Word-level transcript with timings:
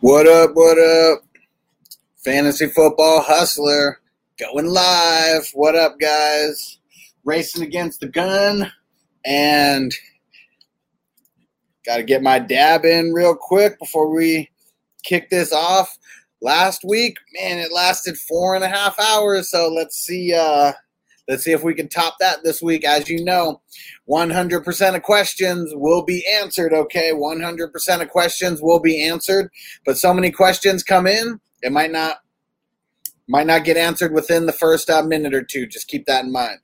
What 0.00 0.28
up, 0.28 0.52
what 0.54 0.78
up? 0.78 1.24
Fantasy 2.24 2.68
Football 2.68 3.20
Hustler 3.20 3.98
going 4.38 4.66
live. 4.66 5.50
What 5.54 5.74
up, 5.74 5.98
guys? 5.98 6.78
Racing 7.24 7.64
against 7.64 7.98
the 7.98 8.06
gun 8.06 8.70
and 9.24 9.92
got 11.84 11.96
to 11.96 12.04
get 12.04 12.22
my 12.22 12.38
dab 12.38 12.84
in 12.84 13.12
real 13.12 13.34
quick 13.34 13.76
before 13.80 14.08
we 14.08 14.48
kick 15.02 15.30
this 15.30 15.52
off. 15.52 15.98
Last 16.40 16.84
week, 16.84 17.16
man, 17.34 17.58
it 17.58 17.72
lasted 17.72 18.16
four 18.16 18.54
and 18.54 18.62
a 18.62 18.68
half 18.68 18.96
hours. 19.00 19.50
So 19.50 19.68
let's 19.68 19.96
see. 19.96 20.32
Uh, 20.32 20.74
let's 21.28 21.44
see 21.44 21.52
if 21.52 21.62
we 21.62 21.74
can 21.74 21.88
top 21.88 22.16
that 22.20 22.42
this 22.42 22.62
week. 22.62 22.84
As 22.84 23.08
you 23.08 23.24
know, 23.24 23.60
100% 24.08 24.94
of 24.96 25.02
questions 25.02 25.72
will 25.74 26.02
be 26.02 26.24
answered. 26.40 26.72
Okay, 26.72 27.12
100% 27.12 28.02
of 28.02 28.08
questions 28.08 28.60
will 28.62 28.80
be 28.80 29.06
answered. 29.06 29.50
But 29.84 29.98
so 29.98 30.14
many 30.14 30.30
questions 30.30 30.82
come 30.82 31.06
in, 31.06 31.40
it 31.62 31.72
might 31.72 31.92
not 31.92 32.18
might 33.30 33.46
not 33.46 33.64
get 33.64 33.76
answered 33.76 34.14
within 34.14 34.46
the 34.46 34.52
first 34.52 34.88
uh, 34.88 35.02
minute 35.02 35.34
or 35.34 35.42
two. 35.42 35.66
Just 35.66 35.86
keep 35.86 36.06
that 36.06 36.24
in 36.24 36.32
mind. 36.32 36.60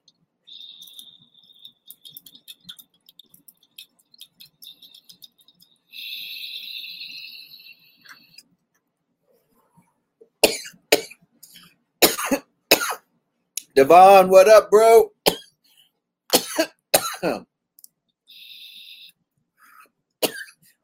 Devon, 13.74 14.28
what 14.28 14.48
up, 14.48 14.70
bro? 14.70 15.10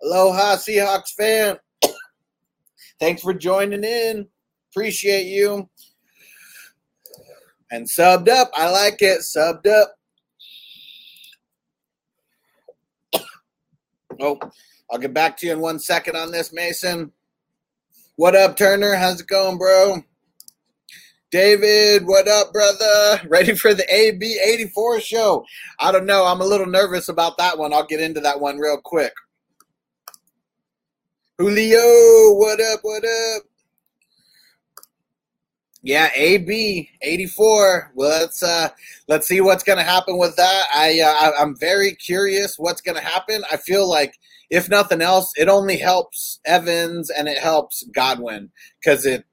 Aloha, 0.03 0.57
Seahawks 0.57 1.13
fan. 1.17 1.57
Thanks 2.99 3.23
for 3.23 3.33
joining 3.33 3.85
in. 3.85 4.27
Appreciate 4.73 5.27
you. 5.27 5.71
And 7.71 7.87
subbed 7.87 8.29
up. 8.29 8.51
I 8.55 8.69
like 8.69 9.01
it. 9.03 9.21
Subbed 9.21 9.69
up. 9.69 9.95
Oh, 14.19 14.39
I'll 14.91 14.99
get 14.99 15.15
back 15.15 15.37
to 15.39 15.47
you 15.47 15.53
in 15.53 15.61
one 15.61 15.79
second 15.79 16.17
on 16.17 16.33
this, 16.33 16.53
Mason. 16.53 17.13
What 18.17 18.35
up, 18.35 18.57
Turner? 18.57 18.97
How's 18.97 19.21
it 19.21 19.29
going, 19.29 19.59
bro? 19.59 20.03
David, 21.31 22.09
what 22.09 22.27
up, 22.27 22.53
brother? 22.53 23.21
Ready 23.29 23.55
for 23.55 23.73
the 23.73 23.85
AB84 23.85 25.01
show? 25.01 25.47
I 25.79 25.93
don't 25.93 26.07
know. 26.07 26.25
I'm 26.27 26.41
a 26.41 26.47
little 26.47 26.67
nervous 26.67 27.09
about 27.09 27.39
that 27.39 27.57
one. 27.57 27.73
I'll 27.73 27.87
get 27.87 28.01
into 28.01 28.21
that 28.21 28.41
one 28.41 28.59
real 28.59 28.81
quick. 28.83 29.13
Julio, 31.39 32.35
what 32.35 32.61
up, 32.61 32.81
what 32.83 33.05
up? 33.05 33.43
Yeah, 35.83 36.11
AB 36.17 36.91
84. 37.01 37.93
Well, 37.95 38.21
let's 38.21 38.43
uh 38.43 38.69
let's 39.09 39.27
see 39.27 39.41
what's 39.41 39.65
going 39.65 39.79
to 39.79 39.85
happen 39.85 40.19
with 40.19 40.37
that. 40.37 40.65
I 40.75 41.01
uh, 41.01 41.41
I'm 41.41 41.57
very 41.57 41.95
curious 41.95 42.57
what's 42.59 42.83
going 42.83 42.99
to 42.99 43.05
happen. 43.05 43.43
I 43.51 43.57
feel 43.57 43.89
like 43.89 44.15
if 44.51 44.69
nothing 44.69 45.01
else, 45.01 45.33
it 45.37 45.49
only 45.49 45.79
helps 45.79 46.41
Evans 46.45 47.09
and 47.09 47.29
it 47.29 47.39
helps 47.39 47.85
Godwin 47.95 48.51
cuz 48.85 49.07
it 49.07 49.25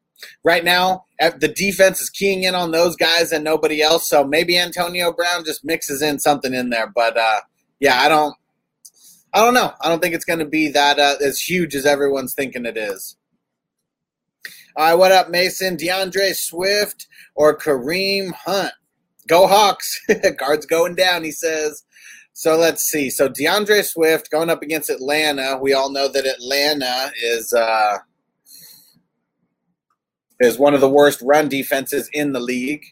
right 0.43 0.63
now 0.63 1.05
the 1.19 1.53
defense 1.55 2.01
is 2.01 2.09
keying 2.09 2.43
in 2.43 2.55
on 2.55 2.71
those 2.71 2.95
guys 2.95 3.31
and 3.31 3.43
nobody 3.43 3.81
else. 3.81 4.09
So 4.09 4.23
maybe 4.23 4.57
Antonio 4.57 5.11
Brown 5.11 5.45
just 5.45 5.65
mixes 5.65 6.01
in 6.01 6.19
something 6.19 6.53
in 6.53 6.69
there, 6.69 6.91
but 6.93 7.17
uh 7.17 7.41
yeah, 7.79 7.99
I 8.01 8.09
don't 8.09 8.35
I 9.33 9.41
don't 9.41 9.53
know. 9.53 9.73
I 9.81 9.89
don't 9.89 10.01
think 10.01 10.15
it's 10.15 10.25
going 10.25 10.39
to 10.39 10.45
be 10.45 10.69
that 10.69 10.99
uh, 10.99 11.15
as 11.23 11.39
huge 11.39 11.75
as 11.75 11.85
everyone's 11.85 12.33
thinking 12.33 12.65
it 12.65 12.77
is. 12.77 13.17
All 14.75 14.89
right, 14.89 14.95
what 14.95 15.11
up, 15.11 15.29
Mason? 15.29 15.75
DeAndre 15.75 16.33
Swift 16.33 17.07
or 17.35 17.57
Kareem 17.57 18.31
Hunt? 18.33 18.73
Go 19.27 19.45
Hawks. 19.45 19.99
Guards 20.37 20.65
going 20.65 20.95
down, 20.95 21.23
he 21.23 21.31
says. 21.31 21.83
So 22.33 22.55
let's 22.55 22.83
see. 22.83 23.09
So 23.09 23.27
DeAndre 23.27 23.83
Swift 23.83 24.31
going 24.31 24.49
up 24.49 24.61
against 24.61 24.89
Atlanta. 24.89 25.57
We 25.61 25.73
all 25.73 25.91
know 25.91 26.07
that 26.07 26.25
Atlanta 26.25 27.11
is 27.21 27.53
uh, 27.53 27.97
is 30.39 30.59
one 30.59 30.73
of 30.73 30.81
the 30.81 30.89
worst 30.89 31.21
run 31.21 31.49
defenses 31.49 32.09
in 32.13 32.33
the 32.33 32.39
league. 32.39 32.83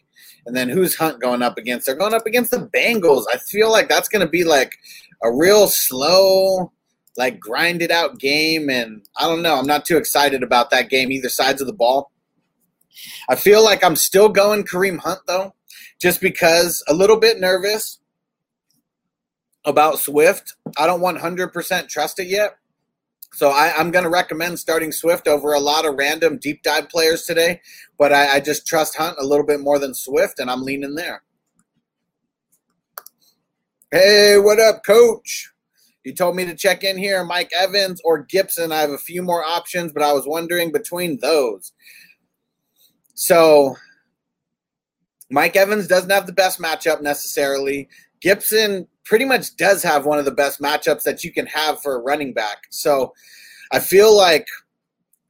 And 0.46 0.56
then 0.56 0.68
who's 0.68 0.94
Hunt 0.94 1.20
going 1.20 1.42
up 1.42 1.58
against? 1.58 1.86
They're 1.86 1.96
going 1.96 2.14
up 2.14 2.26
against 2.26 2.52
the 2.52 2.68
Bengals. 2.68 3.24
I 3.32 3.38
feel 3.38 3.70
like 3.70 3.88
that's 3.88 4.08
going 4.08 4.24
to 4.24 4.30
be 4.30 4.44
like 4.44 4.76
a 5.22 5.32
real 5.32 5.66
slow, 5.66 6.72
like 7.16 7.40
grinded 7.40 7.90
out 7.90 8.18
game. 8.18 8.70
And 8.70 9.04
I 9.18 9.26
don't 9.28 9.42
know. 9.42 9.56
I'm 9.56 9.66
not 9.66 9.84
too 9.84 9.96
excited 9.96 10.42
about 10.42 10.70
that 10.70 10.88
game, 10.88 11.10
either 11.10 11.28
sides 11.28 11.60
of 11.60 11.66
the 11.66 11.72
ball. 11.72 12.12
I 13.28 13.34
feel 13.34 13.62
like 13.62 13.84
I'm 13.84 13.96
still 13.96 14.28
going 14.28 14.64
Kareem 14.64 14.98
Hunt, 14.98 15.20
though, 15.26 15.54
just 16.00 16.20
because 16.20 16.82
a 16.88 16.94
little 16.94 17.18
bit 17.18 17.40
nervous 17.40 17.98
about 19.64 19.98
Swift. 19.98 20.54
I 20.78 20.86
don't 20.86 21.00
100% 21.00 21.88
trust 21.88 22.20
it 22.20 22.28
yet. 22.28 22.56
So 23.36 23.50
I, 23.50 23.78
am 23.78 23.90
going 23.90 24.04
to 24.04 24.08
recommend 24.10 24.58
starting 24.58 24.90
Swift 24.90 25.28
over 25.28 25.52
a 25.52 25.60
lot 25.60 25.84
of 25.84 25.96
random 25.96 26.38
deep 26.38 26.62
dive 26.62 26.88
players 26.88 27.24
today, 27.24 27.60
but 27.98 28.10
I, 28.10 28.36
I 28.36 28.40
just 28.40 28.66
trust 28.66 28.96
Hunt 28.96 29.18
a 29.20 29.26
little 29.26 29.44
bit 29.44 29.60
more 29.60 29.78
than 29.78 29.92
Swift, 29.92 30.38
and 30.38 30.50
I'm 30.50 30.62
leaning 30.62 30.94
there. 30.94 31.22
Hey, 33.90 34.38
what 34.38 34.58
up, 34.58 34.82
coach? 34.86 35.52
You 36.02 36.14
told 36.14 36.34
me 36.34 36.46
to 36.46 36.54
check 36.54 36.82
in 36.82 36.96
here, 36.96 37.24
Mike 37.24 37.50
Evans 37.54 38.00
or 38.06 38.22
Gibson. 38.22 38.72
I 38.72 38.78
have 38.78 38.88
a 38.88 38.96
few 38.96 39.22
more 39.22 39.44
options, 39.44 39.92
but 39.92 40.02
I 40.02 40.14
was 40.14 40.26
wondering 40.26 40.72
between 40.72 41.18
those. 41.18 41.74
So, 43.12 43.76
Mike 45.30 45.56
Evans 45.56 45.86
doesn't 45.86 46.08
have 46.08 46.26
the 46.26 46.32
best 46.32 46.58
matchup 46.58 47.02
necessarily. 47.02 47.90
Gibson 48.22 48.88
pretty 49.06 49.24
much 49.24 49.56
does 49.56 49.82
have 49.82 50.04
one 50.04 50.18
of 50.18 50.26
the 50.26 50.30
best 50.30 50.60
matchups 50.60 51.04
that 51.04 51.24
you 51.24 51.32
can 51.32 51.46
have 51.46 51.80
for 51.80 51.94
a 51.94 52.02
running 52.02 52.34
back. 52.34 52.58
So, 52.70 53.14
I 53.72 53.80
feel 53.80 54.16
like 54.16 54.46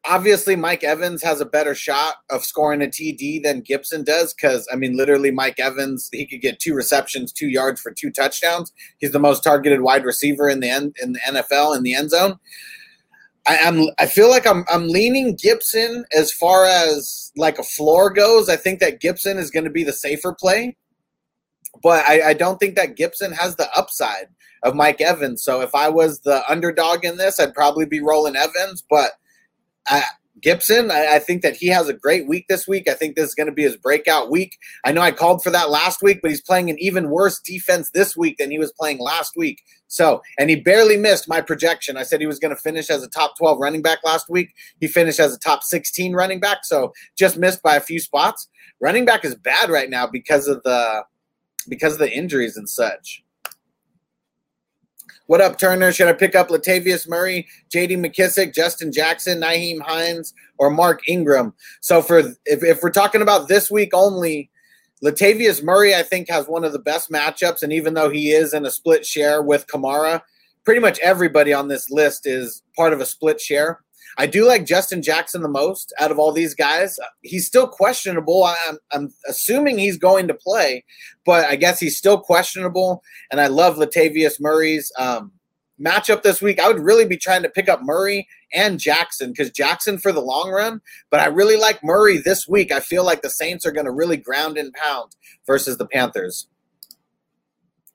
obviously 0.09 0.56
Mike 0.56 0.84
Evans 0.84 1.22
has 1.22 1.41
a 1.41 1.47
better 1.47 1.75
shot 1.75 2.16
of 2.31 2.44
scoring 2.44 2.82
a 2.82 2.87
TD 2.87 3.42
than 3.42 3.60
Gibson 3.60 4.04
does 4.04 4.34
because 4.34 4.66
I 4.72 4.76
mean 4.76 4.97
literally 4.97 5.31
Mike 5.31 5.59
Evans 5.59 6.09
he 6.12 6.26
could 6.26 6.41
get 6.41 6.60
two 6.60 6.75
receptions, 6.75 7.32
two 7.32 7.48
yards 7.48 7.81
for 7.81 7.92
two 7.92 8.10
touchdowns. 8.10 8.72
He's 8.98 9.12
the 9.12 9.19
most 9.19 9.42
targeted 9.42 9.81
wide 9.81 10.04
receiver 10.04 10.48
in 10.48 10.60
the 10.60 10.70
end, 10.70 10.97
in 11.03 11.12
the 11.12 11.20
NFL 11.20 11.76
in 11.76 11.82
the 11.82 11.94
end 11.94 12.10
zone. 12.10 12.38
I, 13.47 13.56
am 13.56 13.87
I 13.98 14.06
feel 14.06 14.28
like 14.28 14.47
I'm 14.47 14.64
I'm 14.69 14.88
leaning 14.88 15.37
Gibson 15.41 16.04
as 16.12 16.32
far 16.32 16.64
as 16.64 17.32
like 17.37 17.58
a 17.58 17.64
floor 17.64 18.10
goes. 18.10 18.48
I 18.48 18.56
think 18.56 18.81
that 18.81 19.00
Gibson 19.00 19.38
is 19.38 19.50
going 19.50 19.64
to 19.64 19.70
be 19.70 19.84
the 19.84 19.93
safer 19.93 20.34
play, 20.34 20.76
but 21.82 22.04
I, 22.09 22.31
I 22.31 22.34
don't 22.34 22.59
think 22.59 22.76
that 22.76 22.97
Gibson 22.97 23.32
has 23.32 23.56
the 23.56 23.69
upside 23.76 24.28
of 24.62 24.75
Mike 24.75 25.00
Evans. 25.00 25.42
So 25.42 25.60
if 25.60 25.75
I 25.75 25.88
was 25.88 26.20
the 26.20 26.42
underdog 26.50 27.04
in 27.04 27.16
this, 27.16 27.38
I'd 27.38 27.54
probably 27.54 27.87
be 27.87 28.00
rolling 28.00 28.37
Evans, 28.37 28.84
but 28.88 29.12
I, 29.88 30.03
Gibson, 30.42 30.91
I, 30.91 31.14
I, 31.14 31.19
think 31.19 31.42
that 31.42 31.56
he 31.56 31.69
has 31.69 31.88
a 31.88 31.94
great 31.94 32.28
week 32.28 32.47
this 32.48 32.69
week. 32.69 32.88
I 32.88 32.94
think 32.94 33.16
this 33.16 33.28
is 33.28 33.34
going 33.34 33.47
to 33.47 33.54
be 33.54 33.62
his 33.62 33.76
breakout 33.76 34.31
week. 34.31 34.59
I 34.84 34.92
know 34.92 35.00
I 35.00 35.10
called 35.10 35.42
for 35.42 35.50
that 35.50 35.70
last 35.70 36.03
week, 36.03 36.19
but 36.20 36.31
he's 36.31 36.42
playing 36.42 36.69
an 36.69 36.76
even 36.78 37.09
worse 37.09 37.41
defense 37.41 37.91
this 37.94 38.16
week 38.16 38.37
than 38.37 38.50
he 38.50 38.58
was 38.58 38.72
playing 38.72 38.98
last 38.98 39.32
week. 39.37 39.62
So, 39.88 40.20
and 40.38 40.50
he 40.50 40.56
barely 40.56 40.97
missed 40.97 41.28
my 41.28 41.41
projection. 41.41 41.97
I 41.97 42.03
said 42.03 42.20
he 42.20 42.26
was 42.26 42.38
going 42.38 42.54
to 42.54 42.60
finish 42.60 42.91
as 42.91 43.03
a 43.03 43.08
top 43.08 43.38
12 43.38 43.58
running 43.58 43.82
back 43.82 44.00
last 44.04 44.28
week. 44.28 44.53
He 44.78 44.88
finished 44.88 45.20
as 45.20 45.34
a 45.34 45.38
top 45.38 45.62
16 45.62 46.12
running 46.12 46.41
back, 46.41 46.64
so 46.64 46.93
just 47.16 47.38
missed 47.38 47.62
by 47.62 47.76
a 47.76 47.81
few 47.81 47.98
spots. 47.98 48.48
Running 48.78 49.06
back 49.06 49.25
is 49.25 49.34
bad 49.34 49.70
right 49.70 49.88
now 49.88 50.06
because 50.06 50.48
of 50.48 50.62
the 50.64 51.04
because 51.66 51.94
of 51.94 51.99
the 51.99 52.10
injuries 52.10 52.56
and 52.56 52.69
such. 52.69 53.25
What 55.27 55.41
up, 55.41 55.59
Turner? 55.59 55.91
Should 55.91 56.06
I 56.06 56.12
pick 56.12 56.37
up 56.37 56.50
Latavius 56.50 57.09
Murray, 57.09 57.49
J.D. 57.69 57.97
McKissick, 57.97 58.54
Justin 58.54 58.93
Jackson, 58.93 59.41
Nyheim 59.41 59.81
Hines, 59.81 60.32
or 60.58 60.70
Mark 60.70 61.08
Ingram? 61.08 61.52
So 61.81 62.00
for 62.00 62.19
if, 62.19 62.37
if 62.44 62.81
we're 62.81 62.91
talking 62.91 63.23
about 63.23 63.49
this 63.49 63.69
week 63.69 63.91
only, 63.93 64.50
Latavius 65.05 65.64
Murray, 65.64 65.96
I 65.96 66.05
think, 66.05 66.31
has 66.31 66.46
one 66.46 66.62
of 66.64 66.73
the 66.73 66.79
best 66.79 67.11
matchups. 67.11 67.64
And 67.64 67.73
even 67.73 67.94
though 67.94 68.08
he 68.08 68.31
is 68.31 68.55
in 68.55 68.64
a 68.67 68.70
split 68.70 69.05
share 69.05 69.43
with 69.43 69.67
Kamara, 69.67 70.23
pretty 70.64 70.81
much 70.81 71.00
everybody 71.00 71.52
on 71.52 71.67
this 71.67 71.91
list 71.91 72.26
is 72.26 72.62
part 72.76 72.93
of 72.93 73.00
a 73.00 73.06
split 73.06 73.41
share. 73.41 73.81
I 74.19 74.27
do 74.27 74.47
like 74.47 74.65
Justin 74.65 75.03
Jackson 75.03 75.43
the 75.43 75.49
most 75.49 75.93
out 76.01 76.11
of 76.11 76.19
all 76.19 76.33
these 76.33 76.55
guys. 76.55 76.99
He's 77.23 77.47
still 77.47 77.69
questionable. 77.69 78.45
I'm, 78.45 78.79
I'm 78.93 79.13
assuming 79.29 79.79
he's 79.79 79.99
going 79.99 80.27
to 80.29 80.35
play, 80.35 80.85
but 81.25 81.45
I 81.45 81.57
guess 81.57 81.79
he's 81.79 81.99
still 81.99 82.19
questionable. 82.19 83.03
And 83.31 83.41
I 83.41 83.49
love 83.49 83.77
Latavius 83.77 84.41
Murray's 84.41 84.91
um, 84.99 85.33
matchup 85.81 86.23
this 86.23 86.41
week. 86.41 86.59
I 86.59 86.69
would 86.69 86.81
really 86.81 87.05
be 87.05 87.19
trying 87.19 87.43
to 87.43 87.51
pick 87.51 87.69
up 87.69 87.83
Murray 87.83 88.27
and 88.55 88.79
Jackson 88.79 89.33
because 89.33 89.51
Jackson 89.51 89.99
for 89.99 90.13
the 90.13 90.23
long 90.23 90.51
run, 90.51 90.81
but 91.11 91.21
I 91.21 91.27
really 91.27 91.57
like 91.57 91.85
Murray 91.85 92.19
this 92.19 92.49
week. 92.49 92.73
I 92.73 92.81
feel 92.81 93.05
like 93.05 93.23
the 93.23 93.31
Saints 93.31 93.67
are 93.67 93.73
going 93.73 93.87
to 93.87 93.93
really 93.93 94.17
ground 94.17 94.57
and 94.57 94.73
pound 94.73 95.15
versus 95.47 95.77
the 95.77 95.87
Panthers. 95.87 96.49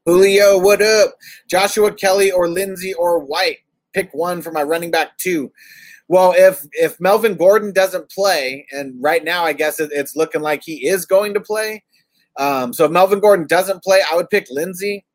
Julio, 0.06 0.60
what 0.60 0.82
up? 0.82 1.14
Joshua 1.48 1.94
Kelly 1.94 2.32
or 2.32 2.48
Lindsay 2.48 2.94
or 2.94 3.20
White? 3.20 3.60
Pick 3.94 4.10
one 4.14 4.42
for 4.42 4.52
my 4.52 4.64
running 4.64 4.90
back 4.90 5.18
two. 5.18 5.52
Well, 6.12 6.34
if 6.36 6.68
if 6.74 7.00
Melvin 7.00 7.36
Gordon 7.36 7.72
doesn't 7.72 8.12
play, 8.12 8.68
and 8.74 9.02
right 9.02 9.24
now 9.24 9.46
I 9.46 9.54
guess 9.54 9.80
it, 9.80 9.92
it's 9.94 10.14
looking 10.14 10.42
like 10.42 10.62
he 10.62 10.86
is 10.86 11.06
going 11.06 11.34
to 11.36 11.40
play. 11.40 11.86
Um, 12.36 12.74
so 12.74 12.84
if 12.84 12.92
Melvin 12.92 13.22
Gordon 13.22 13.48
doesn't 13.48 13.82
play, 13.82 14.02
I 14.12 14.18
would 14.18 14.30
pick 14.30 14.48
Lindsay. 14.50 15.06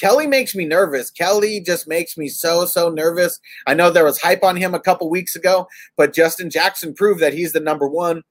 Kelly 0.00 0.28
makes 0.28 0.54
me 0.54 0.64
nervous. 0.64 1.10
Kelly 1.10 1.58
just 1.58 1.88
makes 1.88 2.16
me 2.16 2.28
so 2.28 2.64
so 2.64 2.88
nervous. 2.88 3.40
I 3.66 3.74
know 3.74 3.90
there 3.90 4.04
was 4.04 4.20
hype 4.20 4.44
on 4.44 4.54
him 4.54 4.72
a 4.72 4.78
couple 4.78 5.10
weeks 5.10 5.34
ago, 5.34 5.66
but 5.96 6.14
Justin 6.14 6.48
Jackson 6.48 6.94
proved 6.94 7.20
that 7.22 7.34
he's 7.34 7.52
the 7.52 7.58
number 7.58 7.88
one 7.88 8.22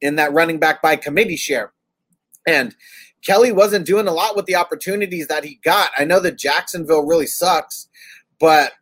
in 0.00 0.16
that 0.16 0.32
running 0.32 0.58
back 0.58 0.80
by 0.80 0.96
committee 0.96 1.36
share. 1.36 1.74
And 2.46 2.74
Kelly 3.22 3.52
wasn't 3.52 3.84
doing 3.84 4.08
a 4.08 4.12
lot 4.12 4.34
with 4.34 4.46
the 4.46 4.56
opportunities 4.56 5.26
that 5.26 5.44
he 5.44 5.60
got. 5.62 5.90
I 5.98 6.06
know 6.06 6.20
that 6.20 6.38
Jacksonville 6.38 7.04
really 7.04 7.26
sucks, 7.26 7.86
but 8.38 8.72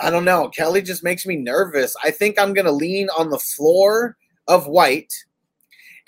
I 0.00 0.10
don't 0.10 0.24
know. 0.24 0.48
Kelly 0.48 0.82
just 0.82 1.02
makes 1.02 1.24
me 1.26 1.36
nervous. 1.36 1.96
I 2.04 2.10
think 2.10 2.38
I'm 2.38 2.52
going 2.52 2.66
to 2.66 2.72
lean 2.72 3.08
on 3.18 3.30
the 3.30 3.38
floor 3.38 4.16
of 4.46 4.66
White. 4.66 5.12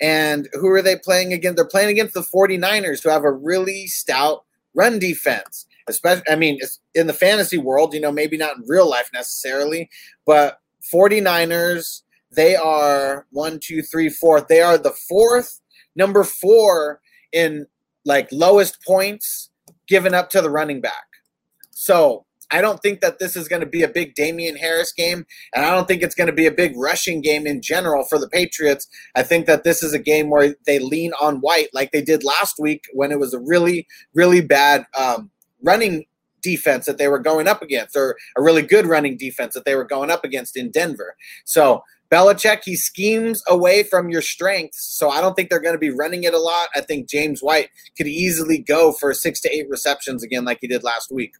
And 0.01 0.47
who 0.53 0.67
are 0.69 0.81
they 0.81 0.95
playing 0.95 1.33
against? 1.33 1.55
They're 1.57 1.65
playing 1.65 1.89
against 1.89 2.13
the 2.13 2.21
49ers, 2.21 3.03
who 3.03 3.09
have 3.09 3.25
a 3.25 3.31
really 3.31 3.87
stout 3.87 4.45
run 4.75 4.99
defense. 4.99 5.65
Especially, 5.87 6.23
I 6.29 6.35
mean, 6.35 6.59
in 6.93 7.07
the 7.07 7.13
fantasy 7.13 7.57
world, 7.57 7.93
you 7.95 7.99
know, 7.99 8.11
maybe 8.11 8.37
not 8.37 8.57
in 8.57 8.63
real 8.67 8.87
life 8.87 9.09
necessarily, 9.11 9.89
but 10.25 10.59
49ers, 10.93 12.03
they 12.31 12.55
are 12.55 13.25
one, 13.31 13.59
two, 13.59 13.81
three, 13.81 14.09
fourth. 14.09 14.47
They 14.47 14.61
are 14.61 14.77
the 14.77 14.91
fourth, 14.91 15.61
number 15.95 16.23
four 16.23 17.01
in 17.33 17.65
like 18.05 18.29
lowest 18.31 18.83
points 18.85 19.49
given 19.87 20.13
up 20.13 20.29
to 20.29 20.41
the 20.41 20.49
running 20.49 20.79
back. 20.79 21.07
So 21.71 22.25
I 22.51 22.61
don't 22.61 22.81
think 22.81 23.01
that 23.01 23.19
this 23.19 23.35
is 23.35 23.47
going 23.47 23.61
to 23.61 23.67
be 23.67 23.83
a 23.83 23.87
big 23.87 24.15
Damien 24.15 24.55
Harris 24.55 24.91
game, 24.91 25.25
and 25.53 25.65
I 25.65 25.71
don't 25.71 25.87
think 25.87 26.01
it's 26.01 26.15
going 26.15 26.27
to 26.27 26.33
be 26.33 26.45
a 26.45 26.51
big 26.51 26.75
rushing 26.75 27.21
game 27.21 27.45
in 27.45 27.61
general 27.61 28.05
for 28.05 28.17
the 28.17 28.29
Patriots. 28.29 28.87
I 29.15 29.23
think 29.23 29.45
that 29.45 29.63
this 29.63 29.83
is 29.83 29.93
a 29.93 29.99
game 29.99 30.29
where 30.29 30.55
they 30.65 30.79
lean 30.79 31.11
on 31.21 31.41
White 31.41 31.69
like 31.73 31.91
they 31.91 32.01
did 32.01 32.23
last 32.23 32.55
week 32.59 32.85
when 32.93 33.11
it 33.11 33.19
was 33.19 33.33
a 33.33 33.39
really, 33.39 33.87
really 34.13 34.41
bad 34.41 34.85
um, 34.97 35.29
running 35.63 36.05
defense 36.41 36.85
that 36.85 36.97
they 36.97 37.07
were 37.07 37.19
going 37.19 37.47
up 37.47 37.61
against, 37.61 37.95
or 37.95 38.15
a 38.37 38.41
really 38.41 38.61
good 38.61 38.85
running 38.85 39.17
defense 39.17 39.53
that 39.53 39.65
they 39.65 39.75
were 39.75 39.83
going 39.83 40.09
up 40.09 40.23
against 40.23 40.57
in 40.57 40.71
Denver. 40.71 41.15
So 41.45 41.83
Belichick, 42.11 42.63
he 42.63 42.75
schemes 42.75 43.43
away 43.47 43.83
from 43.83 44.09
your 44.09 44.21
strengths. 44.21 44.97
So 44.97 45.09
I 45.09 45.21
don't 45.21 45.35
think 45.35 45.49
they're 45.49 45.59
going 45.59 45.75
to 45.75 45.79
be 45.79 45.91
running 45.91 46.23
it 46.23 46.33
a 46.33 46.39
lot. 46.39 46.69
I 46.73 46.81
think 46.81 47.07
James 47.07 47.41
White 47.41 47.69
could 47.97 48.07
easily 48.07 48.57
go 48.57 48.91
for 48.93 49.13
six 49.13 49.39
to 49.41 49.53
eight 49.53 49.69
receptions 49.69 50.23
again, 50.23 50.45
like 50.45 50.59
he 50.61 50.67
did 50.67 50.83
last 50.83 51.11
week. 51.11 51.33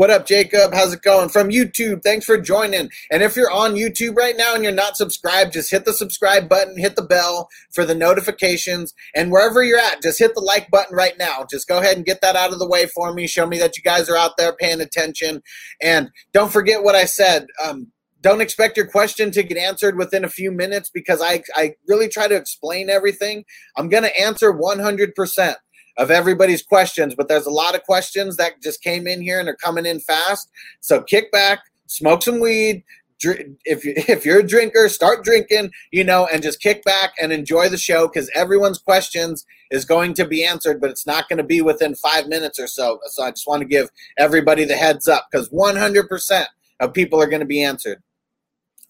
What 0.00 0.08
up, 0.08 0.24
Jacob? 0.24 0.72
How's 0.72 0.94
it 0.94 1.02
going? 1.02 1.28
From 1.28 1.50
YouTube, 1.50 2.02
thanks 2.02 2.24
for 2.24 2.40
joining. 2.40 2.88
And 3.10 3.22
if 3.22 3.36
you're 3.36 3.50
on 3.50 3.74
YouTube 3.74 4.16
right 4.16 4.34
now 4.34 4.54
and 4.54 4.64
you're 4.64 4.72
not 4.72 4.96
subscribed, 4.96 5.52
just 5.52 5.70
hit 5.70 5.84
the 5.84 5.92
subscribe 5.92 6.48
button, 6.48 6.78
hit 6.78 6.96
the 6.96 7.02
bell 7.02 7.50
for 7.70 7.84
the 7.84 7.94
notifications. 7.94 8.94
And 9.14 9.30
wherever 9.30 9.62
you're 9.62 9.78
at, 9.78 10.00
just 10.00 10.18
hit 10.18 10.34
the 10.34 10.40
like 10.40 10.70
button 10.70 10.96
right 10.96 11.18
now. 11.18 11.44
Just 11.50 11.68
go 11.68 11.80
ahead 11.80 11.98
and 11.98 12.06
get 12.06 12.22
that 12.22 12.34
out 12.34 12.50
of 12.50 12.58
the 12.58 12.66
way 12.66 12.86
for 12.86 13.12
me. 13.12 13.26
Show 13.26 13.46
me 13.46 13.58
that 13.58 13.76
you 13.76 13.82
guys 13.82 14.08
are 14.08 14.16
out 14.16 14.38
there 14.38 14.56
paying 14.56 14.80
attention. 14.80 15.42
And 15.82 16.10
don't 16.32 16.50
forget 16.50 16.82
what 16.82 16.94
I 16.94 17.04
said. 17.04 17.48
Um, 17.62 17.88
don't 18.22 18.40
expect 18.40 18.78
your 18.78 18.86
question 18.86 19.30
to 19.32 19.42
get 19.42 19.58
answered 19.58 19.98
within 19.98 20.24
a 20.24 20.30
few 20.30 20.50
minutes 20.50 20.88
because 20.88 21.20
I, 21.22 21.42
I 21.54 21.74
really 21.86 22.08
try 22.08 22.26
to 22.26 22.36
explain 22.36 22.88
everything. 22.88 23.44
I'm 23.76 23.90
going 23.90 24.04
to 24.04 24.18
answer 24.18 24.50
100% 24.50 25.54
of 25.96 26.10
everybody's 26.10 26.62
questions, 26.62 27.14
but 27.14 27.28
there's 27.28 27.46
a 27.46 27.50
lot 27.50 27.74
of 27.74 27.82
questions 27.84 28.36
that 28.36 28.62
just 28.62 28.82
came 28.82 29.06
in 29.06 29.20
here 29.22 29.40
and 29.40 29.48
are 29.48 29.56
coming 29.56 29.86
in 29.86 30.00
fast. 30.00 30.48
So 30.80 31.02
kick 31.02 31.30
back, 31.32 31.60
smoke 31.86 32.22
some 32.22 32.40
weed. 32.40 32.84
If, 33.22 33.84
you, 33.84 33.92
if 33.96 34.24
you're 34.24 34.40
a 34.40 34.46
drinker, 34.46 34.88
start 34.88 35.24
drinking, 35.24 35.72
you 35.90 36.04
know, 36.04 36.26
and 36.32 36.42
just 36.42 36.60
kick 36.60 36.84
back 36.84 37.12
and 37.20 37.32
enjoy 37.32 37.68
the 37.68 37.76
show 37.76 38.08
because 38.08 38.30
everyone's 38.34 38.78
questions 38.78 39.44
is 39.70 39.84
going 39.84 40.14
to 40.14 40.24
be 40.24 40.44
answered, 40.44 40.80
but 40.80 40.90
it's 40.90 41.06
not 41.06 41.28
going 41.28 41.38
to 41.38 41.44
be 41.44 41.60
within 41.60 41.94
five 41.94 42.26
minutes 42.28 42.58
or 42.58 42.66
so. 42.66 42.98
So 43.06 43.22
I 43.22 43.30
just 43.30 43.46
want 43.46 43.60
to 43.60 43.68
give 43.68 43.90
everybody 44.18 44.64
the 44.64 44.74
heads 44.74 45.06
up 45.08 45.28
because 45.30 45.48
100% 45.50 46.46
of 46.80 46.94
people 46.94 47.20
are 47.20 47.28
going 47.28 47.40
to 47.40 47.46
be 47.46 47.62
answered. 47.62 48.02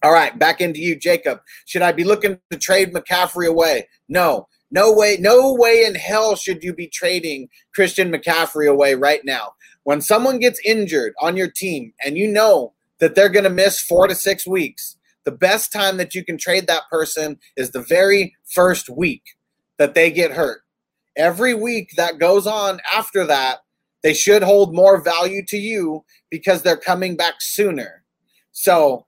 All 0.03 0.11
right, 0.11 0.37
back 0.37 0.61
into 0.61 0.79
you, 0.79 0.95
Jacob. 0.95 1.41
Should 1.65 1.83
I 1.83 1.91
be 1.91 2.03
looking 2.03 2.39
to 2.49 2.57
trade 2.57 2.91
McCaffrey 2.91 3.47
away? 3.47 3.87
No. 4.09 4.47
No 4.71 4.91
way, 4.91 5.17
no 5.19 5.53
way 5.53 5.83
in 5.85 5.95
hell 5.95 6.35
should 6.35 6.63
you 6.63 6.73
be 6.73 6.87
trading 6.87 7.49
Christian 7.75 8.11
McCaffrey 8.11 8.69
away 8.69 8.95
right 8.95 9.21
now. 9.23 9.53
When 9.83 10.01
someone 10.01 10.39
gets 10.39 10.61
injured 10.65 11.13
on 11.21 11.35
your 11.35 11.49
team 11.49 11.93
and 12.03 12.17
you 12.17 12.27
know 12.27 12.73
that 12.99 13.15
they're 13.15 13.29
going 13.29 13.43
to 13.43 13.49
miss 13.49 13.81
four 13.81 14.07
to 14.07 14.15
six 14.15 14.47
weeks, 14.47 14.97
the 15.25 15.31
best 15.31 15.71
time 15.71 15.97
that 15.97 16.15
you 16.15 16.23
can 16.23 16.37
trade 16.37 16.67
that 16.67 16.89
person 16.89 17.37
is 17.57 17.71
the 17.71 17.81
very 17.81 18.35
first 18.49 18.89
week 18.89 19.23
that 19.77 19.93
they 19.93 20.09
get 20.09 20.31
hurt. 20.31 20.61
Every 21.17 21.53
week 21.53 21.91
that 21.97 22.19
goes 22.19 22.47
on 22.47 22.79
after 22.91 23.25
that, 23.25 23.59
they 24.03 24.13
should 24.13 24.41
hold 24.41 24.73
more 24.73 25.01
value 25.01 25.43
to 25.47 25.57
you 25.57 26.05
because 26.29 26.61
they're 26.61 26.77
coming 26.77 27.17
back 27.17 27.35
sooner. 27.39 28.03
So 28.51 29.05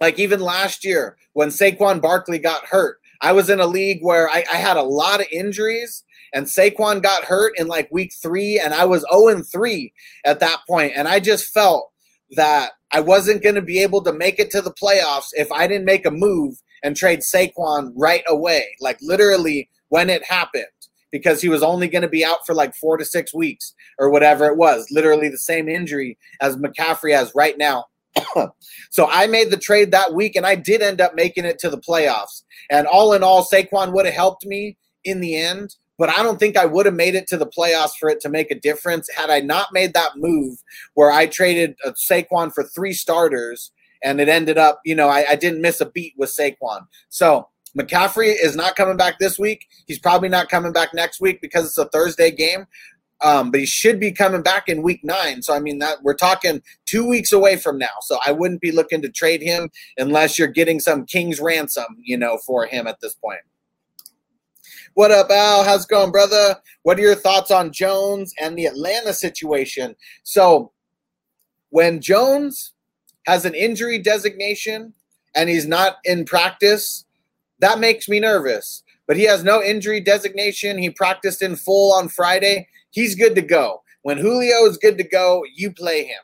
like 0.00 0.18
even 0.18 0.40
last 0.40 0.84
year 0.84 1.16
when 1.32 1.48
Saquon 1.48 2.00
Barkley 2.00 2.38
got 2.38 2.66
hurt, 2.66 2.98
I 3.20 3.32
was 3.32 3.50
in 3.50 3.60
a 3.60 3.66
league 3.66 3.98
where 4.02 4.28
I, 4.28 4.44
I 4.52 4.56
had 4.56 4.76
a 4.76 4.82
lot 4.82 5.20
of 5.20 5.26
injuries 5.32 6.04
and 6.32 6.46
Saquon 6.46 7.02
got 7.02 7.24
hurt 7.24 7.58
in 7.58 7.66
like 7.66 7.88
week 7.90 8.12
three, 8.20 8.60
and 8.60 8.74
I 8.74 8.84
was 8.84 9.06
0 9.12 9.42
3 9.42 9.92
at 10.24 10.40
that 10.40 10.60
point, 10.68 10.92
and 10.94 11.08
I 11.08 11.20
just 11.20 11.52
felt 11.52 11.90
that 12.32 12.72
I 12.92 13.00
wasn't 13.00 13.42
going 13.42 13.54
to 13.54 13.62
be 13.62 13.82
able 13.82 14.02
to 14.02 14.12
make 14.12 14.38
it 14.38 14.50
to 14.50 14.60
the 14.60 14.72
playoffs 14.72 15.28
if 15.32 15.50
I 15.50 15.66
didn't 15.66 15.84
make 15.86 16.06
a 16.06 16.10
move 16.10 16.56
and 16.82 16.96
trade 16.96 17.20
Saquon 17.20 17.92
right 17.96 18.22
away, 18.28 18.66
like 18.80 18.98
literally 19.00 19.70
when 19.88 20.10
it 20.10 20.24
happened, 20.24 20.66
because 21.10 21.40
he 21.40 21.48
was 21.48 21.62
only 21.62 21.88
going 21.88 22.02
to 22.02 22.08
be 22.08 22.24
out 22.24 22.44
for 22.44 22.54
like 22.54 22.74
four 22.74 22.96
to 22.96 23.04
six 23.04 23.34
weeks 23.34 23.74
or 23.98 24.10
whatever 24.10 24.46
it 24.46 24.56
was, 24.56 24.86
literally 24.90 25.28
the 25.28 25.38
same 25.38 25.68
injury 25.68 26.18
as 26.40 26.56
McCaffrey 26.56 27.16
has 27.16 27.32
right 27.34 27.56
now. 27.56 27.86
so 28.90 29.08
I 29.10 29.26
made 29.26 29.50
the 29.50 29.56
trade 29.56 29.92
that 29.92 30.14
week, 30.14 30.36
and 30.36 30.46
I 30.46 30.54
did 30.54 30.82
end 30.82 31.00
up 31.00 31.14
making 31.14 31.44
it 31.44 31.58
to 31.60 31.70
the 31.70 31.80
playoffs. 31.80 32.42
And 32.70 32.86
all 32.86 33.12
in 33.12 33.22
all, 33.22 33.44
Saquon 33.44 33.92
would 33.92 34.06
have 34.06 34.14
helped 34.14 34.46
me 34.46 34.76
in 35.04 35.20
the 35.20 35.36
end, 35.36 35.76
but 35.98 36.08
I 36.08 36.22
don't 36.22 36.38
think 36.38 36.56
I 36.56 36.66
would 36.66 36.86
have 36.86 36.94
made 36.94 37.14
it 37.14 37.26
to 37.28 37.36
the 37.36 37.46
playoffs 37.46 37.92
for 37.98 38.08
it 38.08 38.20
to 38.20 38.28
make 38.28 38.50
a 38.50 38.58
difference 38.58 39.08
had 39.14 39.30
I 39.30 39.40
not 39.40 39.68
made 39.72 39.94
that 39.94 40.16
move 40.16 40.58
where 40.94 41.10
I 41.10 41.26
traded 41.26 41.76
uh, 41.84 41.92
Saquon 41.92 42.52
for 42.52 42.64
three 42.64 42.92
starters, 42.92 43.72
and 44.02 44.20
it 44.20 44.28
ended 44.28 44.58
up, 44.58 44.80
you 44.84 44.94
know, 44.94 45.08
I, 45.08 45.24
I 45.30 45.36
didn't 45.36 45.62
miss 45.62 45.80
a 45.80 45.86
beat 45.86 46.14
with 46.16 46.30
Saquon. 46.30 46.86
So 47.08 47.48
McCaffrey 47.78 48.34
is 48.42 48.56
not 48.56 48.76
coming 48.76 48.96
back 48.96 49.18
this 49.18 49.38
week. 49.38 49.66
He's 49.86 49.98
probably 49.98 50.28
not 50.28 50.48
coming 50.48 50.72
back 50.72 50.94
next 50.94 51.20
week 51.20 51.40
because 51.40 51.66
it's 51.66 51.78
a 51.78 51.86
Thursday 51.86 52.30
game. 52.30 52.66
Um, 53.24 53.50
but 53.50 53.60
he 53.60 53.66
should 53.66 53.98
be 53.98 54.12
coming 54.12 54.42
back 54.42 54.68
in 54.68 54.82
week 54.82 55.00
nine. 55.02 55.42
So 55.42 55.54
I 55.54 55.58
mean 55.58 55.78
that 55.78 56.02
we're 56.02 56.14
talking 56.14 56.62
two 56.84 57.08
weeks 57.08 57.32
away 57.32 57.56
from 57.56 57.78
now. 57.78 57.94
So 58.02 58.18
I 58.26 58.32
wouldn't 58.32 58.60
be 58.60 58.72
looking 58.72 59.00
to 59.02 59.08
trade 59.08 59.42
him 59.42 59.70
unless 59.96 60.38
you're 60.38 60.48
getting 60.48 60.80
some 60.80 61.06
king's 61.06 61.40
ransom, 61.40 61.96
you 62.02 62.18
know, 62.18 62.38
for 62.44 62.66
him 62.66 62.86
at 62.86 63.00
this 63.00 63.14
point. 63.14 63.40
What 64.94 65.10
up, 65.10 65.30
Al? 65.30 65.62
How's 65.62 65.84
it 65.84 65.88
going, 65.88 66.10
brother? 66.10 66.56
What 66.82 66.98
are 66.98 67.02
your 67.02 67.14
thoughts 67.14 67.50
on 67.50 67.72
Jones 67.72 68.32
and 68.40 68.56
the 68.56 68.66
Atlanta 68.66 69.12
situation? 69.12 69.94
So 70.22 70.72
when 71.70 72.00
Jones 72.00 72.72
has 73.26 73.44
an 73.44 73.54
injury 73.54 73.98
designation 73.98 74.94
and 75.34 75.50
he's 75.50 75.66
not 75.66 75.96
in 76.04 76.24
practice, 76.24 77.04
that 77.58 77.78
makes 77.78 78.08
me 78.08 78.20
nervous. 78.20 78.82
But 79.06 79.16
he 79.16 79.24
has 79.24 79.44
no 79.44 79.62
injury 79.62 80.00
designation. 80.00 80.78
He 80.78 80.90
practiced 80.90 81.42
in 81.42 81.56
full 81.56 81.92
on 81.92 82.08
Friday 82.08 82.66
he's 82.96 83.14
good 83.14 83.34
to 83.34 83.42
go. 83.42 83.82
When 84.02 84.16
Julio 84.16 84.64
is 84.64 84.78
good 84.78 84.96
to 84.98 85.04
go, 85.04 85.44
you 85.54 85.70
play 85.70 86.04
him. 86.04 86.22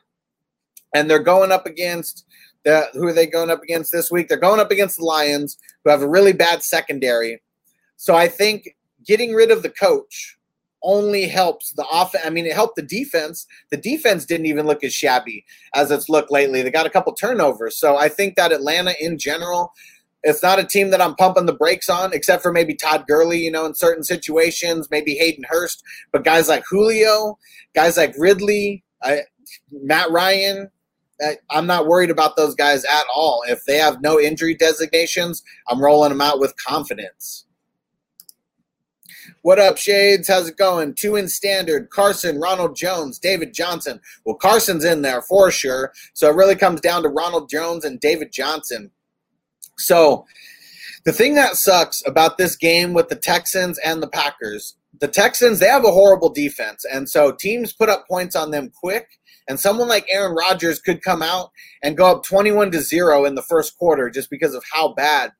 And 0.95 1.09
they're 1.09 1.19
going 1.19 1.51
up 1.51 1.65
against 1.67 2.25
the 2.65 2.87
who 2.93 3.07
are 3.07 3.13
they 3.13 3.27
going 3.27 3.51
up 3.51 3.61
against 3.61 3.91
this 3.91 4.09
week? 4.11 4.27
They're 4.27 4.37
going 4.37 4.59
up 4.59 4.71
against 4.71 4.97
the 4.97 5.05
Lions, 5.05 5.57
who 5.83 5.91
have 5.91 6.01
a 6.01 6.09
really 6.09 6.33
bad 6.33 6.63
secondary. 6.63 7.41
So 7.97 8.15
I 8.15 8.27
think 8.27 8.75
getting 9.05 9.33
rid 9.33 9.51
of 9.51 9.61
the 9.61 9.69
coach 9.69 10.37
only 10.81 11.27
helps 11.27 11.73
the 11.73 11.85
offense. 11.91 12.25
I 12.25 12.29
mean, 12.29 12.45
it 12.45 12.53
helped 12.53 12.75
the 12.75 12.81
defense. 12.81 13.45
The 13.69 13.77
defense 13.77 14.25
didn't 14.25 14.47
even 14.47 14.65
look 14.65 14.83
as 14.83 14.93
shabby 14.93 15.45
as 15.75 15.91
it's 15.91 16.09
looked 16.09 16.31
lately. 16.31 16.61
They 16.61 16.71
got 16.71 16.87
a 16.87 16.89
couple 16.89 17.13
turnovers. 17.13 17.77
So 17.77 17.97
I 17.97 18.09
think 18.09 18.35
that 18.35 18.51
Atlanta 18.51 18.93
in 18.99 19.17
general 19.17 19.71
it's 20.23 20.41
not 20.41 20.59
a 20.59 20.63
team 20.63 20.89
that 20.91 21.01
I'm 21.01 21.15
pumping 21.15 21.45
the 21.45 21.53
brakes 21.53 21.89
on, 21.89 22.13
except 22.13 22.41
for 22.41 22.51
maybe 22.51 22.75
Todd 22.75 23.05
Gurley, 23.07 23.39
you 23.39 23.51
know, 23.51 23.65
in 23.65 23.75
certain 23.75 24.03
situations, 24.03 24.87
maybe 24.89 25.15
Hayden 25.15 25.43
Hurst. 25.47 25.83
But 26.11 26.23
guys 26.23 26.47
like 26.47 26.63
Julio, 26.69 27.37
guys 27.75 27.97
like 27.97 28.15
Ridley, 28.17 28.83
I, 29.03 29.21
Matt 29.71 30.09
Ryan, 30.11 30.69
I, 31.21 31.37
I'm 31.49 31.67
not 31.67 31.87
worried 31.87 32.09
about 32.09 32.37
those 32.37 32.55
guys 32.55 32.85
at 32.85 33.03
all. 33.13 33.43
If 33.47 33.65
they 33.65 33.77
have 33.77 34.01
no 34.01 34.19
injury 34.19 34.55
designations, 34.55 35.43
I'm 35.67 35.81
rolling 35.81 36.09
them 36.09 36.21
out 36.21 36.39
with 36.39 36.53
confidence. 36.65 37.45
What 39.41 39.59
up, 39.59 39.77
Shades? 39.77 40.29
How's 40.29 40.47
it 40.47 40.55
going? 40.55 40.95
Two 40.95 41.17
in 41.17 41.27
standard. 41.27 41.89
Carson, 41.89 42.39
Ronald 42.39 42.77
Jones, 42.77 43.19
David 43.19 43.53
Johnson. 43.53 43.99
Well, 44.25 44.37
Carson's 44.37 44.85
in 44.85 45.01
there 45.01 45.21
for 45.21 45.51
sure. 45.51 45.91
So 46.13 46.29
it 46.29 46.35
really 46.35 46.55
comes 46.55 46.79
down 46.79 47.03
to 47.03 47.09
Ronald 47.09 47.49
Jones 47.49 47.83
and 47.83 47.99
David 47.99 48.31
Johnson. 48.31 48.89
So 49.77 50.25
the 51.05 51.11
thing 51.11 51.35
that 51.35 51.55
sucks 51.55 52.01
about 52.05 52.37
this 52.37 52.55
game 52.55 52.93
with 52.93 53.09
the 53.09 53.15
Texans 53.15 53.77
and 53.79 54.01
the 54.01 54.07
Packers, 54.07 54.75
the 54.99 55.07
Texans, 55.07 55.59
they 55.59 55.67
have 55.67 55.85
a 55.85 55.91
horrible 55.91 56.29
defense. 56.29 56.85
And 56.91 57.09
so 57.09 57.31
teams 57.31 57.73
put 57.73 57.89
up 57.89 58.07
points 58.07 58.35
on 58.35 58.51
them 58.51 58.71
quick. 58.73 59.07
And 59.47 59.59
someone 59.59 59.89
like 59.89 60.05
Aaron 60.09 60.35
Rodgers 60.35 60.79
could 60.79 61.01
come 61.01 61.21
out 61.21 61.51
and 61.81 61.97
go 61.97 62.05
up 62.05 62.23
21 62.23 62.71
to 62.71 62.79
0 62.79 63.25
in 63.25 63.35
the 63.35 63.41
first 63.41 63.77
quarter 63.77 64.09
just 64.09 64.29
because 64.29 64.53
of 64.53 64.63
how 64.71 64.93
bad 64.93 65.31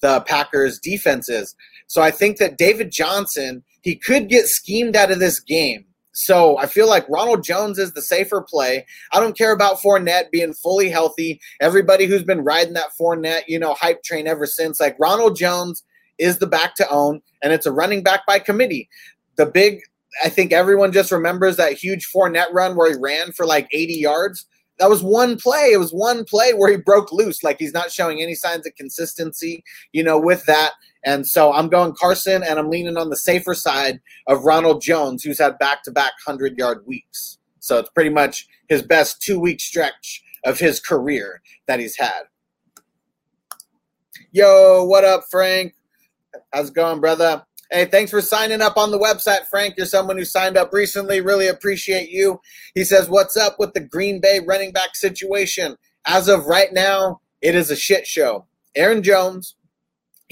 the 0.00 0.22
Packers 0.22 0.78
defense 0.78 1.28
is. 1.28 1.54
So 1.86 2.00
I 2.00 2.10
think 2.10 2.38
that 2.38 2.56
David 2.56 2.90
Johnson, 2.90 3.62
he 3.82 3.96
could 3.96 4.30
get 4.30 4.46
schemed 4.46 4.96
out 4.96 5.10
of 5.10 5.18
this 5.18 5.38
game. 5.38 5.84
So 6.12 6.58
I 6.58 6.66
feel 6.66 6.88
like 6.88 7.08
Ronald 7.08 7.42
Jones 7.42 7.78
is 7.78 7.92
the 7.92 8.02
safer 8.02 8.42
play. 8.42 8.86
I 9.12 9.20
don't 9.20 9.36
care 9.36 9.52
about 9.52 9.78
Fournette 9.78 10.30
being 10.30 10.52
fully 10.52 10.90
healthy. 10.90 11.40
Everybody 11.60 12.06
who's 12.06 12.22
been 12.22 12.44
riding 12.44 12.74
that 12.74 12.90
Fournette, 12.98 13.42
you 13.48 13.58
know, 13.58 13.74
hype 13.74 14.02
train 14.02 14.26
ever 14.26 14.46
since, 14.46 14.78
like 14.78 14.96
Ronald 14.98 15.36
Jones 15.36 15.82
is 16.18 16.38
the 16.38 16.46
back 16.46 16.74
to 16.76 16.88
own, 16.90 17.20
and 17.42 17.52
it's 17.52 17.66
a 17.66 17.72
running 17.72 18.02
back 18.02 18.26
by 18.26 18.38
committee. 18.38 18.88
The 19.36 19.46
big, 19.46 19.80
I 20.22 20.28
think 20.28 20.52
everyone 20.52 20.92
just 20.92 21.10
remembers 21.10 21.56
that 21.56 21.72
huge 21.72 22.10
Fournette 22.12 22.52
run 22.52 22.76
where 22.76 22.92
he 22.92 22.98
ran 23.00 23.32
for 23.32 23.46
like 23.46 23.68
80 23.72 23.94
yards. 23.94 24.46
That 24.78 24.90
was 24.90 25.02
one 25.02 25.38
play. 25.38 25.70
It 25.72 25.78
was 25.78 25.92
one 25.92 26.24
play 26.24 26.52
where 26.52 26.70
he 26.70 26.76
broke 26.76 27.12
loose. 27.12 27.42
Like 27.42 27.58
he's 27.58 27.72
not 27.72 27.90
showing 27.90 28.20
any 28.20 28.34
signs 28.34 28.66
of 28.66 28.74
consistency, 28.74 29.64
you 29.92 30.02
know, 30.02 30.18
with 30.18 30.44
that. 30.46 30.72
And 31.04 31.26
so 31.26 31.52
I'm 31.52 31.68
going 31.68 31.94
Carson, 31.98 32.42
and 32.42 32.58
I'm 32.58 32.70
leaning 32.70 32.96
on 32.96 33.10
the 33.10 33.16
safer 33.16 33.54
side 33.54 34.00
of 34.26 34.44
Ronald 34.44 34.82
Jones, 34.82 35.22
who's 35.22 35.38
had 35.38 35.58
back 35.58 35.82
to 35.84 35.90
back 35.90 36.12
100 36.24 36.56
yard 36.58 36.84
weeks. 36.86 37.38
So 37.60 37.78
it's 37.78 37.90
pretty 37.90 38.10
much 38.10 38.46
his 38.68 38.82
best 38.82 39.22
two 39.22 39.38
week 39.38 39.60
stretch 39.60 40.22
of 40.44 40.58
his 40.58 40.80
career 40.80 41.42
that 41.66 41.80
he's 41.80 41.96
had. 41.96 42.22
Yo, 44.32 44.84
what 44.84 45.04
up, 45.04 45.24
Frank? 45.30 45.74
How's 46.52 46.70
it 46.70 46.74
going, 46.74 47.00
brother? 47.00 47.44
Hey, 47.70 47.86
thanks 47.86 48.10
for 48.10 48.20
signing 48.20 48.60
up 48.60 48.76
on 48.76 48.90
the 48.90 48.98
website, 48.98 49.46
Frank. 49.50 49.74
You're 49.76 49.86
someone 49.86 50.18
who 50.18 50.24
signed 50.24 50.56
up 50.56 50.72
recently. 50.72 51.20
Really 51.20 51.48
appreciate 51.48 52.10
you. 52.10 52.40
He 52.74 52.84
says, 52.84 53.08
What's 53.08 53.36
up 53.36 53.56
with 53.58 53.72
the 53.72 53.80
Green 53.80 54.20
Bay 54.20 54.40
running 54.46 54.72
back 54.72 54.94
situation? 54.94 55.76
As 56.06 56.28
of 56.28 56.46
right 56.46 56.72
now, 56.72 57.20
it 57.40 57.54
is 57.54 57.70
a 57.70 57.76
shit 57.76 58.06
show. 58.06 58.46
Aaron 58.74 59.02
Jones, 59.02 59.56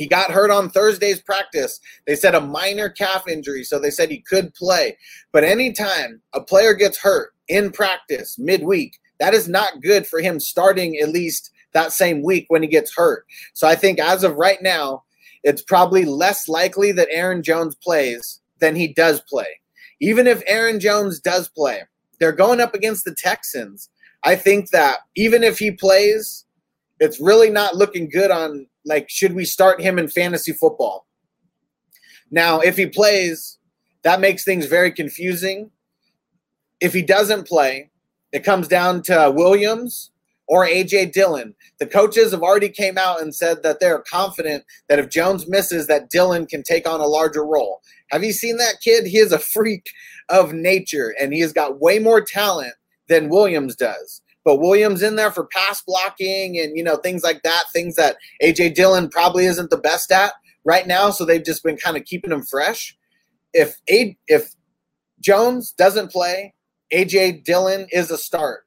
he 0.00 0.06
got 0.06 0.30
hurt 0.30 0.50
on 0.50 0.70
Thursday's 0.70 1.20
practice. 1.20 1.78
They 2.06 2.16
said 2.16 2.34
a 2.34 2.40
minor 2.40 2.88
calf 2.88 3.28
injury, 3.28 3.64
so 3.64 3.78
they 3.78 3.90
said 3.90 4.10
he 4.10 4.22
could 4.22 4.54
play. 4.54 4.96
But 5.30 5.44
anytime 5.44 6.22
a 6.32 6.40
player 6.40 6.72
gets 6.72 6.96
hurt 6.96 7.34
in 7.48 7.70
practice 7.70 8.38
midweek, 8.38 8.98
that 9.18 9.34
is 9.34 9.46
not 9.46 9.82
good 9.82 10.06
for 10.06 10.22
him 10.22 10.40
starting 10.40 10.96
at 10.96 11.10
least 11.10 11.50
that 11.74 11.92
same 11.92 12.22
week 12.22 12.46
when 12.48 12.62
he 12.62 12.68
gets 12.68 12.96
hurt. 12.96 13.26
So 13.52 13.68
I 13.68 13.74
think 13.74 14.00
as 14.00 14.24
of 14.24 14.36
right 14.36 14.62
now, 14.62 15.02
it's 15.42 15.60
probably 15.60 16.06
less 16.06 16.48
likely 16.48 16.92
that 16.92 17.08
Aaron 17.10 17.42
Jones 17.42 17.74
plays 17.74 18.40
than 18.58 18.76
he 18.76 18.94
does 18.94 19.20
play. 19.28 19.60
Even 20.00 20.26
if 20.26 20.42
Aaron 20.46 20.80
Jones 20.80 21.20
does 21.20 21.50
play, 21.50 21.82
they're 22.18 22.32
going 22.32 22.62
up 22.62 22.74
against 22.74 23.04
the 23.04 23.14
Texans. 23.14 23.90
I 24.24 24.34
think 24.34 24.70
that 24.70 25.00
even 25.14 25.42
if 25.44 25.58
he 25.58 25.70
plays, 25.70 26.46
it's 27.00 27.18
really 27.18 27.50
not 27.50 27.74
looking 27.74 28.08
good 28.08 28.30
on 28.30 28.66
like, 28.84 29.08
should 29.08 29.34
we 29.34 29.44
start 29.44 29.80
him 29.80 29.98
in 29.98 30.08
fantasy 30.08 30.52
football? 30.52 31.06
Now, 32.30 32.60
if 32.60 32.76
he 32.76 32.86
plays, 32.86 33.58
that 34.02 34.20
makes 34.20 34.44
things 34.44 34.66
very 34.66 34.92
confusing. 34.92 35.70
If 36.80 36.92
he 36.92 37.02
doesn't 37.02 37.48
play, 37.48 37.90
it 38.32 38.44
comes 38.44 38.68
down 38.68 39.02
to 39.02 39.32
Williams 39.34 40.10
or 40.46 40.66
AJ 40.66 41.12
Dillon. 41.12 41.54
The 41.78 41.86
coaches 41.86 42.32
have 42.32 42.42
already 42.42 42.68
came 42.68 42.98
out 42.98 43.20
and 43.20 43.34
said 43.34 43.62
that 43.62 43.80
they're 43.80 44.00
confident 44.00 44.64
that 44.88 44.98
if 44.98 45.08
Jones 45.08 45.48
misses, 45.48 45.86
that 45.86 46.10
Dillon 46.10 46.46
can 46.46 46.62
take 46.62 46.88
on 46.88 47.00
a 47.00 47.06
larger 47.06 47.44
role. 47.44 47.80
Have 48.10 48.24
you 48.24 48.32
seen 48.32 48.56
that 48.58 48.80
kid? 48.82 49.06
He 49.06 49.18
is 49.18 49.32
a 49.32 49.38
freak 49.38 49.90
of 50.28 50.52
nature, 50.52 51.14
and 51.20 51.32
he 51.32 51.40
has 51.40 51.52
got 51.52 51.80
way 51.80 51.98
more 51.98 52.20
talent 52.20 52.74
than 53.08 53.28
Williams 53.28 53.74
does 53.74 54.22
but 54.50 54.58
Williams 54.58 55.00
in 55.00 55.14
there 55.14 55.30
for 55.30 55.46
pass 55.46 55.80
blocking 55.80 56.58
and 56.58 56.76
you 56.76 56.82
know 56.82 56.96
things 56.96 57.22
like 57.22 57.44
that, 57.44 57.66
things 57.72 57.94
that 57.94 58.16
AJ 58.42 58.74
Dillon 58.74 59.08
probably 59.08 59.46
isn't 59.46 59.70
the 59.70 59.76
best 59.76 60.10
at 60.10 60.32
right 60.64 60.88
now. 60.88 61.10
So 61.10 61.24
they've 61.24 61.44
just 61.44 61.62
been 61.62 61.76
kind 61.76 61.96
of 61.96 62.04
keeping 62.04 62.32
him 62.32 62.42
fresh. 62.42 62.98
If 63.52 63.76
A, 63.88 64.18
if 64.26 64.52
Jones 65.20 65.70
doesn't 65.70 66.10
play, 66.10 66.52
AJ 66.92 67.44
Dillon 67.44 67.86
is 67.92 68.10
a 68.10 68.18
start. 68.18 68.66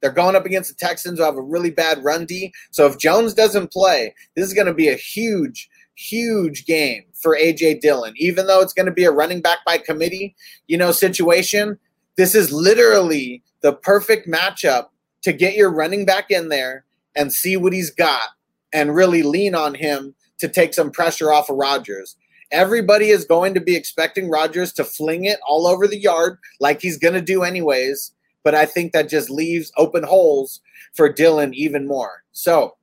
They're 0.00 0.12
going 0.12 0.36
up 0.36 0.46
against 0.46 0.70
the 0.70 0.76
Texans 0.76 1.18
who 1.18 1.24
have 1.24 1.36
a 1.36 1.42
really 1.42 1.72
bad 1.72 2.04
run 2.04 2.26
D. 2.26 2.52
So 2.70 2.86
if 2.86 2.96
Jones 2.96 3.34
doesn't 3.34 3.72
play, 3.72 4.14
this 4.36 4.46
is 4.46 4.54
going 4.54 4.68
to 4.68 4.74
be 4.74 4.86
a 4.86 4.94
huge, 4.94 5.68
huge 5.96 6.64
game 6.64 7.02
for 7.20 7.36
AJ 7.36 7.80
Dillon. 7.80 8.14
Even 8.18 8.46
though 8.46 8.60
it's 8.60 8.72
going 8.72 8.86
to 8.86 8.92
be 8.92 9.04
a 9.04 9.10
running 9.10 9.42
back 9.42 9.64
by 9.66 9.78
committee, 9.78 10.36
you 10.68 10.78
know, 10.78 10.92
situation, 10.92 11.76
this 12.16 12.36
is 12.36 12.52
literally 12.52 13.42
the 13.62 13.72
perfect 13.72 14.28
matchup 14.28 14.90
to 15.24 15.32
get 15.32 15.56
your 15.56 15.70
running 15.70 16.04
back 16.04 16.30
in 16.30 16.48
there 16.48 16.84
and 17.16 17.32
see 17.32 17.56
what 17.56 17.72
he's 17.72 17.90
got 17.90 18.28
and 18.72 18.94
really 18.94 19.22
lean 19.22 19.54
on 19.54 19.74
him 19.74 20.14
to 20.38 20.48
take 20.48 20.74
some 20.74 20.90
pressure 20.90 21.32
off 21.32 21.50
of 21.50 21.56
Rodgers. 21.56 22.16
Everybody 22.50 23.08
is 23.08 23.24
going 23.24 23.54
to 23.54 23.60
be 23.60 23.74
expecting 23.74 24.30
Rodgers 24.30 24.72
to 24.74 24.84
fling 24.84 25.24
it 25.24 25.38
all 25.48 25.66
over 25.66 25.88
the 25.88 25.98
yard 25.98 26.38
like 26.60 26.80
he's 26.80 26.98
going 26.98 27.14
to 27.14 27.22
do 27.22 27.42
anyways, 27.42 28.12
but 28.42 28.54
I 28.54 28.66
think 28.66 28.92
that 28.92 29.08
just 29.08 29.30
leaves 29.30 29.72
open 29.76 30.02
holes 30.02 30.60
for 30.94 31.12
Dillon 31.12 31.54
even 31.54 31.86
more. 31.86 32.22
So, 32.32 32.76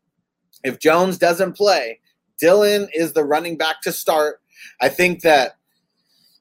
if 0.64 0.80
Jones 0.80 1.18
doesn't 1.18 1.54
play, 1.54 2.00
Dillon 2.40 2.88
is 2.94 3.14
the 3.14 3.24
running 3.24 3.58
back 3.58 3.82
to 3.82 3.92
start. 3.92 4.42
I 4.82 4.90
think 4.90 5.22
that 5.22 5.58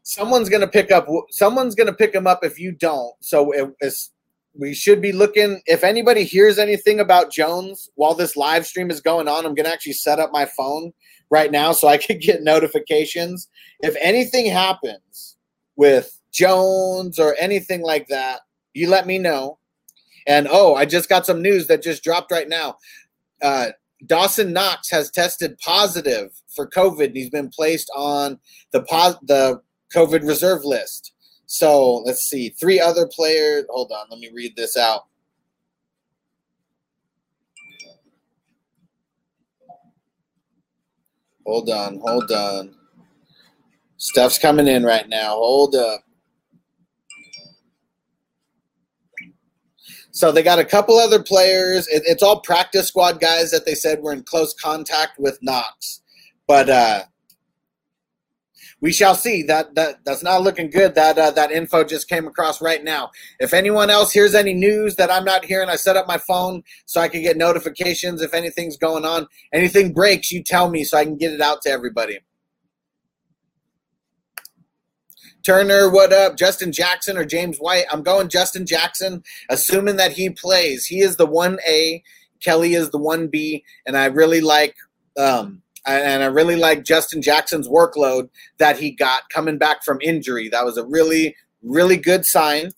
someone's 0.02 0.48
going 0.48 0.62
to 0.62 0.68
pick 0.68 0.90
up 0.90 1.06
someone's 1.30 1.74
going 1.74 1.86
to 1.86 1.92
pick 1.92 2.14
him 2.14 2.26
up 2.26 2.44
if 2.44 2.58
you 2.58 2.72
don't. 2.72 3.14
So 3.20 3.52
it's 3.80 4.10
we 4.54 4.74
should 4.74 5.00
be 5.00 5.12
looking 5.12 5.60
if 5.66 5.84
anybody 5.84 6.24
hears 6.24 6.58
anything 6.58 7.00
about 7.00 7.32
Jones 7.32 7.88
while 7.94 8.14
this 8.14 8.36
live 8.36 8.66
stream 8.66 8.90
is 8.90 9.00
going 9.00 9.28
on, 9.28 9.46
I'm 9.46 9.54
going 9.54 9.66
to 9.66 9.72
actually 9.72 9.92
set 9.92 10.18
up 10.18 10.30
my 10.32 10.46
phone 10.56 10.92
right 11.30 11.50
now 11.50 11.72
so 11.72 11.88
I 11.88 11.96
can 11.96 12.18
get 12.20 12.42
notifications. 12.42 13.48
If 13.80 13.96
anything 14.00 14.46
happens 14.46 15.36
with 15.76 16.18
Jones 16.32 17.18
or 17.18 17.36
anything 17.38 17.82
like 17.82 18.08
that, 18.08 18.40
you 18.74 18.88
let 18.88 19.06
me 19.06 19.18
know. 19.18 19.58
And 20.26 20.48
oh, 20.50 20.74
I 20.74 20.84
just 20.84 21.08
got 21.08 21.26
some 21.26 21.42
news 21.42 21.66
that 21.68 21.82
just 21.82 22.04
dropped 22.04 22.30
right 22.30 22.48
now. 22.48 22.76
Uh, 23.42 23.68
Dawson 24.06 24.52
Knox 24.52 24.90
has 24.90 25.10
tested 25.10 25.58
positive 25.58 26.30
for 26.54 26.68
COVID. 26.68 27.14
He's 27.14 27.30
been 27.30 27.48
placed 27.48 27.90
on 27.96 28.38
the 28.72 28.82
pos- 28.82 29.18
the 29.22 29.60
COVID 29.94 30.26
reserve 30.26 30.64
list. 30.64 31.12
So 31.52 31.96
let's 32.06 32.28
see. 32.28 32.50
Three 32.50 32.78
other 32.78 33.08
players. 33.08 33.64
Hold 33.70 33.90
on. 33.90 34.06
Let 34.08 34.20
me 34.20 34.30
read 34.32 34.54
this 34.54 34.76
out. 34.76 35.06
Hold 41.44 41.68
on. 41.68 41.98
Hold 42.04 42.30
on. 42.30 42.76
Stuff's 43.96 44.38
coming 44.38 44.68
in 44.68 44.84
right 44.84 45.08
now. 45.08 45.30
Hold 45.30 45.74
up. 45.74 46.04
So 50.12 50.30
they 50.30 50.44
got 50.44 50.60
a 50.60 50.64
couple 50.64 50.98
other 50.98 51.20
players. 51.20 51.88
It, 51.88 52.04
it's 52.06 52.22
all 52.22 52.42
practice 52.42 52.86
squad 52.86 53.18
guys 53.18 53.50
that 53.50 53.66
they 53.66 53.74
said 53.74 54.02
were 54.02 54.12
in 54.12 54.22
close 54.22 54.54
contact 54.54 55.18
with 55.18 55.40
Knox. 55.42 56.00
But 56.46 56.70
uh, 56.70 57.02
we 58.80 58.92
shall 58.92 59.14
see. 59.14 59.42
That 59.42 59.74
that 59.74 60.04
that's 60.04 60.22
not 60.22 60.42
looking 60.42 60.70
good. 60.70 60.94
That 60.94 61.18
uh, 61.18 61.30
that 61.32 61.52
info 61.52 61.84
just 61.84 62.08
came 62.08 62.26
across 62.26 62.60
right 62.60 62.82
now. 62.82 63.10
If 63.38 63.52
anyone 63.52 63.90
else 63.90 64.12
hears 64.12 64.34
any 64.34 64.54
news 64.54 64.96
that 64.96 65.10
I'm 65.10 65.24
not 65.24 65.44
hearing, 65.44 65.68
I 65.68 65.76
set 65.76 65.96
up 65.96 66.08
my 66.08 66.18
phone 66.18 66.62
so 66.86 67.00
I 67.00 67.08
can 67.08 67.22
get 67.22 67.36
notifications 67.36 68.22
if 68.22 68.34
anything's 68.34 68.76
going 68.76 69.04
on. 69.04 69.26
Anything 69.52 69.92
breaks, 69.92 70.32
you 70.32 70.42
tell 70.42 70.70
me 70.70 70.84
so 70.84 70.96
I 70.96 71.04
can 71.04 71.16
get 71.16 71.32
it 71.32 71.40
out 71.40 71.62
to 71.62 71.70
everybody. 71.70 72.18
Turner, 75.42 75.88
what 75.90 76.12
up? 76.12 76.36
Justin 76.36 76.70
Jackson 76.70 77.16
or 77.16 77.24
James 77.24 77.58
White? 77.58 77.86
I'm 77.90 78.02
going 78.02 78.28
Justin 78.28 78.66
Jackson, 78.66 79.22
assuming 79.48 79.96
that 79.96 80.12
he 80.12 80.28
plays. 80.28 80.84
He 80.84 81.00
is 81.00 81.16
the 81.16 81.26
1A, 81.26 82.02
Kelly 82.42 82.74
is 82.74 82.90
the 82.90 82.98
1B, 82.98 83.62
and 83.86 83.96
I 83.96 84.06
really 84.06 84.42
like 84.42 84.76
um, 85.18 85.62
and 85.86 86.22
I 86.22 86.26
really 86.26 86.56
like 86.56 86.84
Justin 86.84 87.22
Jackson's 87.22 87.68
workload 87.68 88.28
that 88.58 88.78
he 88.78 88.90
got 88.90 89.28
coming 89.30 89.58
back 89.58 89.82
from 89.84 89.98
injury. 90.02 90.48
That 90.48 90.64
was 90.64 90.76
a 90.76 90.84
really, 90.86 91.36
really 91.62 91.96
good 91.96 92.24
sign. 92.26 92.70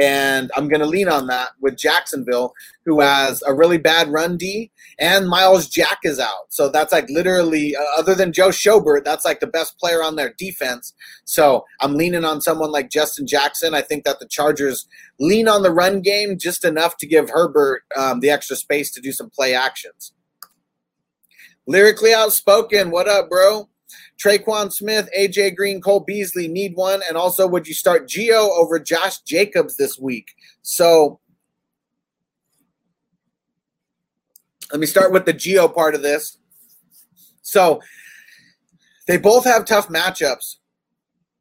and 0.00 0.50
I'm 0.56 0.68
going 0.68 0.80
to 0.80 0.86
lean 0.86 1.08
on 1.08 1.26
that 1.26 1.50
with 1.60 1.76
Jacksonville, 1.76 2.54
who 2.86 3.00
has 3.00 3.42
a 3.46 3.54
really 3.54 3.76
bad 3.76 4.08
run 4.08 4.36
D, 4.38 4.70
and 4.98 5.28
Myles 5.28 5.68
Jack 5.68 5.98
is 6.04 6.18
out. 6.18 6.46
So 6.48 6.70
that's 6.70 6.92
like 6.92 7.08
literally, 7.10 7.76
uh, 7.76 7.98
other 7.98 8.14
than 8.14 8.32
Joe 8.32 8.48
Schobert, 8.48 9.04
that's 9.04 9.24
like 9.24 9.40
the 9.40 9.46
best 9.46 9.78
player 9.78 10.02
on 10.02 10.16
their 10.16 10.32
defense. 10.38 10.94
So 11.24 11.64
I'm 11.80 11.94
leaning 11.94 12.24
on 12.24 12.40
someone 12.40 12.72
like 12.72 12.90
Justin 12.90 13.26
Jackson. 13.26 13.74
I 13.74 13.82
think 13.82 14.04
that 14.04 14.18
the 14.18 14.26
Chargers 14.26 14.86
lean 15.20 15.46
on 15.46 15.62
the 15.62 15.70
run 15.70 16.00
game 16.00 16.38
just 16.38 16.64
enough 16.64 16.96
to 16.98 17.06
give 17.06 17.30
Herbert 17.30 17.82
um, 17.96 18.20
the 18.20 18.30
extra 18.30 18.56
space 18.56 18.90
to 18.92 19.00
do 19.00 19.12
some 19.12 19.28
play 19.28 19.54
actions. 19.54 20.12
Lyrically 21.66 22.12
outspoken, 22.12 22.90
what 22.90 23.08
up, 23.08 23.28
bro? 23.28 23.68
Tre'Quan 24.22 24.72
Smith, 24.72 25.08
AJ 25.18 25.56
Green, 25.56 25.80
Cole 25.80 26.00
Beasley 26.00 26.48
need 26.48 26.74
one. 26.76 27.02
And 27.08 27.16
also, 27.16 27.46
would 27.46 27.66
you 27.66 27.74
start 27.74 28.08
Gio 28.08 28.50
over 28.50 28.78
Josh 28.78 29.20
Jacobs 29.20 29.76
this 29.76 29.98
week? 29.98 30.32
So 30.62 31.20
let 34.70 34.80
me 34.80 34.86
start 34.86 35.12
with 35.12 35.26
the 35.26 35.34
Gio 35.34 35.72
part 35.72 35.94
of 35.94 36.02
this. 36.02 36.38
So 37.42 37.80
they 39.06 39.18
both 39.18 39.44
have 39.44 39.64
tough 39.64 39.88
matchups. 39.88 40.56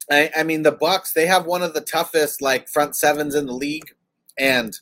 I, 0.09 0.31
I 0.35 0.43
mean, 0.43 0.63
the 0.63 0.71
Bucks 0.71 1.13
they 1.13 1.25
have 1.27 1.45
one 1.45 1.63
of 1.63 1.73
the 1.73 1.81
toughest 1.81 2.41
like 2.41 2.67
front 2.67 2.95
sevens 2.95 3.35
in 3.35 3.45
the 3.45 3.53
league, 3.53 3.91
and 4.37 4.77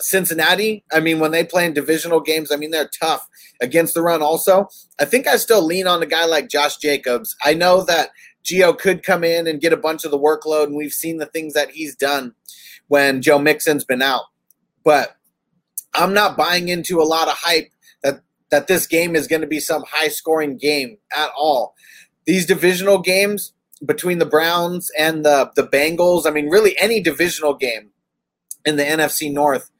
Cincinnati, 0.00 0.84
I 0.92 1.00
mean, 1.00 1.18
when 1.18 1.30
they 1.30 1.44
play 1.44 1.66
in 1.66 1.74
divisional 1.74 2.20
games, 2.20 2.50
I 2.52 2.56
mean, 2.56 2.70
they're 2.70 2.90
tough 3.00 3.28
against 3.60 3.94
the 3.94 4.02
run 4.02 4.22
also. 4.22 4.68
I 5.00 5.04
think 5.04 5.26
I 5.26 5.36
still 5.36 5.64
lean 5.64 5.86
on 5.86 6.02
a 6.02 6.06
guy 6.06 6.26
like 6.26 6.48
Josh 6.48 6.76
Jacobs. 6.78 7.36
I 7.44 7.54
know 7.54 7.84
that 7.84 8.10
Gio 8.44 8.78
could 8.78 9.02
come 9.02 9.24
in 9.24 9.46
and 9.46 9.60
get 9.60 9.72
a 9.72 9.78
bunch 9.78 10.04
of 10.04 10.10
the 10.10 10.18
workload, 10.18 10.64
and 10.64 10.76
we've 10.76 10.92
seen 10.92 11.18
the 11.18 11.26
things 11.26 11.54
that 11.54 11.70
he's 11.70 11.96
done 11.96 12.34
when 12.88 13.22
Joe 13.22 13.38
Mixon's 13.38 13.84
been 13.84 14.02
out. 14.02 14.24
But 14.84 15.16
I'm 15.94 16.12
not 16.12 16.36
buying 16.36 16.68
into 16.68 17.00
a 17.00 17.04
lot 17.04 17.28
of 17.28 17.34
hype 17.34 17.70
that, 18.02 18.20
that 18.50 18.66
this 18.66 18.86
game 18.86 19.16
is 19.16 19.26
going 19.26 19.40
to 19.40 19.46
be 19.46 19.60
some 19.60 19.84
high 19.88 20.08
scoring 20.08 20.58
game 20.58 20.98
at 21.16 21.30
all. 21.36 21.74
These 22.26 22.46
divisional 22.46 22.98
games 22.98 23.52
between 23.84 24.18
the 24.18 24.26
Browns 24.26 24.90
and 24.98 25.24
the, 25.24 25.50
the 25.56 25.66
Bengals, 25.66 26.26
I 26.26 26.30
mean, 26.30 26.48
really 26.48 26.76
any 26.78 27.00
divisional 27.00 27.54
game 27.54 27.90
in 28.64 28.76
the 28.76 28.84
NFC 28.84 29.32
North 29.32 29.70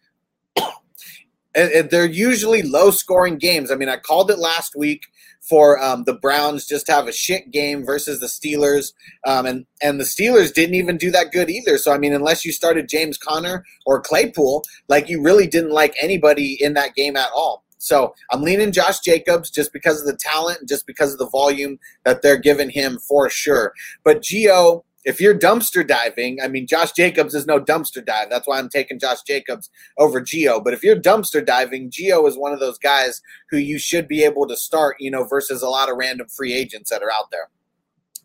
they're 1.54 2.06
usually 2.06 2.62
low 2.62 2.90
scoring 2.90 3.38
games. 3.38 3.70
I 3.70 3.76
mean, 3.76 3.88
I 3.88 3.96
called 3.96 4.30
it 4.30 4.38
last 4.38 4.74
week 4.76 5.02
for 5.40 5.80
um, 5.82 6.04
the 6.04 6.14
Browns 6.14 6.66
just 6.66 6.88
have 6.88 7.06
a 7.06 7.12
shit 7.12 7.50
game 7.50 7.84
versus 7.84 8.20
the 8.20 8.26
Steelers, 8.26 8.92
um, 9.26 9.46
and 9.46 9.66
and 9.82 10.00
the 10.00 10.04
Steelers 10.04 10.52
didn't 10.52 10.74
even 10.74 10.96
do 10.96 11.10
that 11.10 11.32
good 11.32 11.50
either. 11.50 11.78
So 11.78 11.92
I 11.92 11.98
mean, 11.98 12.14
unless 12.14 12.44
you 12.44 12.52
started 12.52 12.88
James 12.88 13.18
Conner 13.18 13.64
or 13.86 14.00
Claypool, 14.00 14.64
like 14.88 15.08
you 15.08 15.22
really 15.22 15.46
didn't 15.46 15.72
like 15.72 15.94
anybody 16.00 16.56
in 16.60 16.74
that 16.74 16.94
game 16.94 17.16
at 17.16 17.30
all. 17.34 17.62
So 17.78 18.14
I'm 18.30 18.40
leaning 18.40 18.72
Josh 18.72 19.00
Jacobs 19.00 19.50
just 19.50 19.72
because 19.72 20.00
of 20.00 20.06
the 20.06 20.16
talent 20.16 20.60
and 20.60 20.68
just 20.68 20.86
because 20.86 21.12
of 21.12 21.18
the 21.18 21.28
volume 21.28 21.78
that 22.04 22.22
they're 22.22 22.38
giving 22.38 22.70
him 22.70 22.98
for 22.98 23.28
sure. 23.28 23.74
But 24.02 24.22
Gio, 24.22 24.84
if 25.04 25.20
you're 25.20 25.38
dumpster 25.38 25.86
diving, 25.86 26.38
I 26.42 26.48
mean, 26.48 26.66
Josh 26.66 26.92
Jacobs 26.92 27.34
is 27.34 27.46
no 27.46 27.60
dumpster 27.60 28.04
dive. 28.04 28.30
That's 28.30 28.46
why 28.46 28.58
I'm 28.58 28.70
taking 28.70 28.98
Josh 28.98 29.22
Jacobs 29.22 29.70
over 29.98 30.20
Gio. 30.20 30.62
But 30.64 30.72
if 30.72 30.82
you're 30.82 30.96
dumpster 30.96 31.44
diving, 31.44 31.90
Gio 31.90 32.26
is 32.26 32.38
one 32.38 32.52
of 32.52 32.60
those 32.60 32.78
guys 32.78 33.20
who 33.50 33.58
you 33.58 33.78
should 33.78 34.08
be 34.08 34.24
able 34.24 34.46
to 34.46 34.56
start, 34.56 34.96
you 34.98 35.10
know, 35.10 35.24
versus 35.24 35.62
a 35.62 35.68
lot 35.68 35.90
of 35.90 35.96
random 35.98 36.26
free 36.28 36.54
agents 36.54 36.90
that 36.90 37.02
are 37.02 37.12
out 37.12 37.30
there. 37.30 37.50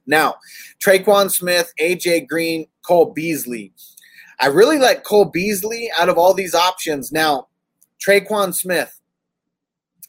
Now, 0.07 0.35
Tre'Quan 0.83 1.29
Smith, 1.29 1.71
AJ 1.79 2.27
Green, 2.27 2.65
Cole 2.85 3.11
Beasley. 3.13 3.73
I 4.39 4.47
really 4.47 4.79
like 4.79 5.03
Cole 5.03 5.25
Beasley 5.25 5.91
out 5.97 6.09
of 6.09 6.17
all 6.17 6.33
these 6.33 6.55
options. 6.55 7.11
Now, 7.11 7.47
Tre'Quan 8.05 8.55
Smith, 8.55 8.98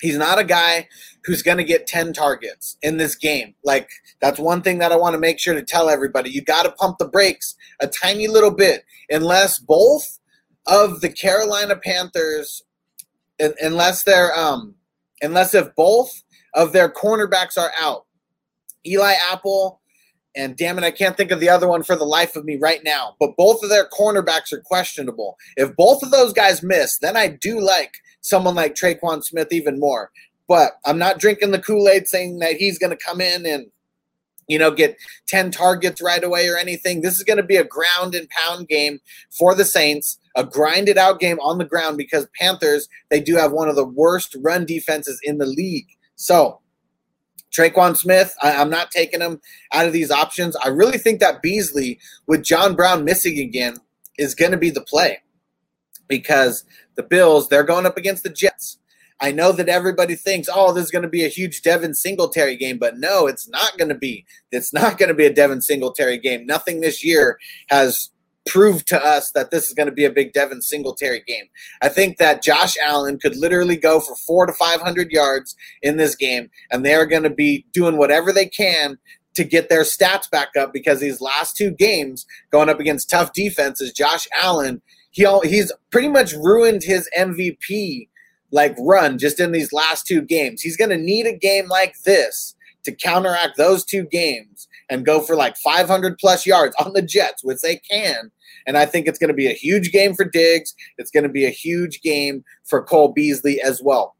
he's 0.00 0.16
not 0.16 0.38
a 0.38 0.44
guy 0.44 0.88
who's 1.24 1.42
going 1.42 1.58
to 1.58 1.64
get 1.64 1.86
10 1.86 2.12
targets 2.12 2.76
in 2.82 2.96
this 2.96 3.14
game. 3.14 3.54
Like, 3.64 3.88
that's 4.20 4.38
one 4.38 4.62
thing 4.62 4.78
that 4.78 4.92
I 4.92 4.96
want 4.96 5.14
to 5.14 5.20
make 5.20 5.38
sure 5.38 5.54
to 5.54 5.62
tell 5.62 5.88
everybody. 5.88 6.30
You 6.30 6.42
got 6.42 6.64
to 6.64 6.72
pump 6.72 6.98
the 6.98 7.08
brakes 7.08 7.54
a 7.80 7.86
tiny 7.86 8.26
little 8.26 8.50
bit, 8.50 8.84
unless 9.10 9.58
both 9.58 10.18
of 10.66 11.00
the 11.00 11.10
Carolina 11.10 11.76
Panthers, 11.76 12.62
unless 13.60 14.04
they're, 14.04 14.36
um, 14.38 14.74
unless 15.22 15.54
if 15.54 15.74
both 15.74 16.22
of 16.54 16.72
their 16.72 16.88
cornerbacks 16.90 17.58
are 17.58 17.72
out. 17.78 18.06
Eli 18.86 19.14
Apple 19.30 19.80
and 20.36 20.56
damn 20.56 20.78
it, 20.78 20.84
I 20.84 20.90
can't 20.90 21.16
think 21.16 21.32
of 21.32 21.40
the 21.40 21.48
other 21.48 21.66
one 21.68 21.82
for 21.82 21.96
the 21.96 22.04
life 22.04 22.36
of 22.36 22.44
me 22.44 22.56
right 22.56 22.82
now. 22.84 23.16
But 23.18 23.36
both 23.36 23.62
of 23.62 23.68
their 23.68 23.88
cornerbacks 23.88 24.52
are 24.52 24.60
questionable. 24.60 25.36
If 25.56 25.74
both 25.74 26.02
of 26.02 26.10
those 26.10 26.32
guys 26.32 26.62
miss, 26.62 26.98
then 26.98 27.16
I 27.16 27.28
do 27.28 27.60
like 27.60 27.94
someone 28.20 28.54
like 28.54 28.74
Tre'Quan 28.74 29.24
Smith 29.24 29.52
even 29.52 29.78
more. 29.78 30.10
But 30.48 30.72
I'm 30.84 30.98
not 30.98 31.18
drinking 31.20 31.52
the 31.52 31.60
Kool 31.60 31.88
Aid 31.88 32.08
saying 32.08 32.40
that 32.40 32.56
he's 32.56 32.78
going 32.78 32.96
to 32.96 33.04
come 33.04 33.20
in 33.20 33.46
and 33.46 33.66
you 34.50 34.58
know, 34.58 34.72
get 34.72 34.96
10 35.28 35.52
targets 35.52 36.02
right 36.02 36.24
away 36.24 36.48
or 36.48 36.56
anything. 36.56 37.00
This 37.00 37.14
is 37.14 37.22
going 37.22 37.36
to 37.36 37.42
be 37.44 37.56
a 37.56 37.62
ground 37.62 38.16
and 38.16 38.28
pound 38.30 38.66
game 38.66 38.98
for 39.30 39.54
the 39.54 39.64
Saints, 39.64 40.18
a 40.34 40.42
grinded 40.42 40.98
out 40.98 41.20
game 41.20 41.38
on 41.38 41.58
the 41.58 41.64
ground 41.64 41.96
because 41.96 42.26
Panthers, 42.36 42.88
they 43.10 43.20
do 43.20 43.36
have 43.36 43.52
one 43.52 43.68
of 43.68 43.76
the 43.76 43.86
worst 43.86 44.36
run 44.42 44.66
defenses 44.66 45.20
in 45.22 45.38
the 45.38 45.46
league. 45.46 45.86
So, 46.16 46.60
Tre'Quan 47.56 47.96
Smith, 47.96 48.34
I, 48.42 48.50
am 48.50 48.70
not 48.70 48.90
taking 48.90 49.20
him 49.20 49.40
out 49.72 49.86
of 49.86 49.92
these 49.92 50.10
options. 50.10 50.56
I 50.56 50.68
really 50.68 50.98
think 50.98 51.20
that 51.20 51.42
Beasley, 51.42 52.00
with 52.26 52.42
John 52.42 52.74
Brown 52.74 53.04
missing 53.04 53.38
again, 53.38 53.76
is 54.18 54.34
going 54.34 54.50
to 54.50 54.58
be 54.58 54.70
the 54.70 54.82
play 54.82 55.20
because 56.10 56.64
the 56.96 57.02
Bills, 57.02 57.48
they're 57.48 57.64
going 57.64 57.86
up 57.86 57.96
against 57.96 58.22
the 58.22 58.28
Jets. 58.28 58.76
I 59.22 59.32
know 59.32 59.52
that 59.52 59.68
everybody 59.68 60.14
thinks, 60.14 60.48
oh, 60.52 60.72
this 60.72 60.84
is 60.84 60.90
going 60.90 61.02
to 61.02 61.08
be 61.08 61.24
a 61.24 61.28
huge 61.28 61.62
Devin 61.62 61.94
Singletary 61.94 62.56
game, 62.56 62.78
but 62.78 62.98
no, 62.98 63.26
it's 63.26 63.48
not 63.48 63.78
going 63.78 63.90
to 63.90 63.94
be. 63.94 64.24
It's 64.50 64.72
not 64.72 64.98
going 64.98 65.08
to 65.08 65.14
be 65.14 65.26
a 65.26 65.32
Devin 65.32 65.62
Singletary 65.62 66.18
game. 66.18 66.46
Nothing 66.46 66.80
this 66.80 67.04
year 67.04 67.38
has 67.68 68.10
proved 68.46 68.88
to 68.88 69.04
us 69.04 69.30
that 69.32 69.50
this 69.50 69.68
is 69.68 69.74
going 69.74 69.88
to 69.88 69.94
be 69.94 70.06
a 70.06 70.10
big 70.10 70.32
Devin 70.32 70.62
Singletary 70.62 71.22
game. 71.26 71.44
I 71.82 71.90
think 71.90 72.16
that 72.16 72.42
Josh 72.42 72.74
Allen 72.82 73.18
could 73.18 73.36
literally 73.36 73.76
go 73.76 74.00
for 74.00 74.16
four 74.16 74.46
to 74.46 74.54
500 74.54 75.10
yards 75.10 75.54
in 75.82 75.98
this 75.98 76.16
game, 76.16 76.50
and 76.70 76.84
they're 76.84 77.06
going 77.06 77.22
to 77.22 77.30
be 77.30 77.66
doing 77.72 77.98
whatever 77.98 78.32
they 78.32 78.46
can 78.46 78.98
to 79.34 79.44
get 79.44 79.68
their 79.68 79.82
stats 79.82 80.30
back 80.30 80.56
up 80.58 80.72
because 80.72 80.98
these 80.98 81.20
last 81.20 81.56
two 81.56 81.70
games 81.70 82.26
going 82.50 82.70
up 82.70 82.80
against 82.80 83.10
tough 83.10 83.34
defenses, 83.34 83.92
Josh 83.92 84.26
Allen– 84.42 84.80
he 85.10 85.26
he's 85.44 85.72
pretty 85.90 86.08
much 86.08 86.32
ruined 86.32 86.82
his 86.82 87.08
MVP 87.18 88.08
like 88.52 88.74
run 88.78 89.18
just 89.18 89.40
in 89.40 89.52
these 89.52 89.72
last 89.72 90.06
two 90.06 90.22
games. 90.22 90.62
He's 90.62 90.76
going 90.76 90.90
to 90.90 90.98
need 90.98 91.26
a 91.26 91.36
game 91.36 91.68
like 91.68 91.94
this 92.02 92.54
to 92.84 92.92
counteract 92.92 93.56
those 93.56 93.84
two 93.84 94.04
games 94.04 94.68
and 94.88 95.06
go 95.06 95.20
for 95.20 95.36
like 95.36 95.56
500 95.56 96.18
plus 96.18 96.46
yards 96.46 96.74
on 96.84 96.92
the 96.92 97.02
Jets, 97.02 97.44
which 97.44 97.60
they 97.60 97.76
can. 97.76 98.30
And 98.66 98.76
I 98.76 98.86
think 98.86 99.06
it's 99.06 99.18
going 99.18 99.28
to 99.28 99.34
be 99.34 99.46
a 99.46 99.54
huge 99.54 99.92
game 99.92 100.14
for 100.14 100.24
Diggs. 100.24 100.74
It's 100.98 101.10
going 101.10 101.22
to 101.22 101.30
be 101.30 101.46
a 101.46 101.50
huge 101.50 102.00
game 102.02 102.44
for 102.64 102.82
Cole 102.82 103.12
Beasley 103.12 103.60
as 103.60 103.80
well. 103.82 104.16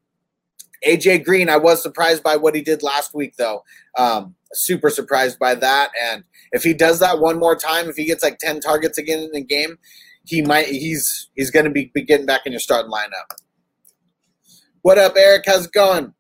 AJ 0.86 1.24
Green, 1.24 1.50
I 1.50 1.58
was 1.58 1.82
surprised 1.82 2.22
by 2.22 2.36
what 2.36 2.54
he 2.54 2.62
did 2.62 2.82
last 2.82 3.14
week, 3.14 3.36
though. 3.36 3.64
Um, 3.98 4.34
super 4.52 4.88
surprised 4.88 5.38
by 5.38 5.54
that. 5.56 5.90
And 6.02 6.24
if 6.52 6.62
he 6.62 6.72
does 6.72 7.00
that 7.00 7.20
one 7.20 7.38
more 7.38 7.54
time, 7.54 7.88
if 7.88 7.96
he 7.96 8.06
gets 8.06 8.22
like 8.22 8.38
10 8.38 8.60
targets 8.60 8.96
again 8.96 9.18
in 9.18 9.30
the 9.32 9.42
game, 9.42 9.78
he 10.24 10.42
might 10.42 10.66
he's 10.66 11.30
he's 11.34 11.50
going 11.50 11.64
to 11.64 11.70
be, 11.70 11.90
be 11.94 12.02
getting 12.02 12.26
back 12.26 12.42
in 12.46 12.52
your 12.52 12.60
starting 12.60 12.90
lineup. 12.90 13.36
What 14.82 14.98
up, 14.98 15.14
Eric? 15.16 15.44
How's 15.46 15.66
it 15.66 15.72
going? 15.72 16.14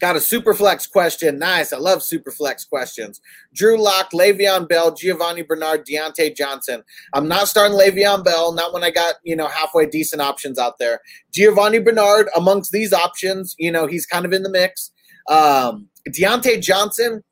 Got 0.00 0.16
a 0.16 0.20
super 0.20 0.52
flex 0.52 0.86
question. 0.86 1.38
Nice. 1.38 1.72
I 1.72 1.78
love 1.78 2.02
super 2.02 2.30
flex 2.30 2.66
questions. 2.66 3.20
Drew 3.54 3.82
Lock, 3.82 4.10
Le'Veon 4.12 4.68
Bell, 4.68 4.94
Giovani 4.94 5.42
Bernard, 5.42 5.86
Diontae 5.86 6.36
Johnson. 6.36 6.82
I'm 7.14 7.28
not 7.28 7.48
starting 7.48 7.78
Le'Veon 7.78 8.22
Bell, 8.22 8.52
not 8.52 8.74
when 8.74 8.84
I 8.84 8.90
got, 8.90 9.14
you 9.24 9.34
know, 9.34 9.48
halfway 9.48 9.86
decent 9.86 10.20
options 10.20 10.58
out 10.58 10.78
there. 10.78 11.00
Giovani 11.32 11.78
Bernard, 11.78 12.28
amongst 12.36 12.72
these 12.72 12.92
options, 12.92 13.54
you 13.58 13.72
know, 13.72 13.86
he's 13.86 14.04
kind 14.04 14.26
of 14.26 14.34
in 14.34 14.42
the 14.42 14.50
mix. 14.50 14.92
Um, 15.30 15.88
Diontae 16.10 16.60
Johnson, 16.60 17.24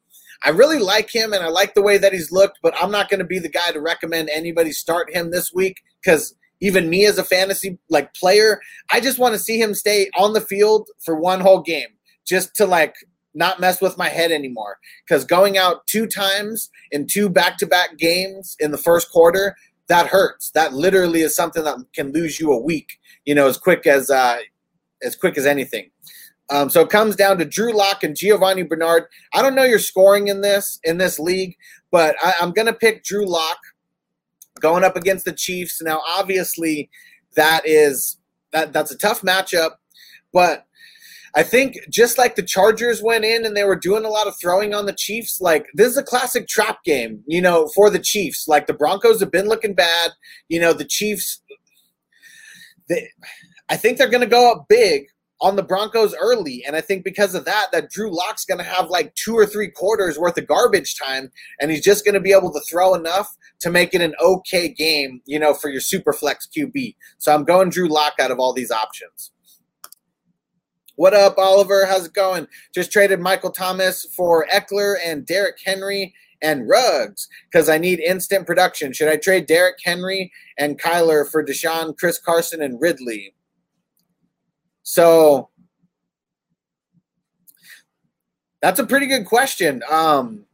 I 0.44 0.50
really 0.50 0.78
like 0.78 1.12
him 1.12 1.32
and 1.32 1.42
I 1.42 1.48
like 1.48 1.74
the 1.74 1.82
way 1.82 1.96
that 1.98 2.12
he's 2.12 2.30
looked, 2.30 2.58
but 2.62 2.74
I'm 2.80 2.90
not 2.90 3.08
going 3.08 3.20
to 3.20 3.24
be 3.24 3.38
the 3.38 3.48
guy 3.48 3.72
to 3.72 3.80
recommend 3.80 4.28
anybody 4.28 4.72
start 4.72 5.12
him 5.12 5.30
this 5.30 5.52
week 5.54 5.82
because 6.02 6.34
even 6.60 6.90
me 6.90 7.06
as 7.06 7.18
a 7.18 7.24
fantasy 7.24 7.78
like 7.88 8.12
player, 8.14 8.60
I 8.92 9.00
just 9.00 9.18
want 9.18 9.34
to 9.34 9.38
see 9.38 9.60
him 9.60 9.74
stay 9.74 10.10
on 10.16 10.34
the 10.34 10.40
field 10.40 10.88
for 11.02 11.16
one 11.16 11.40
whole 11.40 11.62
game 11.62 11.88
just 12.26 12.54
to 12.56 12.66
like 12.66 12.94
not 13.34 13.58
mess 13.58 13.80
with 13.80 13.98
my 13.98 14.08
head 14.08 14.30
anymore. 14.30 14.76
Because 15.06 15.24
going 15.24 15.56
out 15.56 15.86
two 15.86 16.06
times 16.06 16.70
in 16.92 17.06
two 17.06 17.28
back 17.28 17.56
to 17.58 17.66
back 17.66 17.96
games 17.98 18.54
in 18.60 18.70
the 18.70 18.78
first 18.78 19.10
quarter, 19.10 19.56
that 19.88 20.06
hurts. 20.06 20.50
That 20.50 20.72
literally 20.72 21.22
is 21.22 21.34
something 21.34 21.64
that 21.64 21.78
can 21.94 22.12
lose 22.12 22.38
you 22.38 22.52
a 22.52 22.60
week, 22.60 22.98
you 23.24 23.34
know, 23.34 23.48
as 23.48 23.58
quick 23.58 23.86
as 23.86 24.10
uh, 24.10 24.38
as 25.02 25.16
quick 25.16 25.36
as 25.36 25.46
anything. 25.46 25.90
Um, 26.50 26.68
so 26.68 26.82
it 26.82 26.90
comes 26.90 27.16
down 27.16 27.38
to 27.38 27.44
Drew 27.44 27.72
Lock 27.72 28.04
and 28.04 28.16
Giovani 28.16 28.64
Bernard. 28.64 29.04
I 29.32 29.40
don't 29.40 29.54
know 29.54 29.64
your 29.64 29.78
scoring 29.78 30.28
in 30.28 30.42
this 30.42 30.78
in 30.84 30.98
this 30.98 31.18
league, 31.18 31.56
but 31.90 32.16
I, 32.22 32.34
am 32.40 32.52
going 32.52 32.66
to 32.66 32.74
pick 32.74 33.02
Drew 33.02 33.26
Lock 33.26 33.58
going 34.60 34.84
up 34.84 34.96
against 34.96 35.24
the 35.24 35.32
Chiefs. 35.32 35.80
Now, 35.80 36.02
obviously, 36.06 36.90
that 37.34 37.62
is 37.64 38.18
that 38.52 38.72
that's 38.72 38.90
a 38.90 38.98
tough 38.98 39.22
matchup, 39.22 39.72
but 40.32 40.66
I 41.36 41.42
think 41.42 41.78
just 41.90 42.18
like 42.18 42.36
the 42.36 42.42
Chargers 42.42 43.02
went 43.02 43.24
in 43.24 43.44
and 43.44 43.56
they 43.56 43.64
were 43.64 43.74
doing 43.74 44.04
a 44.04 44.08
lot 44.08 44.28
of 44.28 44.38
throwing 44.38 44.72
on 44.72 44.86
the 44.86 44.92
Chiefs, 44.92 45.40
like 45.40 45.66
this 45.74 45.88
is 45.88 45.96
a 45.96 46.02
classic 46.02 46.46
trap 46.46 46.84
game, 46.84 47.24
you 47.26 47.40
know, 47.40 47.66
for 47.74 47.90
the 47.90 47.98
Chiefs. 47.98 48.46
Like 48.46 48.66
the 48.66 48.74
Broncos 48.74 49.18
have 49.20 49.32
been 49.32 49.48
looking 49.48 49.74
bad, 49.74 50.12
you 50.48 50.60
know, 50.60 50.72
the 50.72 50.84
Chiefs. 50.84 51.40
They, 52.88 53.08
I 53.68 53.76
think 53.76 53.98
they're 53.98 54.10
going 54.10 54.20
to 54.20 54.28
go 54.28 54.52
up 54.52 54.66
big 54.68 55.06
on 55.40 55.56
the 55.56 55.62
Broncos 55.62 56.14
early, 56.20 56.64
and 56.66 56.76
I 56.76 56.80
think 56.80 57.04
because 57.04 57.34
of 57.34 57.44
that, 57.44 57.66
that 57.72 57.90
Drew 57.90 58.14
Lock's 58.14 58.44
going 58.44 58.58
to 58.58 58.64
have 58.64 58.88
like 58.88 59.14
two 59.14 59.34
or 59.34 59.44
three 59.44 59.68
quarters 59.68 60.18
worth 60.18 60.38
of 60.38 60.46
garbage 60.46 60.96
time, 60.96 61.30
and 61.60 61.70
he's 61.70 61.84
just 61.84 62.04
going 62.04 62.14
to 62.14 62.20
be 62.20 62.32
able 62.32 62.52
to 62.52 62.60
throw 62.60 62.94
enough 62.94 63.36
to 63.60 63.70
make 63.70 63.94
it 63.94 64.00
an 64.00 64.14
okay 64.22 64.68
game, 64.68 65.20
you 65.26 65.38
know, 65.38 65.52
for 65.52 65.68
your 65.68 65.80
super 65.80 66.12
flex 66.12 66.48
QB. 66.56 66.96
So 67.18 67.34
I'm 67.34 67.44
going 67.44 67.70
Drew 67.70 67.88
Lock 67.88 68.14
out 68.20 68.30
of 68.30 68.38
all 68.38 68.52
these 68.52 68.70
options. 68.70 69.32
What 70.96 71.12
up, 71.12 71.38
Oliver? 71.38 71.86
How's 71.86 72.06
it 72.06 72.14
going? 72.14 72.46
Just 72.72 72.92
traded 72.92 73.18
Michael 73.18 73.50
Thomas 73.50 74.06
for 74.16 74.46
Ekeler 74.54 74.94
and 75.04 75.26
Derrick 75.26 75.56
Henry 75.64 76.14
and 76.40 76.68
Ruggs 76.68 77.26
because 77.50 77.68
I 77.68 77.78
need 77.78 77.98
instant 77.98 78.46
production. 78.46 78.92
Should 78.92 79.08
I 79.08 79.16
trade 79.16 79.46
Derrick 79.46 79.78
Henry 79.82 80.30
and 80.56 80.80
Kyler 80.80 81.28
for 81.28 81.44
Deshaun, 81.44 81.98
Chris 81.98 82.20
Carson, 82.20 82.62
and 82.62 82.80
Ridley? 82.80 83.34
So 84.84 85.48
that's 88.62 88.78
a 88.78 88.86
pretty 88.86 89.06
good 89.06 89.26
question. 89.26 89.82
Um, 89.90 90.44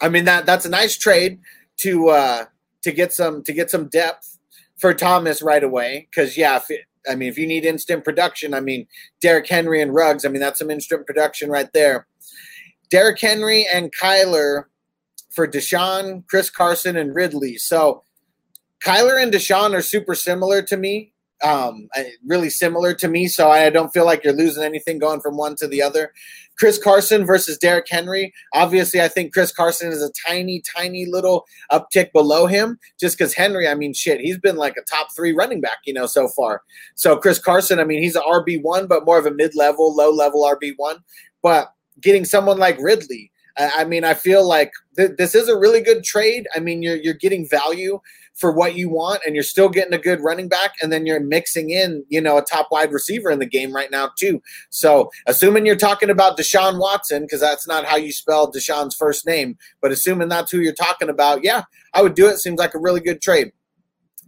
I 0.00 0.08
mean 0.08 0.24
that 0.26 0.46
that's 0.46 0.64
a 0.64 0.70
nice 0.70 0.96
trade 0.96 1.40
to 1.78 2.08
uh, 2.08 2.44
to 2.82 2.92
get 2.92 3.12
some 3.12 3.42
to 3.42 3.52
get 3.52 3.70
some 3.70 3.88
depth 3.88 4.38
for 4.78 4.94
Thomas 4.94 5.42
right 5.42 5.64
away 5.64 6.06
because 6.10 6.36
yeah, 6.36 6.60
it, 6.68 6.82
I 7.08 7.14
mean, 7.14 7.28
if 7.28 7.38
you 7.38 7.46
need 7.46 7.64
instant 7.64 8.04
production, 8.04 8.54
I 8.54 8.60
mean, 8.60 8.86
Derrick 9.20 9.48
Henry 9.48 9.80
and 9.80 9.94
Ruggs, 9.94 10.24
I 10.24 10.28
mean, 10.28 10.40
that's 10.40 10.58
some 10.58 10.70
instant 10.70 11.06
production 11.06 11.50
right 11.50 11.72
there. 11.72 12.06
Derrick 12.90 13.20
Henry 13.20 13.66
and 13.72 13.94
Kyler 13.94 14.64
for 15.30 15.46
Deshaun, 15.46 16.26
Chris 16.28 16.50
Carson, 16.50 16.96
and 16.96 17.14
Ridley. 17.14 17.56
So 17.56 18.02
Kyler 18.84 19.22
and 19.22 19.32
Deshaun 19.32 19.74
are 19.74 19.82
super 19.82 20.14
similar 20.14 20.62
to 20.62 20.76
me 20.76 21.12
um, 21.42 21.88
really 22.26 22.50
similar 22.50 22.94
to 22.94 23.08
me, 23.08 23.28
so 23.28 23.50
I 23.50 23.70
don't 23.70 23.92
feel 23.92 24.04
like 24.04 24.24
you're 24.24 24.32
losing 24.32 24.64
anything 24.64 24.98
going 24.98 25.20
from 25.20 25.36
one 25.36 25.56
to 25.56 25.68
the 25.68 25.82
other. 25.82 26.12
Chris 26.58 26.78
Carson 26.78 27.24
versus 27.24 27.56
Derrick 27.56 27.86
Henry. 27.88 28.32
Obviously, 28.52 29.00
I 29.00 29.08
think 29.08 29.32
Chris 29.32 29.52
Carson 29.52 29.92
is 29.92 30.02
a 30.02 30.10
tiny, 30.26 30.60
tiny 30.76 31.06
little 31.06 31.46
uptick 31.70 32.12
below 32.12 32.46
him 32.46 32.78
just 32.98 33.16
because 33.16 33.32
Henry, 33.32 33.68
I 33.68 33.74
mean, 33.74 33.94
shit, 33.94 34.20
he's 34.20 34.38
been 34.38 34.56
like 34.56 34.74
a 34.76 34.82
top 34.82 35.08
three 35.14 35.32
running 35.32 35.60
back, 35.60 35.78
you 35.86 35.94
know, 35.94 36.06
so 36.06 36.28
far. 36.28 36.62
So 36.96 37.16
Chris 37.16 37.38
Carson, 37.38 37.78
I 37.78 37.84
mean, 37.84 38.02
he's 38.02 38.16
an 38.16 38.22
RB1, 38.26 38.88
but 38.88 39.04
more 39.04 39.18
of 39.18 39.26
a 39.26 39.30
mid 39.30 39.54
level, 39.54 39.94
low 39.94 40.10
level 40.10 40.42
RB1. 40.42 40.98
But 41.42 41.72
getting 42.00 42.24
someone 42.24 42.58
like 42.58 42.76
Ridley, 42.80 43.30
I, 43.56 43.84
mean, 43.84 44.04
I 44.04 44.14
feel 44.14 44.46
like 44.46 44.70
th- 44.96 45.12
this 45.18 45.34
is 45.34 45.48
a 45.48 45.58
really 45.58 45.80
good 45.80 46.04
trade. 46.04 46.46
I 46.54 46.60
mean, 46.60 46.82
you're, 46.82 46.96
you're 46.96 47.14
getting 47.14 47.48
value 47.48 48.00
for 48.38 48.52
what 48.52 48.76
you 48.76 48.88
want 48.88 49.20
and 49.26 49.34
you're 49.34 49.44
still 49.44 49.68
getting 49.68 49.92
a 49.92 49.98
good 49.98 50.20
running 50.20 50.48
back 50.48 50.74
and 50.80 50.92
then 50.92 51.04
you're 51.06 51.20
mixing 51.20 51.70
in 51.70 52.04
you 52.08 52.20
know 52.20 52.38
a 52.38 52.42
top 52.42 52.68
wide 52.70 52.92
receiver 52.92 53.30
in 53.30 53.38
the 53.38 53.46
game 53.46 53.74
right 53.74 53.90
now 53.90 54.10
too. 54.18 54.40
So 54.70 55.10
assuming 55.26 55.66
you're 55.66 55.76
talking 55.76 56.10
about 56.10 56.38
deshaun 56.38 56.80
watson 56.80 57.22
because 57.22 57.40
that's 57.40 57.66
not 57.66 57.84
how 57.84 57.96
you 57.96 58.12
spell 58.12 58.50
deshaun's 58.50 58.94
first 58.94 59.26
name 59.26 59.56
but 59.82 59.92
assuming 59.92 60.28
that's 60.28 60.52
who 60.52 60.60
you're 60.60 60.72
talking 60.72 61.08
about 61.08 61.42
yeah 61.42 61.64
i 61.94 62.02
would 62.02 62.14
do 62.14 62.26
it. 62.26 62.38
Seems 62.38 62.58
like 62.58 62.74
a 62.74 62.80
really 62.80 63.00
good 63.00 63.20
trade. 63.20 63.52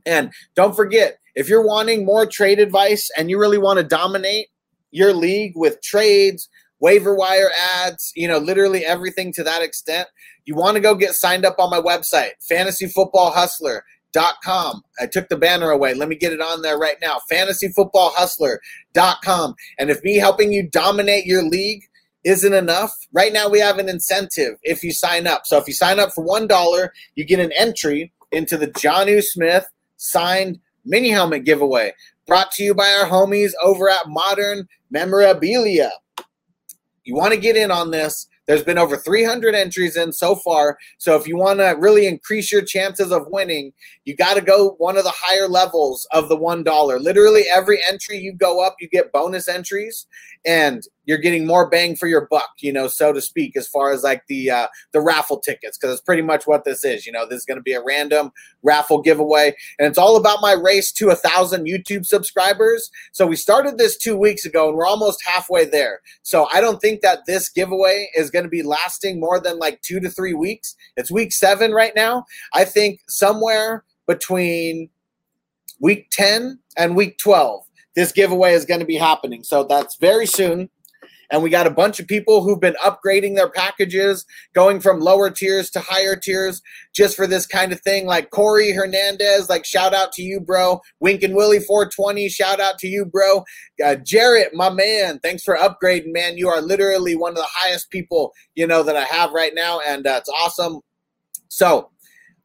And 0.04 0.32
don't 0.54 0.74
forget 0.74 1.18
if 1.34 1.48
you're 1.48 1.66
wanting 1.66 2.04
more 2.04 2.26
trade 2.26 2.58
advice 2.58 3.08
and 3.16 3.30
you 3.30 3.38
really 3.38 3.58
want 3.58 3.78
to 3.78 3.84
dominate 3.84 4.48
your 4.90 5.12
league 5.12 5.52
with 5.54 5.80
trades 5.82 6.48
waiver 6.80 7.14
wire 7.14 7.50
ads, 7.84 8.10
you 8.16 8.26
know, 8.26 8.38
literally 8.38 8.84
everything 8.84 9.32
to 9.34 9.44
that 9.44 9.62
extent. 9.62 10.08
You 10.46 10.54
want 10.54 10.74
to 10.76 10.80
go 10.80 10.94
get 10.94 11.12
signed 11.12 11.44
up 11.44 11.56
on 11.58 11.70
my 11.70 11.80
website, 11.80 12.30
Fantasy 12.48 12.86
Football 12.86 13.30
Hustler 13.30 13.84
dot 14.12 14.34
com. 14.44 14.82
I 15.00 15.06
took 15.06 15.28
the 15.28 15.36
banner 15.36 15.70
away. 15.70 15.94
Let 15.94 16.08
me 16.08 16.16
get 16.16 16.32
it 16.32 16.40
on 16.40 16.62
there 16.62 16.78
right 16.78 16.96
now. 17.00 17.20
Fantasyfootballhustler.com. 17.30 19.54
And 19.78 19.90
if 19.90 20.02
me 20.02 20.16
helping 20.16 20.52
you 20.52 20.68
dominate 20.68 21.26
your 21.26 21.42
league 21.42 21.84
isn't 22.24 22.52
enough, 22.52 22.92
right 23.12 23.32
now 23.32 23.48
we 23.48 23.60
have 23.60 23.78
an 23.78 23.88
incentive 23.88 24.58
if 24.62 24.82
you 24.82 24.92
sign 24.92 25.26
up. 25.26 25.46
So 25.46 25.56
if 25.58 25.66
you 25.66 25.72
sign 25.74 25.98
up 25.98 26.12
for 26.12 26.26
$1, 26.26 26.88
you 27.14 27.24
get 27.24 27.40
an 27.40 27.52
entry 27.58 28.12
into 28.32 28.56
the 28.56 28.68
Jonnu 28.68 29.22
Smith 29.22 29.66
signed 29.96 30.60
mini 30.84 31.10
helmet 31.10 31.44
giveaway 31.44 31.92
brought 32.30 32.52
to 32.52 32.62
you 32.62 32.74
by 32.74 32.88
our 32.92 33.08
homies 33.08 33.50
over 33.60 33.90
at 33.90 34.06
Modern 34.06 34.68
Memorabilia. 34.92 35.90
You 37.02 37.16
want 37.16 37.34
to 37.34 37.40
get 37.40 37.56
in 37.56 37.72
on 37.72 37.90
this. 37.90 38.28
There's 38.50 38.64
been 38.64 38.78
over 38.78 38.96
300 38.96 39.54
entries 39.54 39.96
in 39.96 40.12
so 40.12 40.34
far. 40.34 40.76
So 40.98 41.14
if 41.14 41.28
you 41.28 41.36
want 41.36 41.60
to 41.60 41.76
really 41.78 42.08
increase 42.08 42.50
your 42.50 42.62
chances 42.62 43.12
of 43.12 43.28
winning, 43.28 43.72
you 44.04 44.16
got 44.16 44.34
to 44.34 44.40
go 44.40 44.70
one 44.78 44.96
of 44.96 45.04
the 45.04 45.12
higher 45.14 45.46
levels 45.46 46.04
of 46.10 46.28
the 46.28 46.36
$1. 46.36 47.00
Literally 47.00 47.44
every 47.54 47.80
entry 47.88 48.18
you 48.18 48.32
go 48.32 48.60
up, 48.60 48.74
you 48.80 48.88
get 48.88 49.12
bonus 49.12 49.46
entries 49.46 50.08
and 50.44 50.82
you're 51.10 51.18
getting 51.18 51.44
more 51.44 51.68
bang 51.68 51.96
for 51.96 52.06
your 52.06 52.28
buck, 52.30 52.50
you 52.60 52.72
know, 52.72 52.86
so 52.86 53.12
to 53.12 53.20
speak, 53.20 53.56
as 53.56 53.66
far 53.66 53.90
as 53.90 54.04
like 54.04 54.22
the 54.28 54.48
uh, 54.48 54.68
the 54.92 55.00
raffle 55.00 55.40
tickets, 55.40 55.76
because 55.76 55.92
it's 55.92 56.00
pretty 56.00 56.22
much 56.22 56.46
what 56.46 56.64
this 56.64 56.84
is. 56.84 57.04
You 57.04 57.10
know, 57.10 57.26
this 57.26 57.40
is 57.40 57.44
going 57.44 57.56
to 57.56 57.64
be 57.64 57.72
a 57.72 57.82
random 57.82 58.30
raffle 58.62 59.02
giveaway, 59.02 59.56
and 59.80 59.88
it's 59.88 59.98
all 59.98 60.16
about 60.16 60.40
my 60.40 60.52
race 60.52 60.92
to 60.92 61.10
a 61.10 61.16
thousand 61.16 61.66
YouTube 61.66 62.06
subscribers. 62.06 62.92
So 63.10 63.26
we 63.26 63.34
started 63.34 63.76
this 63.76 63.96
two 63.96 64.16
weeks 64.16 64.44
ago, 64.44 64.68
and 64.68 64.76
we're 64.76 64.86
almost 64.86 65.20
halfway 65.26 65.64
there. 65.64 66.00
So 66.22 66.46
I 66.52 66.60
don't 66.60 66.80
think 66.80 67.00
that 67.00 67.26
this 67.26 67.48
giveaway 67.48 68.08
is 68.14 68.30
going 68.30 68.44
to 68.44 68.48
be 68.48 68.62
lasting 68.62 69.18
more 69.18 69.40
than 69.40 69.58
like 69.58 69.82
two 69.82 69.98
to 69.98 70.10
three 70.10 70.34
weeks. 70.34 70.76
It's 70.96 71.10
week 71.10 71.32
seven 71.32 71.72
right 71.72 71.92
now. 71.96 72.24
I 72.54 72.64
think 72.64 73.00
somewhere 73.08 73.82
between 74.06 74.90
week 75.80 76.06
10 76.12 76.60
and 76.76 76.94
week 76.94 77.18
12 77.18 77.64
this 77.94 78.12
giveaway 78.12 78.52
is 78.52 78.64
going 78.64 78.80
to 78.80 78.86
be 78.86 78.96
happening. 78.96 79.42
So 79.42 79.64
that's 79.64 79.96
very 79.96 80.26
soon. 80.26 80.70
And 81.30 81.42
we 81.42 81.50
got 81.50 81.66
a 81.66 81.70
bunch 81.70 82.00
of 82.00 82.06
people 82.06 82.42
who've 82.42 82.60
been 82.60 82.76
upgrading 82.84 83.36
their 83.36 83.48
packages, 83.48 84.24
going 84.54 84.80
from 84.80 85.00
lower 85.00 85.30
tiers 85.30 85.70
to 85.70 85.80
higher 85.80 86.16
tiers 86.16 86.60
just 86.92 87.16
for 87.16 87.26
this 87.26 87.46
kind 87.46 87.72
of 87.72 87.80
thing. 87.80 88.06
Like 88.06 88.30
Corey 88.30 88.72
Hernandez, 88.72 89.48
like 89.48 89.64
shout 89.64 89.94
out 89.94 90.12
to 90.12 90.22
you, 90.22 90.40
bro. 90.40 90.80
Wink 90.98 91.22
and 91.22 91.34
Willie 91.34 91.60
420, 91.60 92.28
shout 92.28 92.60
out 92.60 92.78
to 92.78 92.88
you, 92.88 93.04
bro. 93.04 93.44
Uh, 93.84 93.96
Jarrett, 93.96 94.54
my 94.54 94.70
man, 94.70 95.18
thanks 95.20 95.42
for 95.42 95.56
upgrading, 95.56 96.12
man. 96.12 96.36
You 96.36 96.48
are 96.48 96.60
literally 96.60 97.14
one 97.14 97.32
of 97.32 97.36
the 97.36 97.48
highest 97.48 97.90
people, 97.90 98.32
you 98.54 98.66
know, 98.66 98.82
that 98.82 98.96
I 98.96 99.04
have 99.04 99.32
right 99.32 99.54
now. 99.54 99.80
And 99.86 100.06
uh, 100.06 100.18
it's 100.18 100.30
awesome. 100.30 100.80
So 101.48 101.90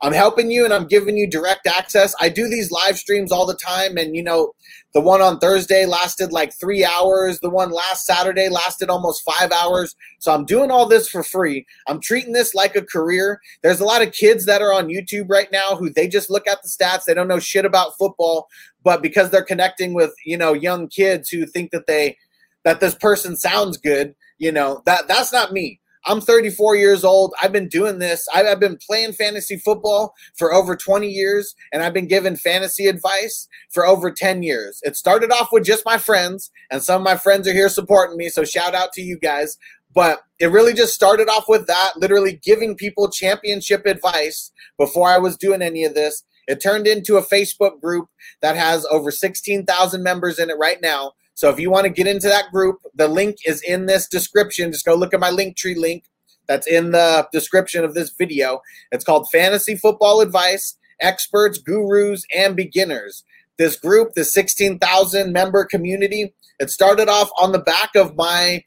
I'm 0.02 0.14
helping 0.14 0.52
you 0.52 0.66
and 0.66 0.74
I'm 0.74 0.88
giving 0.88 1.18
you 1.18 1.30
direct 1.30 1.68
access. 1.68 2.14
I 2.20 2.30
do 2.30 2.48
these 2.48 2.72
live 2.72 2.98
streams 2.98 3.32
all 3.32 3.46
the 3.46 3.56
time. 3.56 3.98
And, 3.98 4.16
you 4.16 4.24
know, 4.24 4.54
the 4.94 5.02
one 5.02 5.22
on 5.22 5.40
Thursday 5.40 5.86
lasted 5.86 6.32
like 6.32 6.54
three 6.54 6.86
hours. 6.86 7.40
The 7.40 7.50
one 7.50 7.72
last 7.72 8.06
Saturday 8.06 8.50
lasted 8.50 8.90
almost 8.90 9.24
five 9.24 9.52
hours. 9.52 9.96
So 10.20 10.34
I'm 10.34 10.46
doing 10.46 10.72
all 10.72 10.86
this 10.86 11.08
for 11.08 11.24
free. 11.24 11.66
I'm 11.88 12.00
treating 12.00 12.34
this 12.34 12.54
like 12.54 12.76
a 12.76 12.82
career. 12.82 13.40
There's 13.64 13.80
a 13.80 13.86
lot 13.86 14.02
of 14.02 14.12
kids 14.12 14.46
that 14.46 14.62
are 14.62 14.74
on 14.74 14.88
YouTube 14.88 15.30
right 15.30 15.52
now 15.52 15.76
who 15.76 15.90
they 15.90 16.08
just 16.08 16.30
look 16.30 16.48
at 16.48 16.62
the 16.62 16.70
stats. 16.70 17.06
They 17.06 17.14
don't 17.14 17.28
know 17.28 17.40
shit 17.40 17.66
about 17.66 17.98
football. 17.98 18.48
But 18.84 19.02
because 19.02 19.30
they're 19.30 19.44
connecting 19.44 19.94
with, 19.94 20.14
you 20.26 20.38
know, 20.38 20.54
young 20.54 20.88
kids 20.88 21.30
who 21.30 21.46
think 21.46 21.72
that 21.72 21.88
they, 21.88 22.18
that 22.64 22.80
this 22.80 22.96
person 22.96 23.36
sounds 23.36 23.78
good, 23.78 24.16
you 24.38 24.52
know, 24.52 24.82
that 24.86 25.08
that's 25.08 25.32
not 25.32 25.54
me. 25.54 25.80
I'm 26.06 26.22
34 26.22 26.76
years 26.76 27.04
old. 27.04 27.34
I've 27.42 27.52
been 27.52 27.68
doing 27.68 28.00
this. 28.00 28.28
I've 28.34 28.60
been 28.60 28.78
playing 28.78 29.14
fantasy 29.14 29.58
football 29.58 30.14
for 30.38 30.54
over 30.54 30.76
20 30.76 31.08
years, 31.08 31.56
and 31.74 31.82
I've 31.82 31.94
been 31.94 32.08
giving 32.08 32.36
fantasy 32.36 32.88
advice 32.88 33.48
for 33.72 33.86
over 33.86 34.12
10 34.12 34.44
years. 34.44 34.80
It 34.84 34.96
started 34.96 35.32
off 35.32 35.50
with 35.52 35.66
just 35.66 35.86
my 35.86 35.98
friends, 35.98 36.52
and 36.70 36.84
some 36.84 37.02
of 37.02 37.06
my 37.06 37.18
friends 37.18 37.48
are 37.48 37.54
here 37.54 37.70
supporting 37.70 38.18
me. 38.18 38.30
So 38.30 38.44
shout 38.44 38.76
out 38.76 38.94
to 38.94 39.02
you 39.02 39.18
guys. 39.18 39.58
But 39.94 40.24
it 40.40 40.48
really 40.48 40.74
just 40.74 40.94
started 40.94 41.30
off 41.30 41.46
with 41.48 41.68
that, 41.68 41.94
literally 41.96 42.40
giving 42.44 42.76
people 42.76 43.10
championship 43.10 43.86
advice 43.86 44.52
before 44.78 45.08
I 45.08 45.18
was 45.18 45.38
doing 45.38 45.62
any 45.62 45.86
of 45.86 45.96
this. 45.96 46.24
It 46.48 46.62
turned 46.62 46.86
into 46.86 47.18
a 47.18 47.24
Facebook 47.24 47.82
group 47.82 48.10
that 48.42 48.56
has 48.56 48.86
over 48.92 49.10
16,000 49.10 50.04
members 50.04 50.38
in 50.38 50.50
it 50.50 50.58
right 50.60 50.80
now. 50.82 51.14
So 51.36 51.50
if 51.50 51.60
you 51.60 51.70
want 51.70 51.84
to 51.84 51.90
get 51.90 52.08
into 52.08 52.28
that 52.28 52.52
group, 52.52 52.80
the 52.96 53.10
link 53.10 53.38
is 53.46 53.62
in 53.62 53.86
this 53.86 54.08
description. 54.08 54.72
Just 54.72 54.86
go 54.86 54.96
look 54.96 55.14
at 55.14 55.20
my 55.20 55.30
Linktree 55.30 55.78
link 55.78 56.06
that's 56.48 56.66
in 56.66 56.92
the 56.92 57.28
description 57.32 57.84
of 57.84 57.94
this 57.94 58.10
video. 58.10 58.62
It's 58.92 59.04
called 59.04 59.30
Fantasy 59.32 59.76
Football 59.76 60.22
Advice 60.22 60.78
Experts, 61.02 61.58
Gurus, 61.58 62.26
and 62.34 62.56
Beginners. 62.56 63.24
This 63.58 63.76
group, 63.76 64.14
the 64.14 64.24
16,000 64.24 65.34
member 65.34 65.66
community, 65.66 66.34
it 66.60 66.70
started 66.70 67.10
off 67.10 67.30
on 67.38 67.52
the 67.52 67.60
back 67.60 67.96
of 67.96 68.16
my 68.16 68.64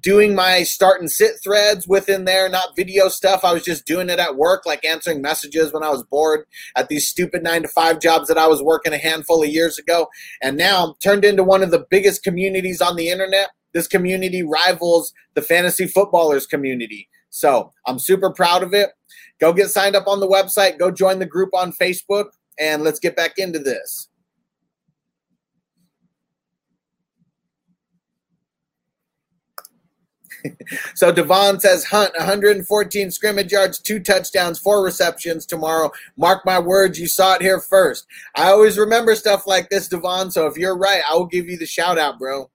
doing 0.00 0.34
my 0.34 0.62
start 0.62 1.00
and 1.00 1.10
sit 1.10 1.32
threads 1.42 1.86
within 1.86 2.24
there, 2.24 2.48
not 2.48 2.76
video 2.76 3.08
stuff. 3.08 3.44
I 3.44 3.52
was 3.52 3.64
just 3.64 3.86
doing 3.86 4.08
it 4.08 4.18
at 4.18 4.36
work, 4.36 4.64
like 4.66 4.84
answering 4.84 5.20
messages 5.20 5.72
when 5.72 5.82
I 5.82 5.90
was 5.90 6.02
bored 6.04 6.46
at 6.76 6.88
these 6.88 7.08
stupid 7.08 7.42
nine 7.42 7.62
to 7.62 7.68
five 7.68 8.00
jobs 8.00 8.28
that 8.28 8.38
I 8.38 8.46
was 8.46 8.62
working 8.62 8.92
a 8.92 8.98
handful 8.98 9.42
of 9.42 9.48
years 9.48 9.78
ago. 9.78 10.08
And 10.42 10.56
now 10.56 10.84
I'm 10.84 10.94
turned 11.02 11.24
into 11.24 11.44
one 11.44 11.62
of 11.62 11.70
the 11.70 11.86
biggest 11.90 12.22
communities 12.22 12.80
on 12.80 12.96
the 12.96 13.08
internet. 13.08 13.50
This 13.72 13.86
community 13.86 14.42
rivals 14.42 15.12
the 15.34 15.42
fantasy 15.42 15.86
footballers 15.86 16.46
community. 16.46 17.08
So 17.28 17.72
I'm 17.86 17.98
super 17.98 18.32
proud 18.32 18.62
of 18.62 18.72
it. 18.72 18.90
Go 19.38 19.52
get 19.52 19.68
signed 19.68 19.94
up 19.94 20.06
on 20.06 20.20
the 20.20 20.28
website, 20.28 20.78
go 20.78 20.90
join 20.90 21.18
the 21.18 21.26
group 21.26 21.50
on 21.52 21.72
Facebook, 21.72 22.26
and 22.58 22.82
let's 22.82 22.98
get 22.98 23.16
back 23.16 23.34
into 23.36 23.58
this. 23.58 24.08
so 30.94 31.12
Devon 31.12 31.60
says 31.60 31.84
Hunt 31.84 32.12
114 32.16 33.10
scrimmage 33.10 33.52
yards, 33.52 33.78
two 33.78 34.00
touchdowns, 34.00 34.58
four 34.58 34.82
receptions 34.84 35.46
tomorrow. 35.46 35.90
Mark 36.16 36.44
my 36.44 36.58
words, 36.58 36.98
you 36.98 37.06
saw 37.06 37.34
it 37.34 37.42
here 37.42 37.60
first. 37.60 38.06
I 38.34 38.50
always 38.50 38.78
remember 38.78 39.14
stuff 39.14 39.46
like 39.46 39.70
this, 39.70 39.88
Devon. 39.88 40.30
So 40.30 40.46
if 40.46 40.56
you're 40.56 40.76
right, 40.76 41.02
I 41.08 41.14
will 41.14 41.26
give 41.26 41.48
you 41.48 41.56
the 41.56 41.66
shout 41.66 41.98
out, 41.98 42.18
bro. 42.18 42.50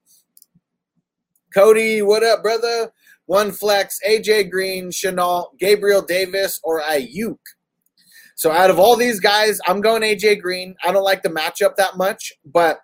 Cody, 1.53 2.01
what 2.01 2.23
up, 2.23 2.41
brother? 2.41 2.91
One 3.25 3.51
flex, 3.51 3.99
AJ 4.07 4.49
Green, 4.51 4.89
Shenault, 4.89 5.57
Gabriel 5.59 6.01
Davis, 6.01 6.59
or 6.63 6.81
Aiyuk. 6.81 7.37
So 8.35 8.51
out 8.51 8.69
of 8.69 8.79
all 8.79 8.95
these 8.95 9.19
guys, 9.19 9.59
I'm 9.67 9.81
going 9.81 10.01
AJ 10.01 10.41
Green. 10.41 10.75
I 10.83 10.91
don't 10.91 11.03
like 11.03 11.21
the 11.21 11.29
matchup 11.29 11.75
that 11.75 11.97
much, 11.97 12.33
but 12.43 12.79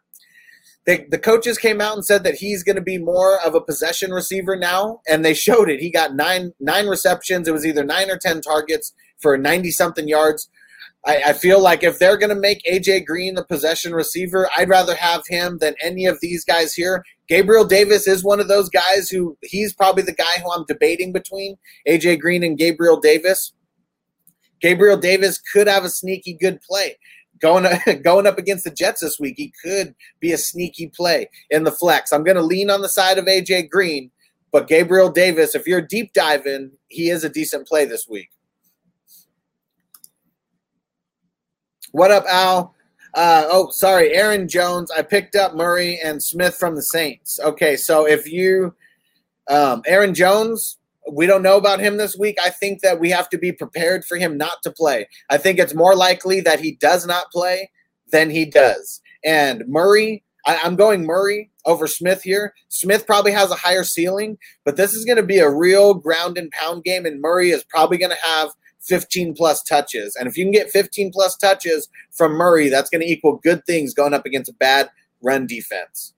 the 0.87 1.19
coaches 1.19 1.57
came 1.57 1.81
out 1.81 1.95
and 1.95 2.05
said 2.05 2.23
that 2.23 2.35
he's 2.35 2.63
going 2.63 2.77
to 2.77 2.81
be 2.81 2.97
more 2.97 3.39
of 3.45 3.55
a 3.55 3.61
possession 3.61 4.11
receiver 4.11 4.55
now, 4.55 5.01
and 5.07 5.23
they 5.23 5.33
showed 5.33 5.69
it. 5.69 5.81
He 5.81 5.89
got 5.89 6.15
nine 6.15 6.53
nine 6.61 6.87
receptions. 6.87 7.47
It 7.47 7.51
was 7.51 7.65
either 7.65 7.83
nine 7.83 8.09
or 8.09 8.17
ten 8.17 8.39
targets 8.39 8.93
for 9.17 9.37
ninety 9.37 9.69
something 9.69 10.07
yards. 10.07 10.49
I, 11.05 11.21
I 11.27 11.33
feel 11.33 11.61
like 11.61 11.83
if 11.83 11.99
they're 11.99 12.17
going 12.17 12.33
to 12.33 12.39
make 12.39 12.63
AJ 12.63 13.05
Green 13.05 13.35
the 13.35 13.43
possession 13.43 13.93
receiver, 13.93 14.49
I'd 14.57 14.69
rather 14.69 14.95
have 14.95 15.23
him 15.27 15.57
than 15.57 15.75
any 15.81 16.05
of 16.05 16.19
these 16.21 16.45
guys 16.45 16.73
here. 16.73 17.03
Gabriel 17.27 17.65
Davis 17.65 18.07
is 18.07 18.23
one 18.23 18.39
of 18.39 18.47
those 18.47 18.69
guys 18.69 19.09
who 19.09 19.37
he's 19.41 19.73
probably 19.73 20.03
the 20.03 20.13
guy 20.13 20.39
who 20.41 20.49
I'm 20.51 20.65
debating 20.67 21.11
between 21.11 21.57
AJ 21.85 22.21
Green 22.21 22.43
and 22.43 22.57
Gabriel 22.57 22.99
Davis. 23.01 23.51
Gabriel 24.61 24.97
Davis 24.97 25.37
could 25.53 25.67
have 25.67 25.83
a 25.83 25.89
sneaky 25.89 26.33
good 26.33 26.61
play 26.61 26.97
going 27.39 27.67
going 28.03 28.27
up 28.27 28.37
against 28.37 28.63
the 28.63 28.71
Jets 28.71 29.01
this 29.01 29.19
week, 29.19 29.35
he 29.37 29.53
could 29.63 29.95
be 30.19 30.31
a 30.31 30.37
sneaky 30.37 30.87
play 30.87 31.29
in 31.49 31.63
the 31.63 31.71
flex. 31.71 32.11
I'm 32.11 32.23
going 32.23 32.37
to 32.37 32.43
lean 32.43 32.69
on 32.69 32.81
the 32.81 32.89
side 32.89 33.17
of 33.17 33.25
AJ 33.25 33.69
Green, 33.69 34.11
but 34.51 34.67
Gabriel 34.67 35.09
Davis, 35.09 35.55
if 35.55 35.67
you're 35.67 35.81
deep 35.81 36.13
diving, 36.13 36.71
he 36.87 37.09
is 37.09 37.23
a 37.23 37.29
decent 37.29 37.67
play 37.67 37.85
this 37.85 38.07
week. 38.07 38.29
What 41.91 42.11
up, 42.11 42.25
Al? 42.27 42.75
Uh, 43.13 43.45
oh, 43.49 43.69
sorry, 43.71 44.13
Aaron 44.13 44.47
Jones. 44.47 44.91
I 44.91 45.01
picked 45.01 45.35
up 45.35 45.55
Murray 45.55 45.99
and 46.03 46.21
Smith 46.21 46.55
from 46.55 46.75
the 46.75 46.83
Saints. 46.83 47.39
Okay, 47.39 47.75
so 47.75 48.05
if 48.05 48.31
you, 48.31 48.75
um, 49.49 49.81
Aaron 49.87 50.13
Jones, 50.13 50.77
we 51.11 51.25
don't 51.25 51.43
know 51.43 51.57
about 51.57 51.79
him 51.79 51.97
this 51.97 52.17
week. 52.17 52.37
I 52.43 52.49
think 52.49 52.81
that 52.81 52.99
we 52.99 53.09
have 53.09 53.29
to 53.29 53.37
be 53.37 53.51
prepared 53.51 54.05
for 54.05 54.17
him 54.17 54.37
not 54.37 54.61
to 54.63 54.71
play. 54.71 55.07
I 55.29 55.37
think 55.37 55.59
it's 55.59 55.75
more 55.75 55.95
likely 55.95 56.41
that 56.41 56.59
he 56.59 56.73
does 56.73 57.05
not 57.05 57.31
play 57.31 57.71
than 58.11 58.29
he 58.29 58.45
does. 58.45 59.01
And 59.23 59.63
Murray, 59.67 60.23
I, 60.45 60.55
am 60.65 60.75
going 60.75 61.05
Murray 61.05 61.51
over 61.65 61.87
Smith 61.87 62.23
here. 62.23 62.53
Smith 62.69 63.05
probably 63.05 63.31
has 63.31 63.51
a 63.51 63.55
higher 63.55 63.83
ceiling, 63.83 64.37
but 64.63 64.77
this 64.77 64.93
is 64.93 65.05
going 65.05 65.17
to 65.17 65.23
be 65.23 65.39
a 65.39 65.49
real 65.49 65.93
ground 65.93 66.37
and 66.37 66.51
pound 66.51 66.83
game, 66.83 67.05
and 67.05 67.21
Murray 67.21 67.51
is 67.51 67.63
probably 67.63 67.97
going 67.97 68.15
to 68.15 68.27
have 68.27 68.51
15 68.81 69.33
plus 69.35 69.61
touches. 69.63 70.15
And 70.15 70.27
if 70.27 70.37
you 70.37 70.45
can 70.45 70.53
get 70.53 70.69
15 70.69 71.11
plus 71.11 71.35
touches 71.35 71.89
from 72.11 72.33
Murray, 72.33 72.69
that's 72.69 72.89
going 72.89 73.01
to 73.01 73.11
equal 73.11 73.37
good 73.37 73.65
things 73.65 73.93
going 73.93 74.13
up 74.13 74.25
against 74.25 74.49
a 74.49 74.53
bad 74.53 74.89
run 75.21 75.45
defense. 75.45 76.13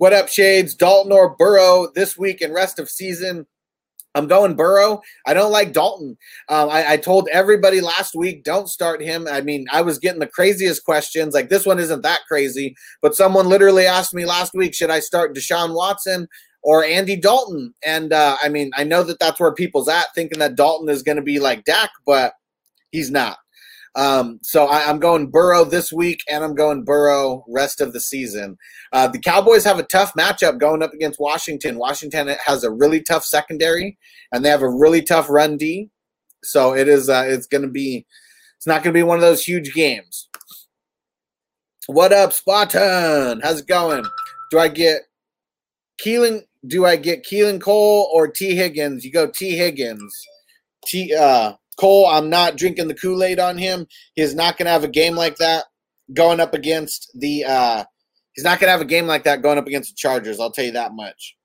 What 0.00 0.14
up, 0.14 0.30
Shades? 0.30 0.74
Dalton 0.74 1.12
or 1.12 1.36
Burrow 1.36 1.88
this 1.94 2.16
week 2.16 2.40
and 2.40 2.54
rest 2.54 2.78
of 2.78 2.88
season? 2.88 3.46
I'm 4.14 4.28
going 4.28 4.56
Burrow. 4.56 5.02
I 5.26 5.34
don't 5.34 5.52
like 5.52 5.74
Dalton. 5.74 6.16
Um, 6.48 6.70
I, 6.70 6.92
I, 6.92 6.96
told 6.96 7.28
everybody 7.30 7.82
last 7.82 8.14
week, 8.14 8.42
don't 8.42 8.66
start 8.66 9.02
him. 9.02 9.28
I 9.30 9.42
mean, 9.42 9.66
I 9.70 9.82
was 9.82 9.98
getting 9.98 10.20
the 10.20 10.26
craziest 10.26 10.86
questions. 10.86 11.34
Like 11.34 11.50
this 11.50 11.66
one 11.66 11.78
isn't 11.78 12.00
that 12.00 12.20
crazy, 12.26 12.74
but 13.02 13.14
someone 13.14 13.50
literally 13.50 13.84
asked 13.84 14.14
me 14.14 14.24
last 14.24 14.54
week, 14.54 14.74
should 14.74 14.88
I 14.88 15.00
start 15.00 15.36
Deshaun 15.36 15.74
Watson 15.74 16.26
or 16.62 16.82
Andy 16.82 17.16
Dalton? 17.16 17.74
And 17.84 18.14
uh, 18.14 18.38
I 18.42 18.48
mean, 18.48 18.70
I 18.78 18.84
know 18.84 19.02
that 19.02 19.18
that's 19.18 19.38
where 19.38 19.52
people's 19.52 19.90
at, 19.90 20.06
thinking 20.14 20.38
that 20.38 20.56
Dalton 20.56 20.88
is 20.88 21.02
going 21.02 21.16
to 21.16 21.22
be 21.22 21.40
like 21.40 21.64
Dak, 21.64 21.90
but 22.06 22.32
he's 22.90 23.10
not. 23.10 23.36
Um, 23.96 24.38
so 24.42 24.66
I, 24.66 24.88
am 24.88 25.00
going 25.00 25.30
Burrow 25.30 25.64
this 25.64 25.92
week, 25.92 26.22
and 26.28 26.44
I'm 26.44 26.54
going 26.54 26.84
Burrow 26.84 27.44
rest 27.48 27.80
of 27.80 27.92
the 27.92 28.00
season. 28.00 28.56
Uh, 28.92 29.08
the 29.08 29.18
Cowboys 29.18 29.64
have 29.64 29.78
a 29.78 29.84
tough 29.84 30.14
matchup 30.14 30.60
going 30.60 30.82
up 30.82 30.94
against 30.94 31.18
Washington. 31.18 31.76
Washington 31.76 32.28
has 32.44 32.62
a 32.62 32.70
really 32.70 33.02
tough 33.02 33.24
secondary, 33.24 33.98
and 34.32 34.44
they 34.44 34.48
have 34.48 34.62
a 34.62 34.70
really 34.70 35.02
tough 35.02 35.28
run 35.28 35.56
D. 35.56 35.90
So 36.44 36.74
it 36.74 36.88
is. 36.88 37.08
Uh, 37.08 37.24
it's 37.26 37.46
going 37.46 37.62
to 37.62 37.68
be. 37.68 38.06
It's 38.56 38.66
not 38.66 38.82
going 38.82 38.92
to 38.92 38.98
be 38.98 39.02
one 39.02 39.16
of 39.16 39.22
those 39.22 39.42
huge 39.42 39.72
games. 39.72 40.28
What 41.86 42.12
up, 42.12 42.32
Spartan? 42.32 43.40
How's 43.42 43.60
it 43.60 43.66
going? 43.66 44.04
Do 44.50 44.58
I 44.58 44.68
get 44.68 45.02
Keelan? 46.00 46.42
Do 46.66 46.84
I 46.84 46.96
get 46.96 47.24
Keelan 47.24 47.60
Cole 47.60 48.08
or 48.12 48.28
Tee 48.28 48.54
Higgins? 48.54 49.04
You 49.04 49.10
go 49.10 49.26
Tee 49.26 49.56
Higgins. 49.56 50.14
T. 50.86 51.14
Uh, 51.14 51.54
Cole, 51.80 52.06
I'm 52.06 52.28
not 52.28 52.56
drinking 52.56 52.88
the 52.88 52.94
Kool 52.94 53.24
Aid 53.24 53.40
on 53.40 53.56
him. 53.56 53.86
He's 54.14 54.34
not 54.34 54.58
going 54.58 54.66
to 54.66 54.72
have 54.72 54.84
a 54.84 54.88
game 54.88 55.16
like 55.16 55.36
that 55.36 55.64
going 56.12 56.38
up 56.38 56.52
against 56.52 57.10
the. 57.14 57.44
Uh, 57.44 57.84
he's 58.34 58.44
not 58.44 58.60
going 58.60 58.68
to 58.68 58.72
have 58.72 58.82
a 58.82 58.84
game 58.84 59.06
like 59.06 59.24
that 59.24 59.40
going 59.40 59.56
up 59.56 59.66
against 59.66 59.90
the 59.90 59.96
Chargers. 59.96 60.38
I'll 60.38 60.52
tell 60.52 60.66
you 60.66 60.72
that 60.72 60.92
much. 60.92 61.36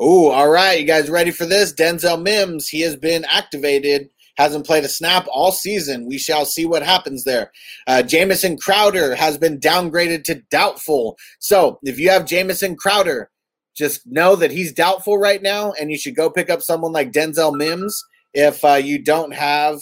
Oh, 0.00 0.30
all 0.30 0.48
right. 0.48 0.80
You 0.80 0.86
guys 0.86 1.08
ready 1.08 1.30
for 1.30 1.46
this? 1.46 1.72
Denzel 1.72 2.20
Mims, 2.20 2.66
he 2.66 2.80
has 2.80 2.96
been 2.96 3.24
activated. 3.26 4.08
Hasn't 4.36 4.66
played 4.66 4.82
a 4.82 4.88
snap 4.88 5.28
all 5.30 5.52
season. 5.52 6.06
We 6.06 6.18
shall 6.18 6.44
see 6.44 6.66
what 6.66 6.82
happens 6.82 7.22
there. 7.22 7.52
Uh, 7.86 8.02
Jamison 8.02 8.56
Crowder 8.58 9.14
has 9.14 9.38
been 9.38 9.60
downgraded 9.60 10.24
to 10.24 10.42
doubtful. 10.50 11.16
So 11.38 11.78
if 11.84 12.00
you 12.00 12.10
have 12.10 12.26
Jamison 12.26 12.74
Crowder, 12.74 13.30
just 13.76 14.06
know 14.06 14.36
that 14.36 14.50
he's 14.50 14.72
doubtful 14.72 15.18
right 15.18 15.42
now, 15.42 15.72
and 15.72 15.90
you 15.90 15.98
should 15.98 16.16
go 16.16 16.30
pick 16.30 16.50
up 16.50 16.62
someone 16.62 16.92
like 16.92 17.12
Denzel 17.12 17.56
Mims 17.56 18.02
if 18.32 18.64
uh, 18.64 18.74
you 18.74 19.02
don't 19.02 19.34
have 19.34 19.80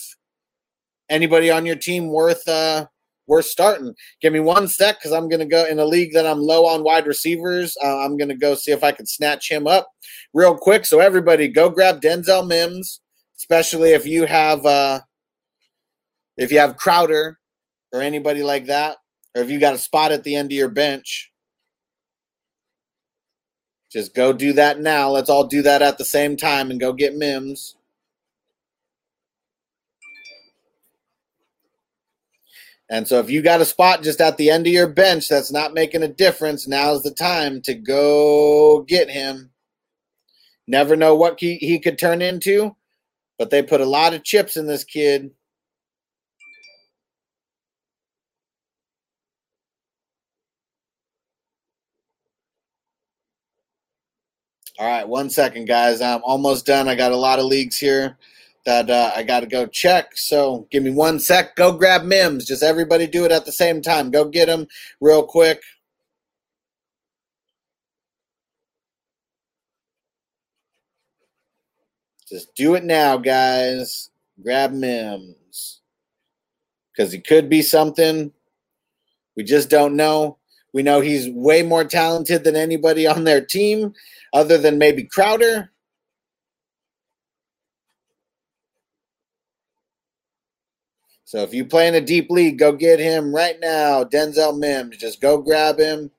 anybody 1.10 1.50
on 1.50 1.66
your 1.66 1.76
team 1.76 2.08
worth 2.08 2.46
uh, 2.48 2.86
worth 3.26 3.46
starting. 3.46 3.94
Give 4.20 4.32
me 4.32 4.40
one 4.40 4.68
sec 4.68 4.98
because 4.98 5.12
I'm 5.12 5.28
going 5.28 5.40
to 5.40 5.46
go 5.46 5.66
in 5.66 5.78
a 5.78 5.84
league 5.84 6.12
that 6.14 6.26
I'm 6.26 6.40
low 6.40 6.66
on 6.66 6.84
wide 6.84 7.06
receivers. 7.06 7.76
Uh, 7.82 8.04
I'm 8.04 8.16
going 8.16 8.28
to 8.28 8.36
go 8.36 8.54
see 8.54 8.72
if 8.72 8.82
I 8.82 8.92
can 8.92 9.06
snatch 9.06 9.50
him 9.50 9.66
up 9.66 9.88
real 10.34 10.56
quick. 10.56 10.86
So 10.86 11.00
everybody, 11.00 11.48
go 11.48 11.70
grab 11.70 12.00
Denzel 12.00 12.46
Mims, 12.46 13.00
especially 13.36 13.90
if 13.90 14.06
you 14.06 14.26
have 14.26 14.64
uh, 14.64 15.00
if 16.36 16.50
you 16.50 16.58
have 16.58 16.76
Crowder 16.76 17.38
or 17.92 18.00
anybody 18.00 18.42
like 18.42 18.66
that, 18.66 18.96
or 19.36 19.42
if 19.42 19.50
you 19.50 19.60
got 19.60 19.74
a 19.74 19.78
spot 19.78 20.12
at 20.12 20.24
the 20.24 20.34
end 20.34 20.50
of 20.50 20.56
your 20.56 20.70
bench. 20.70 21.31
Just 23.92 24.14
go 24.14 24.32
do 24.32 24.54
that 24.54 24.80
now. 24.80 25.10
Let's 25.10 25.28
all 25.28 25.44
do 25.44 25.60
that 25.62 25.82
at 25.82 25.98
the 25.98 26.04
same 26.04 26.36
time 26.36 26.70
and 26.70 26.80
go 26.80 26.94
get 26.94 27.14
Mims. 27.14 27.76
And 32.88 33.06
so 33.06 33.18
if 33.20 33.30
you 33.30 33.42
got 33.42 33.60
a 33.60 33.66
spot 33.66 34.02
just 34.02 34.20
at 34.20 34.36
the 34.36 34.50
end 34.50 34.66
of 34.66 34.72
your 34.72 34.88
bench 34.88 35.28
that's 35.28 35.52
not 35.52 35.74
making 35.74 36.02
a 36.02 36.08
difference, 36.08 36.68
now's 36.68 37.02
the 37.02 37.10
time 37.10 37.60
to 37.62 37.74
go 37.74 38.82
get 38.82 39.10
him. 39.10 39.50
Never 40.66 40.96
know 40.96 41.14
what 41.14 41.40
he, 41.40 41.56
he 41.56 41.78
could 41.78 41.98
turn 41.98 42.22
into, 42.22 42.76
but 43.38 43.50
they 43.50 43.62
put 43.62 43.80
a 43.80 43.86
lot 43.86 44.14
of 44.14 44.24
chips 44.24 44.56
in 44.56 44.66
this 44.66 44.84
kid. 44.84 45.30
All 54.78 54.86
right, 54.88 55.06
one 55.06 55.28
second, 55.28 55.66
guys. 55.66 56.00
I'm 56.00 56.22
almost 56.24 56.64
done. 56.64 56.88
I 56.88 56.94
got 56.94 57.12
a 57.12 57.16
lot 57.16 57.38
of 57.38 57.44
leagues 57.44 57.76
here 57.76 58.16
that 58.64 58.88
uh, 58.88 59.12
I 59.14 59.22
got 59.22 59.40
to 59.40 59.46
go 59.46 59.66
check. 59.66 60.16
So 60.16 60.66
give 60.70 60.82
me 60.82 60.90
one 60.90 61.20
sec. 61.20 61.56
Go 61.56 61.72
grab 61.76 62.04
Mims. 62.04 62.46
Just 62.46 62.62
everybody 62.62 63.06
do 63.06 63.24
it 63.24 63.32
at 63.32 63.44
the 63.44 63.52
same 63.52 63.82
time. 63.82 64.10
Go 64.10 64.24
get 64.24 64.46
them 64.46 64.66
real 65.00 65.24
quick. 65.24 65.60
Just 72.28 72.54
do 72.54 72.74
it 72.74 72.84
now, 72.84 73.18
guys. 73.18 74.10
Grab 74.42 74.72
Mims. 74.72 75.82
Because 76.96 77.12
he 77.12 77.20
could 77.20 77.50
be 77.50 77.60
something. 77.60 78.32
We 79.36 79.44
just 79.44 79.68
don't 79.68 79.96
know. 79.96 80.38
We 80.72 80.82
know 80.82 81.00
he's 81.00 81.28
way 81.28 81.62
more 81.62 81.84
talented 81.84 82.44
than 82.44 82.56
anybody 82.56 83.06
on 83.06 83.24
their 83.24 83.44
team, 83.44 83.92
other 84.32 84.58
than 84.58 84.78
maybe 84.78 85.04
Crowder. 85.04 85.72
So 91.24 91.38
if 91.42 91.54
you 91.54 91.64
play 91.64 91.88
in 91.88 91.94
a 91.94 92.00
deep 92.00 92.30
league, 92.30 92.58
go 92.58 92.72
get 92.72 93.00
him 93.00 93.34
right 93.34 93.58
now. 93.58 94.04
Denzel 94.04 94.58
Mims. 94.58 94.98
Just 94.98 95.20
go 95.20 95.38
grab 95.38 95.78
him. 95.78 96.10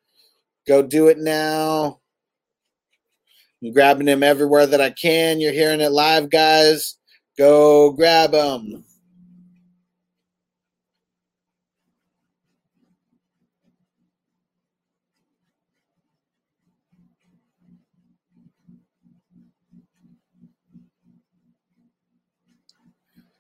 Go 0.67 0.81
do 0.81 1.07
it 1.07 1.19
now. 1.19 1.99
I'm 3.61 3.71
grabbing 3.73 4.07
him 4.07 4.23
everywhere 4.23 4.65
that 4.65 4.81
I 4.81 4.89
can. 4.89 5.39
You're 5.39 5.53
hearing 5.53 5.81
it 5.81 5.91
live, 5.91 6.29
guys. 6.29 6.97
Go 7.37 7.91
grab 7.91 8.33
him. 8.33 8.83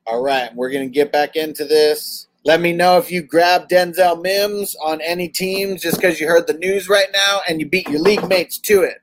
All 0.05 0.21
right, 0.21 0.53
we're 0.53 0.69
going 0.69 0.87
to 0.87 0.93
get 0.93 1.13
back 1.13 1.37
into 1.37 1.63
this. 1.63 2.27
Let 2.43 2.59
me 2.59 2.73
know 2.73 2.97
if 2.97 3.09
you 3.09 3.21
grab 3.21 3.69
Denzel 3.69 4.21
Mims 4.21 4.75
on 4.83 4.99
any 4.99 5.29
teams 5.29 5.81
just 5.81 5.95
because 5.95 6.19
you 6.19 6.27
heard 6.27 6.45
the 6.45 6.57
news 6.57 6.89
right 6.89 7.07
now 7.13 7.39
and 7.47 7.61
you 7.61 7.69
beat 7.69 7.87
your 7.87 8.01
league 8.01 8.27
mates 8.27 8.57
to 8.59 8.81
it. 8.81 8.97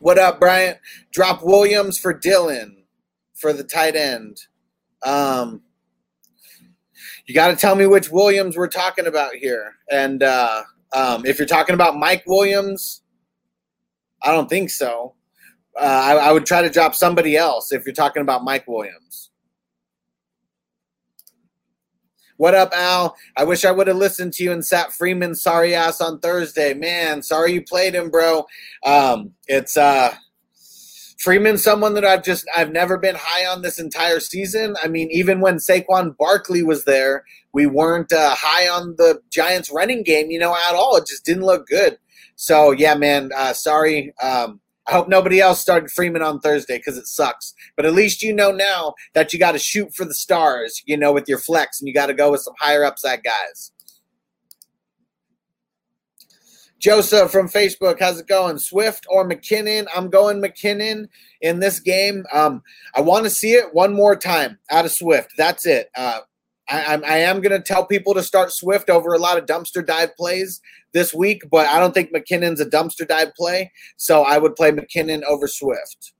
What 0.00 0.18
up, 0.18 0.40
Bryant? 0.40 0.78
Drop 1.12 1.44
Williams 1.44 1.96
for 1.96 2.12
Dillon 2.12 2.82
for 3.34 3.52
the 3.52 3.62
tight 3.62 3.94
end. 3.94 4.38
Um, 5.04 5.62
you 7.26 7.34
got 7.36 7.48
to 7.48 7.56
tell 7.56 7.76
me 7.76 7.86
which 7.86 8.10
Williams 8.10 8.56
we're 8.56 8.66
talking 8.66 9.06
about 9.06 9.34
here. 9.34 9.74
And 9.92 10.24
uh, 10.24 10.62
um, 10.92 11.24
if 11.24 11.38
you're 11.38 11.46
talking 11.46 11.74
about 11.74 11.96
Mike 11.96 12.24
Williams, 12.26 13.02
I 14.24 14.32
don't 14.32 14.48
think 14.48 14.70
so. 14.70 15.14
Uh, 15.80 15.84
I, 15.84 16.12
I 16.14 16.32
would 16.32 16.46
try 16.46 16.62
to 16.62 16.70
drop 16.70 16.94
somebody 16.94 17.36
else 17.36 17.72
if 17.72 17.86
you're 17.86 17.94
talking 17.94 18.22
about 18.22 18.44
Mike 18.44 18.68
Williams. 18.68 19.30
What 22.36 22.54
up, 22.54 22.72
Al? 22.74 23.14
I 23.36 23.44
wish 23.44 23.64
I 23.64 23.70
would 23.70 23.86
have 23.86 23.96
listened 23.96 24.32
to 24.34 24.42
you 24.42 24.52
and 24.52 24.64
sat 24.66 24.92
Freeman 24.92 25.34
sorry 25.34 25.74
ass 25.74 26.00
on 26.00 26.18
Thursday. 26.18 26.74
Man, 26.74 27.22
sorry 27.22 27.52
you 27.52 27.62
played 27.62 27.94
him, 27.94 28.10
bro. 28.10 28.46
Um, 28.84 29.32
it's 29.46 29.76
uh 29.76 30.14
Freeman, 31.22 31.56
someone 31.56 31.94
that 31.94 32.04
I've 32.04 32.24
just 32.24 32.44
I've 32.56 32.72
never 32.72 32.98
been 32.98 33.14
high 33.16 33.46
on 33.46 33.62
this 33.62 33.78
entire 33.78 34.18
season. 34.18 34.74
I 34.82 34.88
mean, 34.88 35.08
even 35.12 35.38
when 35.40 35.58
Saquon 35.58 36.16
Barkley 36.16 36.64
was 36.64 36.84
there, 36.84 37.24
we 37.52 37.66
weren't 37.66 38.12
uh, 38.12 38.34
high 38.36 38.68
on 38.68 38.96
the 38.98 39.20
Giants 39.30 39.70
running 39.70 40.02
game, 40.02 40.32
you 40.32 40.40
know, 40.40 40.52
at 40.52 40.74
all. 40.74 40.96
It 40.96 41.06
just 41.06 41.24
didn't 41.24 41.44
look 41.44 41.68
good. 41.68 41.96
So 42.34 42.72
yeah, 42.72 42.96
man, 42.96 43.30
uh, 43.36 43.52
sorry. 43.52 44.12
Um, 44.20 44.60
I 44.86 44.92
hope 44.92 45.08
nobody 45.08 45.40
else 45.40 45.60
started 45.60 45.90
Freeman 45.90 46.22
on 46.22 46.40
Thursday 46.40 46.78
because 46.78 46.98
it 46.98 47.06
sucks. 47.06 47.54
But 47.76 47.86
at 47.86 47.92
least 47.92 48.22
you 48.22 48.32
know 48.32 48.50
now 48.50 48.94
that 49.14 49.32
you 49.32 49.38
got 49.38 49.52
to 49.52 49.58
shoot 49.58 49.94
for 49.94 50.04
the 50.04 50.14
stars, 50.14 50.82
you 50.86 50.96
know, 50.96 51.12
with 51.12 51.28
your 51.28 51.38
flex, 51.38 51.80
and 51.80 51.86
you 51.86 51.94
got 51.94 52.06
to 52.06 52.14
go 52.14 52.32
with 52.32 52.40
some 52.40 52.54
higher 52.58 52.84
upside 52.84 53.22
guys. 53.22 53.72
Joseph 56.82 57.30
from 57.30 57.48
Facebook, 57.48 58.00
how's 58.00 58.18
it 58.18 58.26
going? 58.26 58.58
Swift 58.58 59.06
or 59.08 59.28
McKinnon? 59.28 59.86
I'm 59.94 60.10
going 60.10 60.42
McKinnon 60.42 61.06
in 61.40 61.60
this 61.60 61.78
game. 61.78 62.24
Um, 62.32 62.60
I 62.96 63.02
want 63.02 63.22
to 63.22 63.30
see 63.30 63.52
it 63.52 63.72
one 63.72 63.94
more 63.94 64.16
time 64.16 64.58
out 64.68 64.84
of 64.84 64.90
Swift. 64.90 65.30
That's 65.38 65.64
it. 65.64 65.90
Uh, 65.96 66.20
I, 66.68 67.00
I, 67.04 67.16
am 67.18 67.40
going 67.40 67.58
to 67.58 67.60
tell 67.60 67.84
people 67.84 68.14
to 68.14 68.22
start 68.22 68.52
Swift 68.52 68.88
over 68.88 69.12
a 69.12 69.18
lot 69.18 69.36
of 69.36 69.46
dumpster 69.46 69.84
dive 69.84 70.14
plays 70.16 70.60
this 70.92 71.12
week, 71.12 71.42
but 71.50 71.66
I 71.66 71.80
don't 71.80 71.92
think 71.92 72.14
McKinnon's 72.14 72.60
a 72.60 72.66
dumpster 72.66 73.06
dive 73.06 73.34
play. 73.34 73.72
So 73.96 74.22
I 74.22 74.38
would 74.38 74.54
play 74.54 74.70
McKinnon 74.70 75.22
over 75.24 75.48
Swift. 75.48 76.12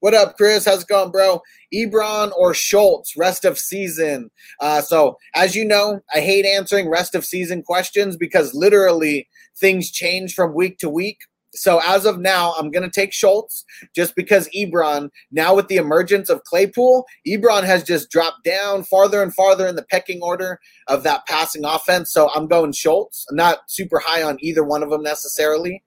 What 0.00 0.14
up, 0.14 0.38
Chris? 0.38 0.64
How's 0.64 0.82
it 0.82 0.88
going, 0.88 1.10
bro? 1.10 1.42
Ebron 1.74 2.32
or 2.38 2.54
Schultz, 2.54 3.18
rest 3.18 3.44
of 3.44 3.58
season. 3.58 4.30
Uh, 4.58 4.80
so, 4.80 5.18
as 5.34 5.54
you 5.54 5.62
know, 5.62 6.00
I 6.14 6.20
hate 6.20 6.46
answering 6.46 6.88
rest 6.88 7.14
of 7.14 7.22
season 7.22 7.62
questions 7.62 8.16
because 8.16 8.54
literally 8.54 9.28
things 9.58 9.90
change 9.90 10.34
from 10.34 10.54
week 10.54 10.78
to 10.78 10.88
week. 10.88 11.18
So 11.52 11.80
as 11.84 12.06
of 12.06 12.20
now, 12.20 12.54
I'm 12.58 12.70
going 12.70 12.88
to 12.88 12.90
take 12.90 13.12
Schultz 13.12 13.64
just 13.94 14.14
because 14.14 14.48
Ebron, 14.56 15.10
now 15.30 15.54
with 15.54 15.68
the 15.68 15.76
emergence 15.76 16.30
of 16.30 16.44
Claypool, 16.44 17.06
Ebron 17.26 17.64
has 17.64 17.82
just 17.82 18.10
dropped 18.10 18.44
down 18.44 18.84
farther 18.84 19.22
and 19.22 19.34
farther 19.34 19.66
in 19.66 19.76
the 19.76 19.86
pecking 19.90 20.20
order 20.22 20.60
of 20.86 21.02
that 21.02 21.26
passing 21.26 21.64
offense. 21.64 22.12
So 22.12 22.30
I'm 22.34 22.46
going 22.46 22.72
Schultz. 22.72 23.26
I'm 23.28 23.36
not 23.36 23.68
super 23.68 23.98
high 23.98 24.22
on 24.22 24.38
either 24.40 24.64
one 24.64 24.82
of 24.82 24.90
them 24.90 25.02
necessarily. 25.02 25.82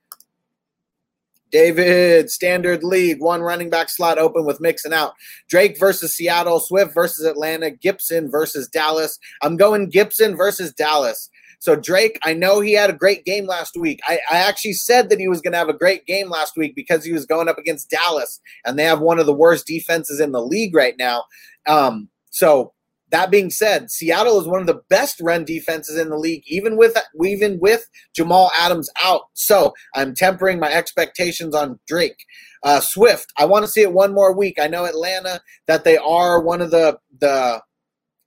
David, 1.53 2.31
standard 2.31 2.83
league, 2.83 3.21
one 3.21 3.41
running 3.41 3.69
back 3.69 3.87
slot 3.87 4.17
open 4.17 4.43
with 4.43 4.59
Mixon 4.59 4.91
out. 4.91 5.13
Drake 5.47 5.77
versus 5.79 6.15
Seattle, 6.15 6.59
Swift 6.59 6.95
versus 6.95 7.27
Atlanta, 7.27 7.69
Gibson 7.69 8.31
versus 8.31 8.67
Dallas. 8.67 9.19
I'm 9.43 9.55
going 9.55 9.89
Gibson 9.89 10.35
versus 10.35 10.73
Dallas. 10.73 11.29
So 11.63 11.77
Drake, 11.77 12.19
I 12.25 12.33
know 12.33 12.59
he 12.59 12.73
had 12.73 12.89
a 12.89 12.93
great 12.93 13.23
game 13.23 13.47
last 13.47 13.77
week. 13.77 14.01
I, 14.05 14.19
I 14.29 14.39
actually 14.39 14.73
said 14.73 15.09
that 15.09 15.19
he 15.21 15.29
was 15.29 15.39
going 15.39 15.53
to 15.53 15.57
have 15.57 15.69
a 15.69 15.73
great 15.73 16.05
game 16.05 16.29
last 16.29 16.57
week 16.57 16.75
because 16.75 17.05
he 17.05 17.13
was 17.13 17.25
going 17.25 17.47
up 17.47 17.57
against 17.57 17.89
Dallas, 17.89 18.41
and 18.65 18.77
they 18.77 18.83
have 18.83 18.99
one 18.99 19.17
of 19.17 19.25
the 19.25 19.33
worst 19.33 19.65
defenses 19.65 20.19
in 20.19 20.33
the 20.33 20.43
league 20.43 20.75
right 20.75 20.95
now. 20.99 21.23
Um, 21.65 22.09
so 22.31 22.73
that 23.11 23.31
being 23.31 23.49
said, 23.49 23.89
Seattle 23.89 24.41
is 24.41 24.45
one 24.45 24.59
of 24.59 24.67
the 24.67 24.81
best 24.89 25.21
run 25.21 25.45
defenses 25.45 25.97
in 25.97 26.09
the 26.09 26.17
league, 26.17 26.43
even 26.47 26.75
with 26.75 26.97
even 27.23 27.57
with 27.61 27.89
Jamal 28.13 28.51
Adams 28.59 28.89
out. 29.01 29.21
So 29.31 29.73
I'm 29.95 30.13
tempering 30.13 30.59
my 30.59 30.69
expectations 30.69 31.55
on 31.55 31.79
Drake. 31.87 32.25
Uh, 32.63 32.81
Swift, 32.81 33.31
I 33.37 33.45
want 33.45 33.63
to 33.63 33.71
see 33.71 33.83
it 33.83 33.93
one 33.93 34.13
more 34.13 34.35
week. 34.35 34.59
I 34.59 34.67
know 34.67 34.83
Atlanta 34.83 35.39
that 35.67 35.85
they 35.85 35.95
are 35.95 36.41
one 36.41 36.59
of 36.59 36.71
the 36.71 36.99
the 37.21 37.61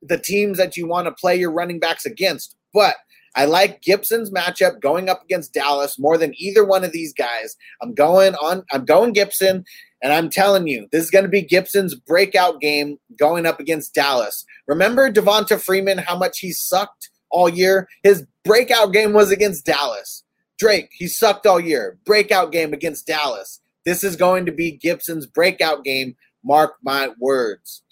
the 0.01 0.16
teams 0.16 0.57
that 0.57 0.79
you 0.79 0.88
want 0.88 1.07
to 1.07 1.12
play 1.12 1.38
your 1.38 1.53
running 1.53 1.79
backs 1.79 2.07
against, 2.07 2.57
but 2.72 2.94
I 3.37 3.44
like 3.44 3.83
Gibson's 3.83 4.31
matchup 4.31 4.81
going 4.81 5.11
up 5.11 5.22
against 5.22 5.53
Dallas 5.53 5.99
more 5.99 6.16
than 6.16 6.33
either 6.38 6.64
one 6.64 6.85
of 6.85 6.92
these 6.92 7.12
guys. 7.12 7.55
I'm 7.83 7.94
going 7.94 8.35
on. 8.37 8.64
I'm 8.72 8.87
going 8.87 9.12
Gibson, 9.12 9.64
and 10.03 10.12
I'm 10.12 10.31
telling 10.31 10.66
you, 10.66 10.88
this 10.90 11.05
is 11.05 11.11
going 11.11 11.27
to 11.27 11.31
be 11.31 11.42
Gibson's 11.42 11.94
breakout 11.94 12.61
game 12.61 12.99
going 13.18 13.44
up 13.44 13.61
against 13.61 13.94
Dallas. 13.94 14.44
Remember 14.66 15.12
Devonta 15.12 15.61
Freeman, 15.61 15.99
how 15.99 16.16
much 16.16 16.38
he 16.38 16.51
sucked 16.51 17.11
all 17.31 17.49
year? 17.49 17.87
His 18.03 18.25
breakout 18.42 18.92
game 18.92 19.12
was 19.12 19.31
against 19.31 19.66
Dallas. 19.66 20.25
Drake, 20.59 20.88
he 20.92 21.07
sucked 21.07 21.46
all 21.46 21.61
year. 21.61 21.99
Breakout 22.07 22.53
game 22.53 22.72
against 22.72 23.07
Dallas. 23.07 23.61
This 23.85 24.03
is 24.03 24.16
going 24.16 24.46
to 24.46 24.53
be 24.53 24.72
Gibson's 24.72 25.27
breakout 25.27 25.85
game. 25.85 26.16
Mark 26.42 26.77
my 26.83 27.11
words. 27.20 27.83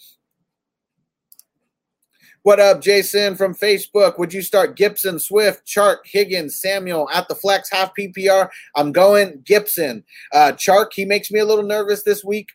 What 2.44 2.60
up, 2.60 2.82
Jason 2.82 3.36
from 3.36 3.54
Facebook? 3.54 4.18
Would 4.18 4.34
you 4.34 4.42
start 4.42 4.76
Gibson, 4.76 5.18
Swift, 5.18 5.66
Chark, 5.66 6.00
Higgins, 6.04 6.60
Samuel 6.60 7.08
at 7.10 7.26
the 7.26 7.34
flex 7.34 7.70
half 7.70 7.92
PPR? 7.98 8.50
I'm 8.76 8.92
going 8.92 9.40
Gibson. 9.46 10.04
Uh, 10.30 10.52
Chark, 10.52 10.88
he 10.92 11.06
makes 11.06 11.30
me 11.30 11.40
a 11.40 11.46
little 11.46 11.64
nervous 11.64 12.02
this 12.02 12.22
week. 12.22 12.50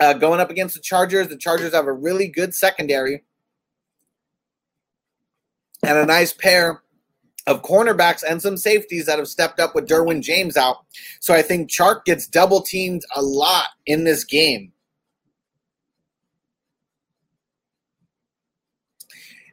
Uh, 0.00 0.14
going 0.14 0.40
up 0.40 0.48
against 0.48 0.74
the 0.74 0.80
Chargers, 0.80 1.28
the 1.28 1.36
Chargers 1.36 1.74
have 1.74 1.84
a 1.84 1.92
really 1.92 2.28
good 2.28 2.54
secondary 2.54 3.24
and 5.82 5.98
a 5.98 6.06
nice 6.06 6.32
pair 6.32 6.82
of 7.46 7.60
cornerbacks 7.60 8.24
and 8.26 8.40
some 8.40 8.56
safeties 8.56 9.04
that 9.04 9.18
have 9.18 9.28
stepped 9.28 9.60
up 9.60 9.74
with 9.74 9.86
Derwin 9.86 10.22
James 10.22 10.56
out. 10.56 10.78
So 11.20 11.34
I 11.34 11.42
think 11.42 11.70
Chark 11.70 12.06
gets 12.06 12.26
double 12.26 12.62
teamed 12.62 13.02
a 13.14 13.20
lot 13.20 13.66
in 13.84 14.04
this 14.04 14.24
game. 14.24 14.72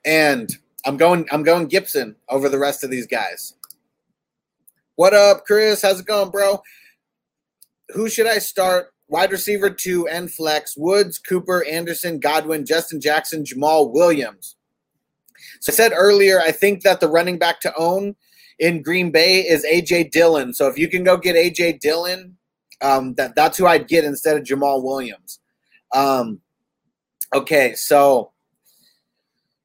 And 0.05 0.49
I'm 0.85 0.97
going 0.97 1.27
I'm 1.31 1.43
going 1.43 1.67
Gibson 1.67 2.15
over 2.29 2.49
the 2.49 2.59
rest 2.59 2.83
of 2.83 2.89
these 2.89 3.07
guys. 3.07 3.53
What 4.95 5.13
up, 5.13 5.45
Chris? 5.45 5.81
How's 5.81 5.99
it 5.99 6.05
going, 6.05 6.31
bro? 6.31 6.61
Who 7.89 8.09
should 8.09 8.27
I 8.27 8.39
start? 8.39 8.93
Wide 9.07 9.31
receiver 9.31 9.69
two 9.69 10.07
and 10.07 10.31
flex. 10.31 10.77
Woods, 10.77 11.19
Cooper, 11.19 11.65
Anderson, 11.65 12.19
Godwin, 12.19 12.65
Justin 12.65 13.01
Jackson, 13.01 13.43
Jamal 13.43 13.91
Williams. 13.91 14.55
So 15.59 15.71
I 15.71 15.75
said 15.75 15.91
earlier, 15.93 16.39
I 16.39 16.51
think 16.51 16.83
that 16.83 16.99
the 16.99 17.09
running 17.09 17.37
back 17.37 17.59
to 17.61 17.73
own 17.77 18.15
in 18.59 18.81
Green 18.81 19.11
Bay 19.11 19.41
is 19.41 19.65
AJ 19.65 20.11
Dillon. 20.11 20.53
So 20.53 20.67
if 20.67 20.77
you 20.77 20.87
can 20.87 21.03
go 21.03 21.17
get 21.17 21.35
AJ 21.35 21.79
Dillon, 21.79 22.37
um, 22.81 23.13
that 23.15 23.35
that's 23.35 23.57
who 23.57 23.65
I'd 23.67 23.87
get 23.87 24.06
instead 24.06 24.37
of 24.37 24.43
Jamal 24.43 24.83
Williams. 24.83 25.39
Um, 25.93 26.39
okay, 27.33 27.73
so 27.75 28.31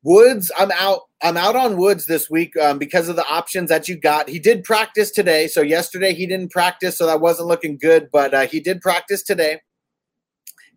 Woods, 0.07 0.53
I'm 0.57 0.71
out. 0.71 1.01
I'm 1.21 1.37
out 1.37 1.57
on 1.57 1.79
Woods 1.79 2.07
this 2.07 2.31
week 2.31 2.57
um, 2.57 2.79
because 2.79 3.09
of 3.09 3.17
the 3.17 3.27
options 3.27 3.71
that 3.71 3.89
you 3.89 3.99
got. 3.99 4.29
He 4.29 4.39
did 4.39 4.63
practice 4.63 5.11
today. 5.11 5.49
So 5.49 5.63
yesterday 5.63 6.15
he 6.15 6.29
didn't 6.29 6.53
practice, 6.53 6.97
so 6.97 7.07
that 7.07 7.21
wasn't 7.21 7.49
looking 7.49 7.77
good. 7.77 8.09
But 8.13 8.33
uh, 8.33 8.47
he 8.47 8.61
did 8.61 8.81
practice 8.81 9.25
today. 9.25 9.63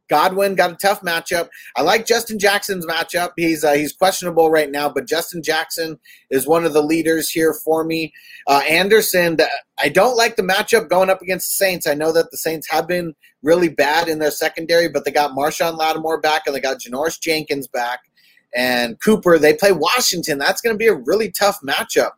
Godwin 0.10 0.56
got 0.56 0.72
a 0.72 0.76
tough 0.78 1.02
matchup. 1.02 1.50
I 1.76 1.84
like 1.84 2.08
Justin 2.08 2.40
Jackson's 2.40 2.88
matchup. 2.88 3.34
He's 3.38 3.64
uh, 3.64 3.74
he's 3.74 3.94
questionable 3.94 4.50
right 4.50 4.72
now, 4.72 4.90
but 4.90 5.06
Justin 5.06 5.44
Jackson 5.44 6.00
is 6.32 6.48
one 6.48 6.66
of 6.66 6.74
the 6.74 6.82
leaders 6.82 7.30
here 7.30 7.54
for 7.54 7.84
me. 7.84 8.12
Uh, 8.48 8.62
Anderson, 8.68 9.38
I 9.78 9.90
don't 9.90 10.18
like 10.18 10.38
the 10.38 10.42
matchup 10.42 10.90
going 10.90 11.12
up 11.12 11.22
against 11.22 11.46
the 11.50 11.64
Saints. 11.66 11.86
I 11.86 11.94
know 11.94 12.12
that 12.14 12.32
the 12.32 12.38
Saints 12.38 12.68
have 12.72 12.88
been 12.88 13.14
really 13.44 13.70
bad 13.70 14.08
in 14.08 14.18
their 14.18 14.32
secondary, 14.32 14.90
but 14.90 15.06
they 15.06 15.12
got 15.12 15.38
Marshon 15.38 15.78
Lattimore 15.78 16.20
back 16.20 16.48
and 16.48 16.56
they 16.56 16.60
got 16.60 16.80
Janoris 16.80 17.22
Jenkins 17.22 17.68
back 17.68 18.00
and 18.56 19.00
Cooper. 19.00 19.38
They 19.38 19.54
play 19.54 19.72
Washington. 19.72 20.38
That's 20.38 20.62
going 20.62 20.74
to 20.74 20.78
be 20.78 20.88
a 20.88 20.95
really 20.95 21.32
tough 21.32 21.60
matchup 21.62 22.12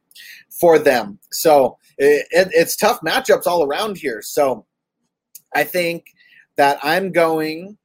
for 0.49 0.79
them. 0.79 1.19
So 1.31 1.77
it, 1.97 2.27
it, 2.31 2.49
it's 2.51 2.75
tough 2.75 2.99
matchups 3.01 3.47
all 3.47 3.63
around 3.63 3.97
here. 3.97 4.21
So 4.21 4.65
I 5.53 5.63
think 5.63 6.05
that 6.57 6.79
I'm 6.83 7.11
going 7.11 7.77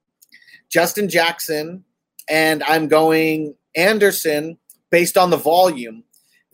Justin 0.71 1.09
Jackson 1.09 1.85
and 2.29 2.63
I'm 2.65 2.89
going 2.89 3.55
Anderson 3.75 4.59
based 4.91 5.17
on 5.17 5.31
the 5.31 5.37
volume 5.37 6.05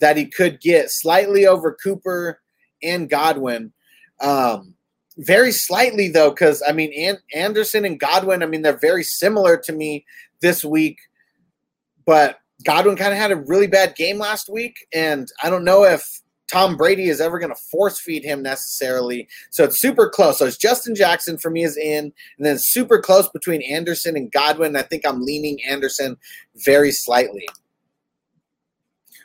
that 0.01 0.17
he 0.17 0.27
could 0.27 0.61
get 0.61 0.91
slightly 0.91 1.47
over 1.47 1.77
Cooper 1.83 2.41
and 2.83 3.09
Godwin. 3.09 3.73
Um, 4.21 4.75
very 5.19 5.53
slightly 5.53 6.09
though, 6.09 6.31
because 6.31 6.63
I 6.67 6.73
mean 6.73 6.93
An- 6.93 7.23
Anderson 7.35 7.85
and 7.85 7.99
Godwin. 7.99 8.43
I 8.43 8.47
mean 8.47 8.63
they're 8.63 8.79
very 8.79 9.05
similar 9.05 9.57
to 9.59 9.73
me 9.73 10.05
this 10.41 10.65
week, 10.65 10.99
but 12.05 12.39
Godwin 12.65 12.97
kind 12.97 13.13
of 13.13 13.19
had 13.19 13.33
a 13.33 13.37
really 13.37 13.67
bad 13.67 13.97
game 13.97 14.19
last 14.19 14.49
week, 14.49 14.75
and 14.93 15.29
I 15.43 15.51
don't 15.51 15.65
know 15.65 15.85
if 15.85 16.23
Tom 16.53 16.77
Brady 16.77 17.09
is 17.09 17.21
ever 17.21 17.39
going 17.39 17.53
to 17.55 17.61
force 17.71 17.99
feed 17.99 18.25
him 18.25 18.43
necessarily. 18.43 19.27
So 19.51 19.65
it's 19.65 19.81
super 19.81 20.11
close. 20.11 20.39
So 20.39 20.47
it's 20.47 20.59
Justin 20.59 20.95
Jackson 20.95 21.39
for 21.39 21.51
me 21.51 21.65
is 21.65 21.77
in, 21.79 22.13
and 22.37 22.47
then 22.47 22.59
super 22.59 23.01
close 23.01 23.29
between 23.31 23.63
Anderson 23.63 24.17
and 24.17 24.31
Godwin. 24.31 24.77
I 24.77 24.83
think 24.83 25.07
I'm 25.07 25.23
leaning 25.23 25.59
Anderson 25.69 26.17
very 26.57 26.93
slightly. 26.93 27.47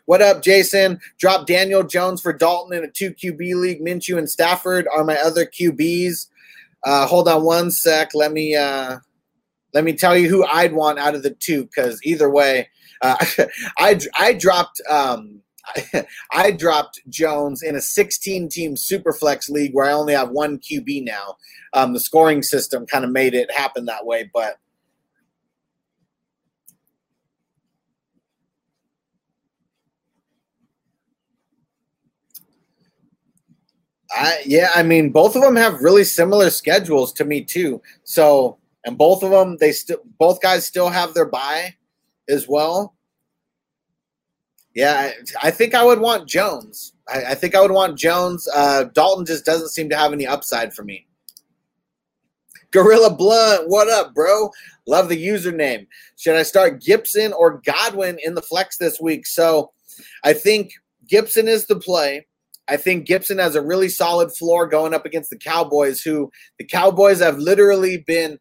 What 0.05 0.21
up, 0.21 0.41
Jason? 0.41 1.01
Drop 1.19 1.45
Daniel 1.45 1.83
Jones 1.83 2.21
for 2.21 2.31
Dalton 2.31 2.77
in 2.77 2.85
a 2.85 2.89
two 2.89 3.11
QB 3.11 3.55
league. 3.55 3.81
Minshew 3.81 4.17
and 4.17 4.29
Stafford 4.29 4.87
are 4.95 5.03
my 5.03 5.17
other 5.17 5.45
QBs. 5.45 6.27
Uh, 6.85 7.05
hold 7.05 7.27
on 7.27 7.43
one 7.43 7.71
sec. 7.71 8.11
Let 8.13 8.31
me 8.31 8.55
uh, 8.55 8.99
let 9.73 9.83
me 9.83 9.93
tell 9.93 10.17
you 10.17 10.29
who 10.29 10.45
I'd 10.45 10.73
want 10.73 10.99
out 10.99 11.15
of 11.15 11.23
the 11.23 11.31
two, 11.31 11.65
because 11.65 11.99
either 12.03 12.29
way, 12.29 12.69
uh, 13.01 13.17
I 13.77 13.99
I 14.17 14.33
dropped 14.33 14.81
um, 14.89 15.41
I 16.31 16.51
dropped 16.51 17.01
Jones 17.09 17.61
in 17.61 17.75
a 17.75 17.81
16 17.81 18.49
team 18.49 18.75
superflex 18.75 19.49
league 19.49 19.73
where 19.73 19.89
I 19.89 19.93
only 19.93 20.13
have 20.13 20.29
one 20.29 20.59
QB 20.59 21.03
now. 21.05 21.37
Um, 21.73 21.93
the 21.93 21.99
scoring 21.99 22.41
system 22.43 22.85
kind 22.85 23.05
of 23.05 23.11
made 23.11 23.33
it 23.33 23.51
happen 23.51 23.85
that 23.85 24.05
way, 24.05 24.29
but 24.33 24.57
I 34.11 34.41
yeah, 34.45 34.69
I 34.73 34.83
mean 34.83 35.11
both 35.11 35.35
of 35.35 35.41
them 35.41 35.55
have 35.55 35.81
really 35.81 36.03
similar 36.03 36.49
schedules 36.49 37.11
to 37.13 37.25
me 37.25 37.43
too. 37.43 37.81
So, 38.03 38.57
and 38.87 38.97
both 38.97 39.21
of 39.21 39.31
them 39.31 39.57
they 39.57 39.71
still 39.73 39.99
both 40.17 40.41
guys 40.41 40.65
still 40.65 40.89
have 40.89 41.13
their 41.13 41.25
bye 41.25 41.75
as 42.29 42.47
well. 42.47 42.95
Yeah, 44.73 45.11
I, 45.41 45.47
I 45.47 45.51
think 45.51 45.75
I 45.75 45.83
would 45.83 45.99
want 45.99 46.27
Jones. 46.27 46.93
I, 47.07 47.25
I 47.25 47.35
think 47.35 47.53
I 47.53 47.61
would 47.61 47.71
want 47.71 47.97
Jones. 47.97 48.47
Uh, 48.55 48.85
Dalton 48.85 49.25
just 49.25 49.45
doesn't 49.45 49.69
seem 49.69 49.89
to 49.89 49.97
have 49.97 50.13
any 50.13 50.25
upside 50.25 50.73
for 50.73 50.83
me. 50.83 51.05
Gorilla 52.71 53.13
Blunt, 53.13 53.69
what 53.69 53.89
up, 53.89 54.13
bro? 54.13 54.51
Love 54.87 55.09
the 55.09 55.27
username. 55.27 55.87
Should 56.15 56.35
I 56.35 56.43
start 56.43 56.81
Gibson 56.81 57.33
or 57.33 57.61
Godwin 57.65 58.17
in 58.23 58.35
the 58.35 58.41
flex 58.41 58.77
this 58.77 59.01
week? 59.01 59.25
So 59.25 59.71
I 60.23 60.33
think 60.33 60.71
Gibson 61.07 61.47
is 61.47 61.65
the 61.65 61.79
play. 61.79 62.27
I 62.69 62.77
think 62.77 63.07
Gibson 63.07 63.39
has 63.39 63.55
a 63.55 63.61
really 63.61 63.89
solid 63.89 64.31
floor 64.33 64.67
going 64.67 64.93
up 64.93 65.05
against 65.05 65.29
the 65.29 65.37
Cowboys, 65.37 66.01
who 66.01 66.29
the 66.59 66.65
Cowboys 66.65 67.19
have 67.19 67.37
literally 67.39 68.03
been 68.05 68.37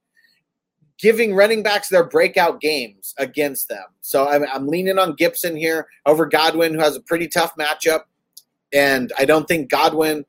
giving 0.98 1.34
running 1.34 1.62
backs 1.62 1.88
their 1.88 2.04
breakout 2.04 2.60
games 2.60 3.14
against 3.18 3.68
them. 3.68 3.84
So 4.00 4.28
I'm, 4.28 4.44
I'm 4.52 4.66
leaning 4.66 4.98
on 4.98 5.14
Gibson 5.14 5.56
here 5.56 5.86
over 6.06 6.26
Godwin, 6.26 6.74
who 6.74 6.80
has 6.80 6.96
a 6.96 7.00
pretty 7.00 7.28
tough 7.28 7.54
matchup. 7.56 8.02
And 8.72 9.12
I 9.18 9.24
don't 9.24 9.46
think 9.46 9.70
Godwin 9.70 10.24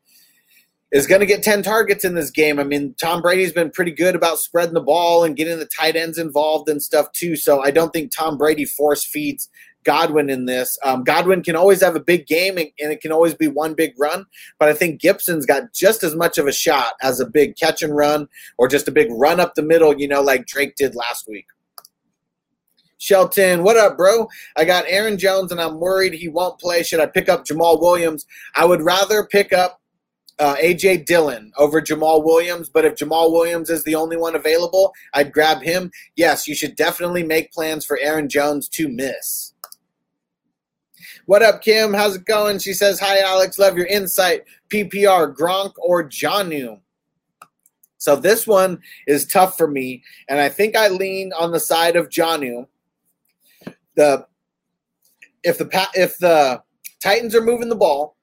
is 0.92 1.08
going 1.08 1.20
to 1.20 1.26
get 1.26 1.44
10 1.44 1.64
targets 1.64 2.06
in 2.06 2.16
this 2.16 2.32
game. 2.32 2.60
I 2.60 2.64
mean, 2.64 2.96
Tom 3.02 3.22
Brady's 3.22 3.52
been 3.52 3.72
pretty 3.72 3.92
good 3.92 4.16
about 4.16 4.40
spreading 4.40 4.74
the 4.74 4.82
ball 4.82 5.24
and 5.24 5.36
getting 5.36 5.60
the 5.60 5.66
tight 5.78 5.96
ends 5.96 6.18
involved 6.18 6.70
and 6.70 6.82
stuff 6.82 7.12
too. 7.12 7.36
So 7.36 7.62
I 7.62 7.72
don't 7.72 7.92
think 7.92 8.12
Tom 8.12 8.38
Brady 8.38 8.66
force 8.66 9.04
feeds 9.04 9.50
Godwin 9.84 10.30
in 10.30 10.46
this. 10.46 10.78
Um, 10.84 11.04
Godwin 11.04 11.44
can 11.44 11.56
always 11.56 11.82
have 11.82 11.96
a 11.96 12.02
big 12.02 12.28
game 12.28 12.58
and, 12.58 12.70
and, 12.80 12.92
it 12.92 13.02
can 13.02 13.12
always 13.12 13.34
be 13.34 13.48
one 13.48 13.74
big 13.74 13.94
run, 13.98 14.26
but 14.60 14.68
I 14.68 14.74
think 14.74 15.00
Gibson's 15.00 15.46
got 15.46 15.74
just 15.74 16.04
as 16.04 16.16
much 16.16 16.38
of 16.38 16.46
a 16.46 16.52
shot 16.52 16.94
as 17.02 17.20
a 17.20 17.26
big 17.26 17.56
catch 17.56 17.82
and 17.82 17.96
run 17.96 18.28
or 18.58 18.68
just 18.68 18.88
a 18.88 18.92
big 18.92 19.08
run 19.12 19.40
up 19.40 19.56
the 19.56 19.62
middle, 19.62 19.98
you 19.98 20.08
know, 20.08 20.22
like 20.22 20.46
Drake 20.46 20.76
did 20.76 20.96
last 20.96 21.28
week. 21.28 21.46
Shelton, 22.98 23.64
what 23.64 23.78
up, 23.78 23.96
bro? 23.96 24.28
I 24.56 24.66
got 24.66 24.86
Aaron 24.88 25.18
Jones 25.18 25.52
and 25.52 25.62
I'm 25.62 25.80
worried 25.80 26.14
he 26.14 26.28
won't 26.28 26.60
play. 26.60 26.84
Should 26.84 27.00
I 27.00 27.06
pick 27.06 27.30
up 27.30 27.46
Jamal 27.46 27.80
Williams? 27.80 28.26
I 28.56 28.66
would 28.66 28.82
rather 28.82 29.26
pick 29.26 29.54
up 29.54 29.80
uh, 30.40 30.56
AJ 30.56 31.06
Dillon 31.06 31.52
over 31.58 31.82
Jamal 31.82 32.24
Williams, 32.24 32.70
but 32.70 32.86
if 32.86 32.96
Jamal 32.96 33.32
Williams 33.32 33.70
is 33.70 33.84
the 33.84 33.96
only 33.96 34.18
one 34.18 34.36
available, 34.36 34.94
I'd 35.14 35.32
grab 35.32 35.62
him. 35.62 35.92
Yes, 36.16 36.48
you 36.48 36.56
should 36.56 36.76
definitely 36.76 37.24
make 37.24 37.52
plans 37.52 37.86
for 37.86 37.98
Aaron 38.00 38.30
Jones 38.30 38.68
to 38.70 38.88
miss. 38.88 39.54
What 41.28 41.44
up, 41.44 41.62
Kim? 41.62 41.94
How's 41.94 42.16
it 42.16 42.24
going? 42.24 42.58
She 42.60 42.72
says, 42.72 43.02
Hi, 43.02 43.20
Alex. 43.20 43.60
Love 43.60 43.76
your 43.76 43.86
insight. 43.88 44.46
PPR, 44.70 45.36
Gronk 45.36 45.74
or 45.78 46.08
Jonnu? 46.08 46.80
So 47.98 48.16
this 48.16 48.48
one 48.48 48.80
is 49.08 49.26
tough 49.26 49.58
for 49.58 49.68
me, 49.68 50.04
and 50.30 50.40
I 50.40 50.48
think 50.48 50.78
I 50.78 50.88
lean 50.88 51.34
on 51.38 51.52
the 51.52 51.60
side 51.60 51.98
of 51.98 52.08
Jonnu. 52.08 52.68
The 53.96 54.26
if 55.44 55.58
the 55.58 55.90
if 55.96 56.18
the 56.18 56.64
Titans 57.04 57.36
are 57.36 57.44
moving 57.44 57.68
the 57.68 57.76
ball, 57.76 58.16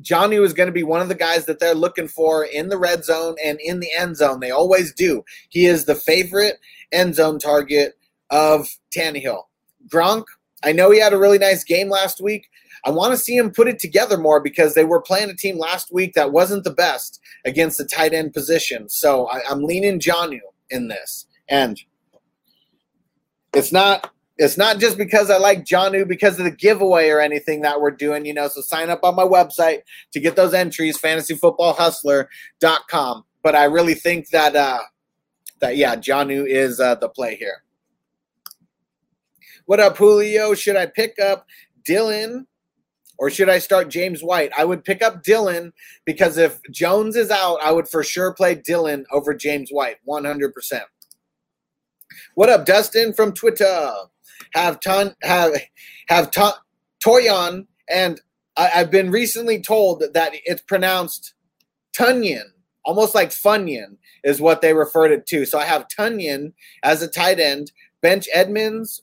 Jonnu 0.00 0.44
is 0.44 0.52
going 0.52 0.68
to 0.68 0.72
be 0.72 0.84
one 0.84 1.00
of 1.00 1.08
the 1.08 1.16
guys 1.16 1.46
that 1.46 1.58
they're 1.58 1.74
looking 1.74 2.06
for 2.06 2.44
in 2.44 2.68
the 2.68 2.78
red 2.78 3.04
zone 3.04 3.34
and 3.44 3.58
in 3.60 3.80
the 3.80 3.90
end 3.98 4.16
zone. 4.16 4.38
They 4.38 4.52
always 4.52 4.94
do. 4.94 5.24
He 5.48 5.66
is 5.66 5.86
the 5.86 5.96
favorite 5.96 6.60
end 6.92 7.16
zone 7.16 7.40
target 7.40 7.94
of 8.30 8.68
Tannehill. 8.94 9.42
Gronk 9.88 10.26
I 10.62 10.72
know 10.72 10.90
he 10.90 11.00
had 11.00 11.12
a 11.12 11.18
really 11.18 11.38
nice 11.38 11.64
game 11.64 11.88
last 11.88 12.20
week. 12.20 12.48
I 12.84 12.90
want 12.90 13.12
to 13.12 13.18
see 13.18 13.36
him 13.36 13.50
put 13.50 13.68
it 13.68 13.78
together 13.78 14.16
more 14.16 14.40
because 14.40 14.72
they 14.74 14.84
were 14.84 15.02
playing 15.02 15.30
a 15.30 15.36
team 15.36 15.58
last 15.58 15.92
week 15.92 16.14
that 16.14 16.32
wasn't 16.32 16.64
the 16.64 16.70
best 16.70 17.20
against 17.44 17.76
the 17.78 17.84
tight 17.84 18.14
end 18.14 18.32
position. 18.32 18.88
So 18.88 19.26
I, 19.26 19.42
am 19.50 19.64
leaning 19.64 20.00
Jonnu 20.00 20.40
in 20.70 20.88
this. 20.88 21.26
And 21.48 21.80
it's 23.52 23.72
not 23.72 24.12
it's 24.38 24.56
not 24.56 24.78
just 24.78 24.96
because 24.96 25.28
I 25.28 25.36
like 25.36 25.66
Jonnu 25.66 26.08
because 26.08 26.38
of 26.38 26.46
the 26.46 26.50
giveaway 26.50 27.10
or 27.10 27.20
anything 27.20 27.60
that 27.60 27.82
we're 27.82 27.90
doing, 27.90 28.24
you 28.24 28.32
know. 28.32 28.48
So 28.48 28.62
sign 28.62 28.88
up 28.88 29.04
on 29.04 29.14
my 29.14 29.24
website 29.24 29.80
to 30.12 30.20
get 30.20 30.34
those 30.34 30.54
entries, 30.54 30.96
fantasyfootballhustler.com. 30.98 33.24
But 33.42 33.54
I 33.54 33.64
really 33.64 33.94
think 33.94 34.30
that 34.30 34.56
uh 34.56 34.78
that 35.60 35.76
yeah, 35.76 35.96
Jonnu 35.96 36.48
is 36.48 36.80
uh, 36.80 36.94
the 36.94 37.10
play 37.10 37.36
here. 37.36 37.62
What 39.70 39.78
up, 39.78 39.98
Julio? 39.98 40.52
Should 40.54 40.74
I 40.74 40.86
pick 40.86 41.20
up 41.20 41.46
Dillon 41.84 42.48
or 43.20 43.30
should 43.30 43.48
I 43.48 43.60
start 43.60 43.88
James 43.88 44.20
White? 44.20 44.50
I 44.58 44.64
would 44.64 44.84
pick 44.84 45.00
up 45.00 45.22
Dillon 45.22 45.72
because 46.04 46.38
if 46.38 46.60
Jones 46.72 47.14
is 47.14 47.30
out, 47.30 47.60
I 47.62 47.70
would 47.70 47.86
for 47.86 48.02
sure 48.02 48.34
play 48.34 48.56
Dillon 48.56 49.06
over 49.12 49.32
James 49.32 49.70
White, 49.70 49.98
100%. 50.08 50.80
What 52.34 52.48
up, 52.48 52.66
Dustin 52.66 53.12
from 53.12 53.32
Twitter? 53.32 53.92
Have 54.54 54.80
ton 54.80 55.14
have 55.22 55.52
have 56.08 56.32
ton, 56.32 56.54
Toyon 56.98 57.68
and 57.88 58.20
I, 58.56 58.66
have 58.66 58.90
been 58.90 59.12
recently 59.12 59.62
told 59.62 60.02
that 60.14 60.32
it's 60.46 60.62
pronounced 60.62 61.34
Tunyon, 61.96 62.54
almost 62.84 63.14
like 63.14 63.30
Funyun 63.30 63.98
is 64.24 64.40
what 64.40 64.62
they 64.62 64.74
referred 64.74 65.12
it 65.12 65.26
to. 65.26 65.46
So 65.46 65.60
I 65.60 65.64
have 65.64 65.86
Tunyon 65.86 66.54
as 66.82 67.02
a 67.02 67.08
tight 67.08 67.38
end, 67.38 67.70
bench 68.02 68.26
Edmonds 68.34 69.02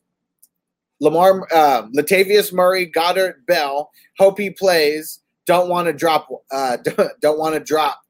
Lamar, 1.00 1.48
uh, 1.54 1.88
Latavius 1.95 2.52
Murray, 2.52 2.86
Goddard, 2.86 3.45
Bell. 3.45 3.91
Hope 4.18 4.39
he 4.39 4.50
plays. 4.50 5.22
Don't 5.45 5.70
want 5.70 5.88
to 5.88 5.93
drop. 5.93 6.28
Uh, 6.52 6.78
don't, 7.22 7.39
want 7.39 7.56
to 7.56 7.60
drop 7.60 8.02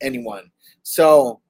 anyone. 0.00 0.50
So, 0.82 1.40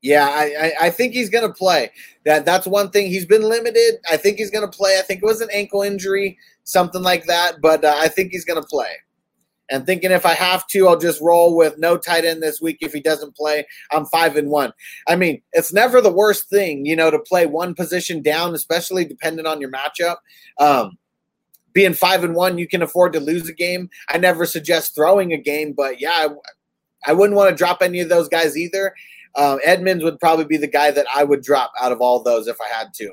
yeah, 0.00 0.28
I, 0.28 0.44
I, 0.60 0.86
I 0.86 0.90
think 0.90 1.12
he's 1.12 1.28
to 1.48 1.52
play. 1.52 1.90
That 2.24 2.44
that's 2.44 2.66
one 2.66 2.90
thing. 2.90 3.08
He's 3.08 3.26
been 3.26 3.42
limited. 3.42 3.96
I 4.10 4.16
think 4.16 4.38
he's 4.38 4.50
to 4.68 4.76
play. 4.76 4.98
I 4.98 5.02
think 5.02 5.22
it 5.22 5.26
was 5.26 5.40
an 5.40 5.48
ankle 5.52 5.82
injury, 5.82 6.38
something 6.64 7.02
like 7.02 7.26
that. 7.26 7.60
But 7.60 7.84
uh, 7.84 7.94
I 7.96 8.08
think 8.08 8.30
he's 8.30 8.44
to 8.62 8.68
play. 8.68 8.90
And 9.70 9.84
thinking 9.84 10.10
if 10.10 10.24
I 10.26 10.34
have 10.34 10.66
to, 10.68 10.88
I'll 10.88 10.98
just 10.98 11.20
roll 11.20 11.56
with 11.56 11.78
no 11.78 11.96
tight 11.96 12.24
end 12.24 12.42
this 12.42 12.60
week. 12.60 12.78
If 12.80 12.92
he 12.92 13.00
doesn't 13.00 13.36
play, 13.36 13.66
I'm 13.90 14.06
five 14.06 14.36
and 14.36 14.50
one. 14.50 14.72
I 15.06 15.16
mean, 15.16 15.42
it's 15.52 15.72
never 15.72 16.00
the 16.00 16.12
worst 16.12 16.48
thing, 16.48 16.86
you 16.86 16.96
know, 16.96 17.10
to 17.10 17.18
play 17.18 17.46
one 17.46 17.74
position 17.74 18.22
down, 18.22 18.54
especially 18.54 19.04
depending 19.04 19.46
on 19.46 19.60
your 19.60 19.70
matchup. 19.70 20.16
Um, 20.58 20.98
being 21.72 21.94
five 21.94 22.24
and 22.24 22.34
one, 22.34 22.58
you 22.58 22.66
can 22.66 22.82
afford 22.82 23.12
to 23.12 23.20
lose 23.20 23.48
a 23.48 23.52
game. 23.52 23.90
I 24.08 24.18
never 24.18 24.46
suggest 24.46 24.94
throwing 24.94 25.32
a 25.32 25.38
game, 25.38 25.72
but 25.72 26.00
yeah, 26.00 26.28
I, 27.06 27.10
I 27.10 27.12
wouldn't 27.12 27.36
want 27.36 27.50
to 27.50 27.56
drop 27.56 27.82
any 27.82 28.00
of 28.00 28.08
those 28.08 28.28
guys 28.28 28.56
either. 28.56 28.94
Uh, 29.34 29.58
Edmonds 29.64 30.02
would 30.02 30.18
probably 30.18 30.46
be 30.46 30.56
the 30.56 30.66
guy 30.66 30.90
that 30.90 31.06
I 31.14 31.24
would 31.24 31.42
drop 31.42 31.72
out 31.80 31.92
of 31.92 32.00
all 32.00 32.22
those 32.22 32.48
if 32.48 32.56
I 32.60 32.68
had 32.74 32.94
to. 32.94 33.12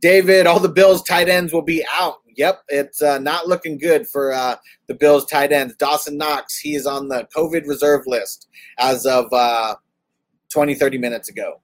David, 0.00 0.46
all 0.46 0.60
the 0.60 0.68
Bills 0.68 1.02
tight 1.02 1.28
ends 1.28 1.52
will 1.52 1.62
be 1.62 1.84
out. 1.92 2.16
Yep, 2.36 2.62
it's 2.68 3.02
uh, 3.02 3.18
not 3.18 3.48
looking 3.48 3.76
good 3.76 4.08
for 4.08 4.32
uh, 4.32 4.56
the 4.86 4.94
Bills 4.94 5.26
tight 5.26 5.52
ends. 5.52 5.74
Dawson 5.76 6.16
Knox, 6.16 6.58
he 6.58 6.74
is 6.74 6.86
on 6.86 7.08
the 7.08 7.28
COVID 7.36 7.66
reserve 7.66 8.06
list 8.06 8.48
as 8.78 9.04
of 9.04 9.26
uh, 9.32 9.74
20, 10.50 10.74
30 10.74 10.98
minutes 10.98 11.28
ago. 11.28 11.60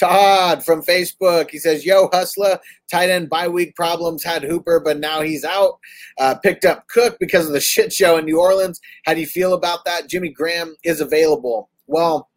Todd 0.00 0.64
from 0.64 0.82
Facebook, 0.82 1.50
he 1.50 1.58
says, 1.58 1.84
Yo, 1.84 2.08
Hustler, 2.10 2.58
tight 2.90 3.10
end 3.10 3.28
bye 3.28 3.48
week 3.48 3.76
problems 3.76 4.24
had 4.24 4.42
Hooper, 4.42 4.80
but 4.80 4.98
now 4.98 5.20
he's 5.20 5.44
out. 5.44 5.78
Uh, 6.18 6.34
picked 6.36 6.64
up 6.64 6.88
Cook 6.88 7.18
because 7.20 7.46
of 7.46 7.52
the 7.52 7.60
shit 7.60 7.92
show 7.92 8.16
in 8.16 8.24
New 8.24 8.40
Orleans. 8.40 8.80
How 9.04 9.12
do 9.12 9.20
you 9.20 9.26
feel 9.26 9.52
about 9.52 9.84
that? 9.84 10.08
Jimmy 10.08 10.30
Graham 10.30 10.74
is 10.84 11.02
available. 11.02 11.68
Well, 11.86 12.29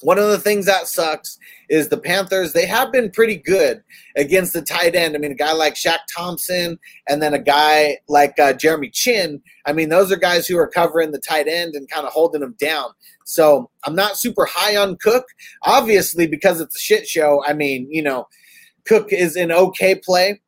one 0.00 0.18
of 0.18 0.28
the 0.28 0.38
things 0.38 0.66
that 0.66 0.86
sucks 0.86 1.38
is 1.68 1.88
the 1.88 1.98
Panthers, 1.98 2.52
they 2.52 2.66
have 2.66 2.92
been 2.92 3.10
pretty 3.10 3.36
good 3.36 3.82
against 4.16 4.52
the 4.52 4.62
tight 4.62 4.94
end. 4.94 5.14
I 5.14 5.18
mean, 5.18 5.32
a 5.32 5.36
guy 5.36 5.52
like 5.52 5.74
Shaq 5.74 5.98
Thompson 6.16 6.78
and 7.08 7.20
then 7.20 7.34
a 7.34 7.38
guy 7.38 7.98
like 8.08 8.38
uh, 8.38 8.52
Jeremy 8.52 8.90
Chinn. 8.90 9.42
I 9.66 9.72
mean, 9.72 9.88
those 9.88 10.12
are 10.12 10.16
guys 10.16 10.46
who 10.46 10.56
are 10.56 10.68
covering 10.68 11.10
the 11.10 11.20
tight 11.20 11.48
end 11.48 11.74
and 11.74 11.90
kind 11.90 12.06
of 12.06 12.12
holding 12.12 12.40
them 12.40 12.54
down. 12.60 12.90
So 13.24 13.70
I'm 13.84 13.96
not 13.96 14.16
super 14.16 14.46
high 14.46 14.76
on 14.76 14.96
Cook. 14.96 15.24
Obviously, 15.64 16.26
because 16.26 16.60
it's 16.60 16.76
a 16.76 16.80
shit 16.80 17.06
show, 17.06 17.42
I 17.44 17.52
mean, 17.52 17.88
you 17.90 18.02
know, 18.02 18.28
Cook 18.86 19.12
is 19.12 19.36
an 19.36 19.50
okay 19.50 19.96
play. 19.96 20.40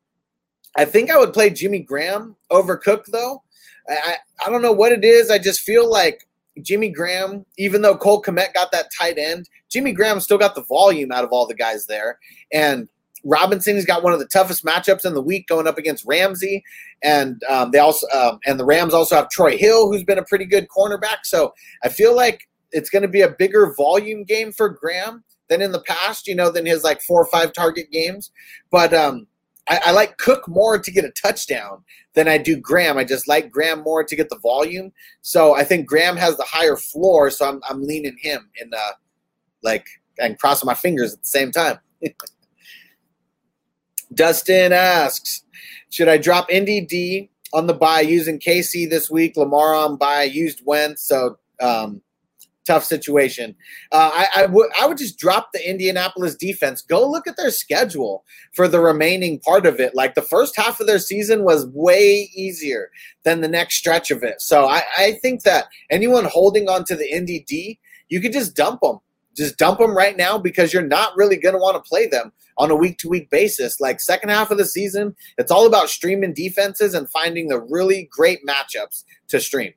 I 0.77 0.85
think 0.85 1.11
I 1.11 1.17
would 1.17 1.33
play 1.33 1.49
Jimmy 1.49 1.79
Graham 1.79 2.37
over 2.49 2.77
Cook, 2.77 3.05
though. 3.07 3.43
I, 3.89 4.15
I 4.45 4.49
don't 4.49 4.61
know 4.61 4.71
what 4.71 4.93
it 4.93 5.03
is. 5.03 5.29
I 5.29 5.37
just 5.37 5.61
feel 5.61 5.89
like 5.89 6.25
Jimmy 6.61 6.89
Graham, 6.89 7.45
even 7.57 7.81
though 7.81 7.95
Cole 7.95 8.21
Kmet 8.21 8.53
got 8.53 8.71
that 8.71 8.87
tight 8.97 9.17
end, 9.17 9.49
Jimmy 9.69 9.93
Graham 9.93 10.19
still 10.19 10.37
got 10.37 10.55
the 10.55 10.63
volume 10.63 11.11
out 11.11 11.23
of 11.23 11.31
all 11.31 11.47
the 11.47 11.55
guys 11.55 11.87
there. 11.87 12.19
And 12.51 12.87
Robinson's 13.23 13.85
got 13.85 14.03
one 14.03 14.13
of 14.13 14.19
the 14.19 14.25
toughest 14.25 14.65
matchups 14.65 15.05
in 15.05 15.13
the 15.13 15.21
week 15.21 15.47
going 15.47 15.67
up 15.67 15.77
against 15.77 16.05
Ramsey, 16.05 16.63
and 17.03 17.41
um, 17.49 17.71
they 17.71 17.79
also 17.79 18.07
um, 18.09 18.39
and 18.45 18.59
the 18.59 18.65
Rams 18.65 18.93
also 18.93 19.15
have 19.15 19.29
Troy 19.29 19.57
Hill, 19.57 19.91
who's 19.91 20.03
been 20.03 20.17
a 20.17 20.23
pretty 20.23 20.45
good 20.45 20.67
cornerback. 20.75 21.19
So 21.23 21.53
I 21.83 21.89
feel 21.89 22.15
like 22.15 22.47
it's 22.71 22.89
going 22.89 23.03
to 23.03 23.07
be 23.07 23.21
a 23.21 23.29
bigger 23.29 23.73
volume 23.77 24.23
game 24.23 24.51
for 24.51 24.69
Graham 24.69 25.23
than 25.49 25.61
in 25.61 25.71
the 25.71 25.81
past. 25.81 26.27
You 26.27 26.35
know, 26.35 26.49
than 26.49 26.65
his 26.65 26.83
like 26.83 27.01
four 27.01 27.21
or 27.21 27.29
five 27.29 27.53
target 27.53 27.91
games. 27.91 28.31
But 28.71 28.93
um, 28.93 29.27
I, 29.71 29.79
I, 29.85 29.91
like 29.91 30.17
Cook 30.17 30.49
more 30.49 30.77
to 30.77 30.91
get 30.91 31.05
a 31.05 31.11
touchdown 31.11 31.85
than 32.13 32.27
I 32.27 32.37
do 32.37 32.57
Graham. 32.57 32.97
I 32.97 33.05
just 33.05 33.25
like 33.25 33.49
Graham 33.49 33.81
more 33.83 34.03
to 34.03 34.15
get 34.17 34.29
the 34.29 34.37
volume. 34.39 34.91
So 35.21 35.55
I 35.55 35.63
think 35.63 35.87
Graham 35.87 36.17
has 36.17 36.35
the 36.35 36.43
higher 36.43 36.75
floor. 36.75 37.29
So 37.29 37.47
I'm 37.47 37.61
I'm 37.69 37.81
leaning 37.81 38.17
him 38.21 38.49
in 38.61 38.73
uh, 38.73 38.91
like 39.63 39.87
and 40.19 40.37
crossing 40.37 40.67
my 40.67 40.73
fingers 40.73 41.13
at 41.13 41.19
the 41.23 41.29
same 41.29 41.51
time. 41.51 41.79
Dustin 44.13 44.73
asks, 44.73 45.43
should 45.89 46.09
I 46.09 46.17
drop 46.17 46.51
Indy 46.51 46.81
D 46.81 47.29
on 47.53 47.67
the 47.67 47.73
bye 47.73 48.01
using 48.01 48.39
KC 48.39 48.89
this 48.89 49.09
week? 49.09 49.37
Lamar 49.37 49.73
on 49.73 49.95
bye 49.95 50.23
used 50.23 50.61
Wentz. 50.65 51.07
So 51.07 51.37
um, 51.61 52.01
tough 52.65 52.83
situation. 52.83 53.55
Uh, 53.91 54.11
I, 54.13 54.27
I 54.43 54.45
would 54.47 54.69
I 54.79 54.85
would 54.87 54.97
just 54.97 55.17
drop 55.17 55.51
the 55.53 55.69
Indianapolis 55.69 56.35
defense. 56.35 56.81
Go 56.81 57.09
look 57.09 57.27
at 57.27 57.37
their 57.37 57.51
schedule 57.51 58.23
for 58.53 58.67
the 58.67 58.79
remaining 58.79 59.39
part 59.39 59.65
of 59.65 59.79
it. 59.79 59.95
Like 59.95 60.15
the 60.15 60.21
first 60.21 60.55
half 60.55 60.79
of 60.79 60.87
their 60.87 60.99
season 60.99 61.43
was 61.43 61.67
way 61.73 62.29
easier 62.35 62.89
than 63.23 63.41
the 63.41 63.47
next 63.47 63.75
stretch 63.75 64.11
of 64.11 64.23
it. 64.23 64.41
So 64.41 64.67
I, 64.67 64.83
I 64.97 65.13
think 65.21 65.43
that 65.43 65.65
anyone 65.89 66.25
holding 66.25 66.69
on 66.69 66.85
to 66.85 66.95
the 66.95 67.11
Indy 67.11 67.43
D, 67.47 67.79
you 68.09 68.21
could 68.21 68.33
just 68.33 68.55
dump 68.55 68.81
them. 68.81 68.99
Just 69.35 69.57
dump 69.57 69.79
them 69.79 69.95
right 69.95 70.17
now 70.17 70.37
because 70.37 70.73
you're 70.73 70.81
not 70.83 71.15
really 71.15 71.37
going 71.37 71.55
to 71.55 71.59
want 71.59 71.81
to 71.81 71.89
play 71.89 72.05
them 72.05 72.33
on 72.57 72.69
a 72.69 72.75
week 72.75 72.97
to 72.97 73.07
week 73.07 73.29
basis. 73.29 73.79
Like 73.79 74.01
second 74.01 74.29
half 74.29 74.51
of 74.51 74.57
the 74.57 74.65
season, 74.65 75.15
it's 75.37 75.51
all 75.51 75.65
about 75.65 75.89
streaming 75.89 76.33
defenses 76.33 76.93
and 76.93 77.09
finding 77.09 77.47
the 77.47 77.61
really 77.61 78.09
great 78.11 78.45
matchups 78.45 79.05
to 79.29 79.39
stream. 79.39 79.73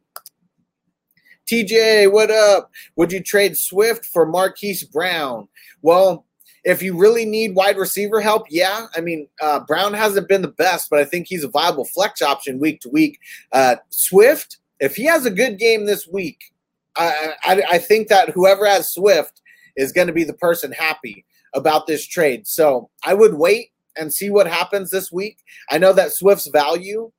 TJ, 1.47 2.11
what 2.11 2.31
up? 2.31 2.71
Would 2.97 3.13
you 3.13 3.23
trade 3.23 3.57
Swift 3.57 4.05
for 4.05 4.27
Marquise 4.27 4.85
Brown? 4.85 5.49
Well, 5.83 6.25
if 6.65 6.83
you 6.83 6.97
really 6.97 7.27
need 7.27 7.55
wide 7.55 7.77
receiver 7.77 8.21
help, 8.21 8.47
yeah. 8.49 8.87
I 8.97 9.01
mean, 9.01 9.29
uh, 9.43 9.61
Brown 9.61 9.93
hasn't 9.93 10.29
been 10.29 10.43
the 10.43 10.49
best, 10.49 10.89
but 10.89 10.99
I 10.99 11.05
think 11.05 11.27
he's 11.29 11.45
a 11.45 11.49
viable 11.49 11.85
flex 11.85 12.23
option 12.23 12.59
week 12.59 12.81
to 12.81 12.89
week. 12.89 13.19
Uh, 13.53 13.77
Swift, 13.91 14.59
if 14.81 14.97
he 14.97 15.05
has 15.05 15.27
a 15.27 15.31
good 15.31 15.59
game 15.59 15.85
this 15.85 16.07
week, 16.07 16.53
I, 16.97 17.35
I, 17.43 17.63
I 17.73 17.79
think 17.79 18.09
that 18.09 18.31
whoever 18.31 18.67
has 18.67 18.93
Swift 18.93 19.43
is 19.77 19.93
going 19.93 20.07
to 20.07 20.13
be 20.13 20.25
the 20.25 20.33
person 20.33 20.73
happy 20.73 21.27
about 21.53 21.87
this 21.87 22.07
trade. 22.07 22.47
So 22.47 22.89
I 23.05 23.13
would 23.15 23.35
wait 23.35 23.71
and 23.97 24.13
see 24.13 24.31
what 24.31 24.47
happens 24.47 24.91
this 24.91 25.13
week. 25.13 25.39
I 25.71 25.79
know 25.79 25.93
that 25.93 26.13
Swift's 26.13 26.49
value 26.49 27.13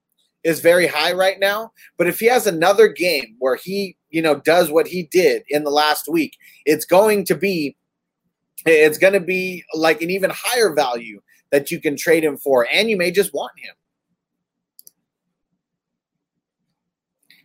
is 0.46 0.60
very 0.62 0.86
high 0.88 1.12
right 1.12 1.40
now. 1.40 1.74
But 1.98 2.08
if 2.08 2.20
he 2.20 2.28
has 2.28 2.48
another 2.48 2.88
game 2.88 3.36
where 3.40 3.58
he, 3.58 3.98
you 4.12 4.22
know, 4.22 4.36
does 4.36 4.72
what 4.72 4.88
he 4.88 5.04
did 5.04 5.44
in 5.50 5.64
the 5.66 5.72
last 5.72 6.08
week, 6.08 6.38
it's 6.66 6.86
going 6.86 7.26
to 7.26 7.36
be 7.36 7.76
it's 8.66 8.98
going 8.98 9.14
to 9.14 9.20
be 9.20 9.64
like 9.74 10.02
an 10.02 10.10
even 10.10 10.32
higher 10.34 10.74
value 10.74 11.22
that 11.52 11.70
you 11.70 11.82
can 11.82 11.98
trade 11.98 12.24
him 12.24 12.38
for 12.38 12.68
and 12.72 12.90
you 12.90 12.98
may 12.98 13.12
just 13.12 13.34
want 13.34 13.52
him. 13.58 13.76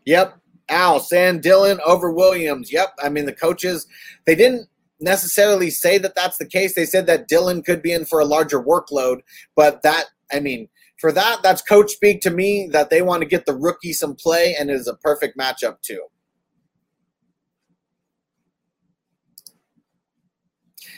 Yep. 0.07 0.37
Al, 0.69 1.01
San 1.01 1.41
Dillon 1.41 1.81
over 1.85 2.11
Williams. 2.11 2.73
Yep. 2.73 2.95
I 3.03 3.09
mean, 3.09 3.27
the 3.27 3.33
coaches, 3.33 3.87
they 4.25 4.35
didn't 4.35 4.69
necessarily 5.01 5.71
say 5.71 5.99
that 5.99 6.15
that's 6.15 6.39
the 6.39 6.47
case. 6.47 6.75
They 6.75 6.87
said 6.87 7.07
that 7.07 7.29
Dillon 7.29 7.63
could 7.63 7.83
be 7.83 7.93
in 7.93 8.05
for 8.05 8.21
a 8.21 8.25
larger 8.25 8.63
workload, 8.63 9.21
but 9.57 9.83
that, 9.83 10.07
I 10.33 10.41
mean, 10.41 10.69
for 11.01 11.13
that, 11.13 11.43
that's 11.43 11.63
coach 11.63 11.91
speak 11.93 12.21
to 12.21 12.31
me 12.31 12.69
that 12.73 12.91
they 12.91 13.01
want 13.01 13.23
to 13.23 13.29
get 13.29 13.47
the 13.47 13.57
rookie 13.57 13.95
some 13.95 14.15
play, 14.15 14.55
and 14.55 14.69
it 14.69 14.75
is 14.75 14.87
a 14.87 14.95
perfect 14.97 15.39
matchup 15.39 15.81
too. 15.81 16.03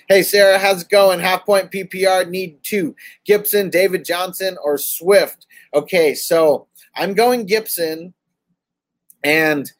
Hey 0.09 0.23
Sarah, 0.23 0.59
how's 0.59 0.83
it 0.83 0.89
going? 0.89 1.21
Half 1.21 1.47
point 1.47 1.71
PPR 1.71 2.29
need 2.29 2.59
two: 2.65 2.97
Gibson, 3.25 3.71
David 3.71 4.05
Johnson, 4.05 4.57
or 4.65 4.77
Swift. 4.77 5.47
Okay, 5.73 6.15
so 6.15 6.67
I'm 6.97 7.15
going 7.15 7.47
Gibson, 7.47 8.13
and 9.23 9.71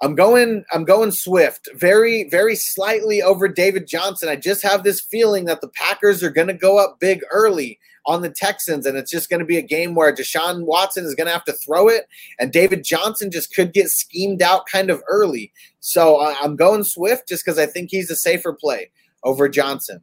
I'm 0.00 0.14
going 0.14 0.64
I'm 0.72 0.84
going 0.84 1.10
Swift. 1.10 1.68
Very 1.74 2.28
very 2.30 2.54
slightly 2.54 3.20
over 3.20 3.48
David 3.48 3.88
Johnson. 3.88 4.28
I 4.28 4.36
just 4.36 4.62
have 4.62 4.84
this 4.84 5.00
feeling 5.00 5.46
that 5.46 5.60
the 5.60 5.68
Packers 5.70 6.22
are 6.22 6.30
going 6.30 6.46
to 6.46 6.54
go 6.54 6.78
up 6.78 7.00
big 7.00 7.20
early 7.32 7.80
on 8.06 8.22
the 8.22 8.30
Texans, 8.30 8.86
and 8.86 8.96
it's 8.96 9.10
just 9.10 9.30
going 9.30 9.40
to 9.40 9.46
be 9.46 9.56
a 9.56 9.62
game 9.62 9.94
where 9.94 10.14
Deshaun 10.14 10.64
Watson 10.64 11.04
is 11.04 11.14
going 11.14 11.26
to 11.26 11.32
have 11.32 11.44
to 11.44 11.52
throw 11.52 11.88
it, 11.88 12.06
and 12.38 12.52
David 12.52 12.84
Johnson 12.84 13.30
just 13.30 13.54
could 13.54 13.72
get 13.72 13.88
schemed 13.88 14.42
out 14.42 14.66
kind 14.66 14.90
of 14.90 15.02
early. 15.08 15.52
So 15.80 16.20
I'm 16.20 16.56
going 16.56 16.84
Swift 16.84 17.28
just 17.28 17.44
because 17.44 17.58
I 17.58 17.66
think 17.66 17.90
he's 17.90 18.10
a 18.10 18.16
safer 18.16 18.52
play 18.52 18.90
over 19.22 19.48
Johnson. 19.48 20.02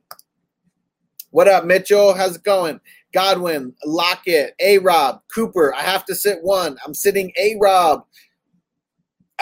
What 1.32 1.48
up, 1.48 1.66
Mitchell? 1.66 2.14
How's 2.14 2.36
it 2.36 2.44
going? 2.44 2.80
Godwin, 3.14 3.74
Lockett, 3.86 4.54
A 4.60 4.80
Rob, 4.80 5.22
Cooper. 5.34 5.74
I 5.74 5.82
have 5.82 6.06
to 6.06 6.16
sit 6.16 6.40
one. 6.42 6.78
I'm 6.86 6.94
sitting 6.94 7.32
A 7.38 7.58
Rob 7.60 8.06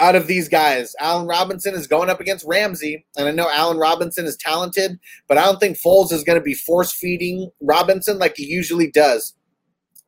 out 0.00 0.16
of 0.16 0.26
these 0.26 0.48
guys, 0.48 0.94
Allen 0.98 1.26
Robinson 1.26 1.74
is 1.74 1.86
going 1.86 2.08
up 2.08 2.20
against 2.20 2.46
Ramsey, 2.46 3.04
and 3.16 3.28
I 3.28 3.32
know 3.32 3.48
Allen 3.52 3.76
Robinson 3.76 4.24
is 4.24 4.36
talented, 4.36 4.98
but 5.28 5.38
I 5.38 5.44
don't 5.44 5.60
think 5.60 5.78
Foles 5.78 6.12
is 6.12 6.24
going 6.24 6.38
to 6.38 6.44
be 6.44 6.54
force 6.54 6.92
feeding 6.92 7.50
Robinson 7.60 8.18
like 8.18 8.36
he 8.36 8.46
usually 8.46 8.90
does. 8.90 9.34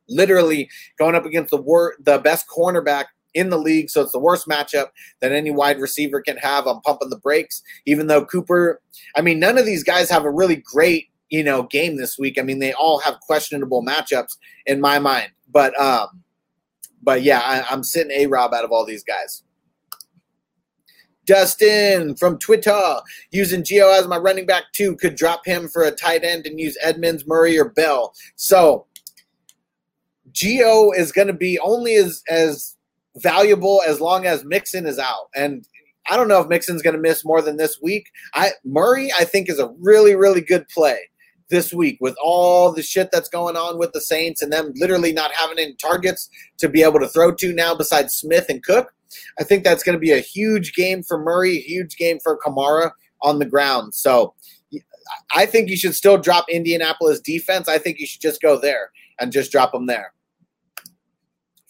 Literally 0.09 0.69
going 0.99 1.15
up 1.15 1.27
against 1.27 1.51
the 1.51 1.61
wor- 1.61 1.95
the 2.01 2.19
best 2.19 2.47
cornerback 2.49 3.07
in 3.35 3.51
the 3.51 3.59
league, 3.59 3.91
so 3.91 4.01
it's 4.01 4.13
the 4.13 4.19
worst 4.19 4.49
matchup 4.49 4.89
that 5.21 5.33
any 5.33 5.51
wide 5.51 5.79
receiver 5.79 6.21
can 6.21 6.37
have. 6.39 6.67
I'm 6.67 6.81
pumping 6.81 7.11
the 7.11 7.19
brakes, 7.19 7.63
even 7.87 8.07
though 8.07 8.25
Cooper. 8.25 8.81
I 9.17 9.21
mean, 9.21 9.39
none 9.39 9.59
of 9.59 9.67
these 9.67 9.85
guys 9.85 10.11
have 10.11 10.25
a 10.25 10.31
really 10.31 10.57
great 10.57 11.09
you 11.31 11.45
know 11.45 11.63
game 11.65 11.97
this 11.97 12.19
week. 12.19 12.39
I 12.39 12.43
mean, 12.43 12.59
they 12.59 12.73
all 12.73 12.99
have 13.01 13.21
questionable 13.21 13.85
matchups 13.85 14.37
in 14.67 14.81
my 14.81 14.99
mind, 14.99 15.31
but 15.51 15.79
um, 15.81 16.23
but 17.03 17.23
yeah, 17.23 17.41
I, 17.41 17.65
I'm 17.71 17.85
sitting 17.85 18.13
a 18.13 18.27
Rob 18.27 18.55
out 18.55 18.65
of 18.65 18.73
all 18.73 18.85
these 18.85 19.05
guys. 19.05 19.43
Dustin 21.27 22.17
from 22.17 22.39
Twitter 22.39 22.97
using 23.31 23.63
Gio 23.63 23.99
as 23.99 24.09
my 24.09 24.17
running 24.17 24.47
back 24.47 24.65
too 24.73 24.97
could 24.97 25.15
drop 25.15 25.47
him 25.47 25.69
for 25.69 25.83
a 25.83 25.91
tight 25.91 26.25
end 26.25 26.47
and 26.47 26.59
use 26.59 26.77
Edmonds, 26.83 27.27
Murray, 27.27 27.59
or 27.59 27.69
Bell. 27.69 28.13
So 28.37 28.87
Gio 30.33 30.97
is 30.97 31.13
going 31.13 31.29
to 31.29 31.33
be 31.35 31.59
only 31.59 31.95
as 31.95 32.23
as 32.29 32.77
valuable 33.17 33.83
as 33.87 34.01
long 34.01 34.27
as 34.27 34.45
Mixon 34.45 34.87
is 34.87 34.99
out. 34.99 35.29
And 35.35 35.67
I 36.11 36.17
don't 36.17 36.29
know 36.29 36.41
if 36.41 36.49
Mixon's 36.49 36.83
going 36.83 36.97
to 36.97 37.01
miss 37.01 37.25
more 37.25 37.43
than 37.43 37.57
this 37.57 37.79
week. 37.81 38.11
I 38.35 38.53
Murray, 38.65 39.11
I 39.19 39.25
think, 39.25 39.49
is 39.49 39.59
a 39.59 39.73
really, 39.81 40.15
really 40.15 40.41
good 40.41 40.67
play 40.69 40.99
this 41.51 41.73
week 41.73 41.99
with 42.01 42.17
all 42.23 42.73
the 42.73 42.83
shit 42.83 43.11
that's 43.13 43.29
going 43.29 43.57
on 43.57 43.79
with 43.79 43.93
the 43.93 44.01
Saints 44.01 44.41
and 44.41 44.53
them 44.53 44.73
literally 44.75 45.13
not 45.13 45.33
having 45.33 45.59
any 45.59 45.75
targets 45.75 46.29
to 46.59 46.69
be 46.69 46.83
able 46.83 46.99
to 46.99 47.09
throw 47.09 47.33
to 47.33 47.53
now 47.53 47.75
besides 47.75 48.15
Smith 48.15 48.47
and 48.49 48.65
Cook. 48.65 48.93
I 49.39 49.45
think 49.45 49.65
that's 49.65 49.83
going 49.83 49.95
to 49.95 50.01
be 50.01 50.13
a 50.13 50.21
huge 50.21 50.75
game 50.75 51.03
for 51.03 51.19
Murray, 51.19 51.59
huge 51.59 51.97
game 51.97 52.19
for 52.23 52.39
Kamara 52.39 52.93
on 53.23 53.39
the 53.39 53.45
ground. 53.45 53.95
So 53.95 54.35
I 55.35 55.47
think 55.47 55.69
you 55.69 55.77
should 55.77 55.95
still 55.95 56.19
drop 56.19 56.49
Indianapolis 56.49 57.21
defense. 57.21 57.69
I 57.69 57.79
think 57.79 57.99
you 57.99 58.07
should 58.07 58.21
just 58.21 58.41
go 58.41 58.59
there 58.59 58.91
and 59.21 59.33
just 59.33 59.53
drop 59.53 59.73
them 59.73 59.87
there. 59.87 60.13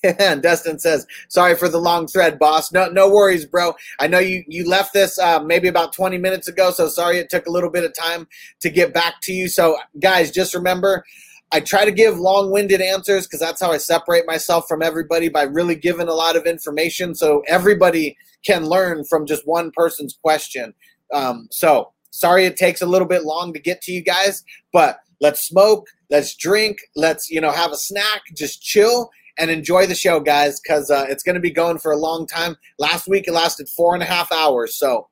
and 0.18 0.42
Dustin 0.42 0.78
says, 0.78 1.06
"Sorry 1.28 1.54
for 1.54 1.68
the 1.68 1.78
long 1.78 2.08
thread, 2.08 2.38
boss. 2.38 2.72
No, 2.72 2.88
no 2.88 3.08
worries, 3.08 3.46
bro. 3.46 3.74
I 4.00 4.08
know 4.08 4.18
you 4.18 4.42
you 4.48 4.68
left 4.68 4.92
this 4.92 5.18
uh, 5.18 5.40
maybe 5.40 5.68
about 5.68 5.92
20 5.92 6.18
minutes 6.18 6.48
ago, 6.48 6.72
so 6.72 6.88
sorry 6.88 7.18
it 7.18 7.30
took 7.30 7.46
a 7.46 7.50
little 7.50 7.70
bit 7.70 7.84
of 7.84 7.94
time 7.94 8.26
to 8.60 8.70
get 8.70 8.92
back 8.92 9.14
to 9.22 9.32
you. 9.32 9.48
So, 9.48 9.78
guys, 10.00 10.30
just 10.30 10.54
remember." 10.54 11.04
I 11.52 11.60
try 11.60 11.84
to 11.84 11.92
give 11.92 12.18
long 12.18 12.50
winded 12.50 12.80
answers 12.80 13.26
because 13.26 13.40
that's 13.40 13.60
how 13.60 13.70
I 13.72 13.78
separate 13.78 14.26
myself 14.26 14.66
from 14.66 14.82
everybody 14.82 15.28
by 15.28 15.42
really 15.42 15.74
giving 15.74 16.08
a 16.08 16.14
lot 16.14 16.34
of 16.34 16.46
information 16.46 17.14
so 17.14 17.42
everybody 17.46 18.16
can 18.44 18.64
learn 18.64 19.04
from 19.04 19.26
just 19.26 19.46
one 19.46 19.70
person's 19.70 20.18
question. 20.22 20.72
Um, 21.12 21.48
so, 21.50 21.92
sorry 22.10 22.44
it 22.46 22.56
takes 22.56 22.80
a 22.80 22.86
little 22.86 23.08
bit 23.08 23.24
long 23.24 23.52
to 23.52 23.58
get 23.58 23.82
to 23.82 23.92
you 23.92 24.02
guys, 24.02 24.42
but 24.72 25.00
let's 25.20 25.46
smoke, 25.46 25.86
let's 26.10 26.34
drink, 26.34 26.78
let's, 26.96 27.30
you 27.30 27.40
know, 27.40 27.50
have 27.50 27.70
a 27.70 27.76
snack, 27.76 28.22
just 28.34 28.62
chill 28.62 29.10
and 29.38 29.50
enjoy 29.50 29.86
the 29.86 29.94
show, 29.94 30.20
guys, 30.20 30.60
because 30.60 30.90
uh, 30.90 31.06
it's 31.08 31.22
going 31.22 31.34
to 31.34 31.40
be 31.40 31.50
going 31.50 31.78
for 31.78 31.92
a 31.92 31.96
long 31.96 32.26
time. 32.26 32.56
Last 32.78 33.08
week 33.08 33.28
it 33.28 33.32
lasted 33.32 33.68
four 33.68 33.94
and 33.94 34.02
a 34.02 34.06
half 34.06 34.32
hours, 34.32 34.78
so 34.78 35.08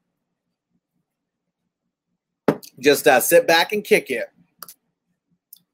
just 2.79 3.07
uh, 3.07 3.21
sit 3.21 3.47
back 3.47 3.73
and 3.73 3.85
kick 3.85 4.11
it. 4.11 4.31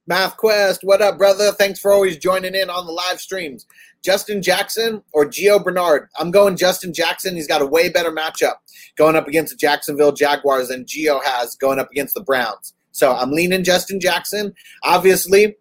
Math 0.08 0.36
Quest, 0.36 0.82
what 0.84 1.02
up, 1.02 1.18
brother? 1.18 1.50
Thanks 1.50 1.80
for 1.80 1.90
always 1.90 2.16
joining 2.16 2.54
in 2.54 2.70
on 2.70 2.86
the 2.86 2.92
live 2.92 3.20
streams. 3.20 3.66
Justin 4.04 4.40
Jackson 4.40 5.02
or 5.12 5.26
Gio 5.26 5.62
Bernard? 5.62 6.08
I'm 6.16 6.30
going 6.30 6.56
Justin 6.56 6.94
Jackson. 6.94 7.34
He's 7.34 7.48
got 7.48 7.60
a 7.60 7.66
way 7.66 7.88
better 7.88 8.12
matchup 8.12 8.54
going 8.96 9.16
up 9.16 9.26
against 9.26 9.52
the 9.52 9.56
Jacksonville 9.56 10.12
Jaguars 10.12 10.68
than 10.68 10.84
Gio 10.84 11.20
has 11.24 11.56
going 11.56 11.80
up 11.80 11.90
against 11.90 12.14
the 12.14 12.20
Browns. 12.20 12.72
So 12.92 13.16
I'm 13.16 13.32
leaning 13.32 13.64
Justin 13.64 13.98
Jackson. 13.98 14.54
Obviously, 14.84 15.56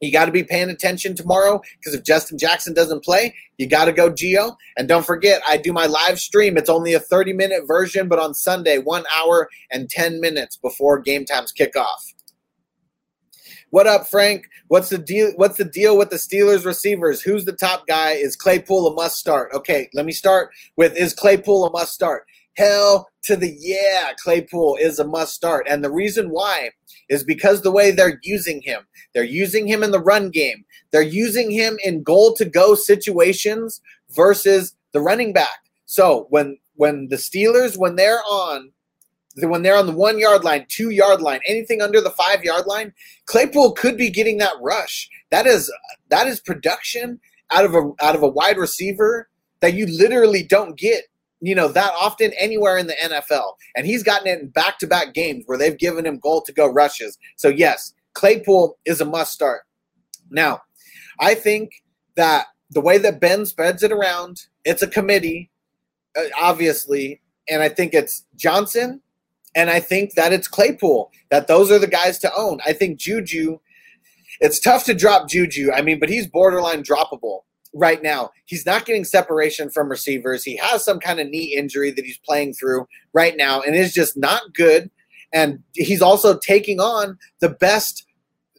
you 0.00 0.10
got 0.10 0.24
to 0.24 0.32
be 0.32 0.44
paying 0.44 0.70
attention 0.70 1.14
tomorrow 1.14 1.60
because 1.78 1.92
if 1.92 2.02
Justin 2.04 2.38
Jackson 2.38 2.72
doesn't 2.72 3.04
play, 3.04 3.34
you 3.58 3.66
got 3.66 3.84
to 3.84 3.92
go 3.92 4.10
Gio. 4.10 4.56
And 4.78 4.88
don't 4.88 5.04
forget, 5.04 5.42
I 5.46 5.58
do 5.58 5.74
my 5.74 5.84
live 5.84 6.18
stream. 6.18 6.56
It's 6.56 6.70
only 6.70 6.94
a 6.94 7.00
30 7.00 7.34
minute 7.34 7.66
version, 7.66 8.08
but 8.08 8.18
on 8.18 8.32
Sunday, 8.32 8.78
one 8.78 9.04
hour 9.14 9.50
and 9.70 9.90
10 9.90 10.22
minutes 10.22 10.56
before 10.56 11.00
game 11.00 11.26
times 11.26 11.52
kick 11.52 11.76
off. 11.76 12.14
What 13.74 13.88
up, 13.88 14.06
Frank? 14.06 14.48
What's 14.68 14.90
the 14.90 14.98
deal? 14.98 15.32
What's 15.34 15.56
the 15.56 15.64
deal 15.64 15.98
with 15.98 16.10
the 16.10 16.14
Steelers 16.14 16.64
receivers? 16.64 17.20
Who's 17.20 17.44
the 17.44 17.50
top 17.50 17.88
guy? 17.88 18.12
Is 18.12 18.36
Claypool 18.36 18.86
a 18.86 18.94
must 18.94 19.16
start? 19.16 19.50
Okay, 19.52 19.90
let 19.94 20.06
me 20.06 20.12
start 20.12 20.50
with 20.76 20.96
is 20.96 21.12
Claypool 21.12 21.66
a 21.66 21.72
must 21.72 21.92
start? 21.92 22.24
Hell 22.56 23.08
to 23.24 23.34
the 23.34 23.52
yeah, 23.58 24.12
Claypool 24.22 24.78
is 24.80 25.00
a 25.00 25.04
must 25.04 25.34
start. 25.34 25.66
And 25.68 25.82
the 25.82 25.90
reason 25.90 26.30
why 26.30 26.70
is 27.08 27.24
because 27.24 27.62
the 27.62 27.72
way 27.72 27.90
they're 27.90 28.20
using 28.22 28.62
him. 28.62 28.82
They're 29.12 29.24
using 29.24 29.66
him 29.66 29.82
in 29.82 29.90
the 29.90 29.98
run 29.98 30.30
game. 30.30 30.64
They're 30.92 31.02
using 31.02 31.50
him 31.50 31.76
in 31.82 32.04
goal 32.04 32.32
to 32.36 32.44
go 32.44 32.76
situations 32.76 33.80
versus 34.10 34.76
the 34.92 35.00
running 35.00 35.32
back. 35.32 35.64
So 35.86 36.28
when 36.30 36.58
when 36.76 37.08
the 37.08 37.16
Steelers 37.16 37.76
when 37.76 37.96
they're 37.96 38.22
on 38.22 38.70
when 39.36 39.62
they're 39.62 39.76
on 39.76 39.86
the 39.86 39.92
one 39.92 40.18
yard 40.18 40.44
line, 40.44 40.66
two 40.68 40.90
yard 40.90 41.20
line, 41.20 41.40
anything 41.46 41.82
under 41.82 42.00
the 42.00 42.10
five 42.10 42.44
yard 42.44 42.66
line, 42.66 42.92
Claypool 43.26 43.72
could 43.72 43.96
be 43.96 44.10
getting 44.10 44.38
that 44.38 44.54
rush. 44.60 45.08
That 45.30 45.46
is 45.46 45.72
that 46.10 46.26
is 46.26 46.40
production 46.40 47.20
out 47.50 47.64
of 47.64 47.74
a 47.74 47.92
out 48.00 48.14
of 48.14 48.22
a 48.22 48.28
wide 48.28 48.58
receiver 48.58 49.28
that 49.60 49.74
you 49.74 49.86
literally 49.86 50.42
don't 50.42 50.78
get 50.78 51.04
you 51.44 51.54
know, 51.54 51.68
that 51.68 51.92
often 52.00 52.32
anywhere 52.38 52.78
in 52.78 52.86
the 52.86 52.94
NFL. 53.04 53.56
And 53.76 53.86
he's 53.86 54.02
gotten 54.02 54.26
it 54.26 54.40
in 54.40 54.48
back 54.48 54.78
to 54.78 54.86
back 54.86 55.12
games 55.12 55.44
where 55.44 55.58
they've 55.58 55.76
given 55.76 56.06
him 56.06 56.18
goal 56.18 56.40
to 56.40 56.52
go 56.52 56.66
rushes. 56.66 57.18
So, 57.36 57.48
yes, 57.48 57.92
Claypool 58.14 58.78
is 58.86 59.02
a 59.02 59.04
must 59.04 59.32
start. 59.32 59.62
Now, 60.30 60.62
I 61.20 61.34
think 61.34 61.70
that 62.16 62.46
the 62.70 62.80
way 62.80 62.96
that 62.96 63.20
Ben 63.20 63.44
spreads 63.44 63.82
it 63.82 63.92
around, 63.92 64.46
it's 64.64 64.80
a 64.80 64.88
committee, 64.88 65.50
uh, 66.16 66.22
obviously. 66.40 67.20
And 67.50 67.62
I 67.62 67.68
think 67.68 67.92
it's 67.92 68.24
Johnson 68.36 69.02
and 69.54 69.70
I 69.70 69.80
think 69.80 70.14
that 70.14 70.32
it's 70.32 70.48
Claypool, 70.48 71.12
that 71.30 71.46
those 71.46 71.70
are 71.70 71.78
the 71.78 71.86
guys 71.86 72.18
to 72.20 72.32
own. 72.34 72.60
I 72.66 72.72
think 72.72 72.98
Juju, 72.98 73.58
it's 74.40 74.58
tough 74.60 74.84
to 74.84 74.94
drop 74.94 75.28
Juju. 75.28 75.70
I 75.72 75.82
mean, 75.82 76.00
but 76.00 76.08
he's 76.08 76.26
borderline 76.26 76.82
droppable 76.82 77.40
right 77.72 78.02
now. 78.02 78.30
He's 78.46 78.66
not 78.66 78.84
getting 78.84 79.04
separation 79.04 79.70
from 79.70 79.88
receivers. 79.88 80.44
He 80.44 80.56
has 80.56 80.84
some 80.84 81.00
kind 81.00 81.20
of 81.20 81.28
knee 81.28 81.54
injury 81.56 81.90
that 81.90 82.04
he's 82.04 82.18
playing 82.18 82.54
through 82.54 82.86
right 83.12 83.36
now 83.36 83.60
and 83.60 83.74
is 83.74 83.92
just 83.92 84.16
not 84.16 84.54
good. 84.54 84.90
And 85.32 85.60
he's 85.74 86.02
also 86.02 86.38
taking 86.38 86.80
on 86.80 87.18
the 87.40 87.48
best 87.48 88.06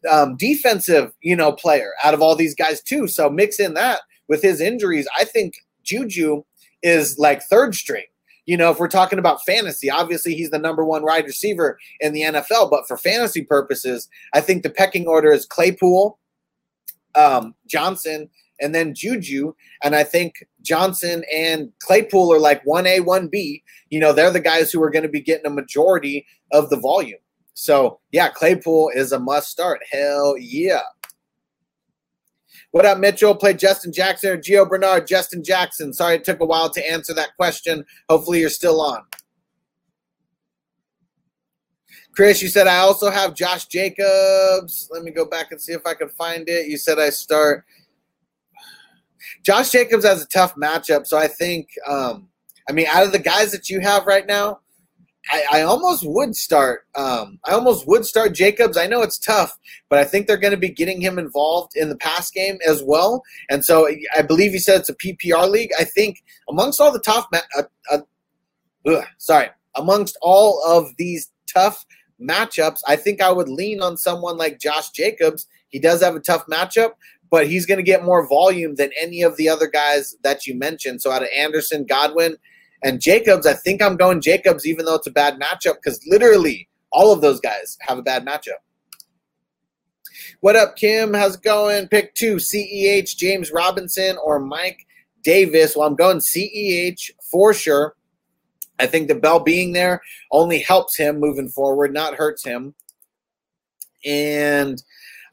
um, 0.09 0.35
defensive, 0.35 1.13
you 1.21 1.35
know, 1.35 1.51
player 1.51 1.91
out 2.03 2.13
of 2.13 2.21
all 2.21 2.35
these 2.35 2.55
guys 2.55 2.81
too. 2.81 3.07
So 3.07 3.29
mix 3.29 3.59
in 3.59 3.73
that 3.75 4.01
with 4.27 4.41
his 4.41 4.61
injuries. 4.61 5.07
I 5.17 5.23
think 5.23 5.55
Juju 5.83 6.43
is 6.83 7.17
like 7.17 7.41
third 7.43 7.75
string. 7.75 8.05
You 8.45 8.57
know, 8.57 8.69
if 8.71 8.79
we're 8.79 8.87
talking 8.87 9.19
about 9.19 9.43
fantasy, 9.43 9.89
obviously 9.89 10.35
he's 10.35 10.51
the 10.51 10.59
number 10.59 10.85
one 10.85 11.03
wide 11.03 11.25
receiver 11.25 11.79
in 11.99 12.13
the 12.13 12.21
NFL. 12.21 12.69
But 12.69 12.87
for 12.87 12.97
fantasy 12.97 13.43
purposes, 13.43 14.07
I 14.33 14.41
think 14.41 14.63
the 14.63 14.69
pecking 14.69 15.07
order 15.07 15.31
is 15.31 15.45
Claypool, 15.45 16.19
um, 17.15 17.55
Johnson, 17.67 18.29
and 18.61 18.73
then 18.73 18.93
Juju. 18.93 19.53
And 19.83 19.95
I 19.95 20.03
think 20.03 20.45
Johnson 20.61 21.23
and 21.33 21.71
Claypool 21.79 22.31
are 22.33 22.39
like 22.39 22.63
1A, 22.65 22.99
1B. 22.99 23.63
You 23.89 23.99
know, 23.99 24.13
they're 24.13 24.31
the 24.31 24.39
guys 24.39 24.71
who 24.71 24.81
are 24.83 24.89
going 24.89 25.03
to 25.03 25.09
be 25.09 25.21
getting 25.21 25.45
a 25.47 25.51
majority 25.51 26.25
of 26.51 26.69
the 26.69 26.77
volume. 26.77 27.19
So, 27.53 27.99
yeah, 28.11 28.29
Claypool 28.29 28.91
is 28.93 29.11
a 29.11 29.19
must 29.19 29.49
start. 29.49 29.81
Hell 29.89 30.35
yeah. 30.37 30.81
What 32.75 32.85
up, 32.85 32.97
Mitchell? 32.97 33.33
Play 33.33 33.53
Justin 33.53 33.93
Jackson 33.93 34.31
or 34.31 34.37
Gio 34.37 34.67
Bernard? 34.67 35.07
Justin 35.07 35.41
Jackson. 35.45 35.93
Sorry 35.93 36.15
it 36.15 36.25
took 36.25 36.41
a 36.41 36.45
while 36.45 36.69
to 36.71 36.91
answer 36.91 37.13
that 37.13 37.33
question. 37.37 37.85
Hopefully 38.09 38.41
you're 38.41 38.49
still 38.49 38.81
on. 38.81 39.01
Chris, 42.13 42.41
you 42.41 42.49
said 42.49 42.67
I 42.67 42.79
also 42.79 43.09
have 43.09 43.33
Josh 43.33 43.67
Jacobs. 43.67 44.89
Let 44.91 45.03
me 45.03 45.11
go 45.11 45.23
back 45.23 45.53
and 45.53 45.61
see 45.61 45.71
if 45.71 45.83
I 45.85 45.93
can 45.93 46.09
find 46.09 46.49
it. 46.49 46.67
You 46.67 46.77
said 46.77 46.99
I 46.99 47.11
start 47.11 47.63
Josh 49.45 49.69
Jacobs 49.69 50.03
has 50.03 50.21
a 50.21 50.27
tough 50.27 50.53
matchup, 50.55 51.07
so 51.07 51.17
I 51.17 51.27
think, 51.27 51.69
um, 51.87 52.27
I 52.69 52.73
mean, 52.73 52.87
out 52.87 53.05
of 53.05 53.13
the 53.13 53.19
guys 53.19 53.53
that 53.53 53.69
you 53.69 53.79
have 53.79 54.05
right 54.05 54.27
now, 54.27 54.59
I, 55.31 55.45
I 55.53 55.61
almost 55.61 56.03
would 56.05 56.35
start. 56.35 56.85
Um, 56.95 57.39
I 57.45 57.53
almost 57.53 57.87
would 57.87 58.05
start 58.05 58.33
Jacobs. 58.33 58.77
I 58.77 58.87
know 58.87 59.01
it's 59.01 59.17
tough, 59.17 59.57
but 59.89 59.99
I 59.99 60.03
think 60.03 60.27
they're 60.27 60.37
going 60.37 60.51
to 60.51 60.57
be 60.57 60.69
getting 60.69 61.01
him 61.01 61.17
involved 61.17 61.73
in 61.75 61.89
the 61.89 61.97
pass 61.97 62.29
game 62.31 62.57
as 62.67 62.83
well. 62.83 63.23
And 63.49 63.65
so 63.65 63.87
I 64.15 64.21
believe 64.21 64.51
he 64.51 64.59
said 64.59 64.81
it's 64.81 64.89
a 64.89 64.95
PPR 64.95 65.49
league. 65.49 65.71
I 65.79 65.83
think 65.83 66.23
amongst 66.49 66.79
all 66.79 66.91
the 66.91 66.99
tough, 66.99 67.25
ma- 67.31 67.39
uh, 67.57 67.63
uh, 67.91 67.99
ugh, 68.87 69.05
sorry, 69.17 69.49
amongst 69.75 70.17
all 70.21 70.63
of 70.65 70.89
these 70.97 71.31
tough 71.51 71.85
matchups, 72.21 72.79
I 72.87 72.95
think 72.95 73.21
I 73.21 73.31
would 73.31 73.49
lean 73.49 73.81
on 73.81 73.97
someone 73.97 74.37
like 74.37 74.59
Josh 74.59 74.91
Jacobs. 74.91 75.47
He 75.69 75.79
does 75.79 76.01
have 76.01 76.15
a 76.15 76.19
tough 76.19 76.45
matchup, 76.47 76.91
but 77.31 77.47
he's 77.47 77.65
going 77.65 77.79
to 77.79 77.83
get 77.83 78.05
more 78.05 78.27
volume 78.27 78.75
than 78.75 78.91
any 79.01 79.21
of 79.21 79.37
the 79.37 79.49
other 79.49 79.67
guys 79.67 80.15
that 80.23 80.45
you 80.45 80.55
mentioned. 80.55 81.01
So 81.01 81.11
out 81.11 81.23
of 81.23 81.29
Anderson, 81.35 81.85
Godwin, 81.85 82.37
and 82.85 83.01
Jacobs, 83.01 83.47
I 83.47 83.53
think 83.53 83.81
I'm 83.81 83.97
going 83.97 84.21
Jacobs, 84.21 84.67
even 84.67 84.85
though 84.85 84.93
it's 84.93 85.07
a 85.07 85.11
bad 85.11 85.39
matchup, 85.39 85.77
because 85.83 85.99
literally 86.05 86.69
all 86.91 87.11
of 87.11 87.19
those 87.19 87.39
guys 87.39 87.77
have 87.81 87.97
a 87.97 88.03
bad 88.03 88.23
matchup. 88.23 88.61
What 90.41 90.55
up, 90.55 90.75
Kim? 90.75 91.15
How's 91.15 91.35
it 91.35 91.41
going? 91.41 91.87
Pick 91.87 92.13
two 92.13 92.35
CEH, 92.35 93.17
James 93.17 93.51
Robinson, 93.51 94.17
or 94.23 94.39
Mike 94.39 94.85
Davis. 95.23 95.75
Well, 95.75 95.87
I'm 95.87 95.95
going 95.95 96.19
CEH 96.19 97.09
for 97.31 97.55
sure. 97.55 97.95
I 98.77 98.85
think 98.85 99.07
the 99.07 99.15
Bell 99.15 99.39
being 99.39 99.73
there 99.73 99.99
only 100.31 100.59
helps 100.59 100.95
him 100.95 101.19
moving 101.19 101.49
forward, 101.49 101.91
not 101.91 102.13
hurts 102.13 102.45
him. 102.45 102.75
And 104.05 104.81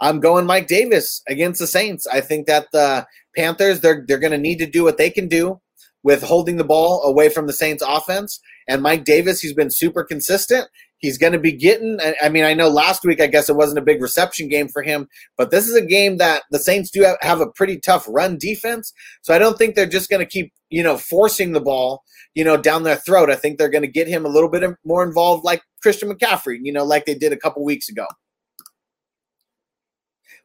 I'm 0.01 0.21
going 0.21 0.47
Mike 0.47 0.69
Davis 0.69 1.23
against 1.29 1.61
the 1.61 1.67
Saints. 1.67 2.07
I 2.07 2.23
think 2.23 2.47
that 2.47 2.69
the 2.73 3.07
Panthers 3.37 3.81
they're 3.81 4.05
they're 4.09 4.19
going 4.19 4.33
to 4.33 4.39
need 4.39 4.59
to 4.59 4.67
do 4.67 4.85
what 4.85 4.97
they 4.97 5.11
can 5.11 5.29
do 5.29 5.61
with 6.03 6.23
holding 6.23 6.57
the 6.57 6.65
ball 6.65 7.03
away 7.05 7.29
from 7.29 7.47
the 7.47 7.53
Saints 7.53 7.83
offense. 7.87 8.41
And 8.69 8.83
Mike 8.83 9.05
Davis, 9.05 9.41
he's 9.41 9.55
been 9.55 9.71
super 9.71 10.05
consistent. 10.05 10.69
He's 10.99 11.19
going 11.19 11.33
to 11.33 11.39
be 11.39 11.53
getting. 11.53 11.99
I 12.23 12.29
mean, 12.29 12.45
I 12.45 12.55
know 12.55 12.69
last 12.69 13.05
week, 13.05 13.21
I 13.21 13.27
guess 13.27 13.49
it 13.49 13.57
wasn't 13.57 13.81
a 13.81 13.83
big 13.83 14.01
reception 14.01 14.49
game 14.49 14.69
for 14.69 14.83
him, 14.83 15.09
but 15.37 15.51
this 15.51 15.69
is 15.69 15.75
a 15.75 15.85
game 15.85 16.19
that 16.19 16.45
the 16.53 16.61
Saints 16.61 16.91
do 16.91 17.03
have, 17.03 17.17
have 17.23 17.41
a 17.41 17.51
pretty 17.51 17.81
tough 17.81 18.07
run 18.09 18.39
defense. 18.39 18.93
So 19.23 19.35
I 19.35 19.39
don't 19.39 19.59
think 19.59 19.75
they're 19.75 19.87
just 19.87 20.09
going 20.09 20.25
to 20.25 20.31
keep, 20.31 20.53
you 20.71 20.83
know, 20.83 20.97
forcing 20.97 21.53
the 21.53 21.61
ball, 21.61 22.05
you 22.35 22.45
know, 22.45 22.57
down 22.57 22.85
their 22.85 22.97
throat. 22.97 23.31
I 23.31 23.35
think 23.35 23.59
they're 23.59 23.69
going 23.69 23.83
to 23.83 23.89
get 23.89 24.07
him 24.07 24.25
a 24.25 24.29
little 24.29 24.49
bit 24.49 24.63
more 24.85 25.03
involved, 25.03 25.45
like 25.45 25.63
Christian 25.83 26.09
McCaffrey, 26.09 26.59
you 26.63 26.73
know, 26.73 26.85
like 26.85 27.05
they 27.05 27.15
did 27.15 27.33
a 27.33 27.37
couple 27.37 27.65
weeks 27.65 27.89
ago. 27.89 28.07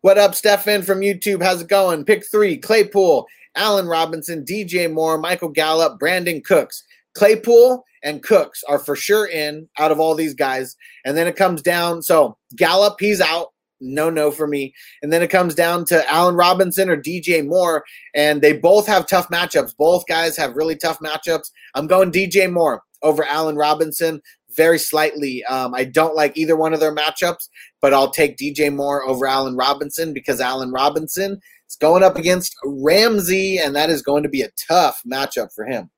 What 0.02 0.18
up, 0.18 0.34
Stefan 0.36 0.84
from 0.84 1.02
YouTube? 1.02 1.44
How's 1.44 1.62
it 1.62 1.68
going? 1.68 2.04
Pick 2.06 2.24
three 2.30 2.58
Claypool, 2.58 3.28
Allen 3.58 3.88
Robinson, 3.88 4.46
DJ 4.46 4.92
Moore, 4.92 5.18
Michael 5.18 5.50
Gallup, 5.50 6.00
Brandin 6.00 6.44
Cooks. 6.44 6.84
Claypool 7.16 7.84
and 8.04 8.24
Cooks 8.24 8.64
are 8.70 8.80
for 8.80 8.96
sure 8.96 9.28
in 9.28 9.68
out 9.80 9.92
of 9.92 10.00
all 10.00 10.16
these 10.16 10.36
guys. 10.36 10.76
And 11.04 11.18
then 11.18 11.28
it 11.28 11.36
comes 11.36 11.62
down. 11.62 12.02
So 12.04 12.38
Gallup, 12.56 12.98
he's 13.00 13.20
out. 13.20 13.48
No, 13.80 14.10
no 14.10 14.32
for 14.32 14.48
me. 14.48 14.74
And 15.02 15.12
then 15.12 15.22
it 15.22 15.30
comes 15.30 15.54
down 15.54 15.86
to 15.86 16.10
Allen 16.12 16.36
Robinson 16.36 16.90
or 16.90 16.98
DJ 16.98 17.46
Moore. 17.46 17.84
And 18.16 18.42
they 18.42 18.54
both 18.54 18.88
have 18.88 19.08
tough 19.08 19.30
matchups. 19.30 19.76
Both 19.78 20.08
guys 20.08 20.38
have 20.38 20.56
really 20.56 20.76
tough 20.76 21.00
matchups. 21.00 21.52
I'm 21.76 21.88
going 21.88 22.12
DJ 22.12 22.52
Moore 22.52 22.84
over 23.04 23.24
Allen 23.24 23.56
Robinson 23.56 24.22
very 24.56 24.80
slightly. 24.80 25.44
Um, 25.46 25.74
I 25.76 25.84
don't 25.84 26.16
like 26.16 26.36
either 26.36 26.56
one 26.56 26.74
of 26.74 26.80
their 26.80 26.96
matchups, 26.96 27.50
but 27.82 27.94
I'll 27.94 28.10
take 28.10 28.38
DJ 28.38 28.74
Moore 28.74 29.08
over 29.08 29.28
Allen 29.28 29.56
Robinson 29.56 30.14
because 30.14 30.42
Allen 30.42 30.72
Robinson 30.72 31.40
is 31.68 31.76
going 31.76 32.04
up 32.04 32.16
against 32.16 32.56
Ramsey, 32.64 33.58
and 33.58 33.76
that 33.76 33.90
is 33.90 34.02
going 34.02 34.24
to 34.24 34.30
be 34.30 34.42
a 34.42 34.50
tough 34.68 35.02
matchup 35.06 35.54
for 35.54 35.66
him. 35.66 35.90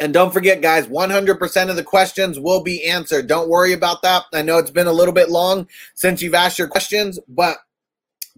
And 0.00 0.12
don't 0.12 0.32
forget, 0.32 0.62
guys, 0.62 0.86
100% 0.86 1.70
of 1.70 1.76
the 1.76 1.84
questions 1.84 2.40
will 2.40 2.62
be 2.62 2.84
answered. 2.84 3.26
Don't 3.26 3.48
worry 3.48 3.72
about 3.72 4.02
that. 4.02 4.24
I 4.32 4.42
know 4.42 4.58
it's 4.58 4.70
been 4.70 4.86
a 4.86 4.92
little 4.92 5.14
bit 5.14 5.30
long 5.30 5.68
since 5.94 6.22
you've 6.22 6.34
asked 6.34 6.58
your 6.58 6.68
questions, 6.68 7.20
but 7.28 7.58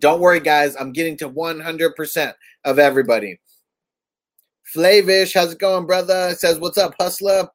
don't 0.01 0.21
worry, 0.21 0.41
guys. 0.41 0.77
I'm 0.79 0.93
getting 0.93 1.17
to 1.19 1.31
100% 1.31 2.35
of 2.65 2.79
everybody. 2.79 3.41
Flavish, 4.65 5.35
how's 5.35 5.53
it 5.53 5.59
going, 5.61 5.87
brother? 5.87 6.35
Says, 6.35 6.59
What's 6.59 6.79
up, 6.79 6.95
hustler? 6.99 7.49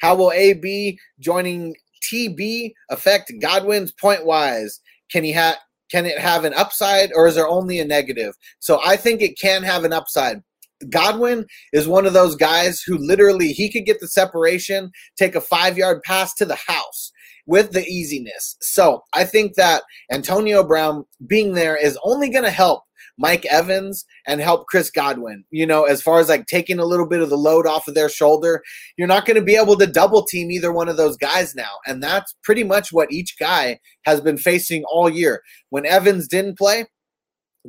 How 0.00 0.14
will 0.14 0.32
AB 0.32 0.98
joining 1.18 1.74
TB 2.10 2.72
affect 2.90 3.32
Godwin's 3.40 3.92
point 3.92 4.24
wise? 4.24 4.80
Can 5.10 5.24
he 5.24 5.32
have 5.32 5.56
can 5.90 6.06
it 6.06 6.18
have 6.18 6.44
an 6.44 6.54
upside 6.54 7.10
or 7.14 7.26
is 7.26 7.34
there 7.34 7.48
only 7.48 7.78
a 7.78 7.84
negative? 7.84 8.34
So 8.60 8.80
I 8.82 8.96
think 8.96 9.20
it 9.20 9.38
can 9.38 9.62
have 9.62 9.84
an 9.84 9.92
upside. 9.92 10.42
Godwin 10.88 11.44
is 11.72 11.86
one 11.86 12.06
of 12.06 12.14
those 12.14 12.34
guys 12.34 12.80
who 12.80 12.96
literally 12.96 13.48
he 13.48 13.70
could 13.70 13.84
get 13.84 14.00
the 14.00 14.08
separation, 14.08 14.90
take 15.18 15.34
a 15.34 15.40
five 15.40 15.76
yard 15.76 16.02
pass 16.02 16.34
to 16.34 16.46
the 16.46 16.58
house 16.66 17.12
with 17.46 17.72
the 17.72 17.84
easiness. 17.84 18.56
So 18.60 19.02
I 19.12 19.24
think 19.24 19.54
that 19.56 19.82
Antonio 20.10 20.64
Brown 20.64 21.04
being 21.26 21.52
there 21.52 21.76
is 21.76 21.98
only 22.04 22.30
going 22.30 22.44
to 22.44 22.50
help 22.50 22.84
Mike 23.22 23.46
Evans 23.46 24.04
and 24.26 24.40
help 24.40 24.66
Chris 24.66 24.90
Godwin. 24.90 25.44
You 25.50 25.64
know, 25.64 25.84
as 25.84 26.02
far 26.02 26.18
as 26.18 26.28
like 26.28 26.46
taking 26.46 26.80
a 26.80 26.84
little 26.84 27.06
bit 27.06 27.22
of 27.22 27.30
the 27.30 27.38
load 27.38 27.68
off 27.68 27.86
of 27.86 27.94
their 27.94 28.08
shoulder, 28.08 28.62
you're 28.98 29.06
not 29.06 29.26
going 29.26 29.36
to 29.36 29.42
be 29.42 29.54
able 29.54 29.76
to 29.76 29.86
double 29.86 30.24
team 30.24 30.50
either 30.50 30.72
one 30.72 30.88
of 30.88 30.96
those 30.96 31.16
guys 31.16 31.54
now. 31.54 31.70
And 31.86 32.02
that's 32.02 32.34
pretty 32.42 32.64
much 32.64 32.92
what 32.92 33.12
each 33.12 33.38
guy 33.38 33.78
has 34.04 34.20
been 34.20 34.36
facing 34.36 34.82
all 34.90 35.08
year. 35.08 35.42
When 35.70 35.86
Evans 35.86 36.26
didn't 36.26 36.58
play, 36.58 36.86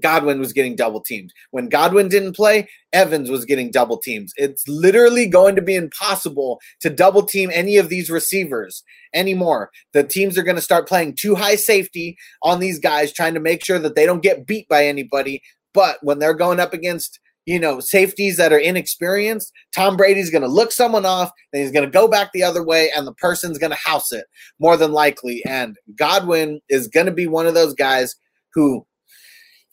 Godwin 0.02 0.39
was 0.39 0.54
getting 0.54 0.76
double 0.76 1.02
teamed. 1.02 1.32
When 1.52 1.70
Godwin 1.70 2.10
didn't 2.10 2.36
play, 2.36 2.68
Evans 2.91 3.30
was 3.30 3.46
getting 3.46 3.72
double 3.72 3.98
teams. 3.98 4.34
It's 4.38 4.68
literally 4.68 5.28
going 5.28 5.56
to 5.56 5.62
be 5.62 5.76
impossible 5.76 6.60
to 6.82 6.89
double 6.89 7.24
team 7.24 7.52
any 7.54 7.78
of 7.78 7.89
these 7.89 8.10
receivers 8.10 8.84
anymore. 9.14 9.70
The 9.94 10.04
teams 10.04 10.38
are 10.38 10.44
going 10.44 10.56
to 10.56 10.62
start 10.62 10.88
playing 10.88 11.16
too 11.20 11.36
high 11.36 11.56
safety 11.56 12.18
on 12.41 12.60
these 12.60 12.80
guys, 12.80 13.14
trying 13.14 13.36
to 13.36 13.39
make 13.39 13.64
sure 13.64 13.80
that 13.80 13.96
they 13.96 14.06
don't 14.06 14.24
get 14.24 14.48
beat 14.48 14.68
by 14.68 14.86
anybody. 14.86 15.41
But 15.74 15.98
when 16.02 16.20
they're 16.20 16.34
going 16.34 16.60
up 16.60 16.74
against 16.74 17.20
you 17.46 17.60
know, 17.60 17.80
safeties 17.80 18.38
that 18.38 18.54
are 18.54 18.58
inexperienced, 18.58 19.52
Tom 19.76 19.98
Brady's 19.98 20.30
going 20.30 20.44
to 20.44 20.48
look 20.48 20.72
someone 20.72 21.06
off, 21.06 21.30
then 21.52 21.62
he's 21.62 21.72
going 21.72 21.86
to 21.86 21.91
go 21.91 22.08
back 22.08 22.32
the 22.32 22.44
other 22.44 22.64
way, 22.64 22.89
and 22.96 23.06
the 23.06 23.14
person's 23.14 23.58
going 23.58 23.72
to 23.72 23.78
house 23.84 24.12
it 24.12 24.26
more 24.60 24.78
than 24.78 24.94
likely. 24.94 25.44
And 25.46 25.76
Godwin 25.96 26.62
is 26.70 26.88
going 26.88 27.06
to 27.06 27.12
be 27.12 27.28
one 27.28 27.46
of 27.46 27.54
those 27.54 27.74
guys 27.74 28.16
who 28.54 28.86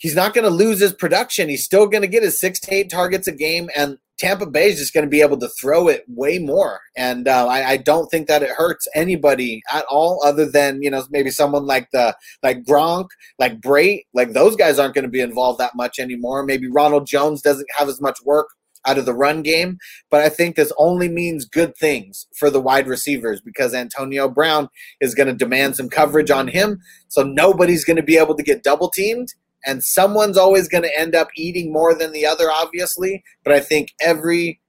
he's 0.01 0.17
not 0.17 0.35
going 0.35 0.45
to 0.45 0.51
lose 0.51 0.81
his 0.81 0.93
production. 0.93 1.49
He's 1.49 1.65
still 1.65 1.87
going 1.87 2.03
to 2.03 2.09
get 2.09 2.23
his 2.25 2.41
six 2.41 2.59
to 2.61 2.75
eight 2.75 2.91
targets 2.91 3.29
a 3.29 3.33
game, 3.33 3.71
and 3.77 3.99
Tampa 4.19 4.47
Bay 4.47 4.69
is 4.69 4.79
just 4.79 4.93
going 4.93 5.07
to 5.07 5.11
be 5.11 5.23
able 5.23 5.39
to 5.39 5.49
throw 5.61 5.89
it 5.89 6.05
way 6.09 6.39
more. 6.39 6.81
And 6.97 7.29
uh, 7.29 7.47
I, 7.47 7.71
I, 7.71 7.77
don't 7.79 8.09
think 8.09 8.29
that 8.29 8.43
it 8.43 8.51
hurts 8.51 8.87
anybody 8.95 9.63
at 9.73 9.85
all, 9.89 10.21
other 10.25 10.45
than 10.45 10.83
you 10.83 10.91
know 10.91 11.05
maybe 11.11 11.31
someone 11.31 11.67
like 11.67 11.89
the 11.93 12.17
like 12.43 12.65
Gronk, 12.65 13.09
like 13.39 13.61
Brate, 13.61 14.03
like 14.13 14.33
those 14.33 14.57
guys 14.57 14.79
aren't 14.79 14.95
going 14.95 15.05
to 15.05 15.11
be 15.11 15.21
involved 15.21 15.61
that 15.61 15.77
much 15.77 15.99
anymore. 15.99 16.45
Maybe 16.45 16.69
Ronald 16.69 17.07
Jones 17.07 17.41
doesn't 17.41 17.69
have 17.79 17.89
as 17.89 18.01
much 18.01 18.19
work 18.25 18.49
out 18.87 18.97
of 18.97 19.05
the 19.05 19.15
run 19.15 19.43
game. 19.43 19.79
But 20.11 20.23
I 20.23 20.31
think 20.31 20.57
this 20.57 20.73
only 20.79 21.09
means 21.09 21.45
good 21.45 21.77
things 21.77 22.27
for 22.35 22.49
the 22.49 22.61
wide 22.61 22.89
receivers 22.89 23.41
because 23.43 23.75
Antonio 23.75 24.27
Brown 24.27 24.69
is 25.03 25.15
going 25.15 25.27
to 25.27 25.35
demand 25.35 25.77
some 25.77 25.91
coverage 25.91 26.31
on 26.31 26.49
him. 26.49 26.81
So 27.09 27.23
nobody's 27.23 27.85
going 27.85 27.99
to 27.99 28.03
be 28.03 28.17
able 28.17 28.37
to 28.37 28.43
get 28.43 28.63
double 28.63 28.89
teamed 28.89 29.35
and 29.67 29.83
someone's 29.83 30.37
always 30.37 30.69
going 30.69 30.85
to 30.85 30.99
end 30.99 31.15
up 31.15 31.29
eating 31.37 31.73
more 31.73 31.95
than 31.95 32.13
the 32.13 32.27
other, 32.27 32.51
obviously. 32.51 33.23
But 33.45 33.55
I 33.55 33.61
think 33.61 33.93
every 34.01 34.61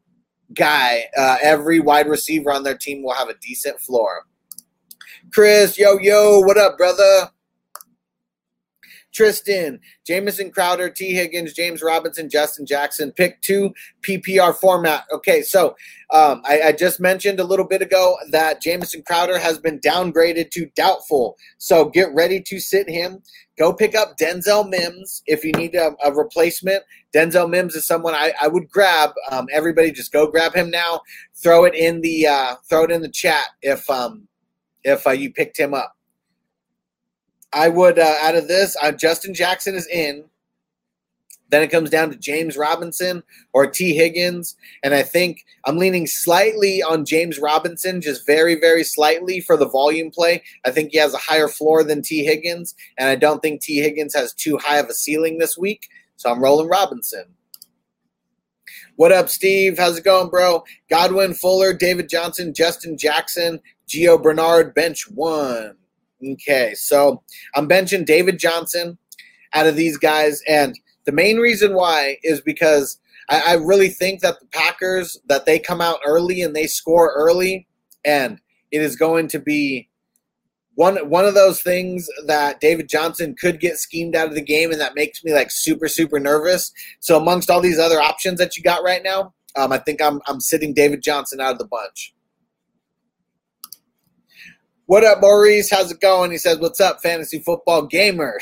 guy, 0.53 1.05
uh, 1.17 1.37
every 1.41 1.79
wide 1.79 2.07
receiver 2.07 2.51
on 2.51 2.63
their 2.63 2.77
team 2.77 3.03
will 3.03 3.13
have 3.13 3.29
a 3.29 3.35
decent 3.41 3.79
floor. 3.79 4.25
Chris, 5.31 5.77
yo, 5.77 5.97
yo, 5.97 6.39
what 6.39 6.57
up, 6.57 6.77
brother? 6.77 7.29
Tristan, 9.13 9.79
Jamison 10.05 10.51
Crowder, 10.51 10.89
T. 10.89 11.13
Higgins, 11.13 11.53
James 11.53 11.81
Robinson, 11.81 12.29
Justin 12.29 12.65
Jackson. 12.65 13.11
Pick 13.11 13.41
two 13.41 13.73
PPR 14.01 14.55
format. 14.55 15.05
Okay, 15.13 15.41
so 15.41 15.75
um, 16.13 16.41
I, 16.45 16.61
I, 16.61 16.71
just 16.71 16.99
mentioned 16.99 17.39
a 17.39 17.43
little 17.43 17.65
bit 17.65 17.81
ago 17.81 18.17
that 18.31 18.61
Jamison 18.61 19.01
Crowder 19.03 19.37
has 19.39 19.57
been 19.59 19.79
downgraded 19.79 20.51
to 20.51 20.65
doubtful. 20.75 21.37
So 21.57 21.85
get 21.85 22.13
ready 22.13 22.41
to 22.41 22.59
sit 22.59 22.89
him. 22.89 23.21
Go 23.57 23.73
pick 23.73 23.95
up 23.95 24.17
Denzel 24.17 24.67
Mims 24.67 25.21
if 25.27 25.43
you 25.43 25.51
need 25.53 25.75
a, 25.75 25.91
a 26.03 26.13
replacement. 26.13 26.83
Denzel 27.13 27.49
Mims 27.49 27.75
is 27.75 27.85
someone 27.85 28.13
I, 28.13 28.33
I 28.41 28.47
would 28.47 28.69
grab. 28.69 29.11
Um, 29.29 29.47
everybody, 29.51 29.91
just 29.91 30.11
go 30.11 30.27
grab 30.27 30.53
him 30.53 30.69
now. 30.69 31.01
Throw 31.35 31.65
it 31.65 31.75
in 31.75 32.01
the 32.01 32.27
uh, 32.27 32.55
throw 32.69 32.85
it 32.85 32.91
in 32.91 33.01
the 33.01 33.09
chat 33.09 33.47
if 33.61 33.89
um, 33.89 34.27
if 34.83 35.05
uh, 35.05 35.11
you 35.11 35.31
picked 35.31 35.59
him 35.59 35.73
up. 35.73 35.95
I 37.53 37.69
would 37.69 37.99
uh, 37.99 38.15
out 38.21 38.35
of 38.35 38.47
this, 38.47 38.75
uh, 38.81 38.91
Justin 38.91 39.33
Jackson 39.33 39.75
is 39.75 39.87
in. 39.87 40.25
Then 41.49 41.63
it 41.63 41.69
comes 41.69 41.89
down 41.89 42.09
to 42.09 42.15
James 42.15 42.55
Robinson 42.55 43.23
or 43.51 43.67
T. 43.67 43.93
Higgins. 43.93 44.55
And 44.83 44.93
I 44.93 45.03
think 45.03 45.45
I'm 45.65 45.77
leaning 45.77 46.07
slightly 46.07 46.81
on 46.81 47.03
James 47.03 47.39
Robinson, 47.39 47.99
just 47.99 48.25
very, 48.25 48.55
very 48.55 48.85
slightly 48.85 49.41
for 49.41 49.57
the 49.57 49.67
volume 49.67 50.11
play. 50.11 50.43
I 50.65 50.71
think 50.71 50.91
he 50.91 50.97
has 50.99 51.13
a 51.13 51.17
higher 51.17 51.49
floor 51.49 51.83
than 51.83 52.01
T. 52.01 52.23
Higgins. 52.23 52.73
And 52.97 53.09
I 53.09 53.15
don't 53.17 53.41
think 53.41 53.61
T. 53.61 53.81
Higgins 53.81 54.15
has 54.15 54.33
too 54.33 54.57
high 54.57 54.77
of 54.77 54.87
a 54.87 54.93
ceiling 54.93 55.39
this 55.39 55.57
week. 55.57 55.89
So 56.15 56.31
I'm 56.31 56.41
rolling 56.41 56.69
Robinson. 56.69 57.25
What 58.95 59.11
up, 59.11 59.27
Steve? 59.27 59.77
How's 59.77 59.97
it 59.97 60.05
going, 60.05 60.29
bro? 60.29 60.63
Godwin, 60.89 61.33
Fuller, 61.33 61.73
David 61.73 62.07
Johnson, 62.07 62.53
Justin 62.53 62.97
Jackson, 62.97 63.59
Gio 63.89 64.21
Bernard, 64.21 64.73
bench 64.73 65.09
one. 65.09 65.75
Okay, 66.23 66.73
so 66.75 67.23
I'm 67.55 67.67
benching 67.67 68.05
David 68.05 68.37
Johnson 68.37 68.97
out 69.53 69.67
of 69.67 69.75
these 69.75 69.97
guys, 69.97 70.41
and 70.47 70.79
the 71.05 71.11
main 71.11 71.37
reason 71.37 71.73
why 71.73 72.17
is 72.23 72.41
because 72.41 72.99
I, 73.29 73.41
I 73.47 73.53
really 73.53 73.89
think 73.89 74.21
that 74.21 74.39
the 74.39 74.45
Packers 74.47 75.19
that 75.27 75.45
they 75.45 75.57
come 75.57 75.81
out 75.81 75.99
early 76.05 76.41
and 76.41 76.55
they 76.55 76.67
score 76.67 77.11
early, 77.15 77.67
and 78.05 78.39
it 78.71 78.81
is 78.81 78.95
going 78.95 79.27
to 79.29 79.39
be 79.39 79.89
one 80.75 80.97
one 81.09 81.25
of 81.25 81.33
those 81.33 81.61
things 81.61 82.07
that 82.27 82.59
David 82.59 82.87
Johnson 82.87 83.35
could 83.39 83.59
get 83.59 83.77
schemed 83.77 84.15
out 84.15 84.27
of 84.27 84.35
the 84.35 84.41
game, 84.41 84.71
and 84.71 84.79
that 84.79 84.95
makes 84.95 85.23
me 85.23 85.33
like 85.33 85.49
super 85.49 85.87
super 85.87 86.19
nervous. 86.19 86.71
So 86.99 87.17
amongst 87.17 87.49
all 87.49 87.61
these 87.61 87.79
other 87.79 87.99
options 87.99 88.37
that 88.39 88.57
you 88.57 88.63
got 88.63 88.83
right 88.83 89.03
now, 89.03 89.33
um, 89.55 89.71
I 89.71 89.79
think 89.79 90.01
I'm 90.01 90.21
I'm 90.27 90.39
sitting 90.39 90.73
David 90.73 91.01
Johnson 91.01 91.41
out 91.41 91.53
of 91.53 91.59
the 91.59 91.65
bunch. 91.65 92.13
What 94.87 95.03
up, 95.03 95.21
Maurice? 95.21 95.69
How's 95.69 95.91
it 95.91 96.01
going? 96.01 96.31
He 96.31 96.37
says, 96.37 96.57
What's 96.57 96.81
up, 96.81 97.01
fantasy 97.01 97.39
football 97.39 97.83
gamer? 97.83 98.39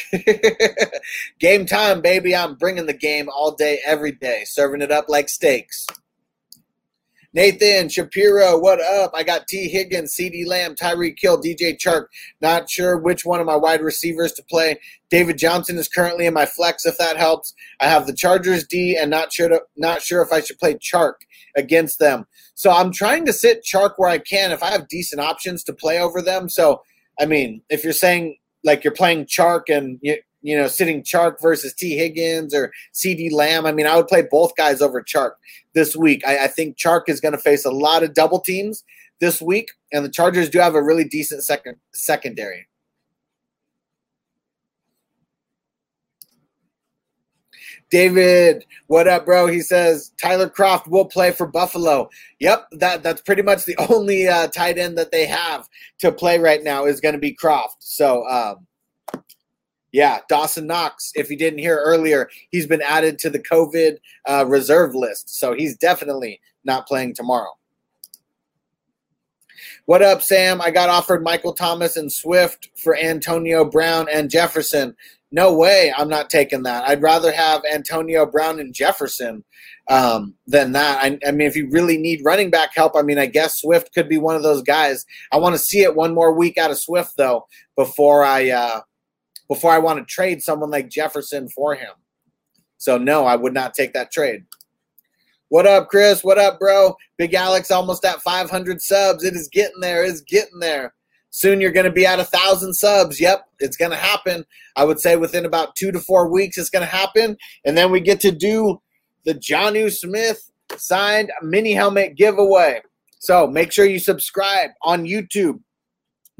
game 1.39 1.65
time, 1.65 2.01
baby. 2.01 2.35
I'm 2.35 2.55
bringing 2.55 2.85
the 2.85 2.93
game 2.93 3.29
all 3.29 3.55
day, 3.55 3.79
every 3.85 4.13
day, 4.13 4.43
serving 4.45 4.81
it 4.81 4.91
up 4.91 5.05
like 5.09 5.29
steaks. 5.29 5.85
Nathan 7.31 7.89
Shapiro, 7.89 8.57
what 8.57 8.81
up? 8.81 9.11
I 9.13 9.21
got 9.21 9.47
T. 9.47 9.69
Higgins, 9.69 10.15
CeeDee 10.19 10.47
Lamb, 10.47 10.73
Tyreek 10.73 11.17
Hill, 11.19 11.39
DJ 11.39 11.77
Chark. 11.77 12.05
Not 12.41 12.69
sure 12.69 12.97
which 12.97 13.23
one 13.23 13.39
of 13.39 13.45
my 13.45 13.55
wide 13.55 13.81
receivers 13.81 14.31
to 14.33 14.43
play. 14.49 14.79
David 15.11 15.37
Johnson 15.37 15.77
is 15.77 15.87
currently 15.87 16.25
in 16.25 16.33
my 16.33 16.47
flex, 16.47 16.85
if 16.87 16.97
that 16.97 17.17
helps. 17.17 17.53
I 17.79 17.85
have 17.85 18.07
the 18.07 18.15
Chargers 18.15 18.65
D, 18.65 18.97
and 18.99 19.11
not 19.11 19.31
sure 19.31 19.49
to, 19.49 19.61
not 19.77 20.01
sure 20.01 20.23
if 20.23 20.31
I 20.31 20.41
should 20.41 20.57
play 20.57 20.75
Chark 20.75 21.15
against 21.55 21.99
them. 21.99 22.25
So 22.59 22.71
I'm 22.71 22.91
trying 22.91 23.25
to 23.25 23.31
sit 23.31 23.63
Chark 23.63 23.93
where 23.95 24.09
I 24.09 24.17
can 24.17 24.51
if 24.51 24.61
I 24.61 24.71
have 24.71 24.89
decent 24.89 25.21
options 25.21 25.63
to 25.63 25.71
play 25.71 25.97
over 25.97 26.21
them. 26.21 26.49
So 26.49 26.81
I 27.17 27.25
mean, 27.25 27.61
if 27.69 27.85
you're 27.85 27.93
saying 27.93 28.35
like 28.65 28.83
you're 28.83 28.93
playing 28.93 29.27
Chark 29.27 29.69
and 29.69 29.97
you, 30.01 30.17
you 30.41 30.57
know 30.57 30.67
sitting 30.67 31.01
Chark 31.01 31.35
versus 31.41 31.73
T 31.73 31.95
Higgins 31.95 32.53
or 32.53 32.73
CeeDee 32.93 33.31
Lamb, 33.31 33.65
I 33.65 33.71
mean, 33.71 33.87
I 33.87 33.95
would 33.95 34.09
play 34.09 34.23
both 34.29 34.57
guys 34.57 34.81
over 34.81 35.01
Chark 35.01 35.31
this 35.73 35.95
week. 35.95 36.21
I, 36.27 36.39
I 36.39 36.47
think 36.47 36.77
Chark 36.77 37.03
is 37.07 37.21
going 37.21 37.31
to 37.31 37.37
face 37.37 37.63
a 37.63 37.71
lot 37.71 38.03
of 38.03 38.13
double 38.13 38.41
teams 38.41 38.83
this 39.21 39.41
week, 39.41 39.71
and 39.93 40.03
the 40.03 40.09
Chargers 40.09 40.49
do 40.49 40.59
have 40.59 40.75
a 40.75 40.83
really 40.83 41.05
decent 41.05 41.45
second 41.45 41.77
secondary. 41.93 42.67
David, 47.89 48.65
what 48.85 49.07
up, 49.07 49.25
bro? 49.25 49.47
He 49.47 49.61
says 49.61 50.11
Tyler 50.21 50.49
Kroft 50.49 50.87
will 50.87 51.05
play 51.05 51.31
for 51.31 51.47
Buffalo. 51.47 52.09
Yep, 52.39 52.67
that 52.73 53.01
that's 53.03 53.21
pretty 53.21 53.41
much 53.41 53.65
the 53.65 53.75
only 53.89 54.27
uh, 54.27 54.47
tight 54.47 54.77
end 54.77 54.97
that 54.97 55.11
they 55.11 55.25
have 55.25 55.67
to 55.99 56.11
play 56.11 56.37
right 56.37 56.63
now 56.63 56.85
is 56.85 57.01
going 57.01 57.13
to 57.13 57.19
be 57.19 57.35
Kroft. 57.35 57.77
So, 57.79 58.27
um, 58.27 58.67
yeah, 59.91 60.19
Dawson 60.29 60.67
Knox. 60.67 61.11
If 61.15 61.31
you 61.31 61.37
didn't 61.37 61.59
hear 61.59 61.77
earlier, 61.77 62.29
he's 62.51 62.67
been 62.67 62.83
added 62.83 63.17
to 63.19 63.29
the 63.29 63.39
COVID 63.39 63.97
uh, 64.27 64.45
reserve 64.47 64.93
list, 64.93 65.39
so 65.39 65.53
he's 65.53 65.75
definitely 65.75 66.39
not 66.63 66.87
playing 66.87 67.15
tomorrow. 67.15 67.51
What 69.85 70.03
up, 70.03 70.21
Sam? 70.21 70.61
I 70.61 70.69
got 70.69 70.89
offered 70.89 71.23
Michael 71.23 71.53
Thomas 71.53 71.97
and 71.97 72.11
Swift 72.11 72.69
for 72.77 72.95
Antonio 72.95 73.65
Brown 73.65 74.07
and 74.11 74.29
Jefferson 74.29 74.95
no 75.31 75.53
way 75.55 75.93
i'm 75.97 76.09
not 76.09 76.29
taking 76.29 76.63
that. 76.63 76.87
I'd 76.87 77.01
rather 77.01 77.31
have 77.31 77.61
antonio 77.71 78.25
brown 78.25 78.59
and 78.59 78.73
jefferson 78.73 79.43
um, 79.87 80.35
than 80.45 80.73
that. 80.73 81.03
I, 81.03 81.17
I, 81.27 81.31
mean 81.31 81.47
if 81.47 81.55
you 81.55 81.67
really 81.71 81.97
need 81.97 82.21
running 82.23 82.49
back 82.49 82.71
help 82.75 82.95
i 82.95 83.01
mean 83.01 83.17
i 83.17 83.25
guess 83.25 83.59
swift 83.59 83.93
could 83.93 84.09
be 84.09 84.17
one 84.17 84.35
of 84.35 84.43
those 84.43 84.61
guys. 84.61 85.05
I 85.31 85.37
want 85.37 85.55
to 85.55 85.59
see 85.59 85.81
it 85.81 85.95
one 85.95 86.13
more 86.13 86.33
week 86.33 86.57
out 86.57 86.71
of 86.71 86.79
swift 86.79 87.13
though 87.17 87.47
before 87.75 88.23
i 88.23 88.49
uh, 88.49 88.81
before 89.47 89.71
i 89.71 89.79
want 89.79 89.99
to 89.99 90.05
trade 90.05 90.41
someone 90.41 90.71
like 90.71 90.89
jefferson 90.89 91.49
for 91.49 91.75
him. 91.75 91.91
So 92.77 92.97
no 92.97 93.25
i 93.25 93.35
would 93.35 93.53
not 93.53 93.73
take 93.73 93.93
that 93.93 94.11
trade. 94.11 94.45
What 95.49 95.65
up 95.65 95.89
chris? 95.89 96.23
What 96.23 96.37
up 96.37 96.59
bro? 96.59 96.95
Big 97.17 97.33
alex 97.33 97.71
almost 97.71 98.05
at 98.05 98.21
500 98.21 98.81
subs. 98.81 99.23
It 99.23 99.35
is 99.35 99.49
getting 99.51 99.79
there 99.81 100.03
it's 100.03 100.21
getting 100.21 100.59
there 100.59 100.93
Soon 101.31 101.61
you're 101.61 101.71
going 101.71 101.85
to 101.85 101.91
be 101.91 102.05
at 102.05 102.19
a 102.19 102.23
thousand 102.23 102.73
subs. 102.73 103.19
Yep, 103.19 103.47
it's 103.59 103.77
going 103.77 103.91
to 103.91 103.97
happen. 103.97 104.45
I 104.75 104.83
would 104.83 104.99
say 104.99 105.15
within 105.15 105.45
about 105.45 105.75
two 105.75 105.91
to 105.91 105.99
four 105.99 106.29
weeks, 106.29 106.57
it's 106.57 106.69
going 106.69 106.85
to 106.85 106.91
happen. 106.91 107.37
And 107.65 107.77
then 107.77 107.91
we 107.91 107.99
get 107.99 108.19
to 108.21 108.31
do 108.31 108.81
the 109.25 109.35
Jonnu 109.35 109.91
Smith 109.91 110.49
signed 110.77 111.31
mini 111.41 111.73
helmet 111.73 112.15
giveaway. 112.15 112.81
So 113.19 113.47
make 113.47 113.71
sure 113.71 113.85
you 113.85 113.99
subscribe 113.99 114.71
on 114.83 115.03
YouTube. 115.03 115.59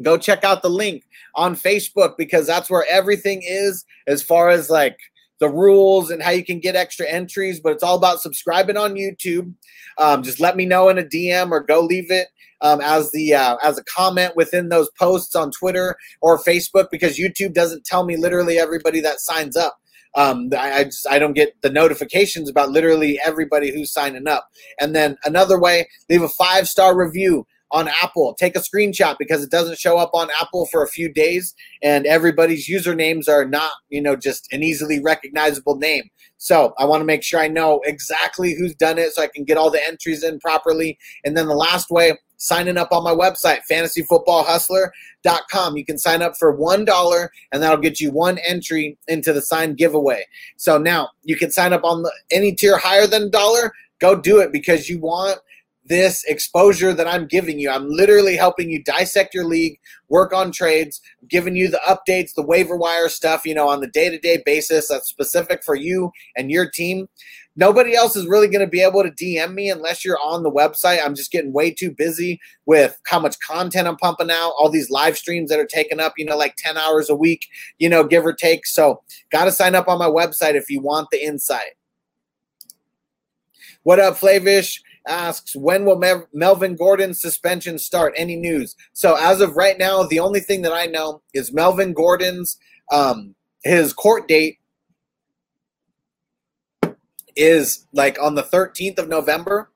Go 0.01 0.17
check 0.17 0.43
out 0.43 0.61
the 0.61 0.69
link 0.69 1.03
on 1.35 1.55
Facebook 1.55 2.15
because 2.17 2.47
that's 2.47 2.69
where 2.69 2.85
everything 2.89 3.41
is 3.45 3.85
as 4.07 4.23
far 4.23 4.49
as 4.49 4.69
like 4.69 4.97
the 5.39 5.49
rules 5.49 6.11
and 6.11 6.21
how 6.21 6.31
you 6.31 6.43
can 6.43 6.59
get 6.59 6.75
extra 6.75 7.07
entries. 7.07 7.59
But 7.59 7.73
it's 7.73 7.83
all 7.83 7.95
about 7.95 8.21
subscribing 8.21 8.77
on 8.77 8.95
YouTube. 8.95 9.53
Um, 9.97 10.23
just 10.23 10.39
let 10.39 10.55
me 10.55 10.65
know 10.65 10.89
in 10.89 10.97
a 10.97 11.03
DM 11.03 11.51
or 11.51 11.61
go 11.61 11.81
leave 11.81 12.11
it 12.11 12.27
um, 12.61 12.81
as 12.81 13.11
the 13.11 13.33
uh, 13.33 13.57
as 13.63 13.77
a 13.77 13.83
comment 13.83 14.35
within 14.35 14.69
those 14.69 14.89
posts 14.97 15.35
on 15.35 15.51
Twitter 15.51 15.95
or 16.21 16.37
Facebook 16.37 16.87
because 16.91 17.17
YouTube 17.17 17.53
doesn't 17.53 17.85
tell 17.85 18.05
me 18.05 18.17
literally 18.17 18.57
everybody 18.57 19.01
that 19.01 19.19
signs 19.19 19.55
up. 19.55 19.77
Um, 20.15 20.49
I, 20.57 20.71
I, 20.71 20.83
just 20.85 21.07
I 21.09 21.19
don't 21.19 21.33
get 21.33 21.53
the 21.61 21.69
notifications 21.69 22.49
about 22.49 22.71
literally 22.71 23.19
everybody 23.23 23.71
who's 23.71 23.93
signing 23.93 24.27
up. 24.27 24.49
And 24.79 24.95
then 24.95 25.17
another 25.23 25.59
way, 25.59 25.87
leave 26.09 26.23
a 26.23 26.29
five 26.29 26.67
star 26.67 26.97
review 26.97 27.45
on 27.71 27.87
Apple. 28.01 28.33
Take 28.35 28.55
a 28.55 28.59
screenshot 28.59 29.17
because 29.19 29.43
it 29.43 29.51
doesn't 29.51 29.77
show 29.77 29.97
up 29.97 30.11
on 30.13 30.29
Apple 30.39 30.65
for 30.67 30.83
a 30.83 30.87
few 30.87 31.11
days, 31.11 31.53
and 31.81 32.05
everybody's 32.05 32.67
usernames 32.67 33.27
are 33.29 33.45
not, 33.45 33.71
you 33.89 34.01
know, 34.01 34.15
just 34.15 34.47
an 34.51 34.63
easily 34.63 34.99
recognizable 34.99 35.75
name. 35.75 36.09
So 36.37 36.73
I 36.77 36.85
want 36.85 37.01
to 37.01 37.05
make 37.05 37.21
sure 37.21 37.41
I 37.41 37.49
know 37.49 37.81
exactly 37.83 38.55
who's 38.55 38.73
done 38.73 38.97
it 38.97 39.11
so 39.11 39.21
I 39.21 39.27
can 39.27 39.43
get 39.43 39.57
all 39.57 39.69
the 39.69 39.85
entries 39.85 40.23
in 40.23 40.39
properly. 40.39 40.97
And 41.25 41.35
then 41.35 41.47
the 41.47 41.53
last 41.53 41.91
way, 41.91 42.17
signing 42.37 42.77
up 42.77 42.87
on 42.91 43.03
my 43.03 43.13
website, 43.13 43.59
fantasyfootballhustler.com. 43.69 45.77
You 45.77 45.85
can 45.85 45.97
sign 45.97 46.21
up 46.21 46.37
for 46.37 46.57
$1 46.57 47.27
and 47.51 47.61
that'll 47.61 47.77
get 47.77 47.99
you 47.99 48.11
one 48.11 48.37
entry 48.47 48.97
into 49.09 49.33
the 49.33 49.41
signed 49.41 49.75
giveaway. 49.77 50.23
So 50.55 50.77
now 50.77 51.09
you 51.23 51.35
can 51.35 51.51
sign 51.51 51.73
up 51.73 51.83
on 51.83 52.03
the, 52.03 52.13
any 52.31 52.55
tier 52.55 52.77
higher 52.77 53.05
than 53.05 53.23
a 53.23 53.29
dollar. 53.29 53.73
Go 53.99 54.15
do 54.15 54.39
it 54.39 54.53
because 54.53 54.89
you 54.89 54.99
want 54.99 55.39
this 55.89 56.23
exposure 56.25 56.93
that 56.93 57.07
I'm 57.07 57.25
giving 57.25 57.59
you. 57.59 57.69
I'm 57.69 57.89
literally 57.89 58.37
helping 58.37 58.69
you 58.69 58.81
dissect 58.81 59.33
your 59.33 59.43
league, 59.43 59.79
work 60.07 60.31
on 60.31 60.51
trades, 60.51 61.01
giving 61.27 61.55
you 61.55 61.67
the 61.67 61.81
updates, 61.87 62.35
the 62.35 62.45
waiver 62.45 62.77
wire 62.77 63.09
stuff, 63.09 63.45
you 63.45 63.55
know, 63.55 63.67
on 63.67 63.81
the 63.81 63.87
day 63.87 64.09
to 64.09 64.19
day 64.19 64.41
basis 64.45 64.87
that's 64.87 65.09
specific 65.09 65.63
for 65.65 65.75
you 65.75 66.11
and 66.37 66.51
your 66.51 66.69
team. 66.69 67.09
Nobody 67.55 67.95
else 67.95 68.15
is 68.15 68.27
really 68.27 68.47
going 68.47 68.61
to 68.63 68.67
be 68.67 68.81
able 68.81 69.03
to 69.03 69.09
DM 69.09 69.53
me 69.53 69.69
unless 69.69 70.05
you're 70.05 70.19
on 70.23 70.43
the 70.43 70.51
website. 70.51 71.03
I'm 71.03 71.15
just 71.15 71.31
getting 71.31 71.51
way 71.51 71.71
too 71.71 71.91
busy 71.91 72.39
with 72.67 72.97
how 73.05 73.19
much 73.19 73.37
content 73.39 73.87
I'm 73.87 73.97
pumping 73.97 74.31
out, 74.31 74.53
all 74.57 74.69
these 74.69 74.91
live 74.91 75.17
streams 75.17 75.49
that 75.49 75.59
are 75.59 75.65
taking 75.65 75.99
up, 75.99 76.13
you 76.17 76.23
know, 76.23 76.37
like 76.37 76.55
10 76.57 76.77
hours 76.77 77.09
a 77.09 77.15
week, 77.15 77.47
you 77.79 77.89
know, 77.89 78.05
give 78.05 78.25
or 78.25 78.31
take. 78.31 78.65
So, 78.65 79.01
got 79.31 79.45
to 79.45 79.51
sign 79.51 79.75
up 79.75 79.87
on 79.87 79.97
my 79.97 80.07
website 80.07 80.53
if 80.53 80.69
you 80.69 80.79
want 80.79 81.09
the 81.11 81.21
insight. 81.21 81.73
What 83.83 83.99
up, 83.99 84.17
Flavish? 84.17 84.81
Asks, 85.07 85.55
when 85.55 85.85
will 85.85 86.01
Melvin 86.33 86.75
Gordon's 86.75 87.21
suspension 87.21 87.79
start? 87.79 88.13
Any 88.15 88.35
news? 88.35 88.75
So 88.93 89.15
as 89.15 89.41
of 89.41 89.55
right 89.55 89.77
now, 89.77 90.03
the 90.03 90.19
only 90.19 90.39
thing 90.39 90.61
that 90.63 90.73
I 90.73 90.85
know 90.85 91.21
is 91.33 91.53
Melvin 91.53 91.93
Gordon's 91.93 92.57
um, 92.91 93.35
his 93.63 93.93
court 93.93 94.27
date 94.27 94.59
is 97.35 97.87
like 97.93 98.21
on 98.21 98.35
the 98.35 98.43
13th 98.43 98.99
of 98.99 99.07
November, 99.07 99.71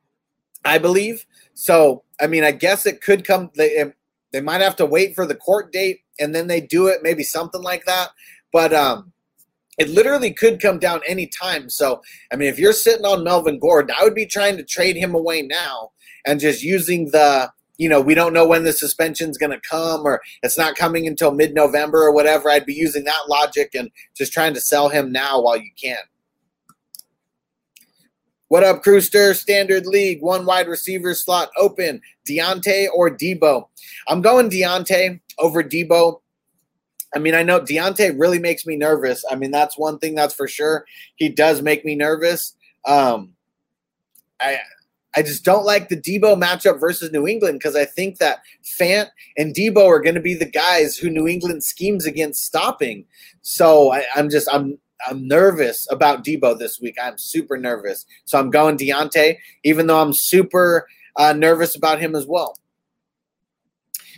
I 0.65 0.77
believe. 0.77 1.25
So 1.53 2.03
I 2.19 2.27
mean, 2.27 2.43
I 2.43 2.51
guess 2.51 2.85
it 2.85 3.01
could 3.01 3.25
come. 3.25 3.51
They 3.55 3.91
they 4.31 4.41
might 4.41 4.61
have 4.61 4.75
to 4.77 4.85
wait 4.85 5.15
for 5.15 5.25
the 5.25 5.35
court 5.35 5.71
date 5.71 6.01
and 6.19 6.33
then 6.33 6.47
they 6.47 6.61
do 6.61 6.87
it, 6.87 6.99
maybe 7.03 7.23
something 7.23 7.61
like 7.61 7.85
that. 7.85 8.09
But 8.51 8.73
um, 8.73 9.12
it 9.77 9.89
literally 9.89 10.31
could 10.31 10.61
come 10.61 10.79
down 10.79 11.01
any 11.07 11.27
time. 11.27 11.69
So, 11.69 12.01
I 12.31 12.35
mean, 12.35 12.49
if 12.49 12.59
you're 12.59 12.73
sitting 12.73 13.05
on 13.05 13.23
Melvin 13.23 13.59
Gordon, 13.59 13.95
I 13.97 14.03
would 14.03 14.15
be 14.15 14.25
trying 14.25 14.57
to 14.57 14.63
trade 14.63 14.95
him 14.95 15.15
away 15.15 15.41
now 15.41 15.91
and 16.25 16.39
just 16.39 16.63
using 16.63 17.11
the, 17.11 17.51
you 17.77 17.89
know, 17.89 17.99
we 17.99 18.13
don't 18.13 18.33
know 18.33 18.47
when 18.47 18.63
the 18.63 18.73
suspension's 18.73 19.37
going 19.37 19.51
to 19.51 19.69
come 19.69 20.05
or 20.05 20.21
it's 20.43 20.57
not 20.57 20.75
coming 20.75 21.07
until 21.07 21.33
mid 21.33 21.53
November 21.53 22.03
or 22.03 22.13
whatever. 22.13 22.49
I'd 22.49 22.65
be 22.65 22.73
using 22.73 23.03
that 23.05 23.27
logic 23.27 23.71
and 23.73 23.89
just 24.15 24.31
trying 24.31 24.53
to 24.53 24.61
sell 24.61 24.89
him 24.89 25.11
now 25.11 25.41
while 25.41 25.57
you 25.57 25.71
can. 25.81 25.97
What 28.49 28.63
up, 28.63 28.83
Crewster? 28.83 29.33
Standard 29.33 29.87
League, 29.87 30.21
one 30.21 30.45
wide 30.45 30.67
receiver 30.67 31.15
slot 31.15 31.49
open. 31.57 32.01
Diontae 32.29 32.87
or 32.93 33.09
Deebo? 33.09 33.67
I'm 34.07 34.21
going 34.21 34.51
Diontae 34.51 35.19
over 35.39 35.63
Deebo. 35.63 36.19
I 37.15 37.19
mean, 37.19 37.35
I 37.35 37.43
know 37.43 37.59
Diontae 37.59 38.19
really 38.19 38.39
makes 38.39 38.65
me 38.65 38.75
nervous. 38.75 39.23
I 39.29 39.35
mean, 39.35 39.51
that's 39.51 39.77
one 39.77 39.99
thing 39.99 40.15
that's 40.15 40.33
for 40.33 40.47
sure. 40.47 40.85
He 41.15 41.29
does 41.29 41.61
make 41.61 41.85
me 41.85 41.95
nervous. 41.95 42.55
Um, 42.85 43.33
I 44.39 44.59
I 45.15 45.21
just 45.21 45.45
don't 45.45 45.65
like 45.65 45.89
the 45.89 45.97
Deebo 45.99 46.41
matchup 46.41 46.79
versus 46.79 47.11
New 47.11 47.27
England 47.27 47.59
because 47.59 47.75
I 47.75 47.85
think 47.85 48.17
that 48.17 48.39
Fant 48.79 49.09
and 49.37 49.53
Deebo 49.53 49.85
are 49.85 50.01
going 50.01 50.15
to 50.15 50.21
be 50.21 50.33
the 50.33 50.49
guys 50.49 50.97
who 50.97 51.09
New 51.09 51.27
England 51.27 51.63
schemes 51.63 52.05
against 52.05 52.43
stopping. 52.43 53.05
So 53.41 53.91
I, 53.91 54.05
I'm 54.15 54.29
just 54.29 54.47
I'm 54.51 54.79
I'm 55.07 55.27
nervous 55.27 55.87
about 55.91 56.23
Deebo 56.23 56.57
this 56.57 56.79
week. 56.79 56.95
I'm 57.01 57.17
super 57.17 57.57
nervous. 57.57 58.05
So 58.25 58.39
I'm 58.39 58.49
going 58.49 58.77
Diontae, 58.77 59.37
even 59.63 59.87
though 59.87 59.99
I'm 59.99 60.13
super 60.13 60.87
uh, 61.15 61.33
nervous 61.33 61.75
about 61.75 61.99
him 61.99 62.15
as 62.15 62.25
well. 62.25 62.55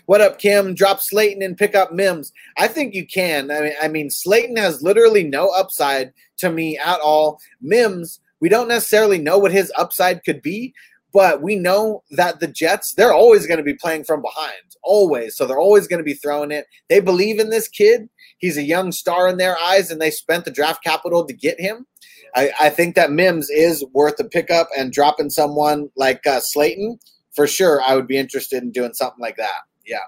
What 0.08 0.22
up, 0.22 0.38
Kim? 0.38 0.76
Drop 0.76 1.00
Slayton 1.02 1.42
and 1.42 1.58
pick 1.58 1.74
up 1.74 1.92
Mims. 1.92 2.32
I 2.58 2.68
think 2.68 2.94
you 2.94 3.08
can. 3.08 3.50
I 3.50 3.62
mean, 3.62 3.74
I 3.82 3.88
mean, 3.88 4.12
Slayton 4.12 4.56
has 4.58 4.84
literally 4.84 5.24
no 5.24 5.50
upside 5.50 6.14
to 6.38 6.52
me 6.52 6.78
at 6.78 7.00
all. 7.00 7.40
Mims, 7.60 8.20
we 8.40 8.48
don't 8.48 8.68
necessarily 8.68 9.18
know 9.18 9.40
what 9.40 9.52
his 9.52 9.72
upside 9.76 10.24
could 10.24 10.44
be, 10.44 10.76
but 11.12 11.42
we 11.42 11.56
know 11.56 12.04
that 12.12 12.40
the 12.40 12.48
Jets, 12.48 12.94
they're 12.94 13.14
always 13.14 13.48
going 13.48 13.58
to 13.58 13.64
be 13.64 13.74
playing 13.74 14.04
from 14.04 14.22
behind, 14.22 14.76
always. 14.84 15.36
So 15.36 15.48
they're 15.48 15.58
always 15.58 15.88
going 15.88 16.02
to 16.02 16.04
be 16.04 16.14
throwing 16.14 16.52
it. 16.52 16.68
They 16.88 17.00
believe 17.00 17.40
in 17.40 17.50
this 17.50 17.68
kid. 17.68 18.08
He's 18.38 18.58
a 18.58 18.64
young 18.64 18.92
star 18.92 19.28
in 19.28 19.38
their 19.38 19.58
eyes, 19.58 19.90
and 19.90 20.00
they 20.00 20.12
spent 20.12 20.46
the 20.46 20.52
draft 20.52 20.84
capital 20.84 21.26
to 21.26 21.34
get 21.34 21.60
him. 21.60 21.88
I, 22.36 22.52
I 22.62 22.70
think 22.70 22.94
that 22.94 23.12
Mims 23.12 23.50
is 23.50 23.84
worth 23.92 24.20
a 24.20 24.26
pickup 24.26 24.70
and 24.78 24.94
dropping 24.94 25.32
someone 25.32 25.90
like 25.96 26.28
uh, 26.28 26.42
Slayton. 26.42 27.00
For 27.34 27.48
sure, 27.48 27.82
I 27.82 27.96
would 27.96 28.08
be 28.08 28.18
interested 28.18 28.62
in 28.62 28.72
doing 28.72 28.94
something 28.94 29.20
like 29.20 29.38
that. 29.38 29.64
Yeah. 29.86 30.00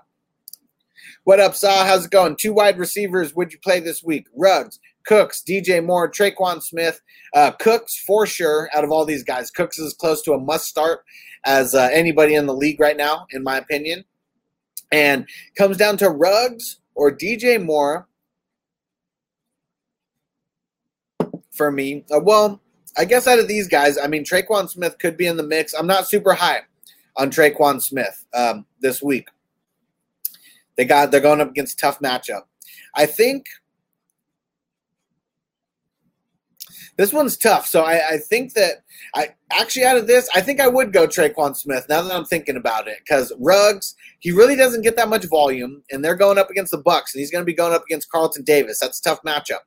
What 1.23 1.39
up, 1.39 1.55
Saw? 1.55 1.86
How's 1.86 2.05
it 2.05 2.11
going? 2.11 2.36
Two 2.39 2.53
wide 2.53 2.78
receivers 2.78 3.36
would 3.36 3.51
you 3.51 3.59
play 3.59 3.80
this 3.80 4.03
week? 4.03 4.28
Ruggs, 4.36 4.80
Cooks, 5.05 5.43
DJ 5.45 5.84
Moore, 5.86 6.09
Tre'Quan 6.09 6.61
Smith. 6.61 7.01
Uh, 7.34 7.51
Cooks 7.51 7.97
for 7.97 8.25
sure 8.25 8.69
out 8.73 8.84
of 8.84 8.91
all 8.91 9.05
these 9.05 9.23
guys. 9.23 9.51
Cooks 9.51 9.78
is 9.78 9.93
close 9.93 10.21
to 10.23 10.34
a 10.34 10.39
must 10.39 10.65
start 10.65 11.03
as 11.45 11.75
uh, 11.75 11.89
anybody 11.91 12.36
in 12.36 12.45
the 12.45 12.53
league 12.53 12.80
right 12.80 12.97
now, 12.97 13.28
in 13.32 13.43
my 13.43 13.57
opinion. 13.57 14.03
And 14.91 15.28
comes 15.57 15.78
down 15.78 15.97
to 15.97 16.09
Ruggs 16.09 16.80
or 16.95 17.11
DJ 17.11 17.63
Moore 17.63 18.07
for 21.51 21.71
me. 21.71 22.05
Uh, 22.13 22.21
well, 22.21 22.61
I 22.97 23.05
guess 23.05 23.28
out 23.28 23.39
of 23.39 23.47
these 23.47 23.67
guys, 23.67 23.97
I 23.97 24.07
mean, 24.07 24.23
Tre'Quan 24.23 24.69
Smith 24.69 24.97
could 24.97 25.17
be 25.17 25.28
in 25.28 25.38
the 25.38 25.43
mix. 25.43 25.73
I'm 25.73 25.88
not 25.88 26.07
super 26.07 26.34
high 26.34 26.61
on 27.17 27.30
Tre'Quan 27.30 27.82
Smith 27.82 28.25
um, 28.34 28.65
this 28.82 29.03
week. 29.03 29.28
They 30.78 30.86
got 30.86 31.11
they're 31.11 31.19
going 31.19 31.41
up 31.41 31.49
against 31.49 31.80
tough 31.80 31.99
matchup. 31.99 32.43
I 32.95 33.05
think 33.05 33.45
this 36.97 37.13
one's 37.13 37.38
tough. 37.38 37.67
So 37.67 37.84
I, 37.84 38.01
I, 38.13 38.17
think 38.17 38.53
that 38.53 38.84
I 39.13 39.30
actually 39.51 39.86
out 39.86 39.97
of 39.97 40.07
this, 40.07 40.28
I 40.34 40.41
think 40.41 40.59
I 40.59 40.67
would 40.67 40.91
go 40.91 41.05
Tre'Quan 41.05 41.55
Smith 41.55 41.86
now 41.88 42.01
that 42.01 42.11
I'm 42.11 42.25
thinking 42.25 42.57
about 42.57 42.88
it 42.88 42.97
because 43.05 43.32
Ruggs 43.39 43.95
he 44.19 44.32
really 44.32 44.55
doesn't 44.55 44.82
get 44.82 44.95
that 44.95 45.09
much 45.09 45.25
volume, 45.30 45.84
and 45.91 46.03
they're 46.03 46.15
going 46.15 46.38
up 46.38 46.49
against 46.49 46.71
the 46.71 46.82
Bucs, 46.82 47.13
and 47.13 47.19
he's 47.19 47.30
going 47.30 47.43
to 47.43 47.45
be 47.45 47.53
going 47.53 47.73
up 47.73 47.84
against 47.84 48.09
Carlton 48.09 48.43
Davis. 48.43 48.80
That's 48.80 48.99
a 48.99 49.03
tough 49.03 49.21
matchup. 49.21 49.59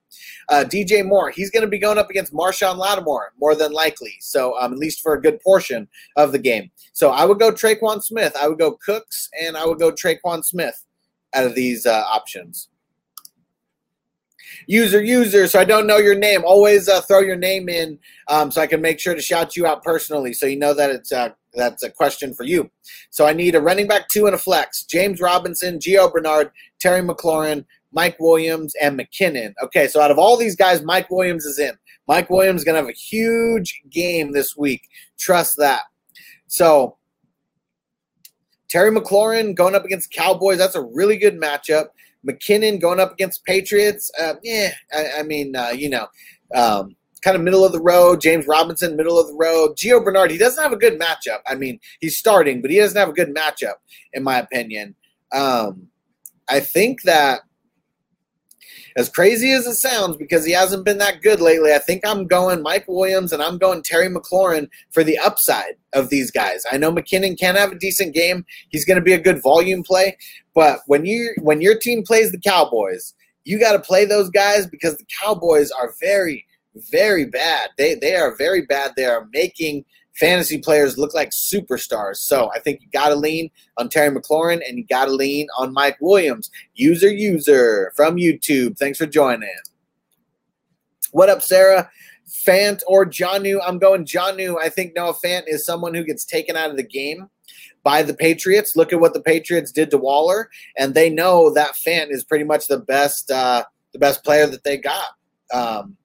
Uh, 0.49 0.65
DJ 0.67 1.07
Moore, 1.07 1.31
he's 1.31 1.51
going 1.51 1.63
to 1.63 1.69
be 1.69 1.79
going 1.79 1.99
up 1.99 2.11
against 2.11 2.33
Marshon 2.33 2.77
Lattimore 2.77 3.33
more 3.39 3.55
than 3.55 3.73
likely. 3.73 4.15
So 4.21 4.59
um, 4.59 4.73
at 4.73 4.79
least 4.79 5.03
for 5.03 5.15
a 5.15 5.21
good 5.21 5.41
portion 5.41 5.89
of 6.17 6.33
the 6.33 6.39
game. 6.39 6.71
So 6.93 7.11
I 7.11 7.25
would 7.25 7.39
go 7.39 7.53
Tre'Quan 7.53 8.03
Smith. 8.03 8.37
I 8.41 8.49
would 8.49 8.59
go 8.59 8.77
Cooks, 8.85 9.29
and 9.41 9.57
I 9.57 9.65
would 9.65 9.79
go 9.79 9.93
Tre'Quan 9.93 10.45
Smith 10.45 10.85
out 11.35 11.45
of 11.45 11.55
these 11.55 11.87
uh, 11.87 12.05
options. 12.07 12.69
User, 14.67 15.03
user, 15.03 15.47
so 15.47 15.59
I 15.59 15.65
don't 15.65 15.87
know 15.87 15.99
your 15.99 16.15
name. 16.15 16.43
Always 16.45 16.89
uh, 16.89 17.01
throw 17.01 17.21
your 17.21 17.37
name 17.37 17.69
in 17.69 17.99
um, 18.29 18.51
so 18.51 18.61
I 18.61 18.67
can 18.67 18.81
make 18.81 19.01
sure 19.01 19.15
to 19.15 19.23
shout 19.23 19.57
you 19.57 19.67
out 19.67 19.83
personally 19.83 20.33
so 20.33 20.47
you 20.47 20.59
know 20.59 20.75
that 20.75 20.91
it's 20.91 21.13
uh, 21.13 21.31
that's 21.55 21.83
a 21.83 21.91
question 21.91 22.35
for 22.35 22.45
you. 22.45 22.71
So 23.11 23.27
I 23.27 23.33
need 23.33 23.55
a 23.55 23.61
running 23.61 23.89
back 23.89 24.09
two 24.09 24.27
and 24.27 24.35
a 24.35 24.39
flex. 24.39 24.85
James 24.85 25.21
Robinson, 25.21 25.79
Gio 25.79 26.13
Bernard, 26.13 26.51
Terry 26.81 27.01
McLaurin, 27.01 27.65
Mike 27.93 28.19
Williams, 28.21 28.75
and 28.81 28.99
McKinnon. 28.99 29.55
Okay, 29.63 29.89
so 29.89 30.01
out 30.01 30.11
of 30.11 30.19
all 30.19 30.37
these 30.37 30.57
guys, 30.57 30.83
Mike 30.83 31.11
Williams 31.11 31.45
is 31.45 31.59
in. 31.59 31.73
Mike 32.07 32.31
Williams 32.31 32.61
is 32.61 32.65
going 32.65 32.75
to 32.75 32.81
have 32.81 32.89
a 32.89 32.93
huge 32.93 33.81
game 33.91 34.33
this 34.33 34.57
week. 34.57 34.83
Trust 35.19 35.57
that. 35.59 35.83
So 36.47 36.97
Terry 38.71 38.91
McLaurin 38.91 39.55
going 39.55 39.75
up 39.75 39.85
against 39.85 40.13
Cowboys. 40.13 40.59
That's 40.59 40.77
a 40.77 40.83
really 40.83 41.17
good 41.17 41.39
matchup. 41.39 41.89
McKinnon 42.27 42.81
going 42.81 43.01
up 43.01 43.13
against 43.13 43.45
Patriots. 43.45 44.11
Uh, 44.19 44.35
yeah, 44.43 44.71
I, 44.93 45.19
I 45.19 45.23
mean, 45.23 45.57
uh, 45.57 45.71
you 45.71 45.89
know, 45.91 46.07
um, 46.55 46.95
kind 47.23 47.37
of 47.37 47.43
middle 47.43 47.65
of 47.65 47.73
the 47.73 47.81
road. 47.81 48.21
James 48.21 48.47
Robinson, 48.47 48.97
middle 48.97 49.19
of 49.19 49.27
the 49.27 49.35
road. 49.35 49.77
Gio 49.77 50.03
Bernard, 50.03 50.31
he 50.31 50.39
doesn't 50.39 50.63
have 50.63 50.73
a 50.73 50.77
good 50.77 51.01
matchup. 51.01 51.41
I 51.47 51.55
mean, 51.55 51.81
he's 52.01 52.17
starting, 52.17 52.63
but 52.63 52.71
he 52.71 52.79
doesn't 52.79 52.99
have 52.99 53.09
a 53.09 53.15
good 53.15 53.35
matchup, 53.35 53.75
in 54.13 54.23
my 54.23 54.39
opinion. 54.39 54.95
Um, 55.33 55.89
I 56.49 56.61
think 56.61 57.03
that 57.03 57.41
as 58.97 59.09
crazy 59.09 59.53
as 59.53 59.67
it 59.67 59.75
sounds, 59.75 60.17
because 60.17 60.45
he 60.45 60.53
hasn't 60.53 60.85
been 60.85 60.99
that 60.99 61.23
good 61.23 61.41
lately, 61.41 61.73
I 61.73 61.79
think 61.79 62.07
I'm 62.07 62.27
going 62.27 62.63
Mike 62.63 62.87
Williams 62.89 63.33
and 63.33 63.43
I'm 63.43 63.59
going 63.59 63.83
Terry 63.83 64.09
McLaurin 64.09 64.69
for 64.91 65.05
the 65.05 65.19
upside 65.19 65.75
of 65.93 66.11
these 66.11 66.31
guys. 66.31 66.65
I 66.71 66.77
know 66.77 66.93
McKinnon 66.93 67.39
can 67.39 67.57
have 67.57 67.73
a 67.73 67.79
decent 67.79 68.15
game. 68.15 68.45
He's 68.69 68.85
going 68.85 68.99
to 68.99 69.05
be 69.05 69.13
a 69.13 69.21
good 69.21 69.43
volume 69.43 69.83
play, 69.83 70.17
but 70.55 70.81
when 70.87 71.05
you 71.05 71.35
when 71.41 71.61
your 71.61 71.79
team 71.79 72.03
plays 72.03 72.33
the 72.33 72.41
Cowboys, 72.41 73.15
you 73.45 73.59
got 73.59 73.73
to 73.73 73.81
play 73.81 74.05
those 74.05 74.31
guys 74.31 74.67
because 74.67 74.97
the 74.97 75.07
Cowboys 75.23 75.71
are 75.71 75.95
very 76.01 76.47
very 76.91 77.25
bad. 77.25 77.71
They 77.79 77.95
they 77.95 78.17
are 78.17 78.37
very 78.37 78.63
bad. 78.63 78.93
They 78.97 79.05
are 79.05 79.29
making 79.33 79.85
fantasy 80.21 80.59
players 80.59 80.99
look 80.99 81.15
like 81.15 81.31
superstars. 81.31 82.17
So 82.17 82.51
I 82.55 82.61
think 82.61 82.83
you 82.83 82.89
got 82.93 83.09
to 83.09 83.17
lean 83.17 83.51
on 83.79 83.89
Terry 83.89 84.15
McLaurin 84.15 84.61
and 84.67 84.79
you 84.79 84.85
got 84.87 85.07
to 85.07 85.13
lean 85.13 85.49
on 85.59 85.73
Mike 85.73 85.97
Williams. 86.01 86.51
User, 86.75 87.11
user 87.11 87.93
from 87.97 88.17
YouTube. 88.17 88.79
Thanks 88.79 88.99
for 88.99 89.07
joining. 89.07 89.49
What 91.13 91.31
up, 91.31 91.43
Sarah? 91.43 91.91
Fant 92.47 92.83
or 92.87 93.05
Jonnu? 93.05 93.61
I'm 93.67 93.79
going 93.79 94.05
Jonnu. 94.05 94.57
I 94.63 94.69
think 94.69 94.95
Noah 94.95 95.15
Fant 95.15 95.45
is 95.47 95.65
someone 95.65 95.95
who 95.95 96.05
gets 96.05 96.25
taken 96.25 96.55
out 96.55 96.71
of 96.71 96.77
the 96.77 96.85
game 96.85 97.29
by 97.83 98.03
the 98.03 98.15
Patriots. 98.15 98.77
Look 98.77 98.93
at 98.93 99.01
what 99.01 99.15
the 99.15 99.23
Patriots 99.23 99.73
did 99.73 99.91
to 99.91 99.99
Waller, 99.99 100.51
and 100.77 100.95
they 100.95 101.11
know 101.11 101.53
that 101.55 101.75
Fant 101.75 102.11
is 102.11 102.23
pretty 102.23 102.45
much 102.45 102.69
the 102.69 102.79
best, 102.79 103.31
uh, 103.31 103.65
the 103.93 103.99
best 103.99 104.23
player 104.23 104.47
that 104.47 104.63
they 104.63 104.77
got. 104.77 105.09
Um, 105.53 105.97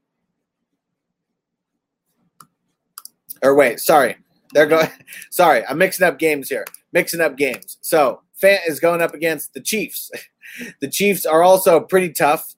Or 3.41 3.55
wait, 3.55 3.79
sorry. 3.79 4.17
They're 4.55 4.65
going. 4.65 4.87
Sorry, 5.31 5.65
I'm 5.67 5.77
mixing 5.77 6.07
up 6.07 6.17
games 6.17 6.49
here. 6.49 6.65
Mixing 6.93 7.19
up 7.19 7.35
games. 7.35 7.77
So 7.81 8.21
Fant 8.41 8.59
is 8.67 8.79
going 8.79 9.01
up 9.01 9.13
against 9.13 9.53
the 9.53 9.59
Chiefs. 9.59 10.09
the 10.81 10.89
Chiefs 10.89 11.25
are 11.25 11.43
also 11.43 11.81
pretty 11.81 12.13
tough 12.13 12.55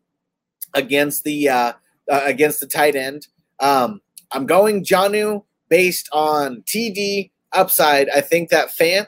against 0.75 1.23
the 1.23 1.49
uh, 1.49 1.73
uh, 2.09 2.21
against 2.23 2.59
the 2.59 2.67
tight 2.67 2.95
end. 2.95 3.27
Um, 3.59 4.01
I'm 4.31 4.45
going 4.45 4.85
Jonnu 4.85 5.43
based 5.69 6.07
on 6.11 6.61
TD 6.67 7.31
upside. 7.51 8.09
I 8.09 8.21
think 8.21 8.49
that 8.49 8.69
Fant 8.69 9.07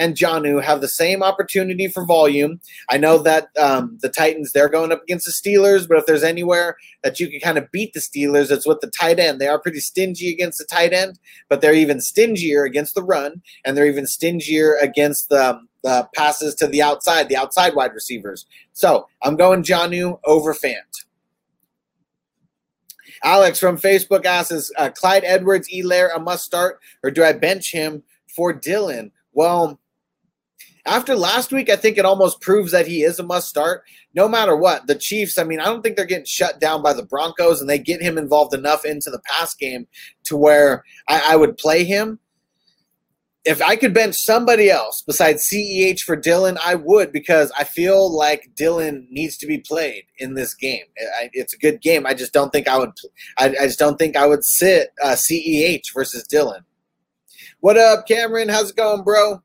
and 0.00 0.16
Jonnu 0.16 0.62
have 0.62 0.80
the 0.80 0.88
same 0.88 1.22
opportunity 1.22 1.86
for 1.86 2.06
volume. 2.06 2.58
I 2.88 2.96
know 2.96 3.18
that 3.18 3.48
um, 3.58 3.98
the 4.00 4.08
Titans 4.08 4.52
they're 4.52 4.70
going 4.70 4.92
up 4.92 5.02
against 5.02 5.26
the 5.26 5.32
Steelers, 5.32 5.86
but 5.86 5.98
if 5.98 6.06
there's 6.06 6.22
anywhere 6.22 6.76
that 7.02 7.20
you 7.20 7.28
can 7.28 7.38
kind 7.38 7.58
of 7.58 7.70
beat 7.70 7.92
the 7.92 8.00
Steelers, 8.00 8.50
it's 8.50 8.66
with 8.66 8.80
the 8.80 8.90
tight 8.98 9.18
end. 9.18 9.40
They 9.40 9.48
are 9.48 9.60
pretty 9.60 9.80
stingy 9.80 10.32
against 10.32 10.58
the 10.58 10.64
tight 10.64 10.94
end, 10.94 11.18
but 11.50 11.60
they're 11.60 11.74
even 11.74 12.00
stingier 12.00 12.64
against 12.64 12.94
the 12.94 13.02
run, 13.02 13.42
and 13.64 13.76
they're 13.76 13.86
even 13.86 14.06
stingier 14.06 14.76
against 14.80 15.28
the, 15.28 15.60
the 15.84 16.08
passes 16.16 16.54
to 16.56 16.66
the 16.66 16.80
outside, 16.80 17.28
the 17.28 17.36
outside 17.36 17.74
wide 17.74 17.92
receivers. 17.92 18.46
So 18.72 19.06
I'm 19.22 19.36
going 19.36 19.62
Jonnu 19.62 20.18
over 20.24 20.54
Fant. 20.54 21.04
Alex 23.22 23.58
from 23.58 23.76
Facebook 23.76 24.24
asks, 24.24 24.70
uh, 24.78 24.88
Clyde 24.88 25.24
Edwards, 25.24 25.68
Helaire 25.68 26.08
a 26.16 26.18
must 26.18 26.44
start, 26.44 26.80
or 27.02 27.10
do 27.10 27.22
I 27.22 27.34
bench 27.34 27.70
him 27.70 28.02
for 28.34 28.54
Dillon? 28.54 29.12
Well, 29.32 29.79
after 30.86 31.14
last 31.14 31.52
week, 31.52 31.68
I 31.68 31.76
think 31.76 31.98
it 31.98 32.04
almost 32.04 32.40
proves 32.40 32.72
that 32.72 32.86
he 32.86 33.02
is 33.02 33.18
a 33.18 33.22
must 33.22 33.48
start. 33.48 33.82
No 34.14 34.28
matter 34.28 34.56
what, 34.56 34.86
the 34.86 34.94
Chiefs, 34.94 35.38
I 35.38 35.44
mean, 35.44 35.60
I 35.60 35.64
don't 35.64 35.82
think 35.82 35.96
they're 35.96 36.06
getting 36.06 36.24
shut 36.24 36.60
down 36.60 36.82
by 36.82 36.92
the 36.92 37.04
Broncos, 37.04 37.60
and 37.60 37.68
they 37.68 37.78
get 37.78 38.02
him 38.02 38.18
involved 38.18 38.54
enough 38.54 38.84
into 38.84 39.10
the 39.10 39.20
pass 39.20 39.54
game 39.54 39.86
to 40.24 40.36
where 40.36 40.84
I, 41.08 41.22
I 41.28 41.36
would 41.36 41.56
play 41.56 41.84
him. 41.84 42.18
If 43.44 43.62
I 43.62 43.76
could 43.76 43.94
bench 43.94 44.16
somebody 44.16 44.68
else 44.70 45.02
besides 45.06 45.48
CEH 45.50 46.00
for 46.00 46.14
Dillon, 46.14 46.58
I 46.62 46.74
would 46.74 47.10
because 47.10 47.50
I 47.58 47.64
feel 47.64 48.14
like 48.14 48.50
Dillon 48.54 49.06
needs 49.10 49.38
to 49.38 49.46
be 49.46 49.58
played 49.58 50.04
in 50.18 50.34
this 50.34 50.52
game. 50.54 50.84
It's 51.32 51.54
a 51.54 51.58
good 51.58 51.80
game. 51.80 52.04
I 52.04 52.12
just 52.12 52.34
don't 52.34 52.52
think 52.52 52.68
I 52.68 52.76
would. 52.76 52.90
I, 53.38 53.48
just 53.48 53.78
don't 53.78 53.98
think 53.98 54.14
I 54.14 54.26
would 54.26 54.44
sit 54.44 54.90
uh, 55.02 55.16
CEH 55.16 55.84
versus 55.94 56.26
Dillon. 56.28 56.64
What 57.60 57.78
up, 57.78 58.06
Cameron? 58.06 58.50
How's 58.50 58.70
it 58.70 58.76
going, 58.76 59.04
bro? 59.04 59.42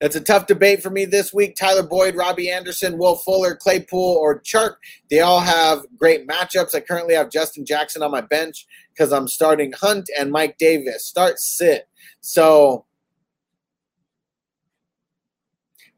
It's 0.00 0.16
a 0.16 0.20
tough 0.20 0.46
debate 0.46 0.82
for 0.82 0.90
me 0.90 1.04
this 1.04 1.32
week. 1.32 1.56
Tyler 1.56 1.82
Boyd, 1.86 2.16
Robbie 2.16 2.50
Anderson, 2.50 2.98
Will 2.98 3.16
Fuller, 3.16 3.54
Claypool, 3.54 4.18
or 4.20 4.40
Chark. 4.40 4.74
They 5.10 5.20
all 5.20 5.40
have 5.40 5.84
great 5.96 6.26
matchups. 6.26 6.74
I 6.74 6.80
currently 6.80 7.14
have 7.14 7.30
Justin 7.30 7.64
Jackson 7.64 8.02
on 8.02 8.10
my 8.10 8.20
bench 8.20 8.66
because 8.92 9.12
I'm 9.12 9.28
starting 9.28 9.72
Hunt 9.72 10.08
and 10.18 10.30
Mike 10.30 10.58
Davis. 10.58 11.06
Start 11.06 11.38
sit. 11.38 11.88
So 12.20 12.86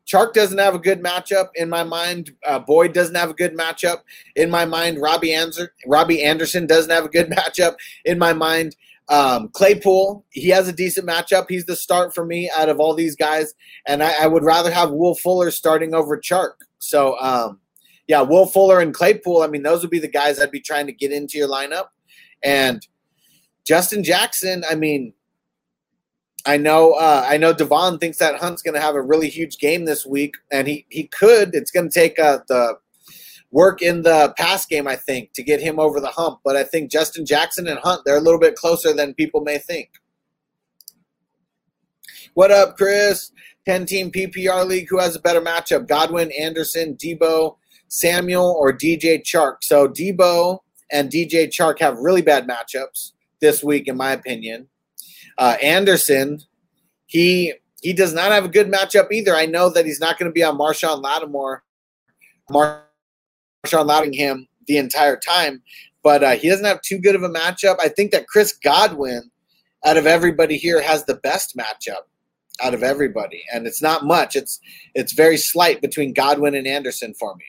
Chark 0.06 0.34
doesn't 0.34 0.58
have 0.58 0.74
a 0.74 0.78
good 0.78 1.02
matchup 1.02 1.48
in 1.56 1.68
my 1.68 1.82
mind. 1.82 2.30
Uh, 2.46 2.60
Boyd 2.60 2.92
doesn't 2.92 3.16
have 3.16 3.30
a 3.30 3.34
good 3.34 3.56
matchup 3.56 4.02
in 4.36 4.50
my 4.50 4.64
mind. 4.64 5.00
Robbie, 5.00 5.32
Anser- 5.32 5.70
Robbie 5.86 6.22
Anderson 6.22 6.66
doesn't 6.66 6.90
have 6.90 7.04
a 7.04 7.08
good 7.08 7.28
matchup 7.30 7.74
in 8.04 8.18
my 8.18 8.32
mind. 8.32 8.76
Um, 9.08 9.48
Claypool, 9.48 10.24
he 10.30 10.48
has 10.48 10.66
a 10.66 10.72
decent 10.72 11.06
matchup. 11.06 11.46
He's 11.48 11.66
the 11.66 11.76
start 11.76 12.14
for 12.14 12.26
me 12.26 12.50
out 12.56 12.68
of 12.68 12.80
all 12.80 12.94
these 12.94 13.14
guys, 13.14 13.54
and 13.86 14.02
I, 14.02 14.24
I 14.24 14.26
would 14.26 14.44
rather 14.44 14.70
have 14.70 14.90
Will 14.90 15.14
Fuller 15.14 15.50
starting 15.50 15.94
over 15.94 16.18
Chark. 16.18 16.54
So, 16.78 17.18
um, 17.20 17.60
yeah, 18.08 18.22
Will 18.22 18.46
Fuller 18.46 18.80
and 18.80 18.92
Claypool. 18.92 19.42
I 19.42 19.46
mean, 19.46 19.62
those 19.62 19.82
would 19.82 19.90
be 19.90 19.98
the 19.98 20.08
guys 20.08 20.40
I'd 20.40 20.50
be 20.50 20.60
trying 20.60 20.86
to 20.86 20.92
get 20.92 21.12
into 21.12 21.38
your 21.38 21.48
lineup. 21.48 21.86
And 22.42 22.86
Justin 23.66 24.04
Jackson. 24.04 24.64
I 24.70 24.76
mean, 24.76 25.12
I 26.46 26.56
know, 26.56 26.92
uh, 26.92 27.26
I 27.28 27.36
know 27.36 27.52
Devon 27.52 27.98
thinks 27.98 28.18
that 28.18 28.36
Hunt's 28.36 28.62
going 28.62 28.74
to 28.74 28.80
have 28.80 28.94
a 28.94 29.02
really 29.02 29.28
huge 29.28 29.58
game 29.58 29.84
this 29.84 30.06
week, 30.06 30.36
and 30.52 30.68
he 30.68 30.86
he 30.88 31.08
could. 31.08 31.54
It's 31.54 31.72
going 31.72 31.90
to 31.90 31.94
take 31.94 32.18
uh, 32.18 32.38
the 32.48 32.78
work 33.50 33.82
in 33.82 34.02
the 34.02 34.34
pass 34.36 34.66
game, 34.66 34.86
I 34.86 34.96
think, 34.96 35.32
to 35.34 35.42
get 35.42 35.60
him 35.60 35.78
over 35.78 36.00
the 36.00 36.08
hump. 36.08 36.40
But 36.44 36.56
I 36.56 36.64
think 36.64 36.90
Justin 36.90 37.24
Jackson 37.24 37.66
and 37.66 37.78
Hunt, 37.78 38.02
they're 38.04 38.16
a 38.16 38.20
little 38.20 38.40
bit 38.40 38.56
closer 38.56 38.92
than 38.92 39.14
people 39.14 39.40
may 39.40 39.58
think. 39.58 39.90
What 42.34 42.50
up, 42.50 42.76
Chris? 42.76 43.32
10 43.66 43.86
team 43.86 44.10
PPR 44.10 44.66
league. 44.66 44.88
Who 44.88 44.98
has 44.98 45.16
a 45.16 45.20
better 45.20 45.40
matchup? 45.40 45.88
Godwin, 45.88 46.30
Anderson, 46.32 46.96
Deebo, 46.96 47.56
Samuel, 47.88 48.56
or 48.58 48.72
DJ 48.72 49.22
Chark? 49.22 49.56
So 49.62 49.88
Deebo 49.88 50.58
and 50.90 51.10
DJ 51.10 51.48
Chark 51.48 51.80
have 51.80 51.98
really 51.98 52.22
bad 52.22 52.46
matchups 52.46 53.12
this 53.40 53.62
week, 53.62 53.88
in 53.88 53.96
my 53.96 54.12
opinion. 54.12 54.68
Uh, 55.38 55.56
Anderson, 55.62 56.40
he 57.06 57.54
he 57.82 57.92
does 57.92 58.14
not 58.14 58.32
have 58.32 58.44
a 58.44 58.48
good 58.48 58.70
matchup 58.70 59.12
either. 59.12 59.34
I 59.34 59.46
know 59.46 59.68
that 59.70 59.84
he's 59.84 60.00
not 60.00 60.18
going 60.18 60.30
to 60.30 60.32
be 60.32 60.42
on 60.42 60.58
Marshon 60.58 61.02
Lattimore, 61.02 61.62
Mar- 62.50 62.85
Marshon 63.66 63.86
Lattingham 63.86 64.46
the 64.66 64.78
entire 64.78 65.16
time, 65.16 65.62
but 66.02 66.22
uh, 66.22 66.32
he 66.32 66.48
doesn't 66.48 66.64
have 66.64 66.80
too 66.82 66.98
good 66.98 67.14
of 67.14 67.22
a 67.22 67.28
matchup. 67.28 67.76
I 67.80 67.88
think 67.88 68.12
that 68.12 68.26
Chris 68.26 68.52
Godwin, 68.52 69.30
out 69.84 69.96
of 69.96 70.06
everybody 70.06 70.56
here, 70.56 70.82
has 70.82 71.04
the 71.04 71.16
best 71.16 71.56
matchup 71.56 72.02
out 72.62 72.74
of 72.74 72.82
everybody, 72.82 73.44
and 73.52 73.66
it's 73.66 73.82
not 73.82 74.04
much. 74.04 74.36
It's 74.36 74.60
it's 74.94 75.12
very 75.12 75.36
slight 75.36 75.80
between 75.80 76.12
Godwin 76.12 76.54
and 76.54 76.66
Anderson 76.66 77.14
for 77.14 77.34
me. 77.36 77.44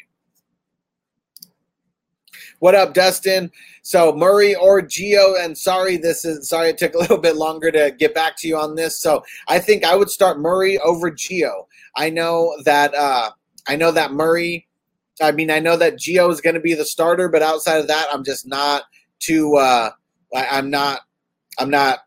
What 2.59 2.73
up, 2.75 2.93
Dustin? 2.93 3.51
So 3.83 4.13
Murray 4.15 4.55
or 4.55 4.81
Gio, 4.81 5.43
and 5.43 5.57
sorry, 5.57 5.97
this 5.97 6.25
is 6.25 6.49
sorry 6.49 6.69
it 6.69 6.77
took 6.77 6.95
a 6.95 6.97
little 6.99 7.19
bit 7.19 7.35
longer 7.35 7.71
to 7.71 7.95
get 7.97 8.13
back 8.13 8.35
to 8.37 8.47
you 8.47 8.57
on 8.57 8.75
this. 8.75 8.99
So 8.99 9.23
I 9.47 9.59
think 9.59 9.83
I 9.83 9.95
would 9.95 10.09
start 10.09 10.39
Murray 10.39 10.77
over 10.79 11.11
Gio. 11.11 11.67
I 11.95 12.09
know 12.09 12.55
that 12.65 12.93
uh, 12.93 13.31
I 13.67 13.75
know 13.75 13.91
that 13.91 14.11
Murray. 14.11 14.66
I 15.21 15.31
mean, 15.31 15.49
I 15.49 15.59
know 15.59 15.77
that 15.77 15.95
Gio 15.95 16.31
is 16.31 16.41
going 16.41 16.53
to 16.53 16.59
be 16.61 16.73
the 16.73 16.85
starter, 16.85 17.29
but 17.29 17.41
outside 17.41 17.77
of 17.77 17.87
that, 17.87 18.07
I'm 18.11 18.23
just 18.23 18.47
not 18.47 18.83
too. 19.19 19.55
Uh, 19.55 19.91
I, 20.35 20.47
I'm 20.51 20.69
not. 20.69 21.01
I'm 21.59 21.69
not 21.71 21.99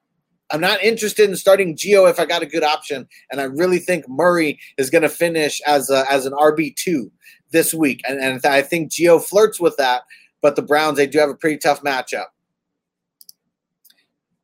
I'm 0.53 0.61
not 0.61 0.83
interested 0.83 1.29
in 1.29 1.37
starting 1.37 1.77
Gio 1.77 2.11
if 2.11 2.19
I 2.19 2.27
got 2.27 2.43
a 2.43 2.47
good 2.47 2.65
option, 2.65 3.09
and 3.31 3.41
I 3.41 3.45
really 3.45 3.79
think 3.79 4.09
Murray 4.09 4.59
is 4.79 4.91
going 4.91 5.03
to 5.03 5.09
finish 5.09 5.61
as 5.67 5.91
a, 5.91 6.05
as 6.11 6.27
an 6.27 6.33
RB 6.33 6.75
two 6.75 7.13
this 7.53 7.73
week, 7.73 8.01
and, 8.09 8.21
and 8.21 8.45
I 8.45 8.63
think 8.63 8.91
Gio 8.91 9.23
flirts 9.23 9.61
with 9.61 9.77
that. 9.77 10.03
But 10.43 10.57
the 10.57 10.63
Browns 10.63 10.97
they 10.97 11.07
do 11.07 11.19
have 11.19 11.29
a 11.29 11.35
pretty 11.35 11.59
tough 11.59 11.83
matchup. 11.83 12.27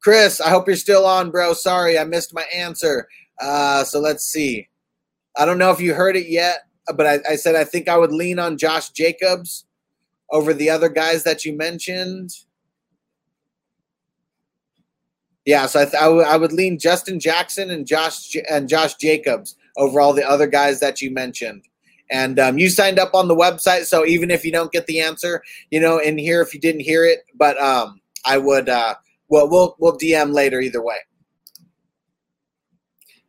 Chris, 0.00 0.40
I 0.40 0.50
hope 0.50 0.68
you're 0.68 0.76
still 0.76 1.06
on, 1.06 1.30
bro. 1.30 1.52
Sorry, 1.54 1.98
I 1.98 2.04
missed 2.04 2.34
my 2.34 2.44
answer. 2.54 3.08
Uh, 3.40 3.82
so 3.82 3.98
let's 3.98 4.24
see. 4.24 4.68
I 5.36 5.44
don't 5.44 5.58
know 5.58 5.72
if 5.72 5.80
you 5.80 5.94
heard 5.94 6.16
it 6.16 6.28
yet, 6.28 6.65
but 6.94 7.06
I, 7.06 7.18
I 7.30 7.36
said 7.36 7.54
I 7.56 7.64
think 7.64 7.88
I 7.88 7.96
would 7.96 8.12
lean 8.12 8.38
on 8.38 8.58
Josh 8.58 8.90
Jacobs 8.90 9.64
over 10.30 10.52
the 10.52 10.70
other 10.70 10.88
guys 10.88 11.24
that 11.24 11.44
you 11.44 11.56
mentioned. 11.56 12.30
Yeah, 15.44 15.66
so 15.66 15.80
I, 15.80 15.84
th- 15.84 15.94
I, 15.94 16.06
w- 16.06 16.24
I 16.24 16.36
would 16.36 16.52
lean 16.52 16.78
Justin 16.78 17.20
Jackson 17.20 17.70
and 17.70 17.86
Josh 17.86 18.28
J- 18.28 18.44
and 18.50 18.68
Josh 18.68 18.94
Jacobs 18.96 19.56
over 19.76 20.00
all 20.00 20.12
the 20.12 20.28
other 20.28 20.46
guys 20.46 20.80
that 20.80 21.00
you 21.00 21.10
mentioned. 21.12 21.62
And 22.10 22.38
um, 22.38 22.58
you 22.58 22.68
signed 22.68 22.98
up 22.98 23.14
on 23.14 23.28
the 23.28 23.36
website, 23.36 23.84
so 23.84 24.04
even 24.04 24.30
if 24.30 24.44
you 24.44 24.52
don't 24.52 24.72
get 24.72 24.86
the 24.86 25.00
answer, 25.00 25.42
you 25.70 25.80
know, 25.80 25.98
in 25.98 26.18
here 26.18 26.40
if 26.40 26.52
you 26.54 26.60
didn't 26.60 26.80
hear 26.80 27.04
it, 27.04 27.20
but 27.34 27.60
um, 27.60 28.00
I 28.24 28.38
would. 28.38 28.68
Uh, 28.68 28.94
well, 29.28 29.48
we'll 29.48 29.76
we'll 29.78 29.98
DM 29.98 30.32
later 30.32 30.60
either 30.60 30.82
way. 30.82 30.98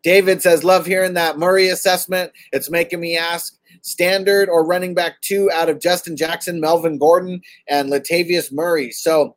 David 0.08 0.42
says, 0.42 0.64
"Love 0.64 0.86
hearing 0.86 1.16
that 1.16 1.38
Murray 1.38 1.68
assessment. 1.68 2.32
It's 2.54 2.70
making 2.70 3.02
me 3.02 3.18
ask." 3.18 3.58
Standard 3.82 4.48
or 4.48 4.66
running 4.66 4.94
back 4.94 5.22
two 5.22 5.52
out 5.52 5.68
of 5.68 5.82
Justin 5.82 6.16
Jackson, 6.16 6.62
Melvin 6.62 6.98
Gordon, 6.98 7.42
and 7.68 7.90
Latavius 7.90 8.50
Murray. 8.50 8.90
So 8.92 9.36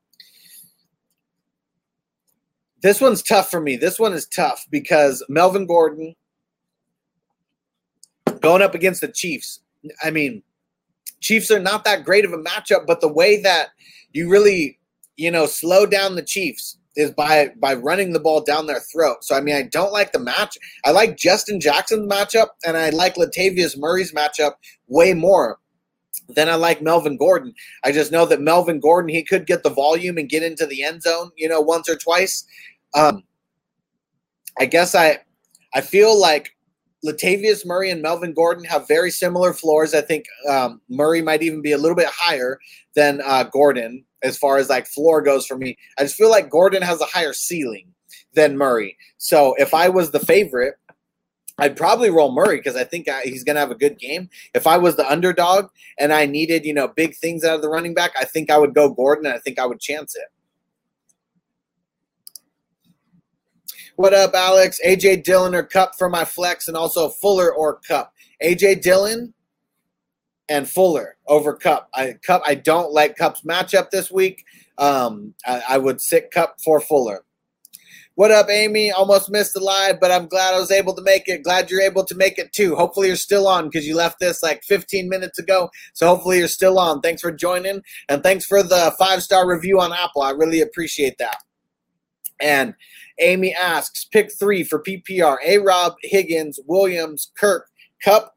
this 2.82 3.00
one's 3.00 3.20
tough 3.20 3.50
for 3.50 3.60
me. 3.60 3.76
This 3.76 3.98
one 3.98 4.12
is 4.12 4.26
tough 4.26 4.64
because 4.70 5.24
Melvin 5.28 5.66
Gordon 5.66 6.14
going 8.38 8.62
up 8.62 8.76
against 8.76 9.00
the 9.00 9.08
Chiefs. 9.08 9.62
I 10.04 10.12
mean, 10.12 10.40
Chiefs 11.18 11.50
are 11.50 11.58
not 11.58 11.82
that 11.82 12.04
great 12.04 12.24
of 12.24 12.32
a 12.32 12.38
matchup, 12.38 12.86
but 12.86 13.00
the 13.00 13.12
way 13.12 13.42
that 13.42 13.70
you 14.12 14.28
really, 14.28 14.78
you 15.16 15.32
know, 15.32 15.46
slow 15.46 15.84
down 15.84 16.14
the 16.14 16.22
Chiefs 16.22 16.76
is 16.97 17.11
by 17.12 17.51
by 17.61 17.74
running 17.74 18.12
the 18.12 18.20
ball 18.20 18.41
down 18.43 18.66
their 18.66 18.80
throat. 18.80 19.18
So 19.22 19.36
I 19.36 19.41
mean, 19.41 19.55
I 19.55 19.62
don't 19.62 19.93
like 19.93 20.12
the 20.12 20.18
match. 20.18 20.57
I 20.84 20.91
like 20.91 21.16
Justin 21.16 21.61
Jackson's 21.61 22.11
matchup, 22.11 22.49
and 22.66 22.76
I 22.76 22.91
like 22.91 23.14
Latavius 23.14 23.78
Murray's 23.78 24.12
matchup 24.12 24.55
way 24.88 25.14
more 25.14 25.59
than 26.28 26.49
I 26.49 26.55
like 26.55 26.82
Melvin 26.82 27.16
Gordon. 27.16 27.55
I 27.84 27.93
just 27.93 28.12
know 28.12 28.26
that 28.26 28.41
Melvin 28.41 28.80
Gordon 28.80 29.09
he 29.09 29.22
could 29.22 29.47
get 29.47 29.62
the 29.62 29.70
volume 29.70 30.18
and 30.18 30.28
get 30.28 30.43
into 30.43 30.66
the 30.66 30.82
end 30.82 31.03
zone, 31.03 31.30
you 31.36 31.49
know, 31.49 31.61
once 31.61 31.88
or 31.88 31.97
twice. 31.97 32.45
Um, 32.95 33.24
I 34.59 34.66
guess 34.66 34.95
I 34.95 35.18
I 35.74 35.80
feel 35.80 36.18
like 36.18 36.57
Latavius 37.05 37.64
Murray 37.64 37.91
and 37.91 38.03
Melvin 38.03 38.34
Gordon 38.34 38.64
have 38.64 38.86
very 38.86 39.11
similar 39.11 39.53
floors. 39.53 39.95
I 39.95 40.03
think 40.03 40.26
um, 40.49 40.80
Murray 40.88 41.22
might 41.22 41.43
even 41.43 41.62
be 41.62 41.72
a 41.72 41.78
little 41.78 41.97
bit 41.97 42.09
higher 42.09 42.59
than 42.95 43.22
uh, 43.24 43.45
Gordon 43.45 44.05
as 44.22 44.36
far 44.36 44.58
as 44.58 44.68
like 44.68 44.86
floor 44.86 45.22
goes 45.22 45.46
for 45.46 45.56
me. 45.56 45.76
I 45.98 46.02
just 46.02 46.16
feel 46.16 46.30
like 46.30 46.50
Gordon 46.50 46.82
has 46.82 47.00
a 47.00 47.06
higher 47.06 47.32
ceiling 47.32 47.88
than 48.34 48.56
Murray. 48.56 48.96
So 49.18 49.54
if 49.58 49.74
I 49.74 49.88
was 49.88 50.10
the 50.10 50.20
favorite, 50.20 50.74
I'd 51.58 51.76
probably 51.76 52.10
roll 52.10 52.32
Murray 52.32 52.56
because 52.56 52.76
I 52.76 52.84
think 52.84 53.08
I, 53.08 53.20
he's 53.22 53.44
going 53.44 53.56
to 53.56 53.60
have 53.60 53.70
a 53.70 53.76
good 53.76 53.98
game. 53.98 54.30
If 54.54 54.66
I 54.66 54.78
was 54.78 54.96
the 54.96 55.10
underdog 55.10 55.66
and 55.98 56.12
I 56.12 56.24
needed, 56.24 56.64
you 56.64 56.72
know, 56.72 56.88
big 56.88 57.14
things 57.14 57.44
out 57.44 57.56
of 57.56 57.62
the 57.62 57.68
running 57.68 57.92
back, 57.92 58.12
I 58.18 58.24
think 58.24 58.50
I 58.50 58.56
would 58.56 58.74
go 58.74 58.88
Gordon 58.88 59.26
and 59.26 59.34
I 59.34 59.38
think 59.38 59.58
I 59.58 59.66
would 59.66 59.78
chance 59.78 60.16
it. 60.16 60.24
What 63.96 64.14
up, 64.14 64.32
Alex? 64.32 64.80
AJ 64.86 65.24
Dillon 65.24 65.54
or 65.54 65.62
Kupp 65.62 65.94
for 65.98 66.08
my 66.08 66.24
flex, 66.24 66.68
and 66.68 66.76
also 66.76 67.10
Fuller 67.10 67.54
or 67.54 67.80
Kupp. 67.86 68.14
AJ 68.42 68.80
Dillon 68.80 69.34
and 70.51 70.68
Fuller 70.68 71.16
over 71.28 71.55
Kupp. 71.55 71.88
I 71.94 72.16
Kupp. 72.26 72.42
I 72.46 72.57
don't 72.57 72.92
like 72.92 73.16
Kupp's 73.16 73.42
matchup 73.42 73.90
this 73.90 74.11
week. 74.11 74.44
Um, 74.76 75.34
I, 75.46 75.62
I 75.70 75.78
would 75.78 76.03
sit 76.03 76.30
Kupp 76.32 76.57
for 76.62 76.80
Fuller. 76.80 77.24
What 78.16 78.32
up, 78.32 78.51
Amy? 78.51 78.90
Almost 78.90 79.30
missed 79.30 79.55
the 79.55 79.61
live, 79.61 80.01
but 80.01 80.11
I'm 80.11 80.26
glad 80.26 80.53
I 80.53 80.59
was 80.59 80.72
able 80.72 80.94
to 80.96 81.03
make 81.03 81.28
it. 81.28 81.44
Glad 81.44 81.70
you're 81.70 81.80
able 81.80 82.05
to 82.05 82.14
make 82.14 82.36
it 82.38 82.53
too. 82.53 82.74
Hopefully, 82.74 83.07
you're 83.07 83.16
still 83.16 83.46
on 83.46 83.66
because 83.70 83.86
you 83.86 83.96
left 83.96 84.18
this 84.18 84.42
like 84.42 84.62
15 84.64 85.09
minutes 85.09 85.38
ago. 85.38 85.70
So, 85.94 86.09
hopefully, 86.09 86.38
you're 86.38 86.48
still 86.48 86.78
on. 86.78 87.01
Thanks 87.01 87.22
for 87.22 87.32
joining, 87.32 87.80
and 88.09 88.22
thanks 88.22 88.44
for 88.44 88.62
the 88.62 88.92
five 88.98 89.22
star 89.22 89.48
review 89.48 89.80
on 89.80 89.92
Apple. 89.92 90.22
I 90.22 90.32
really 90.32 90.61
appreciate 90.61 91.16
that. 91.18 91.38
And 92.42 92.74
Amy 93.20 93.55
asks, 93.55 94.05
pick 94.05 94.32
three 94.36 94.64
for 94.64 94.82
PPR: 94.82 95.36
A. 95.46 95.59
Rob, 95.59 95.94
Higgins, 96.03 96.59
Williams, 96.66 97.30
Kirk, 97.38 97.68
Kupp, 98.05 98.34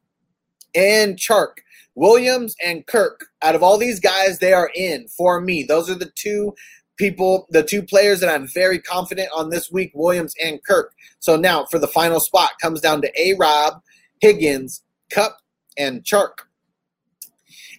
and 0.76 1.18
Chark. 1.18 1.62
Williams 1.96 2.56
and 2.64 2.86
Kirk. 2.88 3.26
Out 3.41 3.56
of 3.56 3.64
all 3.64 3.78
these 3.78 4.00
guys, 4.00 4.39
they 4.39 4.54
are 4.54 4.72
in 4.76 5.08
for 5.08 5.41
me. 5.41 5.64
Those 5.64 5.89
are 5.89 5.96
the 5.96 6.12
two 6.16 6.54
people, 6.98 7.48
the 7.50 7.64
two 7.64 7.84
players 7.84 8.20
that 8.20 8.34
I'm 8.34 8.48
very 8.48 8.80
confident 8.80 9.30
on 9.36 9.50
this 9.50 9.72
week, 9.72 9.91
Williams 9.94 10.34
and 10.44 10.64
Kirk. 10.64 10.94
So 11.20 11.36
now 11.36 11.66
for 11.66 11.80
the 11.80 11.88
final 11.88 12.20
spot 12.20 12.52
comes 12.62 12.82
down 12.82 13.02
to 13.02 13.22
A. 13.22 13.36
Rob, 13.36 13.82
Higgins, 14.22 14.84
Kupp, 15.12 15.38
and 15.78 16.04
Chark. 16.04 16.46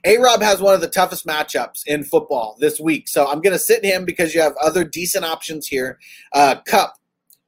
A 0.07 0.19
Rob 0.19 0.43
has 0.43 0.61
one 0.61 0.75
of 0.75 0.83
the 0.83 0.89
toughest 0.89 1.27
matchups 1.27 1.83
in 1.87 2.05
football 2.05 2.57
this 2.61 2.79
week. 2.79 3.09
So 3.09 3.27
I'm 3.27 3.41
going 3.41 3.55
to 3.55 3.59
sit 3.59 3.85
him 3.85 4.05
because 4.05 4.35
you 4.35 4.41
have 4.43 4.55
other 4.63 4.85
decent 4.85 5.25
options 5.25 5.67
here. 5.67 5.99
Uh, 6.33 6.57
Kupp, 6.67 6.95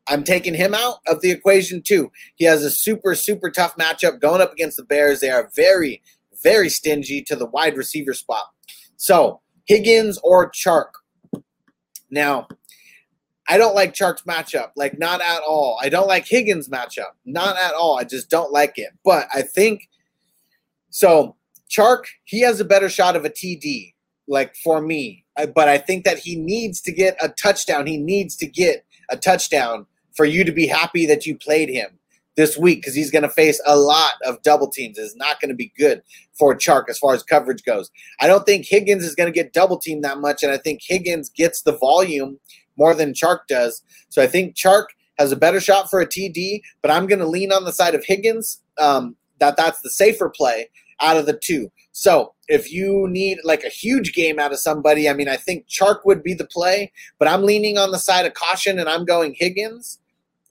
I'm 0.09 0.25
taking 0.25 0.55
him 0.55 0.73
out 0.73 1.01
of 1.07 1.21
the 1.21 1.31
equation 1.31 1.83
too. 1.83 2.11
He 2.37 2.47
has 2.47 2.65
a 2.65 2.71
super, 2.71 3.15
super 3.15 3.51
tough 3.51 3.77
matchup 3.77 4.21
going 4.21 4.41
up 4.41 4.53
against 4.53 4.79
the 4.79 4.85
Bears. 4.85 5.21
They 5.21 5.31
are 5.31 5.51
very, 5.55 6.03
very 6.43 6.69
stingy 6.69 7.23
to 7.23 7.37
the 7.37 7.47
wide 7.47 7.77
receiver 7.77 8.15
spot. 8.15 8.47
So 8.97 9.41
Higgins 9.67 10.19
or 10.23 10.51
Chark. 10.51 10.91
Now, 12.11 12.49
I 13.49 13.59
don't 13.59 13.75
like 13.75 13.95
Chark's 13.95 14.23
matchup, 14.23 14.71
like 14.77 14.99
not 14.99 15.21
at 15.21 15.41
all. 15.47 15.79
I 15.81 15.89
don't 15.89 16.09
like 16.09 16.27
Higgins' 16.27 16.69
matchup, 16.69 17.13
not 17.25 17.57
at 17.57 17.75
all. 17.75 17.99
I 17.99 18.05
just 18.05 18.29
don't 18.29 18.53
like 18.53 18.75
it. 18.77 18.91
But 19.05 19.29
I 19.33 19.43
think 19.43 19.89
so. 20.91 21.37
Chark, 21.71 22.05
he 22.25 22.41
has 22.41 22.61
a 22.61 22.65
better 22.65 22.89
shot 22.89 23.17
of 23.17 23.25
a 23.25 23.31
TD, 23.31 23.95
like 24.29 24.55
for 24.57 24.81
me. 24.81 25.25
But 25.55 25.69
I 25.69 25.79
think 25.79 26.05
that 26.05 26.19
he 26.19 26.37
needs 26.37 26.81
to 26.83 26.93
get 26.93 27.17
a 27.21 27.29
touchdown. 27.29 27.87
He 27.87 27.99
needs 27.99 28.37
to 28.37 28.47
get 28.47 28.85
a 29.11 29.17
touchdown 29.17 29.87
for 30.17 30.25
you 30.25 30.45
to 30.45 30.53
be 30.53 30.67
happy 30.67 31.07
that 31.07 31.27
you 31.27 31.37
played 31.37 31.69
him 31.69 31.99
this 32.37 32.57
week 32.57 32.79
because 32.79 32.95
he's 32.95 33.11
going 33.11 33.23
to 33.23 33.29
face 33.29 33.61
a 33.67 33.77
lot 33.77 34.13
of 34.25 34.43
double 34.43 34.69
teams. 34.69 34.99
It's 34.99 35.17
not 35.17 35.41
going 35.41 35.49
to 35.49 35.55
be 35.55 35.73
good 35.79 36.03
for 36.39 36.55
Chark 36.55 36.85
as 36.89 36.99
far 36.99 37.15
as 37.15 37.23
coverage 37.23 37.65
goes. 37.65 37.91
I 38.21 38.27
don't 38.27 38.45
think 38.45 38.67
Higgins 38.67 39.05
is 39.05 39.15
going 39.15 39.33
to 39.33 39.35
get 39.35 39.53
double 39.53 39.79
teamed 39.79 40.05
that 40.05 40.19
much, 40.19 40.43
and 40.43 40.53
I 40.53 40.59
think 40.59 40.81
Higgins 40.83 41.31
gets 41.31 41.63
the 41.63 41.77
volume 41.77 42.39
more 42.77 42.95
than 42.95 43.15
Chark 43.15 43.41
does. 43.49 43.83
So 44.11 44.23
I 44.23 44.27
think 44.27 44.55
Chark 44.55 44.87
has 45.19 45.33
a 45.33 45.37
better 45.37 45.61
shot 45.61 45.89
for 45.91 46.01
a 46.01 46.07
TD, 46.07 46.61
but 46.83 46.91
I'm 46.91 47.07
going 47.07 47.19
to 47.19 47.27
lean 47.27 47.53
on 47.53 47.65
the 47.65 47.73
side 47.73 47.95
of 47.95 48.05
Higgins. 48.05 48.63
Um, 48.79 49.17
that 49.39 49.57
that's 49.57 49.81
the 49.81 49.91
safer 49.91 50.29
play 50.29 50.69
out 51.01 51.17
of 51.17 51.27
the 51.27 51.39
two. 51.43 51.71
So 51.93 52.35
if 52.49 52.71
you 52.71 53.07
need 53.09 53.39
like 53.45 53.65
a 53.65 53.71
huge 53.71 54.15
game 54.15 54.39
out 54.39 54.53
of 54.53 54.59
somebody, 54.59 55.09
I 55.09 55.15
mean, 55.15 55.29
I 55.29 55.37
think 55.37 55.67
Chark 55.67 56.01
would 56.05 56.23
be 56.23 56.35
the 56.35 56.47
play, 56.47 56.93
but 57.19 57.29
I'm 57.29 57.43
leaning 57.43 57.79
on 57.79 57.91
the 57.91 57.99
side 57.99 58.27
of 58.27 58.35
caution 58.35 58.79
and 58.79 58.89
I'm 58.89 59.05
going 59.05 59.35
Higgins 59.35 59.99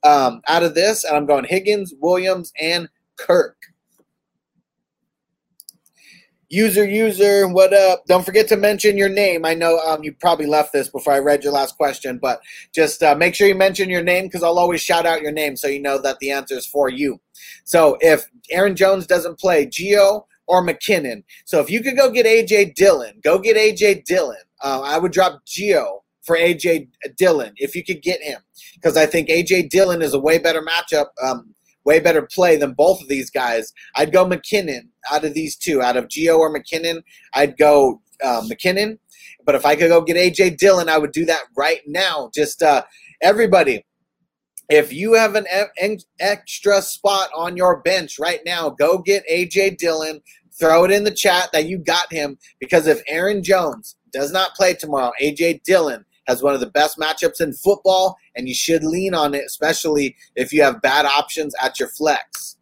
um, 0.06 0.42
out 0.48 0.64
of 0.64 0.76
this, 0.76 1.04
and 1.04 1.18
I'm 1.18 1.26
going 1.26 1.46
Higgins, 1.46 1.94
Williams, 2.00 2.54
and 2.62 2.88
Kirk. 3.18 3.58
User, 6.48 6.88
user, 6.88 7.48
what 7.48 7.74
up? 7.74 8.06
Don't 8.06 8.24
forget 8.24 8.48
to 8.50 8.56
mention 8.56 8.98
your 8.98 9.10
name. 9.10 9.46
I 9.46 9.56
know 9.56 9.80
um, 9.80 10.04
you 10.04 10.14
probably 10.14 10.46
left 10.46 10.72
this 10.72 10.88
before 10.88 11.12
I 11.12 11.20
read 11.20 11.44
your 11.44 11.52
last 11.52 11.76
question, 11.76 12.20
but 12.20 12.40
just 12.74 13.02
uh, 13.02 13.16
make 13.16 13.34
sure 13.34 13.48
you 13.48 13.56
mention 13.56 13.90
your 13.90 14.04
name 14.04 14.26
because 14.26 14.44
I'll 14.44 14.60
always 14.60 14.80
shout 14.80 15.08
out 15.08 15.24
your 15.24 15.32
name 15.32 15.58
so 15.58 15.68
you 15.68 15.82
know 15.82 16.00
that 16.04 16.20
the 16.20 16.30
answer 16.30 16.56
is 16.56 16.68
for 16.68 16.88
you. 16.88 17.20
So 17.64 17.98
if 18.00 18.28
Aaron 18.52 18.76
Jones 18.76 19.08
doesn't 19.08 19.40
play, 19.40 19.66
Gio 19.66 20.26
or 20.46 20.64
McKinnon. 20.64 21.24
So 21.46 21.60
if 21.60 21.72
you 21.72 21.82
could 21.82 21.98
go 21.98 22.12
get 22.12 22.28
AJ 22.28 22.76
Dillon, 22.76 23.20
go 23.24 23.40
get 23.40 23.58
AJ 23.58 24.06
Dillon. 24.06 24.38
Uh, 24.62 24.82
I 24.86 25.00
would 25.00 25.12
drop 25.12 25.42
Gio 25.48 26.02
for 26.26 26.36
AJ 26.36 26.90
Dillon 27.18 27.54
if 27.58 27.76
you 27.76 27.84
could 27.84 28.02
get 28.02 28.22
him 28.22 28.40
because 28.76 28.98
I 28.98 29.06
think 29.06 29.30
AJ 29.30 29.70
Dillon 29.70 30.02
is 30.02 30.14
a 30.14 30.20
way 30.20 30.38
better 30.38 30.62
matchup. 30.62 31.08
Um, 31.24 31.54
way 31.86 32.00
better 32.00 32.24
play 32.24 32.58
than 32.58 32.74
both 32.74 33.02
of 33.02 33.08
these 33.08 33.30
guys. 33.30 33.72
I'd 33.96 34.12
go 34.12 34.26
McKinnon 34.26 34.88
out 35.12 35.24
of 35.24 35.34
these 35.34 35.56
two, 35.56 35.82
out 35.82 35.96
of 35.96 36.08
Gio 36.08 36.38
or 36.38 36.54
McKinnon. 36.54 37.04
I'd 37.34 37.58
go 37.58 38.02
uh, 38.24 38.42
McKinnon. 38.42 38.98
But 39.46 39.56
if 39.56 39.66
I 39.66 39.76
could 39.76 39.90
go 39.90 40.02
get 40.02 40.18
AJ 40.18 40.58
Dillon, 40.58 40.90
I 40.90 40.98
would 40.98 41.12
do 41.12 41.26
that 41.26 41.44
right 41.56 41.82
now. 41.86 42.32
Just 42.34 42.64
uh, 42.64 42.84
everybody, 43.22 43.86
if 44.70 44.92
you 44.92 45.14
have 45.14 45.36
an 45.36 45.46
extra 46.20 46.82
spot 46.82 47.30
on 47.36 47.56
your 47.56 47.82
bench 47.82 48.18
right 48.20 48.40
now, 48.46 48.72
go 48.72 48.98
get 48.98 49.24
AJ 49.30 49.78
Dillon. 49.78 50.22
Throw 50.58 50.86
it 50.86 50.92
in 50.92 51.04
the 51.04 51.12
chat 51.12 51.50
that 51.52 51.68
you 51.68 51.78
got 51.78 52.12
him 52.12 52.38
because 52.60 52.88
if 52.88 53.02
Aaron 53.08 53.44
Jones 53.44 53.98
does 54.14 54.32
not 54.32 54.56
play 54.56 54.74
tomorrow, 54.74 55.12
AJ 55.22 55.64
Dillon 55.64 56.06
has 56.28 56.44
one 56.44 56.54
of 56.54 56.60
the 56.60 56.70
best 56.70 56.98
matchups 56.98 57.42
in 57.42 57.54
football, 57.54 58.18
and 58.36 58.48
you 58.48 58.56
should 58.56 58.84
lean 58.84 59.14
on 59.14 59.34
it, 59.34 59.44
especially 59.46 60.16
if 60.36 60.52
you 60.52 60.62
have 60.62 60.82
bad 60.82 61.06
options 61.06 61.54
at 61.62 61.80
your 61.80 61.90
flex. 61.90 62.58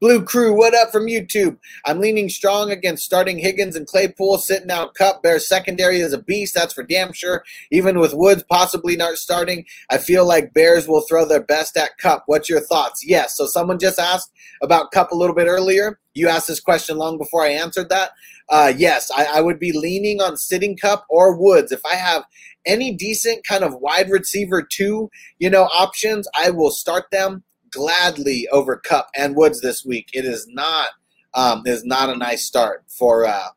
Blue 0.00 0.24
Crew, 0.24 0.56
what 0.56 0.74
up 0.74 0.90
from 0.90 1.08
YouTube? 1.08 1.58
I'm 1.84 2.00
leaning 2.00 2.30
strong 2.30 2.70
against 2.70 3.04
starting 3.04 3.38
Higgins 3.38 3.76
and 3.76 3.86
Claypool, 3.86 4.38
sitting 4.38 4.70
out 4.70 4.94
Kupp. 4.94 5.22
Bears 5.22 5.46
secondary 5.46 6.00
is 6.00 6.14
a 6.14 6.22
beast, 6.22 6.54
that's 6.54 6.72
for 6.72 6.82
damn 6.82 7.12
sure. 7.12 7.44
Even 7.70 7.98
with 7.98 8.14
Woods 8.14 8.42
possibly 8.48 8.96
not 8.96 9.16
starting, 9.16 9.66
I 9.90 9.98
feel 9.98 10.26
like 10.26 10.54
Bears 10.54 10.88
will 10.88 11.02
throw 11.02 11.26
their 11.26 11.42
best 11.42 11.76
at 11.76 11.98
Kupp. 11.98 12.22
What's 12.24 12.48
your 12.48 12.60
thoughts? 12.60 13.04
Yes. 13.06 13.36
So 13.36 13.44
someone 13.44 13.78
just 13.78 13.98
asked 13.98 14.32
about 14.62 14.90
Kupp 14.90 15.12
a 15.12 15.16
little 15.16 15.36
bit 15.36 15.48
earlier. 15.48 16.00
You 16.14 16.28
asked 16.28 16.48
this 16.48 16.60
question 16.60 16.96
long 16.96 17.18
before 17.18 17.44
I 17.44 17.50
answered 17.50 17.90
that. 17.90 18.12
Uh, 18.48 18.72
yes, 18.74 19.10
I, 19.14 19.26
I 19.26 19.40
would 19.42 19.58
be 19.58 19.72
leaning 19.72 20.22
on 20.22 20.38
sitting 20.38 20.78
Kupp 20.78 21.04
or 21.10 21.38
Woods. 21.38 21.72
If 21.72 21.84
I 21.84 21.96
have 21.96 22.24
any 22.64 22.94
decent 22.94 23.46
kind 23.46 23.64
of 23.64 23.74
wide 23.74 24.08
receiver 24.08 24.62
two, 24.62 25.10
you 25.38 25.50
know, 25.50 25.64
options, 25.64 26.26
I 26.34 26.48
will 26.48 26.70
start 26.70 27.04
them 27.12 27.44
gladly 27.70 28.48
over 28.52 28.76
Kupp 28.76 29.08
and 29.14 29.36
Woods 29.36 29.60
this 29.60 29.84
week. 29.84 30.10
It 30.12 30.24
is 30.24 30.46
not 30.48 30.90
um, 31.34 31.62
is 31.66 31.84
not 31.84 32.10
a 32.10 32.16
nice 32.16 32.44
start 32.44 32.84
for 32.88 33.26
uh, 33.26 33.48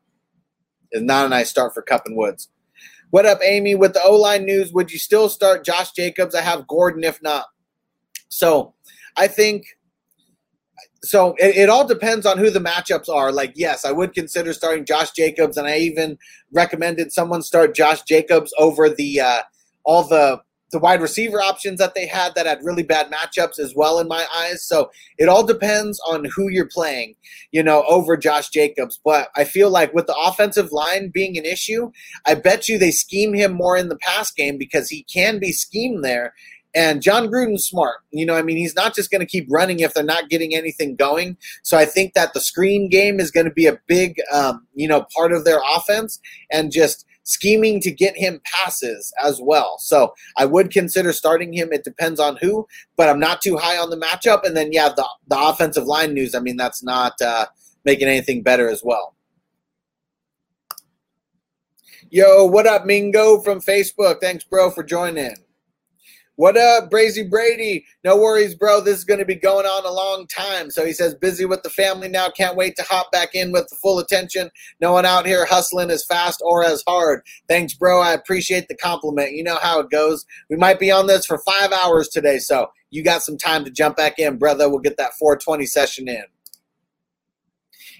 is 0.92 1.02
not 1.02 1.26
a 1.26 1.28
nice 1.28 1.50
start 1.50 1.74
for 1.74 1.82
Kupp 1.82 2.06
and 2.06 2.16
Woods. 2.16 2.48
What 3.10 3.26
up, 3.26 3.38
Amy? 3.42 3.74
With 3.74 3.94
the 3.94 4.02
O 4.02 4.16
line 4.16 4.44
news, 4.44 4.72
would 4.72 4.90
you 4.90 4.98
still 4.98 5.28
start 5.28 5.64
Josh 5.64 5.92
Jacobs? 5.92 6.34
I 6.34 6.40
have 6.40 6.66
Gordon 6.66 7.04
if 7.04 7.22
not. 7.22 7.46
So 8.28 8.74
I 9.16 9.28
think 9.28 9.66
so 11.04 11.34
it, 11.38 11.56
it, 11.56 11.68
all 11.68 11.86
depends 11.86 12.26
on 12.26 12.38
who 12.38 12.50
the 12.50 12.60
matchups 12.60 13.08
are. 13.08 13.30
Like, 13.30 13.52
yes, 13.54 13.84
I 13.84 13.92
would 13.92 14.14
consider 14.14 14.52
starting 14.52 14.84
Josh 14.84 15.10
Jacobs, 15.12 15.56
and 15.56 15.66
I 15.66 15.78
even 15.78 16.18
recommended 16.50 17.12
someone 17.12 17.42
start 17.42 17.74
Josh 17.74 18.02
Jacobs 18.02 18.52
over 18.58 18.88
the 18.88 19.20
uh, 19.20 19.42
all 19.84 20.08
the 20.08 20.40
the 20.72 20.78
wide 20.78 21.00
receiver 21.00 21.40
options 21.40 21.78
that 21.78 21.94
they 21.94 22.06
had 22.06 22.34
that 22.34 22.46
had 22.46 22.64
really 22.64 22.82
bad 22.82 23.10
matchups 23.10 23.58
as 23.58 23.74
well 23.76 23.98
in 23.98 24.08
my 24.08 24.26
eyes. 24.34 24.64
So 24.64 24.90
it 25.18 25.28
all 25.28 25.44
depends 25.44 26.00
on 26.08 26.24
who 26.24 26.48
you're 26.48 26.68
playing, 26.68 27.14
you 27.52 27.62
know, 27.62 27.84
over 27.88 28.16
Josh 28.16 28.48
Jacobs. 28.48 29.00
But 29.04 29.28
I 29.36 29.44
feel 29.44 29.70
like 29.70 29.94
with 29.94 30.06
the 30.06 30.16
offensive 30.16 30.72
line 30.72 31.10
being 31.12 31.38
an 31.38 31.44
issue, 31.44 31.92
I 32.26 32.34
bet 32.34 32.68
you 32.68 32.78
they 32.78 32.90
scheme 32.90 33.34
him 33.34 33.52
more 33.52 33.76
in 33.76 33.88
the 33.88 33.98
pass 33.98 34.30
game 34.32 34.58
because 34.58 34.88
he 34.88 35.04
can 35.04 35.38
be 35.38 35.52
schemed 35.52 36.04
there 36.04 36.34
and 36.74 37.02
Jon 37.02 37.28
Gruden's 37.28 37.64
smart. 37.64 37.98
You 38.10 38.26
know, 38.26 38.34
I 38.34 38.42
mean, 38.42 38.56
he's 38.56 38.74
not 38.74 38.94
just 38.94 39.10
going 39.10 39.20
to 39.20 39.26
keep 39.26 39.46
running 39.48 39.80
if 39.80 39.94
they're 39.94 40.02
not 40.02 40.28
getting 40.28 40.54
anything 40.54 40.96
going. 40.96 41.36
So 41.62 41.78
I 41.78 41.84
think 41.84 42.14
that 42.14 42.34
the 42.34 42.40
screen 42.40 42.88
game 42.90 43.20
is 43.20 43.30
going 43.30 43.46
to 43.46 43.52
be 43.52 43.66
a 43.66 43.78
big, 43.86 44.16
um, 44.32 44.66
you 44.74 44.88
know, 44.88 45.06
part 45.16 45.32
of 45.32 45.44
their 45.44 45.60
offense 45.76 46.20
and 46.50 46.72
just 46.72 47.06
scheming 47.24 47.80
to 47.80 47.90
get 47.90 48.16
him 48.16 48.40
passes 48.44 49.12
as 49.22 49.40
well. 49.42 49.76
So 49.78 50.14
I 50.36 50.44
would 50.44 50.70
consider 50.70 51.12
starting 51.12 51.52
him. 51.52 51.72
It 51.72 51.84
depends 51.84 52.20
on 52.20 52.36
who, 52.36 52.66
but 52.96 53.08
I'm 53.08 53.18
not 53.18 53.42
too 53.42 53.56
high 53.56 53.76
on 53.76 53.90
the 53.90 53.96
matchup. 53.96 54.44
And 54.44 54.56
then, 54.56 54.72
yeah, 54.72 54.90
the, 54.90 55.06
the 55.26 55.38
offensive 55.38 55.84
line 55.84 56.14
news, 56.14 56.34
I 56.34 56.40
mean, 56.40 56.56
that's 56.56 56.82
not 56.82 57.20
uh, 57.20 57.46
making 57.84 58.08
anything 58.08 58.42
better 58.42 58.68
as 58.68 58.82
well. 58.84 59.14
Yo, 62.10 62.44
what 62.44 62.66
up, 62.66 62.86
Mingo 62.86 63.40
from 63.40 63.60
Facebook? 63.60 64.20
Thanks, 64.20 64.44
bro, 64.44 64.70
for 64.70 64.84
joining. 64.84 65.34
What 66.36 66.56
up, 66.56 66.90
Brazy 66.90 67.30
Brady? 67.30 67.86
No 68.02 68.16
worries, 68.16 68.56
bro. 68.56 68.80
This 68.80 68.98
is 68.98 69.04
going 69.04 69.20
to 69.20 69.24
be 69.24 69.36
going 69.36 69.66
on 69.66 69.86
a 69.86 69.92
long 69.92 70.26
time. 70.26 70.68
So 70.68 70.84
he 70.84 70.92
says, 70.92 71.14
busy 71.14 71.44
with 71.44 71.62
the 71.62 71.70
family 71.70 72.08
now. 72.08 72.28
Can't 72.28 72.56
wait 72.56 72.74
to 72.74 72.82
hop 72.82 73.12
back 73.12 73.36
in 73.36 73.52
with 73.52 73.68
the 73.68 73.76
full 73.76 74.00
attention. 74.00 74.50
No 74.80 74.92
one 74.92 75.06
out 75.06 75.26
here 75.26 75.46
hustling 75.46 75.92
as 75.92 76.04
fast 76.04 76.42
or 76.44 76.64
as 76.64 76.82
hard. 76.88 77.22
Thanks, 77.46 77.74
bro. 77.74 78.00
I 78.00 78.14
appreciate 78.14 78.66
the 78.66 78.74
compliment. 78.74 79.34
You 79.34 79.44
know 79.44 79.58
how 79.62 79.78
it 79.78 79.90
goes. 79.90 80.26
We 80.50 80.56
might 80.56 80.80
be 80.80 80.90
on 80.90 81.06
this 81.06 81.24
for 81.24 81.38
five 81.38 81.70
hours 81.70 82.08
today. 82.08 82.38
So 82.38 82.68
you 82.90 83.04
got 83.04 83.22
some 83.22 83.38
time 83.38 83.64
to 83.64 83.70
jump 83.70 83.96
back 83.96 84.18
in, 84.18 84.36
brother. 84.36 84.68
We'll 84.68 84.80
get 84.80 84.96
that 84.96 85.14
420 85.14 85.66
session 85.66 86.08
in. 86.08 86.24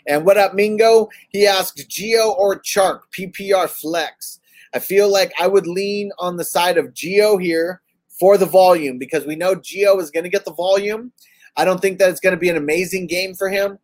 And 0.08 0.26
what 0.26 0.38
up, 0.38 0.54
Mingo? 0.54 1.08
He 1.28 1.46
asks 1.46 1.84
Gio 1.84 2.36
or 2.36 2.60
Chark, 2.60 3.02
PPR 3.16 3.68
flex. 3.68 4.40
I 4.74 4.80
feel 4.80 5.08
like 5.08 5.32
I 5.38 5.46
would 5.46 5.68
lean 5.68 6.10
on 6.18 6.36
the 6.36 6.44
side 6.44 6.78
of 6.78 6.86
Gio 6.86 7.40
here 7.40 7.80
for 8.18 8.38
the 8.38 8.46
volume 8.46 8.98
because 8.98 9.26
we 9.26 9.36
know 9.36 9.54
Gio 9.54 10.00
is 10.00 10.10
going 10.10 10.24
to 10.24 10.30
get 10.30 10.44
the 10.44 10.54
volume. 10.54 11.12
I 11.56 11.64
don't 11.64 11.80
think 11.80 11.98
that 11.98 12.10
it's 12.10 12.20
going 12.20 12.34
to 12.34 12.40
be 12.40 12.48
an 12.48 12.56
amazing 12.56 13.06
game 13.06 13.34
for 13.34 13.48
him. 13.48 13.78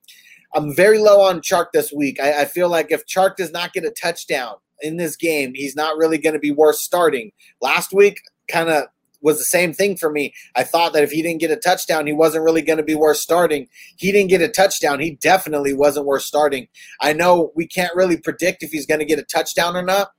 I'm 0.55 0.75
very 0.75 0.99
low 0.99 1.21
on 1.21 1.41
Chark 1.41 1.67
this 1.73 1.93
week. 1.93 2.19
I, 2.21 2.43
I 2.43 2.45
feel 2.45 2.69
like 2.69 2.91
if 2.91 3.07
Chark 3.07 3.37
does 3.37 3.53
not 3.53 3.73
get 3.73 3.85
a 3.85 3.91
touchdown 3.91 4.57
in 4.81 4.97
this 4.97 5.17
game, 5.17 5.53
he's 5.55 5.77
not 5.77 5.97
really 5.97 6.19
going 6.19 6.33
to 6.33 6.41
be 6.41 6.51
worth 6.51 6.77
starting. 6.77 7.31
Last 7.61 7.93
week, 7.93 8.21
kind 8.49 8.69
of 8.69 8.85
was 9.23 9.39
the 9.39 9.45
same 9.45 9.73
thing 9.73 9.97
for 9.97 10.11
me. 10.11 10.33
I 10.57 10.65
thought 10.65 10.93
that 10.95 11.03
if 11.03 11.11
he 11.11 11.23
didn't 11.23 11.41
get 11.41 11.51
a 11.51 11.57
touchdown, 11.57 12.07
he 12.07 12.13
wasn't 12.13 12.45
really 12.45 12.63
going 12.63 12.79
to 12.79 12.83
be 12.83 12.95
worth 12.95 13.19
starting. 13.19 13.69
He 13.97 14.13
didn't 14.13 14.31
get 14.31 14.41
a 14.41 14.49
touchdown. 14.49 15.01
He 15.01 15.13
definitely 15.13 15.75
wasn't 15.75 16.07
worth 16.07 16.23
starting. 16.23 16.69
I 17.01 17.13
know 17.13 17.53
we 17.55 17.67
can't 17.67 17.95
really 17.95 18.17
predict 18.17 18.63
if 18.63 18.71
he's 18.71 18.87
going 18.87 19.01
to 19.01 19.05
get 19.05 19.19
a 19.19 19.25
touchdown 19.25 19.77
or 19.77 19.83
not, 19.83 20.13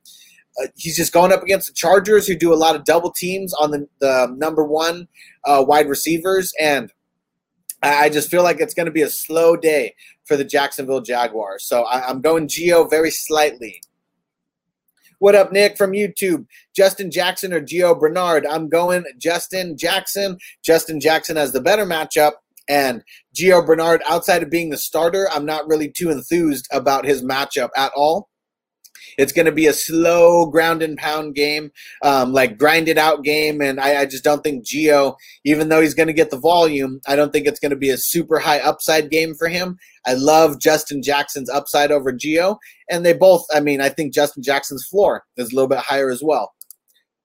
uh, 0.59 0.67
he's 0.75 0.97
just 0.97 1.13
going 1.13 1.31
up 1.31 1.43
against 1.43 1.67
the 1.67 1.73
Chargers, 1.73 2.27
who 2.27 2.35
do 2.35 2.53
a 2.53 2.55
lot 2.55 2.75
of 2.75 2.83
double 2.83 3.11
teams 3.11 3.53
on 3.53 3.71
the, 3.71 3.87
the 3.99 4.33
number 4.37 4.63
one 4.63 5.07
uh, 5.45 5.63
wide 5.65 5.87
receivers, 5.87 6.53
and 6.59 6.91
I 7.83 8.09
just 8.09 8.29
feel 8.29 8.43
like 8.43 8.59
it's 8.59 8.73
going 8.73 8.85
to 8.85 8.91
be 8.91 9.01
a 9.01 9.09
slow 9.09 9.55
day 9.55 9.95
for 10.25 10.37
the 10.37 10.43
Jacksonville 10.43 11.01
Jaguars. 11.01 11.65
So 11.65 11.83
I, 11.83 12.07
I'm 12.07 12.21
going 12.21 12.47
Gio 12.47 12.89
very 12.89 13.11
slightly. 13.11 13.81
What 15.17 15.35
up, 15.35 15.51
Nick 15.51 15.77
from 15.77 15.91
YouTube? 15.91 16.47
Justin 16.75 17.11
Jackson 17.11 17.53
or 17.53 17.61
Gio 17.61 17.99
Bernard? 17.99 18.45
I'm 18.45 18.69
going 18.69 19.05
Justin 19.19 19.77
Jackson. 19.77 20.37
Justin 20.63 20.99
Jackson 20.99 21.35
has 21.37 21.53
the 21.53 21.61
better 21.61 21.85
matchup. 21.85 22.33
And 22.67 23.03
Gio 23.35 23.65
Bernard, 23.65 24.01
outside 24.07 24.41
of 24.41 24.49
being 24.49 24.69
the 24.69 24.77
starter, 24.77 25.27
I'm 25.31 25.45
not 25.45 25.67
really 25.67 25.89
too 25.89 26.09
enthused 26.09 26.67
about 26.71 27.05
his 27.05 27.23
matchup 27.23 27.69
at 27.75 27.91
all. 27.95 28.29
It's 29.17 29.31
going 29.31 29.45
to 29.45 29.51
be 29.51 29.67
a 29.67 29.73
slow 29.73 30.45
ground 30.45 30.81
and 30.81 30.97
pound 30.97 31.35
game, 31.35 31.71
um, 32.03 32.33
like 32.33 32.57
grind 32.57 32.87
it 32.87 32.97
out 32.97 33.23
game. 33.23 33.61
And 33.61 33.79
I, 33.79 34.01
I 34.01 34.05
just 34.05 34.23
don't 34.23 34.43
think 34.43 34.65
Gio, 34.65 35.15
even 35.45 35.69
though 35.69 35.81
he's 35.81 35.93
going 35.93 36.07
to 36.07 36.13
get 36.13 36.31
the 36.31 36.39
volume, 36.39 37.01
I 37.07 37.15
don't 37.15 37.31
think 37.31 37.47
it's 37.47 37.59
going 37.59 37.71
to 37.71 37.75
be 37.75 37.89
a 37.89 37.97
super 37.97 38.39
high 38.39 38.59
upside 38.59 39.09
game 39.09 39.33
for 39.35 39.47
him. 39.47 39.77
I 40.05 40.13
love 40.13 40.59
Justin 40.59 41.03
Jackson's 41.03 41.49
upside 41.49 41.91
over 41.91 42.11
Gio. 42.11 42.57
And 42.89 43.05
they 43.05 43.13
both, 43.13 43.45
I 43.53 43.59
mean, 43.59 43.81
I 43.81 43.89
think 43.89 44.13
Justin 44.13 44.43
Jackson's 44.43 44.85
floor 44.89 45.23
is 45.37 45.51
a 45.51 45.55
little 45.55 45.69
bit 45.69 45.79
higher 45.79 46.09
as 46.09 46.21
well. 46.23 46.53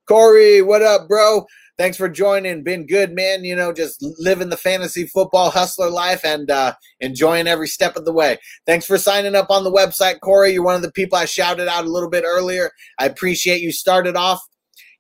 Corey, 0.08 0.62
what 0.62 0.82
up, 0.82 1.08
bro? 1.08 1.46
Thanks 1.78 1.96
for 1.96 2.08
joining. 2.08 2.62
Been 2.62 2.86
good, 2.86 3.14
man. 3.14 3.44
You 3.44 3.56
know, 3.56 3.72
just 3.72 4.02
living 4.18 4.48
the 4.48 4.56
fantasy 4.56 5.06
football 5.06 5.50
hustler 5.50 5.90
life 5.90 6.24
and 6.24 6.50
uh, 6.50 6.74
enjoying 7.00 7.46
every 7.46 7.68
step 7.68 7.96
of 7.96 8.04
the 8.04 8.12
way. 8.12 8.38
Thanks 8.66 8.86
for 8.86 8.98
signing 8.98 9.34
up 9.34 9.50
on 9.50 9.64
the 9.64 9.72
website, 9.72 10.20
Corey. 10.20 10.52
You're 10.52 10.64
one 10.64 10.76
of 10.76 10.82
the 10.82 10.92
people 10.92 11.18
I 11.18 11.24
shouted 11.24 11.68
out 11.68 11.84
a 11.84 11.90
little 11.90 12.10
bit 12.10 12.24
earlier. 12.26 12.70
I 12.98 13.06
appreciate 13.06 13.60
you 13.60 13.72
started 13.72 14.16
off. 14.16 14.40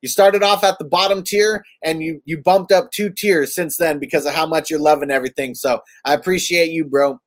You 0.02 0.08
started 0.08 0.42
off 0.42 0.62
at 0.62 0.78
the 0.78 0.84
bottom 0.84 1.22
tier 1.24 1.64
and 1.82 2.02
you 2.02 2.20
you 2.24 2.40
bumped 2.40 2.70
up 2.70 2.90
two 2.92 3.10
tiers 3.10 3.54
since 3.54 3.76
then 3.76 3.98
because 3.98 4.26
of 4.26 4.34
how 4.34 4.46
much 4.46 4.70
you're 4.70 4.78
loving 4.78 5.10
everything. 5.10 5.54
So 5.54 5.80
I 6.04 6.14
appreciate 6.14 6.70
you, 6.70 6.84
bro. 6.84 7.18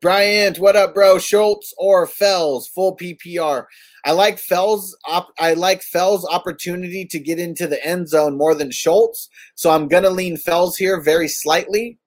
Bryant, 0.00 0.58
what 0.58 0.76
up, 0.76 0.94
bro? 0.94 1.18
Schultz 1.18 1.74
or 1.76 2.06
Fells, 2.06 2.66
full 2.68 2.96
PPR. 2.96 3.66
I 4.04 4.12
like 4.12 4.38
Fells. 4.38 4.96
Op- 5.06 5.32
I 5.38 5.54
like 5.54 5.82
Fells' 5.82 6.26
opportunity 6.30 7.04
to 7.06 7.18
get 7.18 7.38
into 7.38 7.66
the 7.66 7.84
end 7.84 8.08
zone 8.08 8.36
more 8.36 8.54
than 8.54 8.70
Schultz, 8.70 9.28
so 9.54 9.70
I'm 9.70 9.88
gonna 9.88 10.10
lean 10.10 10.36
Fells 10.36 10.76
here 10.76 11.00
very 11.00 11.28
slightly. 11.28 11.98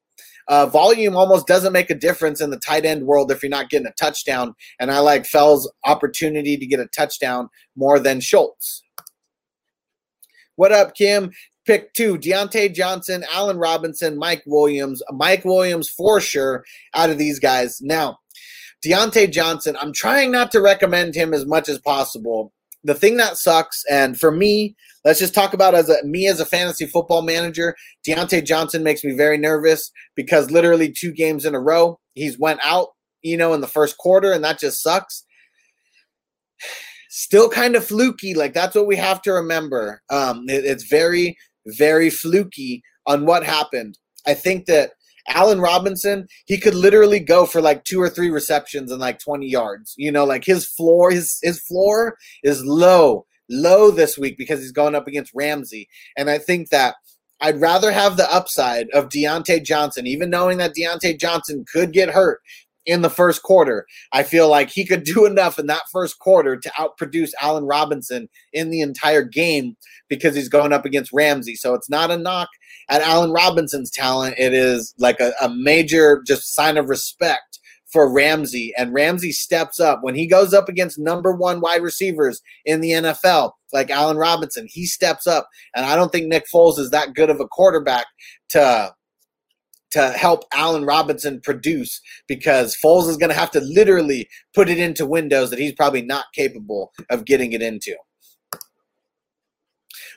uh, 0.50 0.66
volume 0.66 1.16
almost 1.16 1.48
doesn't 1.48 1.72
make 1.72 1.90
a 1.90 1.96
difference 1.96 2.42
in 2.42 2.50
the 2.50 2.60
tight 2.60 2.84
end 2.86 3.04
world 3.06 3.32
if 3.32 3.42
you're 3.42 3.50
not 3.50 3.70
getting 3.70 3.88
a 3.88 3.94
touchdown. 3.94 4.54
And 4.80 4.92
I 4.92 5.00
like 5.00 5.26
Fells' 5.26 5.72
opportunity 5.86 6.58
to 6.58 6.66
get 6.66 6.82
a 6.82 6.88
touchdown 6.88 7.48
more 7.78 7.98
than 8.00 8.20
Schultz. 8.20 8.84
What 10.56 10.72
up, 10.74 10.96
Kim? 10.96 11.32
Pick 11.66 11.94
two 11.94 12.18
Diontae 12.18 12.74
Johnson, 12.74 13.24
Allen 13.32 13.58
Robinson, 13.58 14.18
Mike 14.18 14.44
Williams. 14.46 15.02
Mike 15.12 15.46
Williams 15.46 15.88
for 15.88 16.20
sure 16.20 16.66
out 16.94 17.10
of 17.10 17.18
these 17.18 17.40
guys. 17.40 17.80
Now, 17.82 18.20
Diontae 18.86 19.32
Johnson, 19.32 19.78
I'm 19.80 19.94
trying 19.94 20.32
not 20.32 20.52
to 20.52 20.62
recommend 20.62 21.16
him 21.16 21.34
as 21.34 21.46
much 21.46 21.70
as 21.70 21.80
possible. 21.80 22.52
The 22.84 22.94
thing 22.94 23.16
that 23.18 23.38
sucks, 23.38 23.84
and 23.90 24.20
for 24.20 24.30
me, 24.30 24.76
let's 25.06 25.20
just 25.20 25.34
talk 25.34 25.54
about 25.54 25.74
as 25.74 25.90
a 25.90 26.04
me 26.04 26.28
as 26.28 26.42
a 26.42 26.46
fantasy 26.46 26.86
football 26.86 27.22
manager, 27.22 27.76
Diontae 28.06 28.46
Johnson 28.46 28.84
makes 28.84 29.04
me 29.04 29.14
very 29.14 29.38
nervous 29.38 29.90
because 30.16 30.52
literally 30.52 30.92
two 30.92 31.14
games 31.14 31.46
in 31.46 31.56
a 31.56 31.62
row, 31.62 31.98
he's 32.14 32.38
went 32.38 32.60
out, 32.64 32.90
you 33.22 33.38
know, 33.38 33.54
in 33.54 33.62
the 33.62 33.68
first 33.68 33.98
quarter, 33.98 34.34
and 34.34 34.44
that 34.44 34.60
just 34.60 34.84
sucks. 34.84 35.26
Still 37.10 37.48
kind 37.48 37.76
of 37.76 37.86
fluky, 37.86 38.34
like 38.34 38.54
that's 38.54 38.76
what 38.76 38.88
we 38.88 38.98
have 38.98 39.22
to 39.22 39.32
remember. 39.32 40.02
Um, 40.10 40.44
it, 40.50 40.66
it's 40.66 40.84
very, 40.84 41.38
very 41.68 42.10
fluky 42.10 42.82
on 43.06 43.26
what 43.26 43.46
happened. 43.46 43.98
I 44.28 44.34
think 44.34 44.66
that 44.66 44.92
Allen 45.30 45.60
Robinson, 45.60 46.28
he 46.46 46.58
could 46.58 46.76
literally 46.76 47.20
go 47.20 47.46
for 47.46 47.62
like 47.62 47.84
two 47.84 48.02
or 48.02 48.10
three 48.10 48.30
receptions 48.30 48.92
and 48.92 49.00
like 49.00 49.20
20 49.20 49.48
yards. 49.48 49.94
You 49.98 50.12
know, 50.12 50.26
like 50.26 50.46
his 50.46 50.66
floor, 50.66 51.12
his 51.12 51.40
his 51.42 51.60
floor 51.60 52.18
is 52.44 52.64
low, 52.66 53.26
low 53.50 53.92
this 53.92 54.18
week 54.18 54.38
because 54.38 54.60
he's 54.60 54.72
going 54.72 54.96
up 54.96 55.08
against 55.08 55.32
Ramsey. 55.34 55.88
And 56.18 56.30
I 56.30 56.38
think 56.38 56.70
that 56.70 56.96
I'd 57.42 57.60
rather 57.60 57.92
have 57.92 58.16
the 58.16 58.32
upside 58.34 58.90
of 58.92 59.10
Diontae 59.10 59.64
Johnson, 59.64 60.08
even 60.08 60.30
knowing 60.30 60.58
that 60.60 60.76
Diontae 60.76 61.20
Johnson 61.20 61.66
could 61.72 61.92
get 61.92 62.10
hurt 62.10 62.40
in 62.86 63.02
the 63.02 63.10
first 63.10 63.44
quarter. 63.44 63.86
I 64.12 64.24
feel 64.24 64.50
like 64.50 64.70
he 64.70 64.86
could 64.86 65.04
do 65.04 65.26
enough 65.28 65.60
in 65.60 65.68
that 65.68 65.84
first 65.92 66.20
quarter 66.20 66.58
to 66.58 66.70
outproduce 66.72 67.32
Allen 67.42 67.66
Robinson 67.66 68.30
in 68.52 68.70
the 68.70 68.82
entire 68.82 69.24
game 69.24 69.76
because 70.08 70.36
he's 70.36 70.50
going 70.50 70.74
up 70.74 70.86
against 70.86 71.14
Ramsey. 71.14 71.56
So 71.56 71.74
it's 71.74 71.90
not 71.90 72.12
a 72.12 72.18
knock 72.18 72.50
at 72.90 73.02
Allen 73.02 73.32
Robinson's 73.32 73.92
talent. 73.92 74.36
It 74.38 74.54
is 74.54 74.94
like 74.98 75.20
a, 75.20 75.34
a 75.42 75.50
major 75.50 76.22
just 76.26 76.54
sign 76.54 76.78
of 76.78 76.90
respect 76.90 77.60
for 77.94 78.12
Ramsey. 78.12 78.74
And 78.76 78.94
Ramsey 78.94 79.32
steps 79.32 79.80
up 79.80 80.00
when 80.02 80.16
he 80.16 80.28
goes 80.28 80.54
up 80.54 80.68
against 80.68 80.98
number 80.98 81.32
one 81.32 81.62
wide 81.62 81.84
receivers 81.84 82.42
in 82.66 82.82
the 82.82 82.92
NFL, 82.92 83.52
like 83.72 83.92
Allen 83.92 84.18
Robinson. 84.18 84.68
He 84.68 84.86
steps 84.88 85.28
up. 85.28 85.48
And 85.76 85.86
I 85.86 85.96
don't 85.96 86.12
think 86.12 86.28
Nick 86.28 86.46
Foles 86.54 86.80
is 86.80 86.90
that 86.90 87.14
good 87.14 87.30
of 87.30 87.40
a 87.40 87.48
quarterback 87.48 88.08
to 88.50 88.92
to 89.94 90.10
help 90.10 90.44
Allen 90.54 90.86
Robinson 90.86 91.40
produce 91.42 92.02
because 92.28 92.78
Foles 92.84 93.10
is 93.10 93.18
going 93.18 93.30
to 93.30 93.36
have 93.36 93.52
to 93.52 93.62
literally 93.62 94.28
put 94.54 94.70
it 94.70 94.78
into 94.78 95.06
windows 95.06 95.50
that 95.50 95.60
he's 95.60 95.74
probably 95.74 96.02
not 96.02 96.26
capable 96.36 96.92
of 97.10 97.26
getting 97.26 97.54
it 97.54 97.62
into. 97.62 97.96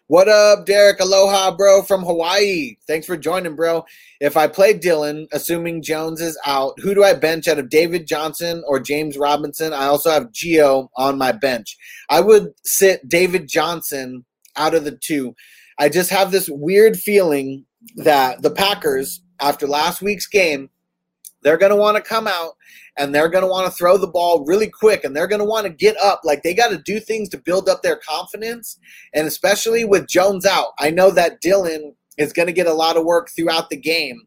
What 0.09 0.28
up, 0.28 0.66
Derek? 0.66 1.01
Aloha, 1.01 1.57
bro, 1.57 1.82
from 1.82 2.05
Hawaii. 2.05 2.77
Thanks 2.86 3.07
for 3.07 3.16
joining, 3.16 3.57
bro. 3.57 3.85
If 4.20 4.36
I 4.36 4.47
play 4.47 4.73
Dillon, 4.73 5.27
assuming 5.32 5.82
Jones 5.82 6.20
is 6.20 6.39
out, 6.47 6.74
who 6.81 6.94
do 6.94 7.03
I 7.03 7.12
bench 7.12 7.48
out 7.48 7.59
of 7.59 7.69
David 7.69 8.07
Johnson 8.07 8.62
or 8.69 8.78
James 8.78 9.19
Robinson? 9.19 9.73
I 9.73 9.86
also 9.86 10.11
have 10.11 10.31
Gio 10.31 10.89
on 10.97 11.19
my 11.19 11.32
bench. 11.32 11.77
I 12.09 12.20
would 12.20 12.53
sit 12.65 13.09
David 13.09 13.48
Johnson 13.48 14.24
out 14.55 14.74
of 14.74 14.85
the 14.85 14.97
two. 14.97 15.35
I 15.78 15.89
just 15.89 16.11
have 16.11 16.31
this 16.31 16.48
weird 16.48 16.97
feeling 16.97 17.66
that 17.97 18.43
the 18.43 18.51
Packers, 18.53 19.20
after 19.40 19.66
last 19.66 20.02
week's 20.02 20.26
game, 20.26 20.70
they're 21.42 21.58
going 21.58 21.70
to 21.70 21.76
want 21.76 21.96
to 21.96 22.02
come 22.02 22.26
out 22.26 22.54
and 22.96 23.14
they're 23.14 23.28
going 23.28 23.44
to 23.44 23.50
want 23.50 23.66
to 23.66 23.76
throw 23.76 23.96
the 23.96 24.06
ball 24.06 24.44
really 24.44 24.68
quick 24.68 25.04
and 25.04 25.14
they're 25.14 25.28
going 25.28 25.40
to 25.40 25.44
want 25.44 25.66
to 25.66 25.72
get 25.72 25.96
up. 25.98 26.22
Like 26.24 26.42
they 26.42 26.54
got 26.54 26.70
to 26.70 26.78
do 26.78 26.98
things 26.98 27.28
to 27.30 27.38
build 27.38 27.68
up 27.68 27.82
their 27.82 27.96
confidence. 27.96 28.78
And 29.14 29.26
especially 29.26 29.84
with 29.84 30.08
Jones 30.08 30.46
out, 30.46 30.68
I 30.78 30.90
know 30.90 31.10
that 31.12 31.40
Dillon 31.40 31.94
is 32.18 32.32
going 32.32 32.46
to 32.46 32.52
get 32.52 32.66
a 32.66 32.72
lot 32.72 32.96
of 32.96 33.04
work 33.04 33.30
throughout 33.30 33.70
the 33.70 33.76
game. 33.76 34.22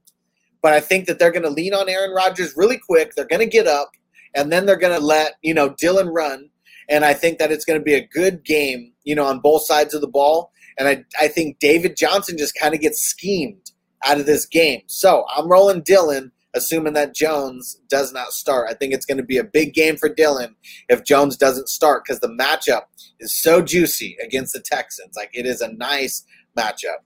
But 0.61 0.73
I 0.73 0.80
think 0.80 1.07
that 1.07 1.19
they're 1.19 1.31
going 1.31 1.44
to 1.44 1.49
lean 1.49 1.73
on 1.73 1.90
Aaron 1.90 2.14
Rodgers 2.14 2.53
really 2.56 2.77
quick. 2.77 3.15
They're 3.15 3.26
going 3.26 3.40
to 3.40 3.45
get 3.45 3.68
up 3.68 3.91
and 4.36 4.52
then 4.52 4.65
they're 4.65 4.77
going 4.77 4.98
to 4.98 5.06
let, 5.06 5.34
you 5.41 5.53
know, 5.53 5.76
Dillon 5.77 6.10
run. 6.10 6.49
And 6.90 7.06
I 7.06 7.14
think 7.14 7.40
that 7.40 7.52
it's 7.52 7.65
going 7.65 7.80
to 7.80 7.84
be 7.84 7.94
a 7.94 8.07
good 8.07 8.44
game, 8.44 8.94
you 9.03 9.15
know, 9.15 9.26
on 9.26 9.40
both 9.40 9.65
sides 9.65 9.94
of 9.94 10.02
the 10.02 10.07
ball. 10.07 10.52
And 10.77 10.88
I, 10.88 11.03
I 11.19 11.27
think 11.27 11.60
David 11.60 11.98
Johnson 11.98 12.38
just 12.38 12.56
kind 12.60 12.73
of 12.73 12.81
gets 12.81 13.02
schemed 13.02 13.72
out 14.06 14.20
of 14.20 14.26
this 14.26 14.46
game. 14.46 14.82
So 14.88 15.26
I'm 15.36 15.50
rolling 15.50 15.82
Dillon, 15.82 16.32
assuming 16.54 16.94
that 16.94 17.14
Jones 17.14 17.80
does 17.90 18.12
not 18.12 18.32
start. 18.32 18.68
I 18.70 18.74
think 18.74 18.94
it's 18.94 19.06
going 19.06 19.18
to 19.18 19.24
be 19.24 19.38
a 19.38 19.44
big 19.44 19.74
game 19.74 19.98
for 19.98 20.10
Dillon 20.10 20.56
if 20.88 21.04
Jones 21.04 21.38
doesn't 21.38 21.70
start 21.70 22.04
because 22.06 22.20
the 22.20 22.28
matchup 22.28 22.84
is 23.20 23.38
so 23.38 23.62
juicy 23.62 24.18
against 24.24 24.54
the 24.54 24.62
Texans. 24.62 25.16
Like 25.16 25.32
it 25.34 25.46
is 25.46 25.62
a 25.62 25.74
nice 25.74 26.26
matchup. 26.58 27.04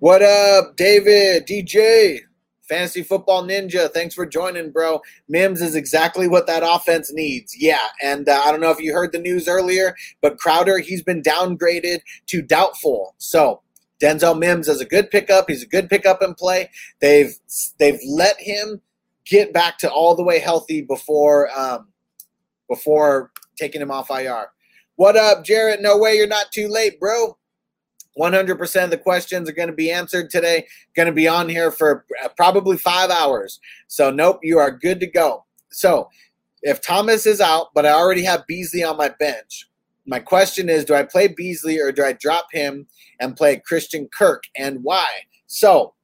What 0.00 0.22
up, 0.22 0.76
David, 0.76 1.46
DJ, 1.46 2.20
Fantasy 2.68 3.02
Football 3.02 3.44
Ninja? 3.44 3.90
Thanks 3.92 4.14
for 4.14 4.26
joining, 4.26 4.70
bro. 4.70 5.00
Mims 5.28 5.60
is 5.60 5.74
exactly 5.74 6.28
what 6.28 6.46
that 6.46 6.62
offense 6.64 7.12
needs. 7.12 7.56
Yeah, 7.58 7.86
and 8.02 8.28
uh, 8.28 8.40
I 8.44 8.50
don't 8.52 8.60
know 8.60 8.70
if 8.70 8.80
you 8.80 8.92
heard 8.92 9.12
the 9.12 9.18
news 9.18 9.48
earlier, 9.48 9.96
but 10.20 10.38
Crowder, 10.38 10.78
he's 10.78 11.02
been 11.02 11.22
downgraded 11.22 12.00
to 12.26 12.42
doubtful. 12.42 13.14
So 13.18 13.62
Denzel 14.00 14.38
Mims 14.38 14.68
is 14.68 14.80
a 14.80 14.84
good 14.84 15.10
pickup. 15.10 15.46
He's 15.48 15.62
a 15.62 15.68
good 15.68 15.88
pickup 15.88 16.22
and 16.22 16.36
play. 16.36 16.70
They've 17.00 17.34
they've 17.78 18.00
let 18.08 18.40
him 18.40 18.80
get 19.26 19.52
back 19.52 19.78
to 19.78 19.90
all 19.90 20.14
the 20.14 20.22
way 20.22 20.38
healthy 20.38 20.82
before 20.82 21.48
um, 21.58 21.88
before 22.68 23.32
taking 23.56 23.82
him 23.82 23.90
off 23.90 24.10
IR. 24.10 24.48
What 24.96 25.16
up, 25.16 25.44
Jarrett? 25.44 25.80
No 25.80 25.98
way 25.98 26.14
you're 26.14 26.26
not 26.26 26.52
too 26.52 26.68
late, 26.68 26.98
bro. 26.98 27.36
100% 28.18 28.84
of 28.84 28.90
the 28.90 28.98
questions 28.98 29.48
are 29.48 29.52
going 29.52 29.68
to 29.68 29.74
be 29.74 29.92
answered 29.92 30.28
today. 30.28 30.66
Going 30.96 31.06
to 31.06 31.12
be 31.12 31.28
on 31.28 31.48
here 31.48 31.70
for 31.70 32.04
probably 32.36 32.76
five 32.76 33.10
hours. 33.10 33.60
So, 33.86 34.10
nope, 34.10 34.40
you 34.42 34.58
are 34.58 34.72
good 34.72 34.98
to 35.00 35.06
go. 35.06 35.44
So, 35.70 36.08
if 36.62 36.80
Thomas 36.80 37.26
is 37.26 37.40
out, 37.40 37.68
but 37.74 37.86
I 37.86 37.90
already 37.90 38.24
have 38.24 38.46
Beasley 38.48 38.82
on 38.82 38.96
my 38.96 39.10
bench, 39.20 39.68
my 40.08 40.18
question 40.18 40.70
is 40.70 40.86
do 40.86 40.94
I 40.94 41.02
play 41.02 41.28
Beasley 41.28 41.78
or 41.78 41.92
do 41.92 42.02
I 42.02 42.14
drop 42.14 42.46
him 42.50 42.86
and 43.20 43.36
play 43.36 43.60
Christian 43.64 44.08
Kirk 44.08 44.44
and 44.56 44.82
why? 44.82 45.06
So 45.46 45.94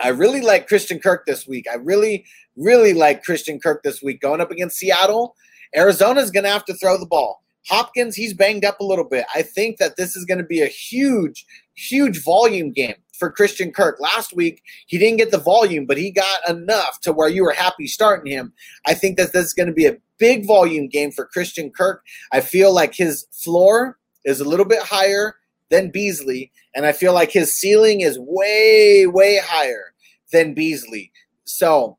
I 0.00 0.08
really 0.08 0.42
like 0.42 0.68
Christian 0.68 0.98
Kirk 0.98 1.24
this 1.26 1.48
week. 1.48 1.66
I 1.70 1.76
really, 1.76 2.26
really 2.56 2.92
like 2.92 3.24
Christian 3.24 3.58
Kirk 3.58 3.82
this 3.82 4.02
week 4.02 4.20
going 4.20 4.42
up 4.42 4.50
against 4.50 4.76
Seattle. 4.76 5.34
Arizona's 5.74 6.30
going 6.30 6.44
to 6.44 6.50
have 6.50 6.66
to 6.66 6.74
throw 6.74 6.98
the 6.98 7.06
ball. 7.06 7.42
Hopkins, 7.68 8.16
he's 8.16 8.34
banged 8.34 8.66
up 8.66 8.80
a 8.80 8.84
little 8.84 9.08
bit. 9.08 9.24
I 9.34 9.40
think 9.42 9.78
that 9.78 9.96
this 9.96 10.14
is 10.14 10.26
going 10.26 10.38
to 10.38 10.44
be 10.44 10.60
a 10.60 10.66
huge, 10.66 11.46
huge 11.74 12.22
volume 12.22 12.70
game 12.70 12.96
for 13.12 13.30
Christian 13.30 13.72
Kirk. 13.72 14.00
Last 14.00 14.34
week, 14.34 14.62
he 14.86 14.98
didn't 14.98 15.18
get 15.18 15.30
the 15.30 15.38
volume, 15.38 15.86
but 15.86 15.98
he 15.98 16.10
got 16.10 16.48
enough 16.48 17.00
to 17.00 17.12
where 17.12 17.28
you 17.28 17.44
were 17.44 17.52
happy 17.52 17.86
starting 17.86 18.32
him. 18.32 18.52
I 18.86 18.94
think 18.94 19.16
that 19.16 19.32
this 19.32 19.46
is 19.46 19.54
going 19.54 19.68
to 19.68 19.72
be 19.72 19.86
a 19.86 19.96
big 20.18 20.46
volume 20.46 20.88
game 20.88 21.12
for 21.12 21.26
Christian 21.26 21.70
Kirk. 21.70 22.02
I 22.32 22.40
feel 22.40 22.74
like 22.74 22.94
his 22.94 23.26
floor 23.32 23.98
is 24.24 24.40
a 24.40 24.48
little 24.48 24.66
bit 24.66 24.82
higher 24.82 25.36
than 25.70 25.90
Beasley, 25.90 26.52
and 26.74 26.86
I 26.86 26.92
feel 26.92 27.12
like 27.12 27.30
his 27.30 27.58
ceiling 27.58 28.00
is 28.00 28.18
way, 28.18 29.06
way 29.06 29.40
higher 29.42 29.94
than 30.32 30.54
Beasley. 30.54 31.12
So 31.44 31.98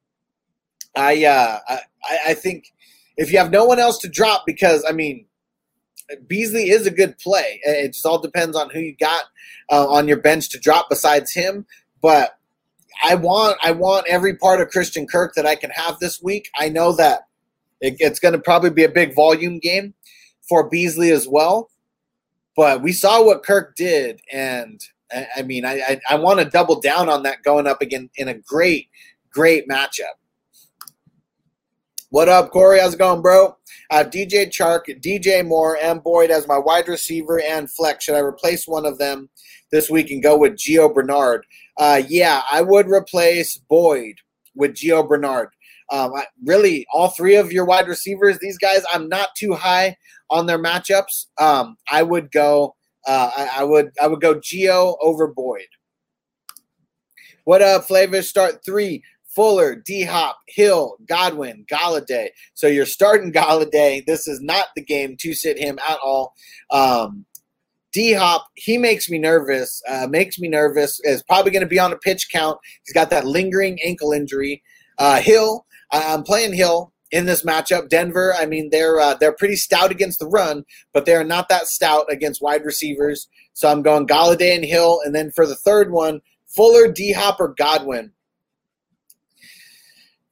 I, 0.95 1.25
uh, 1.25 1.59
I, 1.67 1.79
I 2.27 2.33
think 2.33 2.73
if 3.17 3.31
you 3.31 3.37
have 3.37 3.51
no 3.51 3.65
one 3.65 3.79
else 3.79 3.97
to 3.99 4.09
drop, 4.09 4.43
because 4.45 4.85
I 4.87 4.91
mean, 4.91 5.25
Beasley 6.27 6.69
is 6.69 6.85
a 6.85 6.91
good 6.91 7.17
play. 7.19 7.59
It 7.63 7.93
just 7.93 8.05
all 8.05 8.19
depends 8.19 8.55
on 8.55 8.69
who 8.69 8.79
you 8.79 8.95
got 8.99 9.23
uh, 9.71 9.87
on 9.87 10.07
your 10.07 10.17
bench 10.17 10.49
to 10.49 10.59
drop 10.59 10.87
besides 10.89 11.33
him. 11.33 11.65
But 12.01 12.37
I 13.03 13.15
want 13.15 13.57
I 13.63 13.71
want 13.71 14.07
every 14.07 14.35
part 14.35 14.61
of 14.61 14.69
Christian 14.69 15.07
Kirk 15.07 15.33
that 15.35 15.45
I 15.45 15.55
can 15.55 15.71
have 15.71 15.99
this 15.99 16.21
week. 16.21 16.49
I 16.57 16.69
know 16.69 16.93
that 16.93 17.21
it, 17.81 17.95
it's 17.99 18.19
going 18.19 18.33
to 18.33 18.39
probably 18.39 18.69
be 18.69 18.83
a 18.83 18.89
big 18.89 19.15
volume 19.15 19.59
game 19.59 19.93
for 20.47 20.69
Beasley 20.69 21.11
as 21.11 21.27
well. 21.27 21.69
But 22.55 22.83
we 22.83 22.91
saw 22.91 23.23
what 23.23 23.43
Kirk 23.43 23.75
did, 23.75 24.21
and 24.31 24.79
I, 25.11 25.27
I 25.37 25.41
mean, 25.41 25.65
I, 25.65 25.79
I, 25.79 26.01
I 26.11 26.15
want 26.15 26.39
to 26.39 26.45
double 26.45 26.79
down 26.79 27.09
on 27.09 27.23
that 27.23 27.43
going 27.43 27.65
up 27.65 27.81
again 27.81 28.09
in 28.15 28.27
a 28.27 28.35
great, 28.35 28.89
great 29.31 29.67
matchup. 29.67 30.15
What 32.13 32.29
up, 32.29 32.51
Corey? 32.51 32.79
How's 32.79 32.93
it 32.93 32.99
going, 32.99 33.23
bro? 33.23 33.57
I 33.89 33.97
have 33.97 34.11
DJ 34.11 34.47
Chark, 34.47 34.81
DJ 35.01 35.43
Moore, 35.43 35.79
and 35.81 36.03
Boyd 36.03 36.29
as 36.29 36.47
my 36.47 36.59
wide 36.59 36.87
receiver 36.87 37.41
and 37.41 37.67
flex. 37.67 38.03
Should 38.03 38.13
I 38.13 38.19
replace 38.19 38.67
one 38.67 38.85
of 38.85 38.99
them 38.99 39.31
this 39.71 39.89
week 39.89 40.11
and 40.11 40.21
go 40.21 40.37
with 40.37 40.53
Gio 40.53 40.93
Bernard? 40.93 41.43
Uh, 41.75 42.03
yeah, 42.07 42.43
I 42.51 42.61
would 42.61 42.87
replace 42.87 43.57
Boyd 43.57 44.13
with 44.53 44.75
Gio 44.75 45.09
Bernard. 45.09 45.49
Um, 45.89 46.13
I, 46.13 46.25
really, 46.45 46.85
all 46.93 47.07
three 47.07 47.35
of 47.35 47.51
your 47.51 47.65
wide 47.65 47.87
receivers, 47.87 48.37
these 48.37 48.59
guys, 48.59 48.83
I'm 48.93 49.09
not 49.09 49.29
too 49.35 49.55
high 49.55 49.97
on 50.29 50.45
their 50.45 50.61
matchups. 50.61 51.25
Um, 51.41 51.77
I 51.91 52.03
would 52.03 52.31
go, 52.31 52.75
uh, 53.07 53.31
I, 53.35 53.61
I, 53.61 53.63
would, 53.63 53.89
I 53.99 54.05
would 54.05 54.21
go 54.21 54.35
Gio 54.35 54.97
over 55.01 55.25
Boyd. 55.25 55.65
What 57.45 57.63
up, 57.63 57.85
Flavish? 57.85 58.29
Start 58.29 58.63
three. 58.63 59.03
Fuller, 59.35 59.75
D 59.75 60.03
Hop, 60.03 60.37
Hill, 60.47 60.97
Godwin, 61.07 61.65
Golladay. 61.71 62.29
So 62.53 62.67
you're 62.67 62.85
starting 62.85 63.31
Golladay. 63.33 64.05
This 64.05 64.27
is 64.27 64.41
not 64.41 64.67
the 64.75 64.83
game 64.83 65.15
to 65.19 65.33
sit 65.33 65.57
him 65.57 65.79
at 65.87 65.97
all. 66.03 66.33
Um, 66.71 67.25
D 67.91 68.13
Hop, 68.13 68.47
he 68.55 68.77
makes 68.77 69.09
me 69.09 69.19
nervous. 69.19 69.81
Uh, 69.87 70.07
makes 70.09 70.39
me 70.39 70.47
nervous. 70.47 70.99
Is 71.03 71.23
probably 71.23 71.51
going 71.51 71.61
to 71.61 71.67
be 71.67 71.79
on 71.79 71.93
a 71.93 71.97
pitch 71.97 72.29
count. 72.31 72.57
He's 72.85 72.93
got 72.93 73.09
that 73.09 73.25
lingering 73.25 73.79
ankle 73.83 74.11
injury. 74.11 74.63
Uh, 74.97 75.19
Hill, 75.19 75.65
I'm 75.91 76.23
playing 76.23 76.53
Hill 76.53 76.93
in 77.11 77.27
this 77.27 77.43
matchup. 77.43 77.89
Denver, 77.89 78.33
I 78.35 78.47
mean, 78.47 78.69
they're 78.71 78.99
uh, 78.99 79.13
they're 79.13 79.35
pretty 79.35 79.55
stout 79.55 79.91
against 79.91 80.19
the 80.19 80.27
run, 80.27 80.63
but 80.93 81.05
they're 81.05 81.23
not 81.23 81.49
that 81.49 81.67
stout 81.67 82.05
against 82.11 82.41
wide 82.41 82.65
receivers. 82.65 83.27
So 83.53 83.69
I'm 83.69 83.83
going 83.83 84.07
Golladay 84.07 84.55
and 84.55 84.65
Hill, 84.65 85.01
and 85.05 85.13
then 85.13 85.31
for 85.31 85.45
the 85.45 85.55
third 85.55 85.91
one, 85.91 86.21
Fuller, 86.47 86.91
D 86.91 87.13
Hop, 87.13 87.39
or 87.39 87.53
Godwin. 87.57 88.11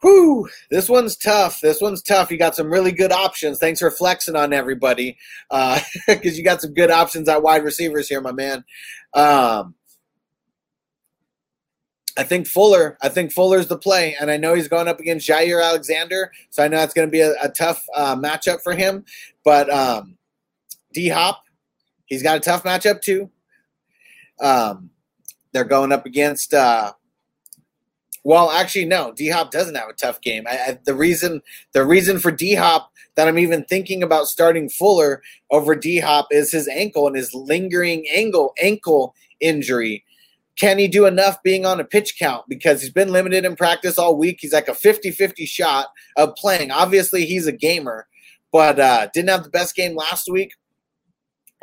Whew, 0.02 0.50
this 0.72 0.90
one's 0.90 1.16
tough. 1.16 1.62
This 1.62 1.80
one's 1.80 2.02
tough. 2.02 2.32
You 2.32 2.38
got 2.38 2.56
some 2.56 2.72
really 2.72 2.92
good 2.92 3.12
options. 3.12 3.60
Thanks 3.60 3.80
for 3.80 3.92
flexing 3.92 4.36
on 4.36 4.52
everybody, 4.52 5.18
because 5.50 5.84
uh, 6.08 6.20
you 6.24 6.44
got 6.44 6.62
some 6.62 6.74
good 6.74 6.90
options 6.90 7.30
at 7.30 7.44
wide 7.44 7.64
receivers 7.64 8.10
here, 8.10 8.22
my 8.22 8.32
man. 8.32 8.64
Um, 9.14 9.76
I 12.18 12.24
think 12.24 12.48
Fuller. 12.48 12.98
I 13.02 13.10
think 13.10 13.32
Fuller's 13.32 13.68
the 13.68 13.78
play, 13.78 14.16
and 14.20 14.30
I 14.30 14.38
know 14.38 14.54
he's 14.54 14.68
going 14.68 14.88
up 14.88 15.00
against 15.00 15.28
Jaire 15.30 15.64
Alexander, 15.64 16.32
so 16.50 16.64
I 16.64 16.68
know 16.68 16.82
it's 16.82 16.94
going 16.94 17.08
to 17.08 17.12
be 17.12 17.22
a, 17.22 17.34
a 17.42 17.50
tough 17.50 17.84
uh, 17.96 18.16
matchup 18.16 18.62
for 18.62 18.74
him. 18.74 19.06
But 19.44 19.72
um, 19.72 20.18
D 20.94 21.10
Hop, 21.10 21.44
he's 22.06 22.24
got 22.24 22.38
a 22.38 22.42
tough 22.42 22.64
matchup 22.64 23.02
too. 23.02 23.30
Um, 24.42 24.90
they're 25.54 25.64
going 25.64 25.92
up 25.92 26.06
against 26.06 26.54
uh, 26.54 26.94
well, 28.24 28.52
actually, 28.52 28.86
no. 28.86 29.12
D 29.14 29.30
Hop 29.30 29.52
doesn't 29.52 29.76
have 29.76 29.90
a 29.90 29.94
tough 29.94 30.22
game. 30.22 30.46
I, 30.48 30.52
I, 30.52 30.80
the 30.86 30.94
reason 30.94 31.42
the 31.74 31.86
reason 31.86 32.20
for 32.20 32.32
D 32.32 32.56
Hop 32.56 32.92
that 33.16 33.28
I'm 33.28 33.40
even 33.40 33.64
thinking 33.66 34.04
about 34.04 34.28
starting 34.28 34.70
Fuller 34.70 35.22
over 35.50 35.76
D 35.76 36.00
Hop 36.00 36.28
is 36.32 36.52
his 36.52 36.68
ankle 36.68 37.08
and 37.08 37.16
his 37.16 37.34
lingering 37.34 38.06
ankle 38.14 38.54
ankle 38.62 39.16
injury. 39.40 40.06
Can 40.56 40.78
he 40.78 40.88
do 40.88 41.08
enough 41.08 41.42
being 41.42 41.66
on 41.66 41.80
a 41.80 41.84
pitch 41.84 42.20
count? 42.20 42.46
Because 42.48 42.82
he's 42.82 42.92
been 42.92 43.12
limited 43.12 43.46
in 43.46 43.56
practice 43.56 43.98
all 43.98 44.16
week. 44.16 44.38
He's 44.42 44.54
like 44.54 44.68
a 44.68 44.76
50 44.76 45.10
50 45.12 45.46
shot 45.46 45.88
of 46.18 46.36
playing. 46.36 46.70
Obviously, 46.70 47.26
he's 47.26 47.48
a 47.48 47.52
gamer, 47.52 48.08
but 48.52 48.80
uh, 48.80 49.08
didn't 49.14 49.30
have 49.30 49.44
the 49.44 49.50
best 49.50 49.76
game 49.76 49.96
last 49.96 50.30
week. 50.30 50.52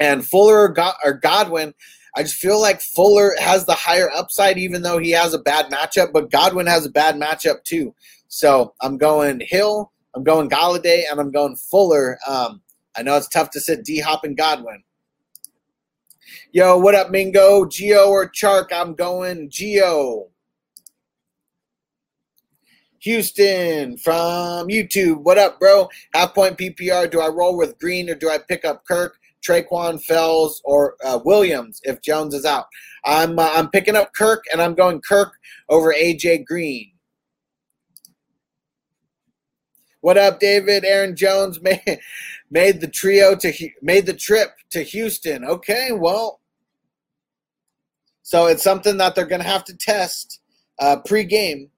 And 0.01 0.27
Fuller 0.27 0.59
or, 0.61 0.69
God, 0.69 0.95
or 1.05 1.13
Godwin, 1.13 1.75
I 2.19 2.23
just 2.25 2.35
feel 2.35 2.61
like 2.61 2.81
Fuller 2.81 3.33
has 3.39 3.65
the 3.65 3.75
higher 3.75 4.11
upside, 4.11 4.59
even 4.59 4.83
though 4.83 4.99
he 4.99 5.13
has 5.13 5.35
a 5.35 5.39
bad 5.39 5.71
matchup. 5.71 6.13
But 6.13 6.33
Godwin 6.33 6.67
has 6.67 6.85
a 6.85 6.91
bad 6.91 7.15
matchup 7.15 7.63
too. 7.63 7.95
So 8.27 8.75
I'm 8.83 8.99
going 8.99 9.41
Hill, 9.41 9.93
I'm 10.17 10.25
going 10.25 10.51
Golladay, 10.51 11.05
and 11.09 11.21
I'm 11.21 11.31
going 11.31 11.55
Fuller. 11.55 12.19
Um, 12.27 12.61
I 12.97 13.03
know 13.03 13.17
it's 13.17 13.29
tough 13.29 13.51
to 13.51 13.61
sit 13.61 13.85
D 13.85 14.01
Hop 14.01 14.25
and 14.25 14.37
Godwin. 14.37 14.83
Yo, 16.51 16.77
what 16.77 16.97
up, 16.97 17.13
Mingo? 17.13 17.65
Gio 17.67 18.09
or 18.09 18.29
Chark? 18.29 18.73
I'm 18.73 18.95
going 18.97 19.49
Gio. 19.49 20.25
Houston 22.99 23.97
from 23.97 24.67
YouTube. 24.67 25.23
What 25.23 25.39
up, 25.39 25.61
bro? 25.61 25.89
Half 26.15 26.35
point 26.35 26.59
PPR. 26.59 27.09
Do 27.09 27.21
I 27.21 27.29
roll 27.29 27.57
with 27.57 27.79
Green 27.79 28.11
or 28.11 28.17
do 28.17 28.29
I 28.29 28.39
pick 28.39 28.65
up 28.65 28.85
Kirk? 28.85 29.21
Traquan 29.49 30.03
Fells 30.03 30.61
or 30.65 30.95
uh, 31.05 31.19
Williams 31.25 31.81
if 31.85 32.03
Jones 32.03 32.35
is 32.35 32.45
out. 32.45 32.67
I'm 33.05 33.39
uh, 33.39 33.51
I'm 33.55 33.71
picking 33.71 33.97
up 33.97 34.13
Kirk 34.15 34.45
and 34.53 34.61
I'm 34.61 34.75
going 34.75 35.01
Kirk 35.01 35.33
over 35.69 35.93
AJ 35.93 36.45
Green. 36.45 36.93
What 40.01 40.19
up, 40.19 40.39
David? 40.39 40.85
Aaron 40.85 41.17
Jones 41.17 41.61
made 41.63 42.01
made 42.51 42.81
the 42.81 42.89
trio 42.89 43.35
to 43.37 43.71
made 43.83 44.07
the 44.07 44.15
trip 44.15 44.51
to 44.71 44.83
Houston. 44.83 45.45
Okay, 45.45 45.93
well, 45.93 46.41
so 48.23 48.47
it's 48.47 48.63
something 48.63 48.99
that 48.99 49.15
they're 49.15 49.27
going 49.27 49.43
to 49.43 49.49
have 49.49 49.65
to 49.65 49.77
test 49.77 50.41
uh, 50.79 50.97
pre-game. 51.05 51.71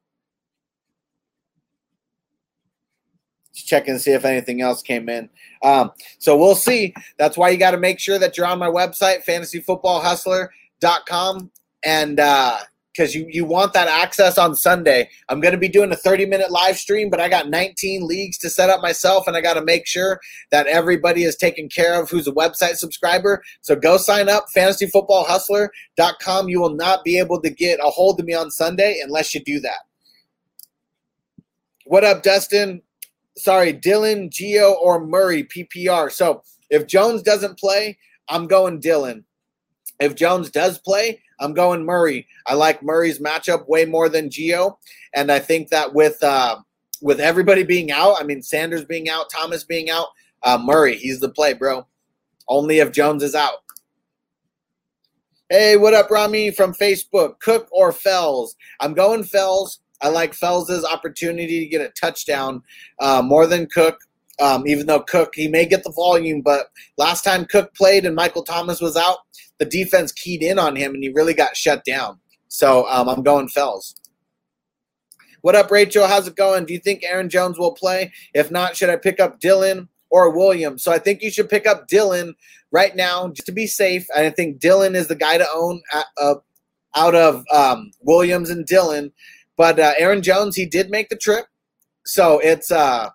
Checking 3.63 3.95
to 3.95 4.01
see 4.01 4.13
if 4.13 4.25
anything 4.25 4.63
else 4.63 4.83
came 4.83 5.09
in. 5.09 5.29
Um, 5.63 5.91
so 6.19 6.37
we'll 6.37 6.55
see. 6.55 6.95
That's 7.19 7.37
why 7.37 7.49
you 7.51 7.59
got 7.59 7.73
to 7.73 7.79
make 7.79 7.99
sure 7.99 8.19
that 8.19 8.37
you're 8.37 8.47
on 8.47 8.59
my 8.59 8.69
website, 8.69 9.25
fantasyfootballhustler.com, 9.25 11.51
and 11.85 12.17
because 12.17 13.15
uh, 13.15 13.19
you 13.19 13.27
you 13.29 13.45
want 13.45 13.73
that 13.75 13.89
access 13.89 14.39
on 14.39 14.55
Sunday. 14.55 15.11
I'm 15.29 15.41
going 15.41 15.53
to 15.53 15.59
be 15.59 15.69
doing 15.69 15.93
a 15.93 15.97
30 15.97 16.27
minute 16.27 16.51
live 16.51 16.79
stream, 16.79 17.11
but 17.11 17.21
I 17.21 17.29
got 17.29 17.49
19 17.49 18.07
leagues 18.07 18.39
to 18.39 18.51
set 18.51 18.71
up 18.71 18.81
myself, 18.81 19.27
and 19.27 19.37
I 19.37 19.41
got 19.41 19.55
to 19.55 19.65
make 19.65 19.87
sure 19.87 20.21
that 20.51 20.67
everybody 20.67 21.25
is 21.25 21.37
taken 21.37 21.69
care 21.69 22.01
of 22.01 22.11
who's 22.11 22.29
a 22.29 22.33
website 22.33 22.77
subscriber. 22.77 23.43
So 23.61 23.77
go 23.77 23.97
sign 23.97 24.29
up, 24.29 24.47
fantasyfootballhustler.com. 24.57 26.49
You 26.49 26.61
will 26.61 26.75
not 26.75 27.05
be 27.05 27.19
able 27.19 27.41
to 27.43 27.51
get 27.51 27.81
a 27.81 27.91
hold 27.91 28.21
of 28.21 28.27
me 28.27 28.35
on 28.35 28.51
Sunday 28.51 29.01
unless 29.05 29.35
you 29.35 29.41
do 29.41 29.61
that. 29.61 29.79
What 31.91 32.05
up, 32.05 32.23
Dustin? 32.23 32.83
Sorry, 33.37 33.73
Dillon, 33.73 34.29
Gio, 34.29 34.75
or 34.81 35.05
Murray 35.05 35.45
PPR. 35.45 36.11
So 36.11 36.43
if 36.69 36.87
Jones 36.87 37.23
doesn't 37.23 37.59
play, 37.59 37.99
I'm 38.29 38.47
going 38.47 38.81
Dillon. 38.81 39.25
If 39.99 40.15
Jones 40.15 40.51
does 40.51 40.79
play, 40.79 41.21
I'm 41.41 41.55
going 41.55 41.85
Murray. 41.85 42.27
I 42.47 42.55
like 42.55 42.83
Murray's 42.83 43.19
matchup 43.19 43.69
way 43.69 43.85
more 43.85 44.09
than 44.09 44.31
Gio, 44.31 44.77
and 45.15 45.31
I 45.33 45.39
think 45.39 45.69
that 45.69 45.95
with 45.95 46.23
uh, 46.23 46.59
with 47.03 47.21
everybody 47.21 47.63
being 47.63 47.91
out, 47.91 48.17
I 48.21 48.25
mean 48.25 48.43
Sanders 48.43 48.85
being 48.85 49.09
out, 49.09 49.31
Thomas 49.31 49.65
being 49.65 49.91
out, 49.91 50.09
uh, 50.43 50.59
Murray, 50.59 50.97
he's 50.97 51.21
the 51.21 51.29
play, 51.29 51.55
bro. 51.55 51.87
Only 52.49 52.79
if 52.79 52.93
Jones 52.93 53.23
is 53.23 53.35
out. 53.35 53.63
Hey, 55.49 55.77
what 55.77 55.95
up, 55.95 56.11
Rami 56.11 56.51
from 56.51 56.73
Facebook? 56.75 57.41
Cook 57.41 57.69
or 57.73 57.93
Fells? 57.93 58.55
I'm 58.79 58.95
going 58.95 59.25
Fells. 59.25 59.81
I 60.01 60.09
like 60.09 60.35
Fells' 60.35 60.85
opportunity 60.85 61.61
to 61.61 61.67
get 61.67 61.81
a 61.81 61.91
touchdown 61.91 62.63
uh, 62.99 63.23
more 63.23 63.47
than 63.47 63.67
Cook. 63.67 63.99
Um, 64.41 64.67
even 64.67 64.87
though 64.87 65.01
Cook, 65.01 65.35
he 65.35 65.49
may 65.49 65.67
get 65.67 65.85
the 65.85 65.93
volume, 65.93 66.41
but 66.41 66.71
last 66.97 67.23
time 67.25 67.45
Cook 67.45 67.75
played 67.75 68.07
and 68.07 68.17
Michael 68.17 68.43
Thomas 68.43 68.81
was 68.81 68.97
out, 68.97 69.19
the 69.59 69.67
defense 69.67 70.13
keyed 70.13 70.43
in 70.43 70.59
on 70.59 70.77
him 70.77 70.95
and 70.95 71.03
he 71.03 71.11
really 71.11 71.35
got 71.35 71.57
shut 71.57 71.85
down. 71.85 72.19
So 72.49 72.89
um, 72.89 73.09
I'm 73.09 73.23
going 73.23 73.49
Fells. 73.49 73.95
What 75.43 75.57
up, 75.57 75.71
Rachel? 75.71 76.07
How's 76.07 76.27
it 76.27 76.37
going? 76.37 76.65
Do 76.65 76.73
you 76.73 76.79
think 76.79 77.03
Aaron 77.03 77.29
Jones 77.29 77.59
will 77.59 77.73
play? 77.73 78.13
If 78.35 78.51
not, 78.51 78.77
should 78.77 78.91
I 78.91 78.97
pick 78.97 79.21
up 79.21 79.41
Dillon 79.41 79.89
or 80.11 80.31
Williams? 80.31 80.83
So 80.83 80.93
I 80.93 80.99
think 80.99 81.23
you 81.23 81.31
should 81.31 81.49
pick 81.49 81.67
up 81.67 81.87
Dillon 81.87 82.35
right 82.73 82.95
now 82.95 83.29
just 83.29 83.47
to 83.47 83.53
be 83.53 83.67
safe. 83.67 84.07
I 84.15 84.31
think 84.31 84.59
Dillon 84.59 84.95
is 84.95 85.09
the 85.09 85.15
guy 85.15 85.39
to 85.39 85.47
own 85.55 85.81
uh, 86.19 86.35
out 86.95 87.15
of 87.15 87.45
um, 87.53 87.91
Williams 88.03 88.51
and 88.51 88.67
Dillon. 88.67 89.13
But 89.61 89.79
uh, 89.79 89.93
Aaron 89.99 90.23
Jones, 90.23 90.57
he 90.57 90.65
did 90.65 90.89
make 90.89 91.11
the 91.11 91.19
trip. 91.19 91.45
So 92.07 92.39
it's 92.39 92.71
uh, 92.71 93.11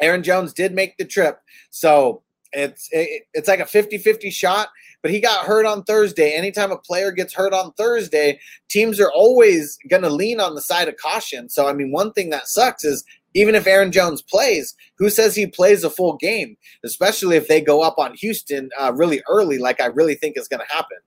Aaron 0.00 0.22
Jones 0.22 0.52
did 0.52 0.72
make 0.72 0.96
the 0.96 1.04
trip. 1.04 1.40
So 1.70 2.22
it's 2.52 2.88
it, 2.92 3.24
it's 3.34 3.48
like 3.48 3.58
a 3.58 3.64
50-50 3.64 4.30
shot, 4.30 4.68
but 5.02 5.10
he 5.10 5.18
got 5.18 5.44
hurt 5.44 5.66
on 5.66 5.82
Thursday. 5.82 6.34
Anytime 6.34 6.70
a 6.70 6.78
player 6.78 7.10
gets 7.10 7.34
hurt 7.34 7.52
on 7.52 7.72
Thursday, 7.72 8.38
teams 8.70 9.00
are 9.00 9.10
always 9.10 9.76
going 9.90 10.04
to 10.04 10.08
lean 10.08 10.38
on 10.38 10.54
the 10.54 10.60
side 10.60 10.86
of 10.86 10.94
caution. 10.98 11.48
So 11.48 11.66
I 11.66 11.72
mean, 11.72 11.90
one 11.90 12.12
thing 12.12 12.30
that 12.30 12.46
sucks 12.46 12.84
is 12.84 13.04
even 13.34 13.56
if 13.56 13.66
Aaron 13.66 13.90
Jones 13.90 14.22
plays, 14.22 14.72
who 14.98 15.10
says 15.10 15.34
he 15.34 15.48
plays 15.48 15.82
a 15.82 15.90
full 15.90 16.16
game? 16.18 16.56
Especially 16.84 17.36
if 17.36 17.48
they 17.48 17.60
go 17.60 17.82
up 17.82 17.98
on 17.98 18.14
Houston 18.14 18.70
uh, 18.78 18.92
really 18.94 19.20
early, 19.28 19.58
like 19.58 19.80
I 19.80 19.86
really 19.86 20.14
think 20.14 20.38
is 20.38 20.46
going 20.46 20.64
to 20.64 20.72
happen. 20.72 20.98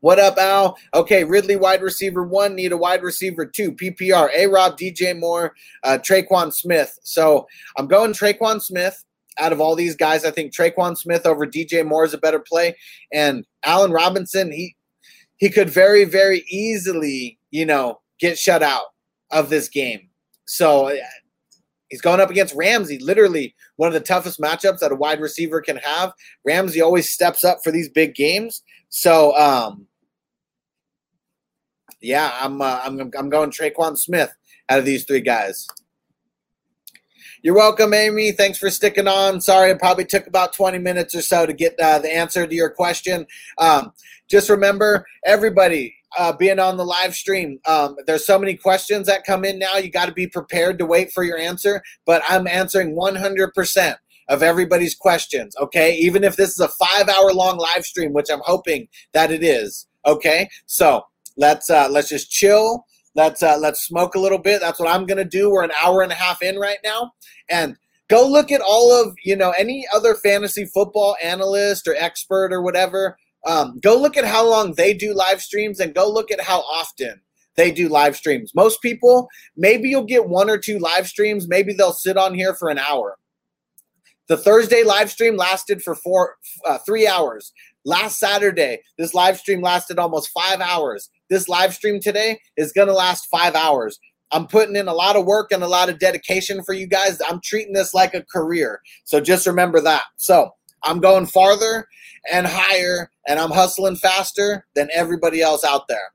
What 0.00 0.18
up, 0.18 0.38
Al? 0.38 0.78
Okay, 0.94 1.24
Ridley, 1.24 1.56
wide 1.56 1.82
receiver 1.82 2.22
one, 2.22 2.54
need 2.54 2.72
a 2.72 2.76
wide 2.76 3.02
receiver 3.02 3.44
two. 3.44 3.72
PPR, 3.72 4.30
A 4.34 4.46
Rob, 4.46 4.78
DJ 4.78 5.18
Moore, 5.18 5.54
uh, 5.84 5.98
Tre'Quan 6.00 6.52
Smith. 6.54 6.98
So 7.02 7.46
I'm 7.76 7.86
going 7.86 8.12
Tre'Quan 8.12 8.62
Smith. 8.62 9.04
Out 9.38 9.52
of 9.52 9.60
all 9.60 9.76
these 9.76 9.96
guys, 9.96 10.24
I 10.24 10.30
think 10.30 10.54
Tre'Quan 10.54 10.96
Smith 10.96 11.26
over 11.26 11.46
DJ 11.46 11.86
Moore 11.86 12.04
is 12.04 12.14
a 12.14 12.18
better 12.18 12.40
play. 12.40 12.74
And 13.12 13.46
Allen 13.62 13.92
Robinson, 13.92 14.50
he 14.50 14.74
he 15.36 15.50
could 15.50 15.68
very, 15.68 16.04
very 16.04 16.44
easily, 16.50 17.38
you 17.50 17.66
know, 17.66 18.00
get 18.18 18.38
shut 18.38 18.62
out 18.62 18.86
of 19.30 19.50
this 19.50 19.68
game. 19.68 20.08
So 20.46 20.88
uh, 20.88 20.94
he's 21.90 22.00
going 22.00 22.20
up 22.20 22.30
against 22.30 22.54
Ramsey, 22.54 22.98
literally 22.98 23.54
one 23.76 23.88
of 23.88 23.94
the 23.94 24.00
toughest 24.00 24.40
matchups 24.40 24.78
that 24.78 24.92
a 24.92 24.96
wide 24.96 25.20
receiver 25.20 25.60
can 25.60 25.76
have. 25.76 26.12
Ramsey 26.44 26.80
always 26.80 27.12
steps 27.12 27.44
up 27.44 27.58
for 27.62 27.70
these 27.70 27.88
big 27.88 28.14
games. 28.14 28.62
So 28.88 29.34
um, 29.36 29.86
yeah, 32.00 32.32
I'm 32.40 32.60
uh, 32.60 32.80
I'm 32.84 33.10
I'm 33.16 33.30
going 33.30 33.50
Tre'Quan 33.50 33.96
Smith 33.96 34.32
out 34.68 34.78
of 34.78 34.84
these 34.84 35.04
three 35.04 35.20
guys. 35.20 35.66
You're 37.42 37.54
welcome, 37.54 37.94
Amy. 37.94 38.32
Thanks 38.32 38.58
for 38.58 38.68
sticking 38.68 39.08
on. 39.08 39.40
Sorry, 39.40 39.70
it 39.70 39.78
probably 39.78 40.04
took 40.04 40.26
about 40.26 40.52
20 40.52 40.76
minutes 40.78 41.14
or 41.14 41.22
so 41.22 41.46
to 41.46 41.54
get 41.54 41.74
uh, 41.80 41.98
the 41.98 42.14
answer 42.14 42.46
to 42.46 42.54
your 42.54 42.68
question. 42.68 43.26
Um, 43.56 43.92
just 44.28 44.50
remember, 44.50 45.06
everybody, 45.24 45.94
uh, 46.18 46.32
being 46.32 46.58
on 46.58 46.76
the 46.76 46.84
live 46.84 47.14
stream. 47.14 47.58
Um, 47.66 47.96
there's 48.06 48.26
so 48.26 48.38
many 48.38 48.56
questions 48.56 49.06
that 49.06 49.24
come 49.24 49.44
in 49.44 49.58
now. 49.58 49.76
You 49.76 49.90
got 49.90 50.06
to 50.06 50.12
be 50.12 50.26
prepared 50.26 50.78
to 50.78 50.86
wait 50.86 51.12
for 51.12 51.24
your 51.24 51.38
answer. 51.38 51.82
But 52.04 52.22
I'm 52.28 52.46
answering 52.46 52.96
100% 52.96 53.96
of 54.28 54.42
everybody's 54.42 54.94
questions. 54.94 55.54
Okay, 55.60 55.94
even 55.96 56.24
if 56.24 56.36
this 56.36 56.50
is 56.50 56.60
a 56.60 56.68
five 56.68 57.08
hour 57.08 57.32
long 57.32 57.58
live 57.58 57.84
stream, 57.84 58.12
which 58.12 58.30
I'm 58.30 58.42
hoping 58.44 58.88
that 59.12 59.30
it 59.30 59.42
is. 59.42 59.86
Okay, 60.06 60.48
so 60.66 61.04
let's 61.40 61.68
uh, 61.68 61.88
let's 61.90 62.08
just 62.08 62.30
chill. 62.30 62.86
Let's 63.16 63.42
uh, 63.42 63.58
let's 63.58 63.84
smoke 63.84 64.14
a 64.14 64.20
little 64.20 64.38
bit. 64.38 64.60
That's 64.60 64.78
what 64.78 64.88
I'm 64.88 65.06
gonna 65.06 65.24
do. 65.24 65.50
We're 65.50 65.64
an 65.64 65.72
hour 65.84 66.02
and 66.02 66.12
a 66.12 66.14
half 66.14 66.40
in 66.42 66.56
right 66.56 66.78
now, 66.84 67.10
and 67.48 67.76
go 68.08 68.28
look 68.28 68.52
at 68.52 68.60
all 68.60 68.92
of 68.92 69.16
you 69.24 69.34
know 69.34 69.50
any 69.58 69.84
other 69.92 70.14
fantasy 70.14 70.66
football 70.66 71.16
analyst 71.20 71.88
or 71.88 71.96
expert 71.98 72.52
or 72.52 72.62
whatever 72.62 73.16
um, 73.46 73.78
go 73.80 73.96
look 73.96 74.16
at 74.16 74.24
how 74.24 74.48
long 74.48 74.74
they 74.74 74.92
do 74.92 75.14
live 75.14 75.40
streams 75.40 75.80
and 75.80 75.94
go 75.94 76.10
look 76.10 76.30
at 76.30 76.40
how 76.40 76.60
often 76.60 77.20
they 77.56 77.70
do 77.70 77.88
live 77.88 78.16
streams. 78.16 78.54
Most 78.54 78.82
people, 78.82 79.28
maybe 79.56 79.88
you'll 79.88 80.04
get 80.04 80.28
one 80.28 80.50
or 80.50 80.58
two 80.58 80.78
live 80.78 81.06
streams. 81.06 81.48
Maybe 81.48 81.72
they'll 81.72 81.92
sit 81.92 82.16
on 82.16 82.34
here 82.34 82.54
for 82.54 82.68
an 82.68 82.78
hour. 82.78 83.16
The 84.28 84.36
Thursday 84.36 84.84
live 84.84 85.10
stream 85.10 85.36
lasted 85.36 85.82
for 85.82 85.94
four, 85.94 86.36
uh, 86.64 86.78
three 86.78 87.08
hours. 87.08 87.52
Last 87.84 88.18
Saturday, 88.18 88.82
this 88.98 89.14
live 89.14 89.38
stream 89.38 89.62
lasted 89.62 89.98
almost 89.98 90.30
five 90.30 90.60
hours. 90.60 91.10
This 91.30 91.48
live 91.48 91.72
stream 91.72 92.00
today 92.00 92.40
is 92.56 92.72
going 92.72 92.88
to 92.88 92.94
last 92.94 93.28
five 93.30 93.54
hours. 93.54 93.98
I'm 94.32 94.46
putting 94.46 94.76
in 94.76 94.88
a 94.88 94.94
lot 94.94 95.16
of 95.16 95.24
work 95.24 95.52
and 95.52 95.62
a 95.62 95.68
lot 95.68 95.88
of 95.88 95.98
dedication 95.98 96.62
for 96.62 96.72
you 96.72 96.86
guys. 96.86 97.20
I'm 97.26 97.40
treating 97.42 97.72
this 97.72 97.94
like 97.94 98.14
a 98.14 98.24
career. 98.24 98.80
So 99.04 99.20
just 99.20 99.46
remember 99.46 99.80
that. 99.80 100.04
So 100.16 100.50
I'm 100.82 101.00
going 101.00 101.26
farther 101.26 101.86
and 102.32 102.46
higher, 102.46 103.10
and 103.26 103.38
I'm 103.38 103.50
hustling 103.50 103.96
faster 103.96 104.66
than 104.74 104.88
everybody 104.92 105.40
else 105.40 105.64
out 105.64 105.88
there. 105.88 106.12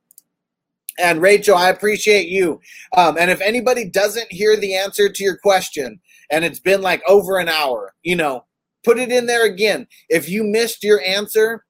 And 1.00 1.22
Rachel, 1.22 1.58
I 1.58 1.70
appreciate 1.70 2.28
you. 2.28 2.62
Um, 2.96 3.18
and 3.20 3.32
if 3.32 3.42
anybody 3.42 3.90
doesn't 3.90 4.32
hear 4.32 4.56
the 4.56 4.76
answer 4.76 5.10
to 5.10 5.24
your 5.24 5.38
question, 5.38 6.00
and 6.30 6.46
it's 6.46 6.60
been 6.60 6.82
like 6.82 7.02
over 7.08 7.38
an 7.38 7.50
hour, 7.50 7.94
you 8.04 8.16
know, 8.16 8.46
put 8.84 9.00
it 9.00 9.12
in 9.12 9.26
there 9.26 9.46
again. 9.46 9.88
If 10.10 10.30
you 10.30 10.44
missed 10.44 10.84
your 10.84 11.02
answer 11.02 11.65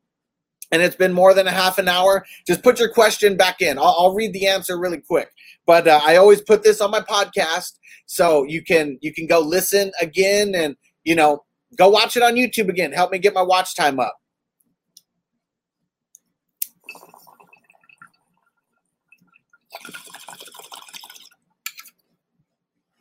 and 0.72 0.82
it's 0.82 0.96
been 0.96 1.14
more 1.14 1.34
than 1.34 1.48
a 1.48 1.52
half 1.52 1.78
an 1.78 1.88
hour, 1.88 2.26
just 2.48 2.64
put 2.64 2.80
your 2.80 2.90
question 2.90 3.38
back 3.38 3.62
in. 3.62 3.78
I'll, 3.78 3.96
I'll 3.98 4.14
read 4.14 4.34
the 4.34 4.48
answer 4.48 4.78
really 4.78 5.00
quick. 5.00 5.30
But 5.66 5.88
uh, 5.88 6.00
I 6.04 6.18
always 6.18 6.42
put 6.42 6.64
this 6.64 6.82
on 6.82 6.92
my 6.92 7.02
podcast, 7.02 7.74
so 8.06 8.44
you 8.44 8.64
can 8.64 8.98
you 9.02 9.14
can 9.14 9.28
go 9.28 9.40
listen 9.40 9.92
again, 10.00 10.54
and 10.56 10.76
you 11.04 11.16
know, 11.16 11.44
go 11.78 11.90
watch 11.90 12.16
it 12.16 12.24
on 12.24 12.36
YouTube 12.36 12.70
again. 12.70 12.92
Help 12.92 13.12
me 13.12 13.18
get 13.18 13.34
my 13.34 13.42
watch 13.42 13.76
time 13.76 14.00
up. 14.00 14.16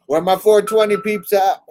Where 0.07 0.21
my 0.21 0.37
420 0.37 0.99
peeps 1.03 1.33
at? 1.33 1.63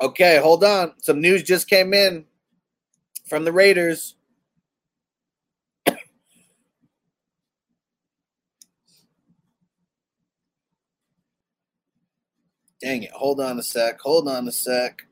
Okay, 0.00 0.38
hold 0.38 0.64
on. 0.64 0.92
Some 0.98 1.20
news 1.20 1.42
just 1.42 1.68
came 1.68 1.92
in 1.94 2.24
from 3.26 3.44
the 3.44 3.52
Raiders. 3.52 4.14
Dang 12.80 13.02
it. 13.02 13.10
Hold 13.12 13.40
on 13.40 13.58
a 13.58 13.62
sec. 13.62 14.00
Hold 14.00 14.28
on 14.28 14.48
a 14.48 14.52
sec. 14.52 15.02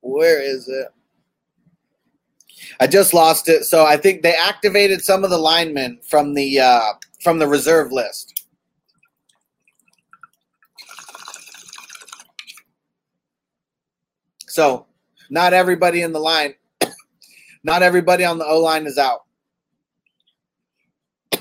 Where 0.00 0.40
is 0.42 0.68
it? 0.68 0.88
I 2.78 2.86
just 2.86 3.14
lost 3.14 3.48
it. 3.48 3.64
So 3.64 3.84
I 3.84 3.96
think 3.96 4.22
they 4.22 4.34
activated 4.34 5.02
some 5.02 5.24
of 5.24 5.30
the 5.30 5.38
linemen 5.38 5.98
from 6.02 6.34
the 6.34 6.60
uh, 6.60 6.92
from 7.22 7.38
the 7.38 7.46
reserve 7.46 7.92
list. 7.92 8.39
So 14.50 14.86
not 15.30 15.52
everybody 15.52 16.02
in 16.02 16.12
the 16.12 16.18
line, 16.18 16.54
not 17.64 17.82
everybody 17.82 18.24
on 18.24 18.38
the 18.38 18.46
O 18.46 18.58
line 18.60 18.86
is 18.86 18.98
out. 18.98 19.20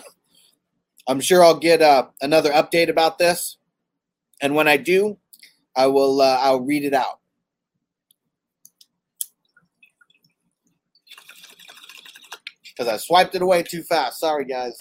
I'm 1.07 1.19
sure 1.19 1.43
I'll 1.43 1.59
get 1.59 1.81
uh, 1.81 2.07
another 2.21 2.51
update 2.51 2.89
about 2.89 3.17
this, 3.17 3.57
and 4.41 4.55
when 4.55 4.67
I 4.67 4.77
do, 4.77 5.17
I 5.75 5.87
will 5.87 6.21
uh, 6.21 6.39
I'll 6.41 6.61
read 6.61 6.85
it 6.85 6.93
out. 6.93 7.19
because 12.79 12.93
I 12.93 12.95
swiped 12.95 13.35
it 13.35 13.41
away 13.41 13.63
too 13.63 13.83
fast. 13.83 14.21
Sorry, 14.21 14.45
guys. 14.45 14.77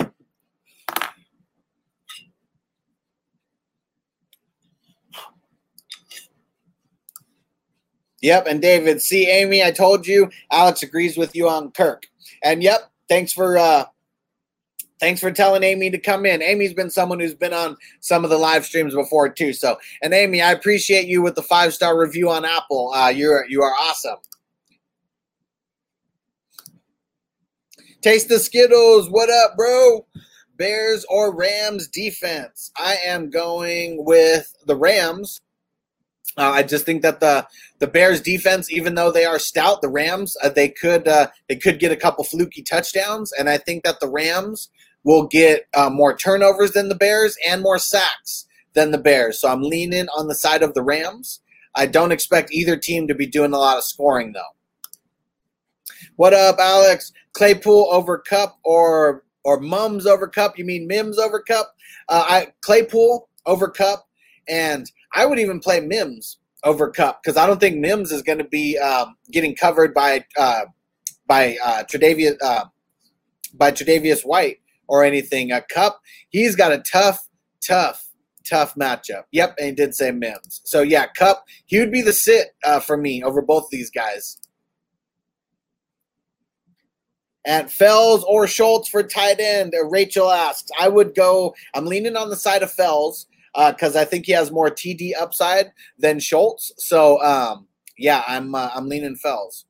Yep, 8.21 8.47
and 8.49 8.61
David, 8.61 9.01
see 9.01 9.31
Amy, 9.31 9.63
I 9.63 9.71
told 9.71 10.07
you 10.07 10.29
Alex 10.51 10.83
agrees 10.83 11.17
with 11.17 11.37
you 11.37 11.49
on 11.49 11.71
Kirk. 11.71 12.07
And 12.43 12.63
yep, 12.63 12.91
thanks 13.09 13.33
for 13.33 13.59
uh 13.59 13.85
thanks 15.01 15.21
for 15.21 15.31
telling 15.31 15.63
Amy 15.63 15.91
to 15.91 15.99
come 15.99 16.27
in. 16.27 16.43
Amy's 16.43 16.75
been 16.75 16.91
someone 16.91 17.21
who's 17.21 17.35
been 17.35 17.53
on 17.53 17.77
some 18.01 18.25
of 18.25 18.31
the 18.31 18.39
live 18.39 18.65
streams 18.65 18.95
before 18.95 19.29
too. 19.29 19.53
So, 19.53 19.79
and 20.03 20.13
Amy, 20.13 20.43
I 20.43 20.53
appreciate 20.53 21.07
you 21.07 21.23
with 21.23 21.37
the 21.37 21.43
five 21.43 21.73
star 21.75 21.99
review 21.99 22.29
on 22.31 22.45
Apple. 22.45 22.93
Uh, 22.95 23.09
you're 23.09 23.47
you 23.49 23.63
are 23.63 23.73
awesome. 23.73 24.17
Taste 28.01 28.29
the 28.29 28.39
Skittles. 28.39 29.11
What 29.11 29.31
up, 29.31 29.57
bro? 29.57 30.07
Bears 30.57 31.05
or 31.09 31.35
Rams 31.35 31.89
defense? 31.89 32.71
I 32.77 32.97
am 33.05 33.31
going 33.31 34.05
with 34.05 34.53
the 34.67 34.77
Rams. 34.77 35.41
Uh, 36.39 36.53
I 36.55 36.63
just 36.63 36.87
think 36.87 37.03
that 37.03 37.19
the 37.19 37.47
the 37.81 37.89
Bears 37.89 38.21
defense, 38.21 38.71
even 38.71 38.95
though 38.95 39.11
they 39.11 39.25
are 39.25 39.41
stout, 39.41 39.83
the 39.83 39.89
Rams 39.89 40.37
uh, 40.43 40.49
they 40.49 40.69
could 40.69 41.09
uh, 41.09 41.27
they 41.49 41.57
could 41.57 41.81
get 41.81 41.91
a 41.91 41.97
couple 41.97 42.23
fluky 42.23 42.63
touchdowns, 42.63 43.33
and 43.33 43.51
I 43.51 43.59
think 43.59 43.83
that 43.83 43.99
the 43.99 44.09
Rams 44.09 44.71
will 45.03 45.27
get 45.27 45.67
uh, 45.75 45.91
more 45.91 46.17
turnovers 46.17 46.73
than 46.73 46.89
the 46.89 46.95
Bears 46.95 47.37
and 47.49 47.61
more 47.61 47.79
sacks 47.79 48.47
than 48.75 48.93
the 48.93 48.99
Bears. 48.99 49.41
So 49.41 49.49
I'm 49.49 49.63
leaning 49.63 50.07
on 50.17 50.29
the 50.29 50.35
side 50.35 50.63
of 50.63 50.75
the 50.75 50.83
Rams. 50.83 51.41
I 51.75 51.87
don't 51.87 52.13
expect 52.13 52.53
either 52.53 52.77
team 52.77 53.09
to 53.09 53.15
be 53.15 53.27
doing 53.27 53.53
a 53.53 53.59
lot 53.59 53.77
of 53.77 53.85
scoring 53.85 54.33
though. 54.33 54.55
What 56.15 56.35
up, 56.35 56.59
Alex? 56.61 57.13
Claypool 57.33 57.89
over 57.91 58.17
Kupp 58.19 58.59
or 58.65 59.25
or 59.43 59.59
Mums 59.59 60.07
over 60.07 60.29
Kupp? 60.29 60.57
You 60.57 60.65
mean 60.65 60.87
Mims 60.87 61.19
over 61.19 61.41
Kupp? 61.41 61.75
Uh, 62.09 62.25
I 62.29 62.47
Claypool 62.61 63.29
over 63.45 63.69
Kupp 63.69 64.07
and 64.49 64.91
I 65.15 65.27
would 65.27 65.39
even 65.39 65.61
play 65.61 65.81
Mims 65.81 66.39
over 66.65 66.91
Kupp 66.91 67.23
because 67.23 67.37
I 67.37 67.47
don't 67.47 67.61
think 67.61 67.77
Mims 67.77 68.13
is 68.13 68.23
going 68.23 68.39
to 68.39 68.45
be 68.45 68.79
um, 68.79 69.17
getting 69.31 69.55
covered 69.55 69.95
by 69.95 70.25
uh, 70.37 70.67
by 71.27 71.57
uh, 71.65 71.85
Tre'Davious 71.85 72.37
uh, 72.43 72.65
by 73.55 73.71
Tre'Davious 73.71 74.25
White 74.25 74.59
or 74.87 75.05
anything. 75.05 75.53
A 75.53 75.61
Kupp, 75.63 76.01
he's 76.29 76.57
got 76.57 76.73
a 76.73 76.83
tough, 76.91 77.29
tough, 77.67 78.09
tough 78.49 78.75
matchup. 78.75 79.25
Yep, 79.33 79.57
and 79.59 79.67
he 79.69 79.73
did 79.73 79.95
say 79.95 80.11
Mims. 80.11 80.61
So 80.65 80.83
yeah, 80.83 81.07
Kupp, 81.07 81.45
he 81.67 81.79
would 81.79 81.93
be 81.93 82.03
the 82.03 82.13
sit 82.13 82.49
uh, 82.65 82.81
for 82.81 82.97
me 82.97 83.23
over 83.23 83.43
both 83.43 83.69
these 83.71 83.91
guys 83.91 84.39
at 87.47 87.71
Fells 87.71 88.25
or 88.25 88.47
Schultz 88.47 88.89
for 88.89 89.03
tight 89.03 89.41
end. 89.41 89.73
Rachel 89.89 90.31
asks, 90.31 90.71
I 90.79 90.89
would 90.89 91.15
go, 91.15 91.55
I'm 91.75 91.87
leaning 91.87 92.17
on 92.17 92.29
the 92.29 92.37
side 92.37 92.63
of 92.63 92.71
Fells 92.71 93.27
because 93.55 93.97
uh, 93.97 94.01
I 94.01 94.05
think 94.05 94.27
he 94.27 94.33
has 94.33 94.51
more 94.51 94.71
TD 94.71 95.13
upside 95.19 95.73
than 95.99 96.21
Schultz. 96.21 96.73
So, 96.79 97.23
um, 97.23 97.67
yeah, 97.97 98.23
I'm 98.27 98.55
uh, 98.55 98.71
I'm 98.75 98.89
leaning 98.89 99.17
Fells. 99.17 99.67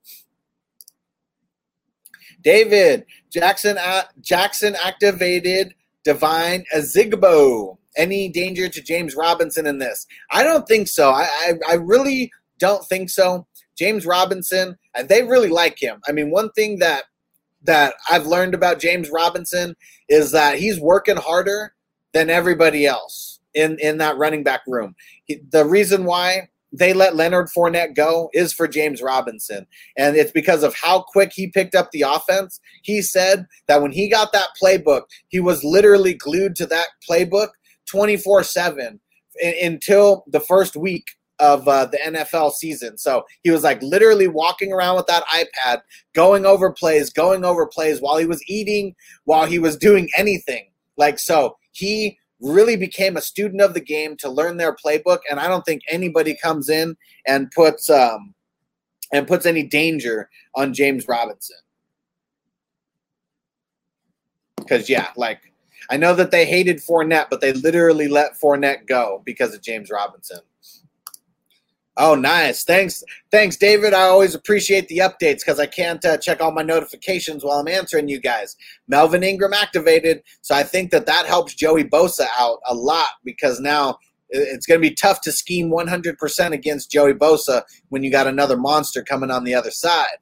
David 2.43 3.05
Jackson 3.31 3.79
uh, 3.79 4.03
Jackson 4.21 4.77
activated 4.83 5.75
Devine 6.05 6.65
Ozigbo. 6.75 7.77
Any 7.97 8.29
danger 8.29 8.69
to 8.69 8.81
James 8.81 9.17
Robinson 9.17 9.67
in 9.67 9.79
this? 9.79 10.07
I 10.31 10.45
don't 10.45 10.69
think 10.69 10.87
so. 10.87 11.11
I, 11.11 11.27
I, 11.41 11.53
I 11.71 11.75
really 11.75 12.31
don't 12.61 12.85
think 12.85 13.11
so. 13.11 13.49
James 13.77 14.07
Robinson, 14.07 14.77
and 14.95 15.09
they 15.09 15.25
really 15.25 15.49
like 15.49 15.83
him. 15.83 16.01
I 16.07 16.13
mean, 16.13 16.31
one 16.31 16.51
thing 16.53 16.79
that 16.79 17.05
that 17.65 17.95
I've 18.09 18.27
learned 18.27 18.55
about 18.55 18.79
James 18.79 19.11
Robinson 19.11 19.75
is 20.09 20.31
that 20.31 20.59
he's 20.59 20.79
working 20.79 21.17
harder 21.17 21.75
than 22.13 22.31
everybody 22.31 22.87
else 22.87 23.38
in 23.55 23.79
in 23.81 23.99
that 23.99 24.17
running 24.17 24.43
back 24.43 24.63
room. 24.67 24.95
He, 25.25 25.41
the 25.51 25.65
reason 25.65 26.05
why 26.05 26.49
they 26.73 26.93
let 26.93 27.17
Leonard 27.17 27.49
Fournette 27.57 27.95
go 27.95 28.29
is 28.35 28.53
for 28.53 28.69
James 28.69 29.01
Robinson. 29.01 29.67
And 29.97 30.17
it's 30.17 30.33
because 30.33 30.63
of 30.63 30.75
how 30.75 31.03
quick 31.03 31.33
he 31.33 31.49
picked 31.49 31.75
up 31.75 31.91
the 31.91 32.03
offense. 32.03 32.61
He 32.83 33.01
said 33.01 33.47
that 33.69 33.81
when 33.81 33.93
he 33.93 34.09
got 34.09 34.33
that 34.33 34.49
playbook, 34.63 35.03
he 35.29 35.41
was 35.41 35.65
literally 35.65 36.15
glued 36.15 36.57
to 36.57 36.67
that 36.67 36.89
playbook 37.09 37.49
24 37.91 38.43
7 38.43 39.01
until 39.63 40.25
the 40.27 40.41
first 40.41 40.77
week 40.77 41.07
of 41.39 41.69
uh, 41.69 41.87
the 41.87 41.99
NFL 41.99 42.53
season. 42.53 42.99
So 42.99 43.25
he 43.43 43.51
was 43.51 43.63
like 43.63 43.81
literally 43.81 44.27
walking 44.27 44.73
around 44.73 44.97
with 44.97 45.07
that 45.07 45.25
iPad, 45.27 45.83
going 46.13 46.45
over 46.45 46.73
plays, 46.73 47.11
going 47.11 47.45
over 47.45 47.67
plays 47.67 48.01
while 48.01 48.17
he 48.17 48.27
was 48.27 48.43
eating, 48.49 48.95
while 49.25 49.47
he 49.47 49.59
was 49.59 49.77
doing 49.77 50.09
anything. 50.17 50.69
Like, 50.97 51.19
so 51.19 51.57
he 51.73 52.19
really 52.41 52.77
became 52.77 53.17
a 53.17 53.21
student 53.21 53.61
of 53.61 53.75
the 53.75 53.81
game 53.81 54.17
to 54.17 54.29
learn 54.29 54.57
their 54.57 54.75
playbook. 54.75 55.21
And 55.31 55.41
I 55.41 55.49
don't 55.49 55.65
think 55.65 55.83
anybody 55.89 56.37
comes 56.41 56.69
in 56.69 56.97
and 57.27 57.51
puts, 57.51 57.91
um, 57.91 58.35
and 59.13 59.27
puts 59.27 59.47
any 59.47 59.63
danger 59.63 60.29
on 60.55 60.75
James 60.75 61.09
Robinson. 61.09 61.57
Because, 64.57 64.89
yeah, 64.89 65.09
like, 65.17 65.41
I 65.91 65.97
know 65.97 66.15
that 66.15 66.31
they 66.31 66.45
hated 66.45 66.79
Fournette, 66.79 67.31
but 67.31 67.41
they 67.41 67.53
literally 67.55 68.09
let 68.09 68.39
Fournette 68.39 68.87
go 68.87 69.23
because 69.25 69.55
of 69.55 69.63
James 69.63 69.91
Robinson. 69.91 70.41
Oh, 72.01 72.15
nice. 72.15 72.63
Thanks. 72.63 73.03
Thanks, 73.33 73.57
David. 73.57 73.93
I 73.93 74.03
always 74.03 74.37
appreciate 74.37 74.87
the 74.87 74.99
updates 74.99 75.41
because 75.41 75.59
I 75.59 75.67
can't 75.67 76.03
uh, 76.05 76.17
check 76.17 76.41
all 76.41 76.53
my 76.53 76.63
notifications 76.63 77.45
while 77.45 77.59
I'm 77.59 77.67
answering 77.67 78.07
you 78.07 78.21
guys. 78.21 78.55
Melvin 78.87 79.25
Ingram 79.25 79.53
activated. 79.53 80.23
So 80.41 80.55
I 80.55 80.63
think 80.63 80.93
that 80.93 81.07
that 81.07 81.27
helps 81.27 81.55
Joey 81.55 81.83
Bosa 81.83 82.29
out 82.39 82.61
a 82.69 82.75
lot 82.75 83.09
because 83.25 83.59
now 83.59 83.99
it's 84.31 84.65
going 84.65 84.81
to 84.81 84.89
be 84.89 84.95
tough 84.95 85.21
to 85.23 85.33
scheme 85.33 85.73
100% 85.73 86.53
against 86.53 86.93
Joey 86.93 87.15
Bosa 87.15 87.63
when 87.89 88.05
you 88.05 88.13
got 88.13 88.29
another 88.29 88.57
monster 88.57 89.03
coming 89.03 89.33
on 89.33 89.43
the 89.43 89.55
other 89.55 89.73
side. 89.73 90.19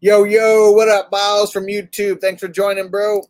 Yo, 0.00 0.22
yo, 0.22 0.70
what 0.70 0.88
up, 0.88 1.10
Miles 1.10 1.50
from 1.50 1.66
YouTube? 1.66 2.20
Thanks 2.20 2.40
for 2.40 2.48
joining, 2.48 2.88
bro. 2.88 3.22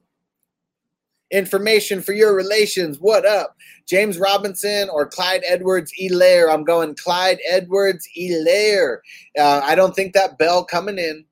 Information 1.30 2.00
for 2.00 2.12
your 2.12 2.34
relations. 2.34 2.98
What 3.00 3.26
up? 3.26 3.56
James 3.86 4.18
Robinson 4.18 4.88
or 4.90 5.06
Clyde 5.06 5.42
Edwards 5.46 5.92
Helaire. 6.00 6.52
I'm 6.52 6.64
going 6.64 6.94
Clyde 6.94 7.38
Edwards 7.48 8.06
Helaire. 8.16 8.98
Uh, 9.38 9.60
I 9.64 9.74
don't 9.74 9.94
think 9.94 10.14
that 10.14 10.38
Bell 10.38 10.64
coming 10.64 10.98
in. 10.98 11.24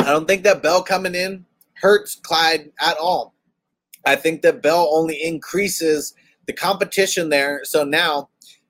I 0.00 0.06
don't 0.06 0.26
think 0.26 0.44
that 0.44 0.62
Bell 0.62 0.82
coming 0.82 1.14
in 1.14 1.44
hurts 1.74 2.14
Clyde 2.14 2.70
at 2.80 2.96
all. 2.98 3.34
I 4.04 4.16
think 4.16 4.42
that 4.42 4.62
Bell 4.62 4.88
only 4.92 5.22
increases 5.22 6.14
the 6.46 6.52
competition 6.52 7.28
there. 7.28 7.60
So 7.64 7.84
now 7.84 8.28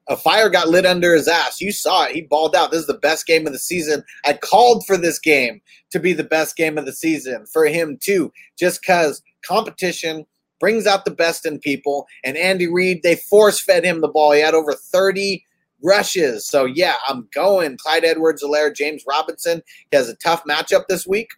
a 0.08 0.16
fire 0.16 0.48
got 0.48 0.68
lit 0.68 0.86
under 0.86 1.14
his 1.14 1.28
ass. 1.28 1.60
You 1.60 1.72
saw 1.72 2.04
it. 2.04 2.12
He 2.12 2.22
balled 2.22 2.54
out. 2.54 2.70
This 2.70 2.80
is 2.80 2.86
the 2.86 2.94
best 2.94 3.26
game 3.26 3.46
of 3.46 3.52
the 3.52 3.58
season. 3.58 4.04
I 4.24 4.34
called 4.34 4.86
for 4.86 4.96
this 4.96 5.18
game 5.18 5.60
to 5.90 5.98
be 5.98 6.12
the 6.12 6.24
best 6.24 6.56
game 6.56 6.78
of 6.78 6.86
the 6.86 6.92
season 6.92 7.46
for 7.46 7.66
him 7.66 7.98
too, 8.00 8.32
just 8.58 8.80
because 8.80 9.22
competition 9.42 10.26
brings 10.60 10.86
out 10.86 11.04
the 11.04 11.10
best 11.10 11.44
in 11.44 11.58
people. 11.58 12.06
And 12.24 12.36
Andy 12.36 12.68
Reid, 12.68 13.02
they 13.02 13.16
force 13.16 13.60
fed 13.60 13.84
him 13.84 14.00
the 14.00 14.08
ball. 14.08 14.32
He 14.32 14.40
had 14.40 14.54
over 14.54 14.72
30 14.72 15.44
rushes. 15.82 16.46
So 16.46 16.64
yeah, 16.64 16.94
I'm 17.06 17.28
going 17.34 17.76
Clyde 17.76 18.04
Edwards 18.04 18.42
Helaire, 18.42 18.74
James 18.74 19.04
Robinson. 19.06 19.62
He 19.90 19.96
has 19.96 20.08
a 20.08 20.16
tough 20.16 20.44
matchup 20.44 20.86
this 20.88 21.06
week. 21.06 21.30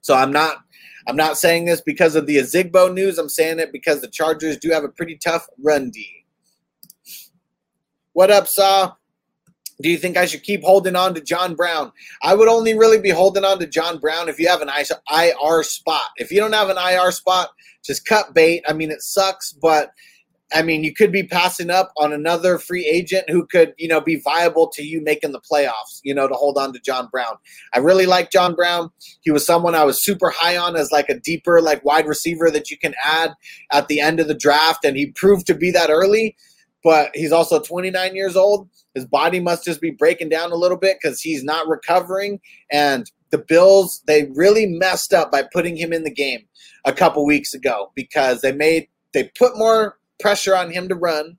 So 0.00 0.14
I'm 0.14 0.32
not 0.32 0.58
I'm 1.06 1.16
not 1.16 1.36
saying 1.36 1.66
this 1.66 1.80
because 1.80 2.16
of 2.16 2.26
the 2.26 2.36
Ozigbo 2.36 2.92
news. 2.92 3.18
I'm 3.18 3.28
saying 3.28 3.58
it 3.58 3.72
because 3.72 4.00
the 4.00 4.08
Chargers 4.08 4.56
do 4.56 4.70
have 4.70 4.84
a 4.84 4.88
pretty 4.88 5.16
tough 5.16 5.46
run 5.62 5.90
D. 5.90 6.23
What 8.14 8.30
up, 8.30 8.46
Saw? 8.46 8.92
Do 9.82 9.88
you 9.90 9.98
think 9.98 10.16
I 10.16 10.26
should 10.26 10.44
keep 10.44 10.62
holding 10.62 10.94
on 10.94 11.14
to 11.14 11.20
John 11.20 11.56
Brown? 11.56 11.90
I 12.22 12.36
would 12.36 12.46
only 12.46 12.78
really 12.78 13.00
be 13.00 13.10
holding 13.10 13.44
on 13.44 13.58
to 13.58 13.66
John 13.66 13.98
Brown 13.98 14.28
if 14.28 14.38
you 14.38 14.46
have 14.46 14.62
an 14.62 14.70
IR 14.70 15.64
spot. 15.64 16.10
If 16.16 16.30
you 16.30 16.38
don't 16.38 16.52
have 16.52 16.68
an 16.68 16.78
IR 16.78 17.10
spot, 17.10 17.50
just 17.84 18.06
cut 18.06 18.32
bait. 18.32 18.62
I 18.68 18.72
mean, 18.72 18.92
it 18.92 19.02
sucks, 19.02 19.52
but 19.52 19.90
I 20.52 20.62
mean, 20.62 20.84
you 20.84 20.94
could 20.94 21.10
be 21.10 21.24
passing 21.24 21.70
up 21.70 21.92
on 21.96 22.12
another 22.12 22.56
free 22.56 22.86
agent 22.86 23.28
who 23.28 23.48
could, 23.48 23.74
you 23.78 23.88
know, 23.88 24.00
be 24.00 24.20
viable 24.20 24.68
to 24.74 24.84
you 24.84 25.02
making 25.02 25.32
the 25.32 25.40
playoffs, 25.40 25.98
you 26.04 26.14
know, 26.14 26.28
to 26.28 26.34
hold 26.34 26.56
on 26.56 26.72
to 26.72 26.78
John 26.78 27.08
Brown. 27.10 27.34
I 27.72 27.80
really 27.80 28.06
like 28.06 28.30
John 28.30 28.54
Brown. 28.54 28.90
He 29.22 29.32
was 29.32 29.44
someone 29.44 29.74
I 29.74 29.82
was 29.82 30.04
super 30.04 30.30
high 30.30 30.56
on 30.56 30.76
as 30.76 30.92
like 30.92 31.08
a 31.08 31.18
deeper, 31.18 31.60
like 31.60 31.84
wide 31.84 32.06
receiver 32.06 32.48
that 32.52 32.70
you 32.70 32.78
can 32.78 32.94
add 33.04 33.32
at 33.72 33.88
the 33.88 33.98
end 33.98 34.20
of 34.20 34.28
the 34.28 34.34
draft. 34.34 34.84
And 34.84 34.96
he 34.96 35.06
proved 35.06 35.48
to 35.48 35.54
be 35.54 35.72
that 35.72 35.90
early 35.90 36.36
but 36.84 37.10
he's 37.14 37.32
also 37.32 37.58
29 37.58 38.14
years 38.14 38.36
old. 38.36 38.68
His 38.94 39.06
body 39.06 39.40
must 39.40 39.64
just 39.64 39.80
be 39.80 39.90
breaking 39.90 40.28
down 40.28 40.52
a 40.52 40.56
little 40.56 40.76
bit 40.76 40.98
because 41.02 41.20
he's 41.20 41.42
not 41.42 41.66
recovering. 41.66 42.38
And 42.70 43.10
the 43.30 43.38
Bills, 43.38 44.02
they 44.06 44.30
really 44.34 44.66
messed 44.66 45.12
up 45.12 45.32
by 45.32 45.42
putting 45.42 45.76
him 45.76 45.92
in 45.92 46.04
the 46.04 46.10
game 46.10 46.44
a 46.84 46.92
couple 46.92 47.24
weeks 47.26 47.54
ago 47.54 47.90
because 47.96 48.42
they 48.42 48.52
made 48.52 48.86
they 49.14 49.24
put 49.36 49.56
more 49.56 49.98
pressure 50.20 50.54
on 50.54 50.70
him 50.70 50.88
to 50.88 50.94
run. 50.94 51.38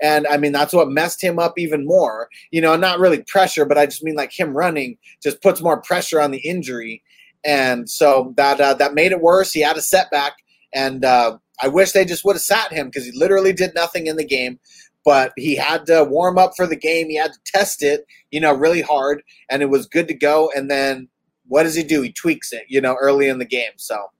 And 0.00 0.26
I 0.26 0.36
mean, 0.36 0.52
that's 0.52 0.72
what 0.72 0.88
messed 0.88 1.22
him 1.22 1.38
up 1.38 1.58
even 1.58 1.86
more. 1.86 2.28
You 2.50 2.60
know, 2.60 2.76
not 2.76 2.98
really 2.98 3.22
pressure, 3.22 3.64
but 3.64 3.78
I 3.78 3.86
just 3.86 4.02
mean 4.02 4.14
like 4.14 4.38
him 4.38 4.56
running 4.56 4.96
just 5.22 5.42
puts 5.42 5.62
more 5.62 5.80
pressure 5.80 6.20
on 6.20 6.30
the 6.30 6.38
injury. 6.38 7.02
And 7.44 7.88
so 7.88 8.34
that 8.36 8.60
uh, 8.60 8.74
that 8.74 8.94
made 8.94 9.12
it 9.12 9.20
worse. 9.20 9.52
He 9.52 9.60
had 9.60 9.76
a 9.76 9.82
setback. 9.82 10.32
And 10.74 11.04
uh, 11.04 11.38
I 11.62 11.68
wish 11.68 11.92
they 11.92 12.04
just 12.04 12.24
would 12.24 12.36
have 12.36 12.42
sat 12.42 12.72
him 12.72 12.88
because 12.88 13.06
he 13.06 13.12
literally 13.12 13.52
did 13.52 13.74
nothing 13.74 14.06
in 14.06 14.16
the 14.16 14.24
game 14.24 14.58
but 15.06 15.32
he 15.36 15.54
had 15.54 15.86
to 15.86 16.02
warm 16.02 16.36
up 16.36 16.54
for 16.56 16.66
the 16.66 16.76
game. 16.76 17.08
He 17.08 17.14
had 17.14 17.32
to 17.32 17.38
test 17.46 17.80
it, 17.80 18.04
you 18.32 18.40
know, 18.40 18.52
really 18.52 18.82
hard, 18.82 19.22
and 19.48 19.62
it 19.62 19.70
was 19.70 19.86
good 19.86 20.08
to 20.08 20.14
go. 20.14 20.50
And 20.54 20.68
then 20.68 21.08
what 21.46 21.62
does 21.62 21.76
he 21.76 21.84
do? 21.84 22.02
He 22.02 22.12
tweaks 22.12 22.52
it, 22.52 22.64
you 22.68 22.80
know, 22.80 22.96
early 23.00 23.28
in 23.28 23.38
the 23.38 23.44
game. 23.44 23.70
So 23.76 24.10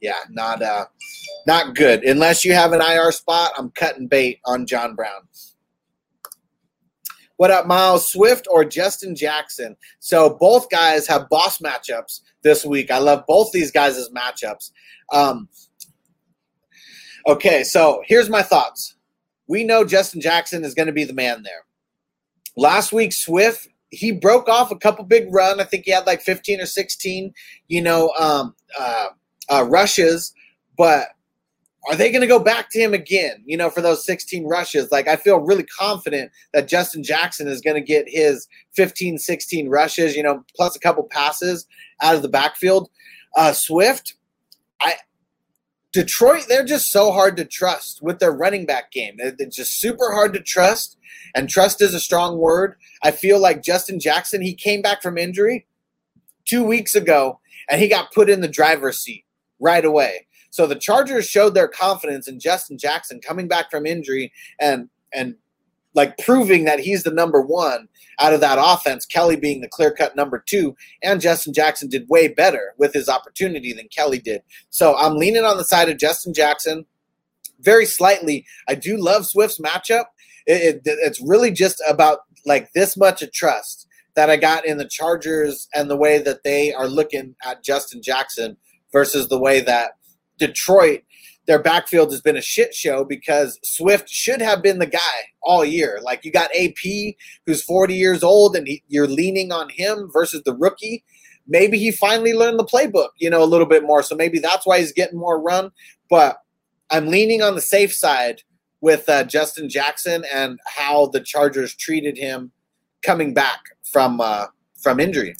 yeah, 0.00 0.20
not 0.30 0.62
uh 0.62 0.86
not 1.48 1.74
good. 1.74 2.04
Unless 2.04 2.44
you 2.44 2.52
have 2.52 2.72
an 2.72 2.80
IR 2.80 3.10
spot, 3.10 3.50
I'm 3.58 3.70
cutting 3.72 4.06
bait 4.06 4.38
on 4.46 4.66
John 4.66 4.94
Brown. 4.94 5.22
What 7.36 7.50
up, 7.50 7.66
Miles 7.66 8.12
Swift 8.12 8.46
or 8.48 8.64
Justin 8.64 9.16
Jackson? 9.16 9.76
So 9.98 10.36
both 10.38 10.70
guys 10.70 11.08
have 11.08 11.28
boss 11.28 11.58
matchups 11.58 12.20
this 12.42 12.64
week. 12.64 12.92
I 12.92 12.98
love 12.98 13.24
both 13.26 13.50
these 13.50 13.72
guys' 13.72 14.10
matchups. 14.10 14.70
Um, 15.12 15.48
okay, 17.26 17.64
so 17.64 18.02
here's 18.06 18.30
my 18.30 18.42
thoughts 18.42 18.94
we 19.50 19.64
know 19.64 19.84
Justin 19.84 20.20
Jackson 20.20 20.64
is 20.64 20.74
going 20.74 20.86
to 20.86 20.92
be 20.92 21.02
the 21.02 21.12
man 21.12 21.42
there. 21.42 21.64
Last 22.56 22.92
week, 22.92 23.12
Swift, 23.12 23.66
he 23.90 24.12
broke 24.12 24.48
off 24.48 24.70
a 24.70 24.76
couple 24.76 25.04
big 25.04 25.26
run. 25.34 25.60
I 25.60 25.64
think 25.64 25.86
he 25.86 25.90
had 25.90 26.06
like 26.06 26.22
15 26.22 26.60
or 26.60 26.66
16, 26.66 27.34
you 27.66 27.82
know, 27.82 28.12
um, 28.16 28.54
uh, 28.78 29.08
uh, 29.52 29.64
rushes. 29.64 30.32
But 30.78 31.08
are 31.88 31.96
they 31.96 32.12
going 32.12 32.20
to 32.20 32.28
go 32.28 32.38
back 32.38 32.70
to 32.70 32.78
him 32.78 32.94
again, 32.94 33.42
you 33.44 33.56
know, 33.56 33.70
for 33.70 33.80
those 33.80 34.06
16 34.06 34.46
rushes? 34.46 34.92
Like, 34.92 35.08
I 35.08 35.16
feel 35.16 35.40
really 35.40 35.64
confident 35.64 36.30
that 36.52 36.68
Justin 36.68 37.02
Jackson 37.02 37.48
is 37.48 37.60
going 37.60 37.74
to 37.74 37.80
get 37.80 38.04
his 38.06 38.46
15, 38.76 39.18
16 39.18 39.68
rushes, 39.68 40.14
you 40.14 40.22
know, 40.22 40.44
plus 40.54 40.76
a 40.76 40.80
couple 40.80 41.02
passes 41.02 41.66
out 42.00 42.14
of 42.14 42.22
the 42.22 42.28
backfield. 42.28 42.88
Uh, 43.36 43.52
Swift, 43.52 44.14
I, 44.80 44.94
Detroit, 45.92 46.46
they're 46.48 46.64
just 46.64 46.90
so 46.90 47.10
hard 47.10 47.36
to 47.36 47.44
trust 47.44 48.00
with 48.00 48.20
their 48.20 48.32
running 48.32 48.64
back 48.64 48.92
game. 48.92 49.16
They're, 49.18 49.48
just 49.48 49.80
super 49.80 50.12
hard 50.12 50.32
to 50.34 50.40
trust, 50.40 50.96
and 51.34 51.48
trust 51.48 51.82
is 51.82 51.94
a 51.94 52.00
strong 52.00 52.38
word. 52.38 52.76
I 53.02 53.10
feel 53.10 53.40
like 53.40 53.62
Justin 53.62 53.98
Jackson, 53.98 54.40
he 54.40 54.54
came 54.54 54.82
back 54.82 55.02
from 55.02 55.18
injury 55.18 55.66
two 56.44 56.62
weeks 56.62 56.94
ago, 56.94 57.40
and 57.68 57.80
he 57.80 57.88
got 57.88 58.12
put 58.12 58.30
in 58.30 58.40
the 58.40 58.48
driver's 58.48 58.98
seat 58.98 59.24
right 59.58 59.84
away. 59.84 60.26
So 60.50 60.66
the 60.66 60.76
Chargers 60.76 61.28
showed 61.28 61.54
their 61.54 61.68
confidence 61.68 62.28
in 62.28 62.40
Justin 62.40 62.78
Jackson 62.78 63.20
coming 63.20 63.48
back 63.48 63.70
from 63.70 63.86
injury 63.86 64.32
and 64.60 64.88
and 65.12 65.36
like 65.94 66.18
proving 66.18 66.64
that 66.64 66.80
he's 66.80 67.02
the 67.02 67.10
number 67.10 67.40
one 67.40 67.88
out 68.18 68.32
of 68.32 68.40
that 68.40 68.58
offense, 68.60 69.06
Kelly 69.06 69.36
being 69.36 69.60
the 69.60 69.68
clear 69.68 69.90
cut 69.90 70.14
number 70.14 70.42
two, 70.46 70.76
and 71.02 71.20
Justin 71.20 71.52
Jackson 71.52 71.88
did 71.88 72.08
way 72.08 72.28
better 72.28 72.74
with 72.78 72.92
his 72.92 73.08
opportunity 73.08 73.72
than 73.72 73.88
Kelly 73.88 74.18
did. 74.18 74.42
So 74.68 74.96
I'm 74.96 75.16
leaning 75.16 75.44
on 75.44 75.56
the 75.56 75.64
side 75.64 75.88
of 75.88 75.98
Justin 75.98 76.34
Jackson 76.34 76.84
very 77.60 77.86
slightly. 77.86 78.46
I 78.68 78.74
do 78.74 78.96
love 78.96 79.26
Swift's 79.26 79.58
matchup. 79.58 80.04
It, 80.46 80.76
it, 80.76 80.98
it's 81.02 81.20
really 81.20 81.50
just 81.50 81.82
about 81.88 82.20
like 82.46 82.72
this 82.72 82.96
much 82.96 83.22
of 83.22 83.32
trust 83.32 83.86
that 84.14 84.30
I 84.30 84.36
got 84.36 84.66
in 84.66 84.78
the 84.78 84.88
Chargers 84.88 85.68
and 85.74 85.90
the 85.90 85.96
way 85.96 86.18
that 86.18 86.42
they 86.42 86.72
are 86.72 86.88
looking 86.88 87.36
at 87.44 87.62
Justin 87.62 88.02
Jackson 88.02 88.56
versus 88.92 89.28
the 89.28 89.38
way 89.38 89.60
that 89.60 89.92
Detroit 90.38 91.02
their 91.50 91.58
backfield 91.58 92.12
has 92.12 92.20
been 92.20 92.36
a 92.36 92.40
shit 92.40 92.72
show 92.72 93.04
because 93.04 93.58
Swift 93.64 94.08
should 94.08 94.40
have 94.40 94.62
been 94.62 94.78
the 94.78 94.86
guy 94.86 95.18
all 95.42 95.64
year. 95.64 95.98
Like 96.00 96.24
you 96.24 96.30
got 96.30 96.54
AP, 96.54 97.16
who's 97.44 97.60
40 97.64 97.92
years 97.92 98.22
old, 98.22 98.54
and 98.54 98.68
he, 98.68 98.84
you're 98.86 99.08
leaning 99.08 99.50
on 99.50 99.68
him 99.68 100.08
versus 100.12 100.42
the 100.44 100.54
rookie. 100.54 101.02
Maybe 101.48 101.76
he 101.76 101.90
finally 101.90 102.34
learned 102.34 102.60
the 102.60 102.64
playbook, 102.64 103.08
you 103.18 103.28
know, 103.28 103.42
a 103.42 103.50
little 103.50 103.66
bit 103.66 103.82
more. 103.82 104.00
So 104.04 104.14
maybe 104.14 104.38
that's 104.38 104.64
why 104.64 104.78
he's 104.78 104.92
getting 104.92 105.18
more 105.18 105.40
run. 105.40 105.72
But 106.08 106.36
I'm 106.88 107.08
leaning 107.08 107.42
on 107.42 107.56
the 107.56 107.60
safe 107.60 107.92
side 107.92 108.42
with 108.80 109.08
uh, 109.08 109.24
Justin 109.24 109.68
Jackson 109.68 110.22
and 110.32 110.56
how 110.68 111.06
the 111.06 111.20
Chargers 111.20 111.74
treated 111.74 112.16
him 112.16 112.52
coming 113.02 113.34
back 113.34 113.58
from 113.82 114.20
uh, 114.20 114.46
from 114.80 115.00
injury. 115.00 115.34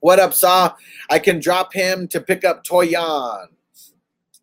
What 0.00 0.18
up, 0.18 0.34
Saw? 0.34 0.74
I 1.08 1.18
can 1.20 1.40
drop 1.40 1.72
him 1.72 2.06
to 2.08 2.20
pick 2.20 2.44
up 2.44 2.64
Toyan. 2.64 3.46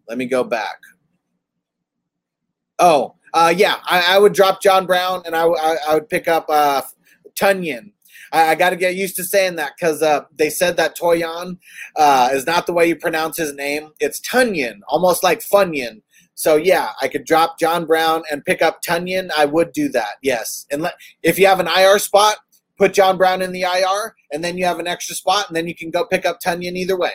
Let 0.07 0.17
me 0.17 0.25
go 0.25 0.43
back. 0.43 0.77
Oh, 2.79 3.15
uh, 3.33 3.53
yeah, 3.55 3.77
I, 3.85 4.15
I, 4.15 4.19
would 4.19 4.33
drop 4.33 4.61
John 4.61 4.85
Brown 4.85 5.23
and 5.25 5.35
I, 5.35 5.45
I, 5.45 5.77
I 5.89 5.93
would 5.95 6.09
pick 6.09 6.27
up 6.27 6.45
uh, 6.47 6.83
Tonyan. 7.39 7.91
I, 8.31 8.49
I 8.49 8.55
got 8.55 8.69
to 8.71 8.75
get 8.75 8.95
used 8.95 9.15
to 9.17 9.23
saying 9.23 9.55
that 9.55 9.73
because 9.77 10.01
uh, 10.01 10.21
they 10.35 10.49
said 10.49 10.77
that 10.77 10.95
Toyon 10.95 11.57
uh, 11.95 12.29
is 12.31 12.45
not 12.45 12.65
the 12.65 12.73
way 12.73 12.87
you 12.87 12.95
pronounce 12.95 13.37
his 13.37 13.53
name. 13.53 13.91
It's 13.99 14.19
Tunyon, 14.19 14.79
almost 14.87 15.23
like 15.23 15.39
Funyun. 15.39 16.01
So 16.35 16.55
yeah, 16.55 16.91
I 17.01 17.07
could 17.07 17.25
drop 17.25 17.57
John 17.57 17.85
Brown 17.85 18.23
and 18.31 18.45
pick 18.45 18.61
up 18.61 18.81
Tonyan. 18.83 19.31
I 19.35 19.45
would 19.45 19.71
do 19.71 19.89
that. 19.89 20.17
Yes, 20.21 20.67
and 20.69 20.87
if 21.23 21.39
you 21.39 21.47
have 21.47 21.59
an 21.59 21.67
IR 21.67 21.97
spot, 21.97 22.37
put 22.77 22.93
John 22.93 23.17
Brown 23.17 23.41
in 23.41 23.51
the 23.51 23.63
IR, 23.63 24.15
and 24.31 24.43
then 24.43 24.55
you 24.55 24.65
have 24.65 24.79
an 24.79 24.87
extra 24.87 25.15
spot, 25.15 25.47
and 25.47 25.55
then 25.55 25.67
you 25.67 25.75
can 25.75 25.89
go 25.89 26.05
pick 26.05 26.25
up 26.25 26.39
Tonyan 26.39 26.75
either 26.75 26.97
way. 26.97 27.13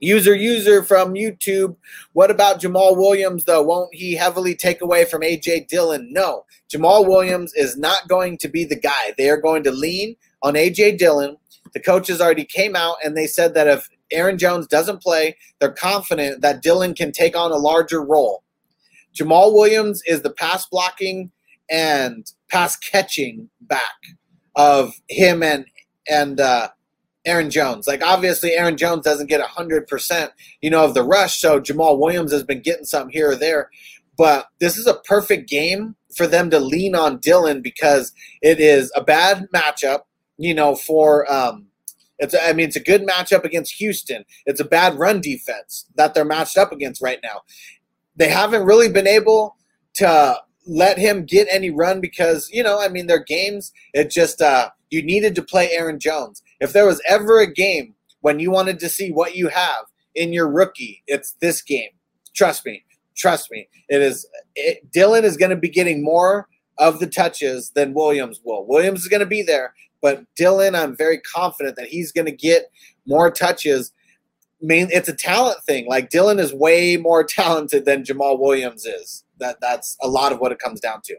User 0.00 0.34
user 0.34 0.82
from 0.82 1.14
YouTube. 1.14 1.76
What 2.12 2.30
about 2.30 2.60
Jamaal 2.60 2.96
Williams 2.96 3.44
though? 3.44 3.62
Won't 3.62 3.94
he 3.94 4.14
heavily 4.14 4.54
take 4.54 4.80
away 4.80 5.04
from 5.04 5.22
AJ 5.22 5.68
Dillon? 5.68 6.12
No. 6.12 6.44
Jamaal 6.72 7.06
Williams 7.06 7.52
is 7.54 7.76
not 7.76 8.08
going 8.08 8.38
to 8.38 8.48
be 8.48 8.64
the 8.64 8.78
guy. 8.78 9.14
They 9.16 9.30
are 9.30 9.40
going 9.40 9.64
to 9.64 9.72
lean 9.72 10.16
on 10.42 10.54
AJ 10.54 10.98
Dillon. 10.98 11.36
The 11.74 11.80
coaches 11.80 12.20
already 12.20 12.44
came 12.44 12.76
out 12.76 12.96
and 13.04 13.16
they 13.16 13.26
said 13.26 13.54
that 13.54 13.66
if 13.66 13.88
Aaron 14.10 14.38
Jones 14.38 14.66
doesn't 14.66 15.02
play, 15.02 15.36
they're 15.58 15.72
confident 15.72 16.40
that 16.42 16.62
Dillon 16.62 16.94
can 16.94 17.12
take 17.12 17.36
on 17.36 17.52
a 17.52 17.56
larger 17.56 18.02
role. 18.02 18.42
Jamaal 19.14 19.52
Williams 19.52 20.02
is 20.06 20.22
the 20.22 20.30
pass 20.30 20.66
blocking 20.66 21.30
and 21.70 22.30
pass 22.50 22.76
catching 22.76 23.50
back 23.62 23.82
of 24.54 24.94
him 25.08 25.42
and 25.42 25.66
and 26.08 26.40
uh, 26.40 26.68
Aaron 27.28 27.50
Jones. 27.50 27.86
Like 27.86 28.02
obviously 28.02 28.52
Aaron 28.52 28.76
Jones 28.76 29.04
doesn't 29.04 29.28
get 29.28 29.40
hundred 29.40 29.86
percent, 29.86 30.32
you 30.60 30.70
know, 30.70 30.84
of 30.84 30.94
the 30.94 31.02
rush. 31.02 31.40
So 31.40 31.60
Jamaal 31.60 31.98
Williams 31.98 32.32
has 32.32 32.42
been 32.42 32.60
getting 32.60 32.84
some 32.84 33.08
here 33.08 33.30
or 33.30 33.36
there. 33.36 33.70
But 34.16 34.48
this 34.58 34.76
is 34.76 34.86
a 34.86 34.94
perfect 34.94 35.48
game 35.48 35.94
for 36.16 36.26
them 36.26 36.50
to 36.50 36.58
lean 36.58 36.94
on 36.94 37.18
Dillon 37.18 37.62
because 37.62 38.12
it 38.42 38.58
is 38.58 38.90
a 38.96 39.02
bad 39.04 39.46
matchup, 39.54 40.00
you 40.36 40.54
know, 40.54 40.74
for 40.74 41.30
um 41.32 41.66
it's 42.18 42.34
I 42.34 42.52
mean 42.52 42.66
it's 42.66 42.76
a 42.76 42.80
good 42.80 43.06
matchup 43.06 43.44
against 43.44 43.74
Houston. 43.74 44.24
It's 44.46 44.60
a 44.60 44.64
bad 44.64 44.98
run 44.98 45.20
defense 45.20 45.86
that 45.94 46.14
they're 46.14 46.24
matched 46.24 46.58
up 46.58 46.72
against 46.72 47.00
right 47.00 47.20
now. 47.22 47.42
They 48.16 48.28
haven't 48.28 48.64
really 48.64 48.88
been 48.88 49.06
able 49.06 49.56
to 49.94 50.40
let 50.66 50.98
him 50.98 51.24
get 51.24 51.48
any 51.50 51.70
run 51.70 52.00
because 52.00 52.50
you 52.52 52.62
know 52.62 52.80
I 52.80 52.88
mean 52.88 53.06
their 53.06 53.22
games. 53.22 53.72
It 53.94 54.10
just 54.10 54.42
uh, 54.42 54.70
you 54.90 55.02
needed 55.02 55.34
to 55.36 55.42
play 55.42 55.70
Aaron 55.70 55.98
Jones. 56.00 56.42
If 56.60 56.72
there 56.72 56.86
was 56.86 57.00
ever 57.08 57.40
a 57.40 57.52
game 57.52 57.94
when 58.20 58.40
you 58.40 58.50
wanted 58.50 58.80
to 58.80 58.88
see 58.88 59.10
what 59.10 59.36
you 59.36 59.48
have 59.48 59.84
in 60.14 60.32
your 60.32 60.50
rookie, 60.50 61.02
it's 61.06 61.32
this 61.40 61.62
game. 61.62 61.90
Trust 62.34 62.66
me, 62.66 62.84
trust 63.16 63.50
me. 63.50 63.68
It 63.88 64.02
is. 64.02 64.26
It, 64.54 64.90
Dillon 64.92 65.24
is 65.24 65.36
going 65.36 65.50
to 65.50 65.56
be 65.56 65.68
getting 65.68 66.02
more 66.02 66.48
of 66.78 67.00
the 67.00 67.06
touches 67.06 67.70
than 67.70 67.94
Williams 67.94 68.40
will. 68.44 68.66
Williams 68.66 69.00
is 69.00 69.08
going 69.08 69.20
to 69.20 69.26
be 69.26 69.42
there, 69.42 69.74
but 70.00 70.22
Dillon, 70.36 70.74
I'm 70.74 70.96
very 70.96 71.18
confident 71.20 71.76
that 71.76 71.88
he's 71.88 72.12
going 72.12 72.26
to 72.26 72.32
get 72.32 72.70
more 73.06 73.30
touches. 73.30 73.92
I 74.62 74.88
it's 74.90 75.08
a 75.08 75.14
talent 75.14 75.62
thing. 75.64 75.86
Like 75.88 76.10
Dillon 76.10 76.38
is 76.38 76.52
way 76.52 76.96
more 76.96 77.24
talented 77.28 77.84
than 77.84 78.04
Jamaal 78.04 78.38
Williams 78.38 78.84
is. 78.84 79.24
That 79.38 79.58
that's 79.60 79.96
a 80.02 80.08
lot 80.08 80.32
of 80.32 80.40
what 80.40 80.52
it 80.52 80.58
comes 80.58 80.80
down 80.80 81.00
to. 81.04 81.16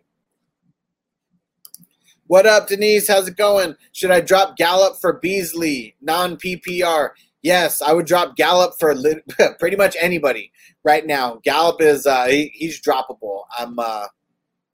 What 2.29 2.45
up, 2.45 2.67
Denise? 2.67 3.07
How's 3.07 3.27
it 3.27 3.37
going? 3.37 3.75
Should 3.91 4.11
I 4.11 4.21
drop 4.21 4.55
Gallup 4.55 4.97
for 5.01 5.13
Beasley, 5.13 5.95
non 5.99 6.37
PPR? 6.37 7.09
Yes, 7.41 7.81
I 7.81 7.91
would 7.91 8.05
drop 8.05 8.35
Gallup 8.35 8.73
for 8.79 8.93
li- 8.93 9.23
pretty 9.59 9.75
much 9.75 9.97
anybody 9.99 10.51
right 10.83 11.07
now. 11.07 11.39
Gallup 11.43 11.81
is 11.81 12.05
uh, 12.05 12.27
he, 12.27 12.51
he's 12.53 12.79
droppable. 12.79 13.45
I'm 13.57 13.79
uh, 13.79 14.05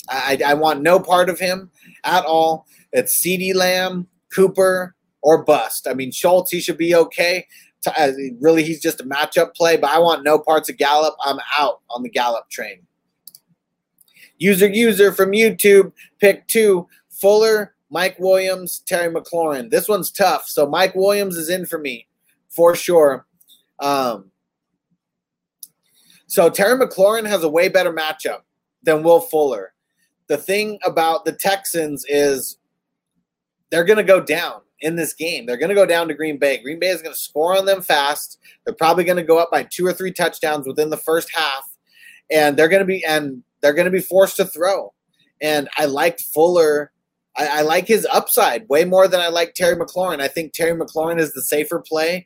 I, 0.10 0.38
I 0.46 0.54
want 0.56 0.82
no 0.82 1.00
part 1.00 1.30
of 1.30 1.40
him 1.40 1.72
at 2.04 2.26
all. 2.26 2.68
It's 2.92 3.26
CeeDee 3.26 3.56
Lamb, 3.56 4.08
Cooper, 4.36 4.94
or 5.22 5.46
bust. 5.46 5.88
I 5.90 5.94
mean, 5.94 6.12
Schultz, 6.12 6.52
he 6.52 6.60
should 6.60 6.78
be 6.78 6.94
okay. 6.94 7.48
Uh, 7.88 8.12
really, 8.42 8.66
he's 8.66 8.82
just 8.82 9.00
a 9.00 9.06
matchup 9.06 9.56
play, 9.56 9.78
but 9.78 9.92
I 9.92 10.00
want 10.00 10.26
no 10.26 10.40
parts 10.40 10.70
of 10.70 10.76
Gallup. 10.76 11.16
I'm 11.24 11.40
out 11.58 11.80
on 11.90 12.04
the 12.04 12.10
Gallup 12.10 12.50
train. 12.50 12.82
User 14.38 14.68
user 14.68 15.14
from 15.14 15.32
YouTube, 15.32 15.94
pick 16.20 16.46
two 16.48 16.90
Fuller, 17.26 17.74
Mike 17.90 18.20
Williams, 18.20 18.84
Terry 18.86 19.12
McLaurin. 19.12 19.72
This 19.72 19.90
one's 19.90 20.12
tough. 20.12 20.48
So 20.48 20.70
Mike 20.70 20.94
Williams 20.94 21.38
is 21.38 21.50
in 21.50 21.66
for 21.66 21.80
me 21.80 22.08
for 22.50 22.76
sure. 22.76 23.26
Um, 23.80 24.30
so 26.28 26.52
Terry 26.52 26.78
McLaurin 26.78 27.26
has 27.26 27.42
a 27.42 27.50
way 27.50 27.68
better 27.68 27.92
matchup 27.92 28.42
than 28.84 29.02
Will 29.02 29.22
Fuller. 29.22 29.74
The 30.28 30.38
thing 30.38 30.78
about 30.86 31.26
the 31.26 31.32
Texans 31.32 32.06
is 32.08 32.60
they're 33.72 33.86
going 33.86 33.98
to 33.98 34.04
go 34.04 34.22
down 34.22 34.62
in 34.82 34.96
this 34.96 35.16
game. 35.16 35.48
They're 35.48 35.58
going 35.58 35.70
to 35.70 35.76
go 35.76 35.88
down 35.88 36.08
to 36.10 36.14
Green 36.14 36.38
Bay. 36.38 36.62
Green 36.62 36.78
Bay 36.78 36.90
is 36.90 37.02
going 37.02 37.16
to 37.16 37.20
score 37.20 37.58
on 37.58 37.66
them 37.66 37.82
fast. 37.82 38.38
They're 38.66 38.76
probably 38.76 39.04
going 39.04 39.18
to 39.18 39.24
go 39.24 39.40
up 39.40 39.50
by 39.50 39.64
two 39.64 39.88
or 39.88 39.94
three 39.94 40.12
touchdowns 40.12 40.68
within 40.68 40.92
the 40.92 40.98
first 40.98 41.36
half, 41.36 41.76
and 42.30 42.56
they're 42.56 42.70
going 42.70 42.82
to 42.82 42.86
be 42.86 43.04
and 43.04 43.42
they're 43.62 43.74
going 43.74 43.86
to 43.86 43.92
be 43.92 44.00
forced 44.00 44.36
to 44.36 44.46
throw. 44.46 44.94
And 45.42 45.68
I 45.76 45.86
like 45.86 46.20
Fuller. 46.20 46.92
I, 47.38 47.60
I 47.60 47.62
like 47.62 47.88
his 47.88 48.08
upside 48.12 48.68
way 48.70 48.86
more 48.86 49.08
than 49.08 49.22
I 49.22 49.28
like 49.28 49.54
Terry 49.54 49.76
McLaurin. 49.76 50.22
I 50.22 50.28
think 50.28 50.54
Terry 50.54 50.78
McLaurin 50.78 51.20
is 51.20 51.34
the 51.34 51.42
safer 51.42 51.80
play 51.80 52.26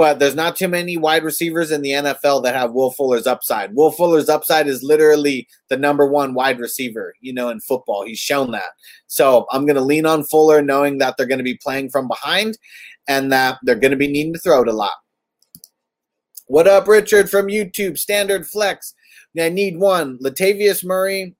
but 0.00 0.18
there's 0.18 0.34
not 0.34 0.56
too 0.56 0.66
many 0.66 0.96
wide 0.96 1.24
receivers 1.24 1.70
in 1.70 1.82
the 1.82 1.90
NFL 1.90 2.42
that 2.44 2.54
have 2.54 2.72
Will 2.72 2.90
Fuller's 2.90 3.26
upside. 3.26 3.74
Will 3.74 3.90
Fuller's 3.90 4.30
upside 4.30 4.66
is 4.66 4.82
literally 4.82 5.46
the 5.68 5.76
number 5.76 6.06
one 6.06 6.32
wide 6.32 6.58
receiver, 6.58 7.12
you 7.20 7.34
know, 7.34 7.50
in 7.50 7.60
football. 7.60 8.06
He's 8.06 8.18
shown 8.18 8.52
that. 8.52 8.70
So 9.08 9.46
I'm 9.50 9.66
going 9.66 9.76
to 9.76 9.82
lean 9.82 10.06
on 10.06 10.24
Fuller, 10.24 10.62
knowing 10.62 10.96
that 10.98 11.16
they're 11.18 11.26
going 11.26 11.36
to 11.36 11.44
be 11.44 11.58
playing 11.62 11.90
from 11.90 12.08
behind 12.08 12.56
and 13.08 13.30
that 13.32 13.58
they're 13.62 13.74
going 13.74 13.90
to 13.90 13.96
be 13.98 14.08
needing 14.08 14.32
to 14.32 14.38
throw 14.38 14.62
it 14.62 14.68
a 14.68 14.72
lot. 14.72 14.94
What 16.46 16.66
up, 16.66 16.88
Richard 16.88 17.28
from 17.28 17.48
YouTube? 17.48 17.98
Standard 17.98 18.46
flex. 18.46 18.94
I 19.38 19.50
need 19.50 19.78
one. 19.78 20.18
Latavius 20.24 20.82
Murray, 20.82 21.36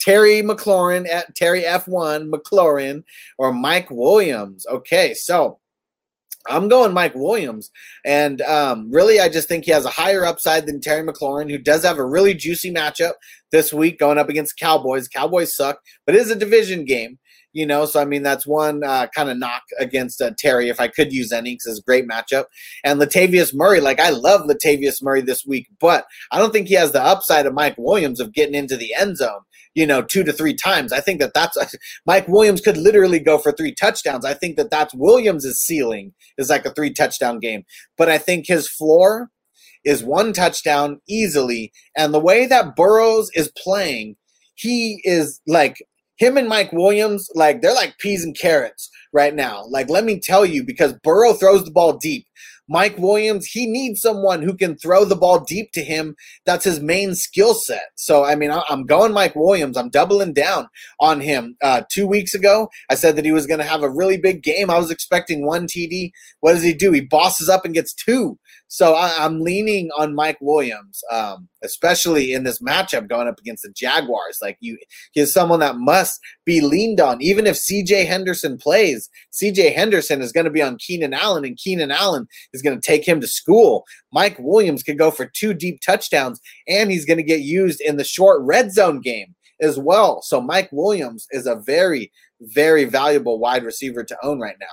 Terry 0.00 0.42
McLaurin 0.42 1.08
at 1.08 1.34
Terry 1.36 1.62
F1 1.62 2.30
McLaurin, 2.30 3.04
or 3.38 3.52
Mike 3.52 3.90
Williams. 3.90 4.66
Okay, 4.66 5.14
so 5.14 5.58
I'm 6.48 6.68
going 6.68 6.92
Mike 6.92 7.14
Williams. 7.14 7.70
And 8.04 8.40
um, 8.42 8.90
really, 8.90 9.20
I 9.20 9.28
just 9.28 9.46
think 9.46 9.64
he 9.64 9.70
has 9.72 9.84
a 9.84 9.90
higher 9.90 10.24
upside 10.24 10.66
than 10.66 10.80
Terry 10.80 11.06
McLaurin, 11.06 11.50
who 11.50 11.58
does 11.58 11.84
have 11.84 11.98
a 11.98 12.04
really 12.04 12.34
juicy 12.34 12.72
matchup 12.72 13.12
this 13.52 13.72
week 13.72 13.98
going 13.98 14.18
up 14.18 14.28
against 14.28 14.58
Cowboys. 14.58 15.06
Cowboys 15.06 15.54
suck, 15.54 15.80
but 16.06 16.14
it 16.14 16.20
is 16.20 16.30
a 16.30 16.36
division 16.36 16.84
game 16.84 17.18
you 17.52 17.66
know. 17.66 17.84
So 17.84 18.00
I 18.00 18.04
mean, 18.04 18.22
that's 18.22 18.46
one 18.46 18.82
uh, 18.84 19.06
kind 19.14 19.30
of 19.30 19.38
knock 19.38 19.62
against 19.78 20.20
uh, 20.20 20.32
Terry. 20.38 20.68
If 20.68 20.80
I 20.80 20.88
could 20.88 21.12
use 21.12 21.32
any, 21.32 21.54
because 21.54 21.72
it's 21.72 21.80
a 21.80 21.82
great 21.82 22.08
matchup. 22.08 22.44
And 22.84 23.00
Latavius 23.00 23.54
Murray, 23.54 23.80
like 23.80 24.00
I 24.00 24.10
love 24.10 24.42
Latavius 24.42 25.02
Murray 25.02 25.20
this 25.20 25.44
week, 25.46 25.68
but 25.80 26.06
I 26.30 26.38
don't 26.38 26.52
think 26.52 26.68
he 26.68 26.74
has 26.74 26.92
the 26.92 27.02
upside 27.02 27.46
of 27.46 27.54
Mike 27.54 27.76
Williams 27.78 28.20
of 28.20 28.32
getting 28.32 28.54
into 28.54 28.76
the 28.76 28.94
end 28.94 29.16
zone. 29.16 29.40
You 29.74 29.86
know, 29.86 30.02
two 30.02 30.24
to 30.24 30.32
three 30.32 30.54
times. 30.54 30.92
I 30.92 31.00
think 31.00 31.20
that 31.20 31.32
that's 31.32 31.56
Mike 32.04 32.26
Williams 32.26 32.60
could 32.60 32.76
literally 32.76 33.20
go 33.20 33.38
for 33.38 33.52
three 33.52 33.72
touchdowns. 33.72 34.24
I 34.24 34.34
think 34.34 34.56
that 34.56 34.70
that's 34.70 34.92
Williams's 34.94 35.60
ceiling 35.60 36.12
is 36.38 36.50
like 36.50 36.66
a 36.66 36.72
three 36.72 36.92
touchdown 36.92 37.38
game. 37.38 37.62
But 37.96 38.08
I 38.08 38.18
think 38.18 38.48
his 38.48 38.68
floor 38.68 39.30
is 39.84 40.02
one 40.02 40.32
touchdown 40.32 41.00
easily. 41.08 41.72
And 41.96 42.12
the 42.12 42.20
way 42.20 42.46
that 42.46 42.76
Burrows 42.76 43.30
is 43.34 43.52
playing, 43.56 44.16
he 44.54 45.00
is 45.04 45.40
like 45.46 45.76
him 46.20 46.36
and 46.36 46.48
Mike 46.48 46.70
Williams, 46.72 47.28
like 47.34 47.62
they're 47.62 47.74
like 47.74 47.98
peas 47.98 48.22
and 48.24 48.38
carrots 48.38 48.90
right 49.12 49.34
now. 49.34 49.64
Like, 49.70 49.88
let 49.88 50.04
me 50.04 50.20
tell 50.20 50.44
you, 50.44 50.62
because 50.62 50.92
Burrow 51.02 51.32
throws 51.32 51.64
the 51.64 51.70
ball 51.70 51.96
deep. 51.96 52.26
Mike 52.68 52.98
Williams, 52.98 53.46
he 53.46 53.66
needs 53.66 54.00
someone 54.00 54.42
who 54.42 54.54
can 54.56 54.76
throw 54.76 55.04
the 55.04 55.16
ball 55.16 55.40
deep 55.40 55.72
to 55.72 55.82
him. 55.82 56.14
That's 56.46 56.64
his 56.64 56.78
main 56.78 57.16
skill 57.16 57.54
set. 57.54 57.88
So, 57.96 58.22
I 58.24 58.36
mean, 58.36 58.52
I'm 58.68 58.84
going 58.84 59.12
Mike 59.12 59.34
Williams. 59.34 59.76
I'm 59.76 59.88
doubling 59.88 60.34
down 60.34 60.68
on 61.00 61.20
him. 61.20 61.56
Uh, 61.62 61.82
two 61.90 62.06
weeks 62.06 62.32
ago, 62.32 62.68
I 62.88 62.94
said 62.94 63.16
that 63.16 63.24
he 63.24 63.32
was 63.32 63.46
going 63.46 63.58
to 63.58 63.66
have 63.66 63.82
a 63.82 63.90
really 63.90 64.18
big 64.18 64.44
game. 64.44 64.70
I 64.70 64.78
was 64.78 64.90
expecting 64.90 65.44
one 65.44 65.66
TD. 65.66 66.12
What 66.40 66.52
does 66.52 66.62
he 66.62 66.72
do? 66.72 66.92
He 66.92 67.00
bosses 67.00 67.48
up 67.48 67.64
and 67.64 67.74
gets 67.74 67.92
two. 67.92 68.38
So 68.68 68.94
I, 68.94 69.24
am 69.24 69.40
leaning 69.40 69.90
on 69.98 70.14
Mike 70.14 70.38
Williams, 70.40 71.02
um, 71.10 71.48
especially 71.62 72.32
in 72.32 72.44
this 72.44 72.60
matchup 72.60 73.08
going 73.08 73.28
up 73.28 73.38
against 73.38 73.62
the 73.62 73.72
Jaguars. 73.74 74.38
Like 74.40 74.56
you, 74.60 74.78
he's 75.12 75.32
someone 75.32 75.60
that 75.60 75.76
must 75.76 76.20
be 76.44 76.60
leaned 76.60 77.00
on. 77.00 77.20
Even 77.20 77.46
if 77.46 77.56
C.J. 77.56 78.04
Henderson 78.04 78.58
plays, 78.58 79.08
C.J. 79.30 79.72
Henderson 79.72 80.22
is 80.22 80.32
going 80.32 80.44
to 80.44 80.50
be 80.50 80.62
on 80.62 80.78
Keenan 80.78 81.14
Allen, 81.14 81.44
and 81.44 81.56
Keenan 81.56 81.90
Allen 81.90 82.26
is 82.52 82.62
going 82.62 82.78
to 82.78 82.86
take 82.86 83.06
him 83.06 83.20
to 83.20 83.26
school. 83.26 83.84
Mike 84.12 84.36
Williams 84.38 84.82
could 84.82 84.98
go 84.98 85.10
for 85.10 85.26
two 85.26 85.54
deep 85.54 85.80
touchdowns, 85.80 86.40
and 86.68 86.90
he's 86.90 87.04
going 87.04 87.18
to 87.18 87.22
get 87.22 87.40
used 87.40 87.80
in 87.80 87.96
the 87.96 88.04
short 88.04 88.40
red 88.42 88.72
zone 88.72 89.00
game 89.00 89.34
as 89.60 89.78
well. 89.78 90.22
So 90.22 90.40
Mike 90.40 90.70
Williams 90.72 91.26
is 91.30 91.46
a 91.46 91.56
very, 91.56 92.10
very 92.40 92.84
valuable 92.84 93.38
wide 93.38 93.64
receiver 93.64 94.04
to 94.04 94.16
own 94.22 94.40
right 94.40 94.56
now. 94.60 94.66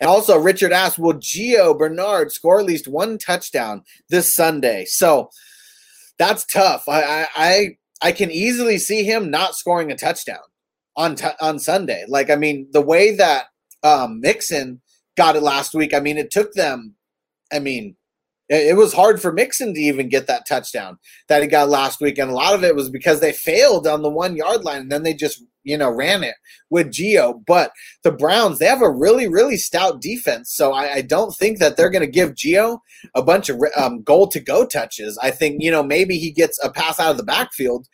And 0.00 0.08
also, 0.08 0.38
Richard 0.38 0.72
asked, 0.72 0.98
will 0.98 1.14
Gio 1.14 1.76
Bernard 1.76 2.32
score 2.32 2.60
at 2.60 2.66
least 2.66 2.88
one 2.88 3.18
touchdown 3.18 3.82
this 4.08 4.34
Sunday? 4.34 4.84
So 4.86 5.30
that's 6.18 6.44
tough. 6.46 6.88
I 6.88 7.26
I 7.34 7.76
I, 8.02 8.12
can 8.12 8.30
easily 8.30 8.78
see 8.78 9.04
him 9.04 9.30
not 9.30 9.54
scoring 9.54 9.90
a 9.90 9.96
touchdown 9.96 10.42
on 10.96 11.14
t- 11.16 11.26
on 11.40 11.58
Sunday. 11.58 12.04
Like, 12.08 12.30
I 12.30 12.36
mean, 12.36 12.68
the 12.72 12.80
way 12.80 13.16
that 13.16 13.46
um, 13.82 14.20
Mixon 14.20 14.80
got 15.16 15.36
it 15.36 15.42
last 15.42 15.74
week, 15.74 15.94
I 15.94 16.00
mean, 16.00 16.18
it 16.18 16.30
took 16.30 16.52
them. 16.52 16.96
I 17.52 17.58
mean, 17.58 17.96
it 18.48 18.76
was 18.76 18.92
hard 18.92 19.20
for 19.20 19.32
Mixon 19.32 19.72
to 19.74 19.80
even 19.80 20.08
get 20.08 20.26
that 20.26 20.46
touchdown 20.46 20.98
that 21.28 21.42
he 21.42 21.48
got 21.48 21.68
last 21.68 22.00
week, 22.00 22.18
and 22.18 22.30
a 22.30 22.34
lot 22.34 22.54
of 22.54 22.64
it 22.64 22.74
was 22.74 22.90
because 22.90 23.20
they 23.20 23.32
failed 23.32 23.86
on 23.86 24.02
the 24.02 24.10
one 24.10 24.36
yard 24.36 24.64
line, 24.64 24.82
and 24.82 24.92
then 24.92 25.02
they 25.02 25.14
just 25.14 25.42
you 25.64 25.78
know 25.78 25.90
ran 25.90 26.22
it 26.22 26.34
with 26.68 26.88
Gio. 26.88 27.40
But 27.46 27.72
the 28.02 28.12
Browns, 28.12 28.58
they 28.58 28.66
have 28.66 28.82
a 28.82 28.90
really 28.90 29.28
really 29.28 29.56
stout 29.56 30.00
defense, 30.00 30.52
so 30.52 30.72
I, 30.72 30.94
I 30.94 31.02
don't 31.02 31.34
think 31.34 31.58
that 31.58 31.76
they're 31.76 31.90
going 31.90 32.04
to 32.04 32.10
give 32.10 32.34
Gio 32.34 32.78
a 33.14 33.22
bunch 33.22 33.48
of 33.48 33.60
um, 33.76 34.02
goal 34.02 34.28
to 34.28 34.40
go 34.40 34.66
touches. 34.66 35.18
I 35.22 35.30
think 35.30 35.62
you 35.62 35.70
know 35.70 35.82
maybe 35.82 36.18
he 36.18 36.30
gets 36.30 36.62
a 36.62 36.70
pass 36.70 36.98
out 36.98 37.12
of 37.12 37.16
the 37.16 37.22
backfield, 37.22 37.86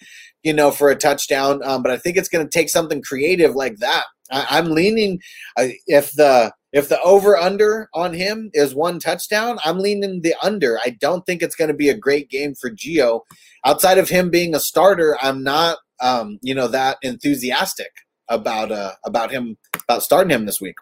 you 0.43 0.53
know, 0.53 0.71
for 0.71 0.91
a 0.91 0.97
touchdown, 0.97 1.61
um, 1.63 1.83
but 1.83 1.93
I 1.93 1.99
think 1.99 2.17
it's 2.17 2.29
going 2.29 2.45
to 2.45 2.51
take 2.51 2.69
something 2.69 3.03
creative 3.03 3.55
like 3.55 3.77
that. 3.79 4.05
I, 4.31 4.59
am 4.59 4.71
leaning 4.71 5.21
uh, 5.57 5.69
if 5.87 6.13
the 6.13 6.53
if 6.73 6.89
the 6.89 7.01
over 7.01 7.37
under 7.37 7.89
on 7.95 8.15
him 8.15 8.51
is 8.53 8.75
one 8.75 8.99
touchdown, 8.99 9.59
I'm 9.65 9.79
leaning 9.79 10.21
the 10.23 10.35
under. 10.43 10.79
I 10.85 10.91
don't 10.91 11.25
think 11.25 11.43
it's 11.43 11.57
going 11.57 11.69
to 11.69 11.75
be 11.75 11.89
a 11.89 11.97
great 11.97 12.29
game 12.29 12.55
for 12.55 12.71
Gio. 12.71 13.23
Outside 13.65 13.99
of 13.99 14.09
him 14.09 14.31
being 14.31 14.55
a 14.55 14.61
starter, 14.61 15.17
I'm 15.21 15.43
not 15.43 15.79
um, 16.01 16.39
you 16.43 16.55
know 16.55 16.69
that 16.69 16.99
enthusiastic 17.03 17.91
about 18.29 18.71
uh 18.71 18.93
about 19.05 19.31
him 19.31 19.57
about 19.89 20.03
starting 20.03 20.31
him 20.31 20.47
this 20.47 20.61
week. 20.61 20.77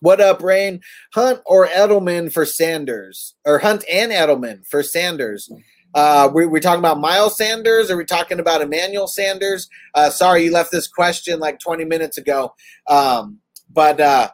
What 0.00 0.20
up, 0.20 0.42
Rain? 0.42 0.80
Hunt 1.14 1.40
or 1.46 1.66
Edelman 1.68 2.32
for 2.32 2.44
Sanders, 2.44 3.34
or 3.44 3.60
Hunt 3.60 3.84
and 3.88 4.10
Edelman 4.10 4.66
for 4.66 4.82
Sanders? 4.82 5.48
Uh, 5.94 6.28
we, 6.34 6.46
we 6.46 6.58
talking 6.58 6.80
about 6.80 6.98
Miles 6.98 7.36
Sanders? 7.36 7.90
Are 7.90 7.96
we 7.96 8.04
talking 8.04 8.40
about 8.40 8.62
Emmanuel 8.62 9.06
Sanders? 9.06 9.68
Uh, 9.94 10.10
sorry, 10.10 10.44
you 10.44 10.52
left 10.52 10.72
this 10.72 10.88
question 10.88 11.38
like 11.38 11.60
20 11.60 11.84
minutes 11.84 12.18
ago. 12.18 12.54
Um, 12.88 13.38
but 13.70 14.00
uh, 14.00 14.30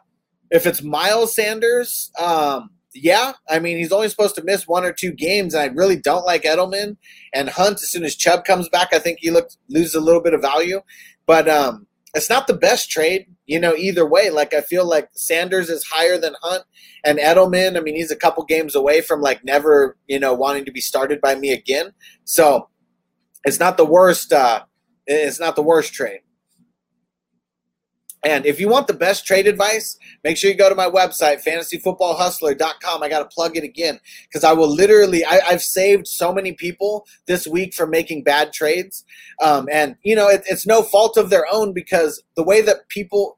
if 0.51 0.65
it's 0.65 0.81
Miles 0.81 1.35
Sanders, 1.35 2.11
um, 2.19 2.71
yeah, 2.93 3.33
I 3.49 3.59
mean 3.59 3.77
he's 3.77 3.91
only 3.91 4.09
supposed 4.09 4.35
to 4.35 4.43
miss 4.43 4.67
one 4.67 4.83
or 4.83 4.91
two 4.91 5.11
games, 5.11 5.53
and 5.53 5.63
I 5.63 5.73
really 5.73 5.95
don't 5.95 6.25
like 6.25 6.43
Edelman 6.43 6.97
and 7.33 7.49
Hunt. 7.49 7.75
As 7.75 7.91
soon 7.91 8.03
as 8.03 8.15
Chubb 8.15 8.45
comes 8.45 8.67
back, 8.69 8.89
I 8.93 8.99
think 8.99 9.19
he 9.21 9.31
looks 9.31 9.57
loses 9.67 9.95
a 9.95 10.01
little 10.01 10.21
bit 10.21 10.33
of 10.33 10.41
value, 10.41 10.81
but 11.25 11.47
um, 11.47 11.85
it's 12.15 12.29
not 12.29 12.47
the 12.47 12.55
best 12.55 12.89
trade, 12.89 13.27
you 13.45 13.59
know. 13.59 13.75
Either 13.75 14.07
way, 14.07 14.29
like 14.31 14.53
I 14.53 14.61
feel 14.61 14.87
like 14.87 15.09
Sanders 15.13 15.69
is 15.69 15.85
higher 15.85 16.17
than 16.17 16.33
Hunt, 16.41 16.63
and 17.03 17.19
Edelman. 17.19 17.77
I 17.77 17.81
mean, 17.81 17.95
he's 17.95 18.11
a 18.11 18.15
couple 18.15 18.43
games 18.45 18.75
away 18.75 19.01
from 19.01 19.21
like 19.21 19.43
never, 19.45 19.97
you 20.07 20.19
know, 20.19 20.33
wanting 20.33 20.65
to 20.65 20.71
be 20.71 20.81
started 20.81 21.21
by 21.21 21.35
me 21.35 21.51
again. 21.51 21.93
So 22.25 22.69
it's 23.43 23.59
not 23.59 23.77
the 23.77 23.85
worst. 23.85 24.33
Uh, 24.33 24.63
it's 25.05 25.39
not 25.39 25.55
the 25.55 25.63
worst 25.63 25.93
trade. 25.93 26.21
And 28.23 28.45
if 28.45 28.59
you 28.59 28.67
want 28.67 28.87
the 28.87 28.93
best 28.93 29.25
trade 29.25 29.47
advice, 29.47 29.97
make 30.23 30.35
sure 30.35 30.51
you 30.51 30.57
go 30.57 30.67
to 30.67 30.75
my 30.75 30.89
website, 30.89 31.43
fantasyfootballhustler.com. 31.43 33.01
I 33.01 33.07
got 33.07 33.19
to 33.19 33.33
plug 33.33 33.55
it 33.55 33.63
again 33.63 33.99
because 34.23 34.43
I 34.43 34.51
will 34.51 34.69
literally, 34.69 35.23
I, 35.23 35.39
have 35.49 35.61
saved 35.61 36.07
so 36.07 36.33
many 36.33 36.51
people 36.51 37.05
this 37.27 37.47
week 37.47 37.73
from 37.73 37.91
making 37.91 38.23
bad 38.23 38.51
trades. 38.51 39.05
Um, 39.41 39.69
and, 39.71 39.95
you 40.03 40.15
know, 40.15 40.27
it, 40.27 40.43
it's 40.49 40.67
no 40.67 40.81
fault 40.81 41.15
of 41.15 41.29
their 41.29 41.45
own 41.49 41.71
because 41.73 42.21
the 42.35 42.43
way 42.43 42.61
that 42.61 42.89
people, 42.89 43.37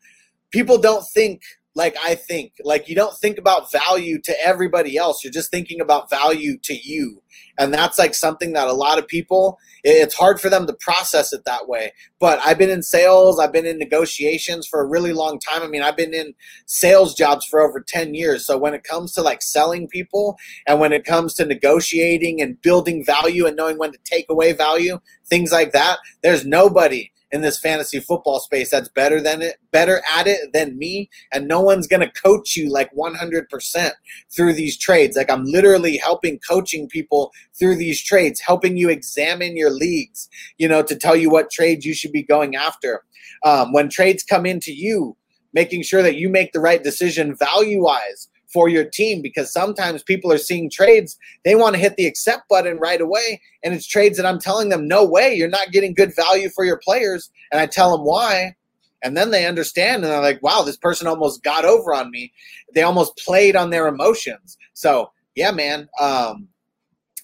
people 0.51 0.79
don't 0.79 1.05
think 1.07 1.43
like 1.75 1.95
I 2.03 2.15
think. 2.15 2.53
Like 2.63 2.89
you 2.89 2.95
don't 2.95 3.17
think 3.17 3.37
about 3.37 3.71
value 3.71 4.19
to 4.21 4.35
everybody 4.45 4.97
else. 4.97 5.23
You're 5.23 5.33
just 5.33 5.51
thinking 5.51 5.81
about 5.81 6.09
value 6.09 6.57
to 6.63 6.73
you. 6.73 7.21
And 7.57 7.73
that's 7.73 7.99
like 7.99 8.15
something 8.15 8.53
that 8.53 8.67
a 8.67 8.73
lot 8.73 8.97
of 8.97 9.07
people 9.07 9.57
it's 9.83 10.13
hard 10.13 10.39
for 10.39 10.49
them 10.49 10.67
to 10.67 10.73
process 10.73 11.33
it 11.33 11.41
that 11.45 11.67
way. 11.67 11.91
But 12.19 12.39
I've 12.45 12.57
been 12.57 12.69
in 12.69 12.83
sales, 12.83 13.39
I've 13.39 13.51
been 13.51 13.65
in 13.65 13.79
negotiations 13.79 14.67
for 14.67 14.81
a 14.81 14.87
really 14.87 15.13
long 15.13 15.39
time. 15.39 15.63
I 15.63 15.67
mean, 15.67 15.81
I've 15.81 15.97
been 15.97 16.13
in 16.13 16.33
sales 16.67 17.15
jobs 17.15 17.45
for 17.45 17.61
over 17.61 17.81
10 17.81 18.13
years. 18.13 18.45
So 18.45 18.57
when 18.57 18.73
it 18.73 18.83
comes 18.83 19.11
to 19.13 19.21
like 19.21 19.41
selling 19.41 19.87
people 19.87 20.37
and 20.67 20.79
when 20.79 20.93
it 20.93 21.03
comes 21.03 21.33
to 21.35 21.45
negotiating 21.45 22.41
and 22.41 22.61
building 22.61 23.03
value 23.03 23.47
and 23.47 23.55
knowing 23.55 23.77
when 23.77 23.91
to 23.91 23.99
take 24.03 24.27
away 24.29 24.53
value, 24.53 24.99
things 25.25 25.51
like 25.51 25.71
that, 25.71 25.97
there's 26.21 26.45
nobody 26.45 27.11
in 27.31 27.41
this 27.41 27.59
fantasy 27.59 27.99
football 27.99 28.39
space 28.39 28.69
that's 28.69 28.89
better 28.89 29.21
than 29.21 29.41
it, 29.41 29.57
better 29.71 30.01
at 30.17 30.27
it 30.27 30.51
than 30.53 30.77
me, 30.77 31.09
and 31.31 31.47
no 31.47 31.61
one's 31.61 31.87
gonna 31.87 32.11
coach 32.11 32.55
you 32.55 32.69
like 32.69 32.91
100% 32.93 33.91
through 34.35 34.53
these 34.53 34.77
trades. 34.77 35.15
Like 35.15 35.31
I'm 35.31 35.45
literally 35.45 35.97
helping 35.97 36.39
coaching 36.39 36.87
people 36.87 37.31
through 37.57 37.75
these 37.75 38.01
trades, 38.01 38.39
helping 38.39 38.77
you 38.77 38.89
examine 38.89 39.55
your 39.55 39.71
leagues, 39.71 40.29
you 40.57 40.67
know, 40.67 40.83
to 40.83 40.95
tell 40.95 41.15
you 41.15 41.29
what 41.29 41.51
trades 41.51 41.85
you 41.85 41.93
should 41.93 42.11
be 42.11 42.23
going 42.23 42.55
after. 42.55 43.03
Um, 43.43 43.73
when 43.73 43.89
trades 43.89 44.23
come 44.23 44.45
into 44.45 44.73
you, 44.73 45.15
making 45.53 45.83
sure 45.83 46.01
that 46.01 46.15
you 46.15 46.29
make 46.29 46.51
the 46.53 46.59
right 46.59 46.83
decision 46.83 47.35
value 47.35 47.83
wise 47.83 48.27
for 48.51 48.69
your 48.69 48.85
team 48.85 49.21
because 49.21 49.51
sometimes 49.51 50.03
people 50.03 50.31
are 50.31 50.37
seeing 50.37 50.69
trades 50.69 51.17
they 51.45 51.55
want 51.55 51.75
to 51.75 51.81
hit 51.81 51.95
the 51.95 52.05
accept 52.05 52.47
button 52.49 52.77
right 52.77 53.01
away 53.01 53.41
and 53.63 53.73
it's 53.73 53.87
trades 53.87 54.17
that 54.17 54.25
i'm 54.25 54.39
telling 54.39 54.69
them 54.69 54.87
no 54.87 55.05
way 55.05 55.33
you're 55.33 55.47
not 55.47 55.71
getting 55.71 55.93
good 55.93 56.13
value 56.15 56.49
for 56.49 56.65
your 56.65 56.77
players 56.77 57.29
and 57.51 57.59
i 57.59 57.65
tell 57.65 57.95
them 57.95 58.05
why 58.05 58.55
and 59.03 59.17
then 59.17 59.31
they 59.31 59.45
understand 59.45 60.03
and 60.03 60.11
they're 60.11 60.21
like 60.21 60.41
wow 60.43 60.61
this 60.61 60.77
person 60.77 61.07
almost 61.07 61.43
got 61.43 61.65
over 61.65 61.93
on 61.93 62.11
me. 62.11 62.31
They 62.73 62.83
almost 62.83 63.17
played 63.17 63.55
on 63.55 63.69
their 63.69 63.87
emotions. 63.87 64.57
So 64.73 65.11
yeah 65.35 65.51
man 65.51 65.87
um 65.99 66.47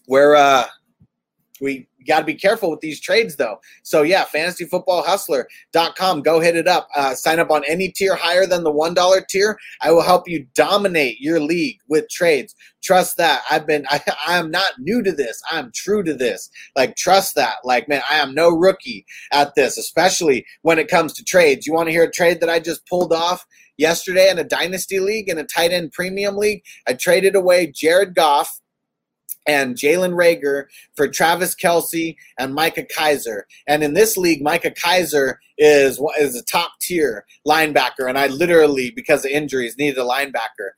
we're 0.07 0.35
uh 0.35 0.65
we 1.59 1.87
got 2.07 2.19
to 2.19 2.25
be 2.25 2.33
careful 2.33 2.71
with 2.71 2.79
these 2.79 2.99
trades, 2.99 3.35
though. 3.35 3.59
So, 3.83 4.01
yeah, 4.01 4.25
fantasyfootballhustler.com. 4.25 6.21
Go 6.21 6.39
hit 6.39 6.55
it 6.55 6.67
up. 6.67 6.87
Uh, 6.95 7.13
sign 7.13 7.39
up 7.39 7.51
on 7.51 7.63
any 7.67 7.89
tier 7.89 8.15
higher 8.15 8.45
than 8.45 8.63
the 8.63 8.71
$1 8.71 9.27
tier. 9.27 9.57
I 9.81 9.91
will 9.91 10.01
help 10.01 10.27
you 10.27 10.47
dominate 10.55 11.19
your 11.19 11.39
league 11.39 11.79
with 11.87 12.09
trades. 12.09 12.55
Trust 12.83 13.17
that. 13.17 13.43
I've 13.49 13.67
been, 13.67 13.85
I, 13.89 14.01
I 14.25 14.37
am 14.37 14.49
not 14.49 14.73
new 14.79 15.03
to 15.03 15.11
this. 15.11 15.41
I'm 15.51 15.71
true 15.75 16.03
to 16.03 16.13
this. 16.13 16.49
Like, 16.75 16.95
trust 16.95 17.35
that. 17.35 17.57
Like, 17.63 17.87
man, 17.87 18.01
I 18.09 18.15
am 18.15 18.33
no 18.33 18.49
rookie 18.49 19.05
at 19.31 19.55
this, 19.55 19.77
especially 19.77 20.45
when 20.61 20.79
it 20.79 20.87
comes 20.87 21.13
to 21.13 21.23
trades. 21.23 21.67
You 21.67 21.73
want 21.73 21.87
to 21.87 21.93
hear 21.93 22.03
a 22.03 22.11
trade 22.11 22.39
that 22.41 22.49
I 22.49 22.59
just 22.59 22.87
pulled 22.87 23.13
off? 23.13 23.45
Yesterday 23.77 24.31
in 24.31 24.39
a 24.39 24.43
dynasty 24.43 24.99
league, 24.99 25.29
in 25.29 25.37
a 25.37 25.43
tight 25.43 25.71
end 25.71 25.91
premium 25.91 26.35
league, 26.35 26.63
I 26.87 26.93
traded 26.93 27.35
away 27.35 27.67
Jared 27.67 28.15
Goff 28.15 28.59
and 29.47 29.75
Jalen 29.75 30.13
Reagor 30.13 30.65
for 30.95 31.07
Travis 31.07 31.55
Kelce 31.55 32.15
and 32.37 32.53
Micah 32.53 32.85
Kiser. 32.85 33.43
And 33.67 33.83
in 33.83 33.93
this 33.93 34.17
league, 34.17 34.41
Micah 34.41 34.71
Kiser 34.71 35.35
is 35.57 35.99
is 36.19 36.35
a 36.35 36.43
top 36.43 36.71
tier 36.81 37.25
linebacker, 37.47 38.07
and 38.07 38.17
I 38.17 38.27
literally, 38.27 38.91
because 38.91 39.25
of 39.25 39.31
injuries, 39.31 39.77
needed 39.77 39.97
a 39.97 40.03
linebacker. 40.03 40.71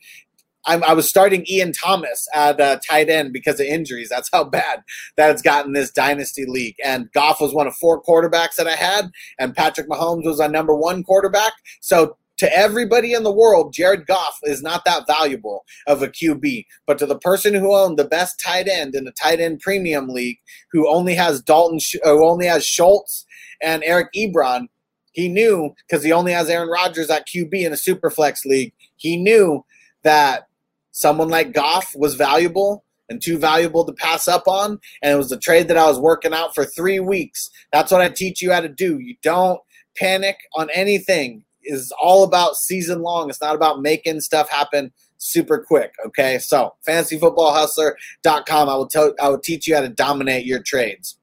I'm, 0.65 0.83
i 0.83 0.93
was 0.93 1.07
starting 1.07 1.45
Ian 1.49 1.71
Thomas 1.71 2.27
at 2.35 2.59
uh, 2.59 2.79
tight 2.87 3.09
end 3.09 3.33
because 3.33 3.59
of 3.59 3.65
injuries. 3.65 4.09
That's 4.09 4.29
how 4.31 4.43
bad 4.43 4.83
that 5.15 5.31
it's 5.31 5.41
gotten 5.41 5.73
this 5.73 5.89
dynasty 5.89 6.45
league. 6.45 6.75
And 6.83 7.11
Goff 7.13 7.39
was 7.39 7.53
one 7.53 7.65
of 7.65 7.75
four 7.75 8.03
quarterbacks 8.03 8.55
that 8.55 8.67
I 8.67 8.75
had, 8.75 9.09
and 9.39 9.55
Patrick 9.55 9.89
Mahomes 9.89 10.25
was 10.25 10.39
our 10.39 10.49
number 10.49 10.75
one 10.75 11.03
quarterback. 11.03 11.53
So 11.81 12.17
to 12.39 12.57
everybody 12.57 13.13
in 13.13 13.23
the 13.23 13.31
world, 13.31 13.73
Jared 13.73 14.07
Goff 14.07 14.39
is 14.43 14.63
not 14.63 14.85
that 14.85 15.05
valuable 15.05 15.65
of 15.87 16.01
a 16.01 16.07
QB. 16.07 16.65
But 16.87 16.97
to 16.99 17.05
the 17.05 17.19
person 17.19 17.53
who 17.53 17.75
owned 17.75 17.99
the 17.99 18.05
best 18.05 18.39
tight 18.39 18.67
end 18.67 18.95
in 18.95 19.03
the 19.03 19.11
tight 19.11 19.41
end 19.41 19.59
premium 19.59 20.07
league, 20.07 20.39
who 20.71 20.89
only 20.89 21.13
has 21.15 21.41
Dalton, 21.41 21.79
uh, 22.03 22.09
who 22.09 22.25
only 22.25 22.45
has 22.45 22.65
Schultz 22.65 23.25
and 23.61 23.83
Eric 23.83 24.07
Ebron, 24.15 24.67
he 25.11 25.27
knew 25.27 25.75
because 25.87 26.03
he 26.03 26.13
only 26.13 26.31
has 26.31 26.49
Aaron 26.49 26.69
Rodgers 26.69 27.09
at 27.09 27.27
QB 27.27 27.53
in 27.53 27.73
a 27.73 27.75
superflex 27.75 28.45
league. 28.45 28.73
He 28.95 29.17
knew 29.17 29.65
that 30.03 30.47
someone 30.91 31.27
like 31.27 31.53
Goff 31.53 31.93
was 31.93 32.15
valuable 32.15 32.85
and 33.09 33.21
too 33.21 33.37
valuable 33.37 33.83
to 33.83 33.93
pass 33.93 34.29
up 34.29 34.47
on. 34.47 34.79
And 35.01 35.13
it 35.13 35.17
was 35.17 35.31
a 35.33 35.37
trade 35.37 35.67
that 35.67 35.77
I 35.77 35.87
was 35.87 35.99
working 35.99 36.33
out 36.33 36.55
for 36.55 36.63
three 36.63 37.01
weeks. 37.01 37.49
That's 37.73 37.91
what 37.91 38.01
I 38.01 38.07
teach 38.07 38.41
you 38.41 38.53
how 38.53 38.61
to 38.61 38.69
do. 38.69 38.99
You 38.99 39.15
don't 39.23 39.59
panic 39.97 40.37
on 40.55 40.69
anything 40.73 41.43
is 41.69 41.93
all 42.01 42.23
about 42.23 42.55
season 42.55 43.01
long. 43.01 43.29
It's 43.29 43.41
not 43.41 43.55
about 43.55 43.81
making 43.81 44.21
stuff 44.21 44.49
happen 44.49 44.91
super 45.17 45.59
quick. 45.59 45.93
Okay. 46.05 46.39
So 46.39 46.75
fantasyfootballhustler.com. 46.87 48.69
I 48.69 48.75
will 48.75 48.87
tell 48.87 49.13
I 49.21 49.29
will 49.29 49.39
teach 49.39 49.67
you 49.67 49.75
how 49.75 49.81
to 49.81 49.89
dominate 49.89 50.45
your 50.45 50.61
trades. 50.61 51.17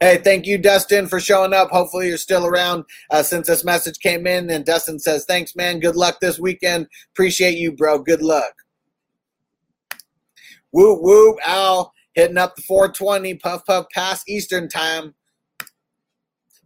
Hey, 0.00 0.18
thank 0.18 0.46
you, 0.46 0.58
Dustin, 0.58 1.08
for 1.08 1.18
showing 1.18 1.52
up. 1.52 1.70
Hopefully, 1.70 2.06
you're 2.06 2.18
still 2.18 2.46
around 2.46 2.84
uh, 3.10 3.24
since 3.24 3.48
this 3.48 3.64
message 3.64 3.98
came 3.98 4.28
in. 4.28 4.48
And 4.48 4.64
Dustin 4.64 5.00
says, 5.00 5.24
Thanks, 5.24 5.56
man. 5.56 5.80
Good 5.80 5.96
luck 5.96 6.20
this 6.20 6.38
weekend. 6.38 6.86
Appreciate 7.12 7.58
you, 7.58 7.72
bro. 7.72 7.98
Good 7.98 8.22
luck. 8.22 8.52
Woo, 10.72 11.00
woo, 11.00 11.36
Al, 11.44 11.92
hitting 12.14 12.38
up 12.38 12.54
the 12.54 12.62
420, 12.62 13.34
puff, 13.36 13.64
puff, 13.66 13.86
past 13.92 14.28
Eastern 14.28 14.68
time. 14.68 15.14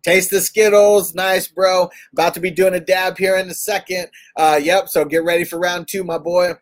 Taste 0.03 0.31
the 0.31 0.41
Skittles. 0.41 1.15
Nice, 1.15 1.49
bro. 1.49 1.89
About 2.13 2.35
to 2.35 2.41
be 2.41 2.51
doing 2.51 2.75
a 2.75 2.81
dab 2.81 3.19
here 3.19 3.37
in 3.37 3.49
a 3.49 3.55
second. 3.55 4.09
Uh, 4.37 4.61
yep, 4.63 4.89
so 4.89 5.05
get 5.05 5.25
ready 5.25 5.45
for 5.45 5.59
round 5.59 5.89
two, 5.89 6.05
my 6.05 6.19
boy. 6.19 6.55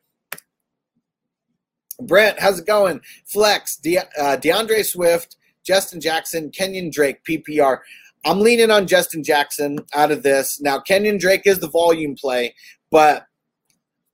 Brent, 2.03 2.39
how's 2.39 2.59
it 2.59 2.67
going? 2.67 3.01
Flex, 3.27 3.77
De- 3.77 3.99
uh, 4.19 4.37
D'Andre 4.37 4.83
Swift, 4.83 5.37
Justin 5.65 6.01
Jackson, 6.01 6.51
Kenyon 6.51 6.91
Drake, 6.91 7.23
PPR. 7.29 7.79
I'm 8.25 8.41
leaning 8.41 8.71
on 8.71 8.87
Justin 8.87 9.25
Jackson 9.25 9.79
out 9.95 10.11
of 10.11 10.23
this. 10.23 10.61
Now, 10.61 10.79
Kenyon 10.79 11.19
Drake 11.19 11.43
is 11.47 11.61
the 11.61 11.69
volume 11.69 12.15
play, 12.15 12.55
but 12.91 13.27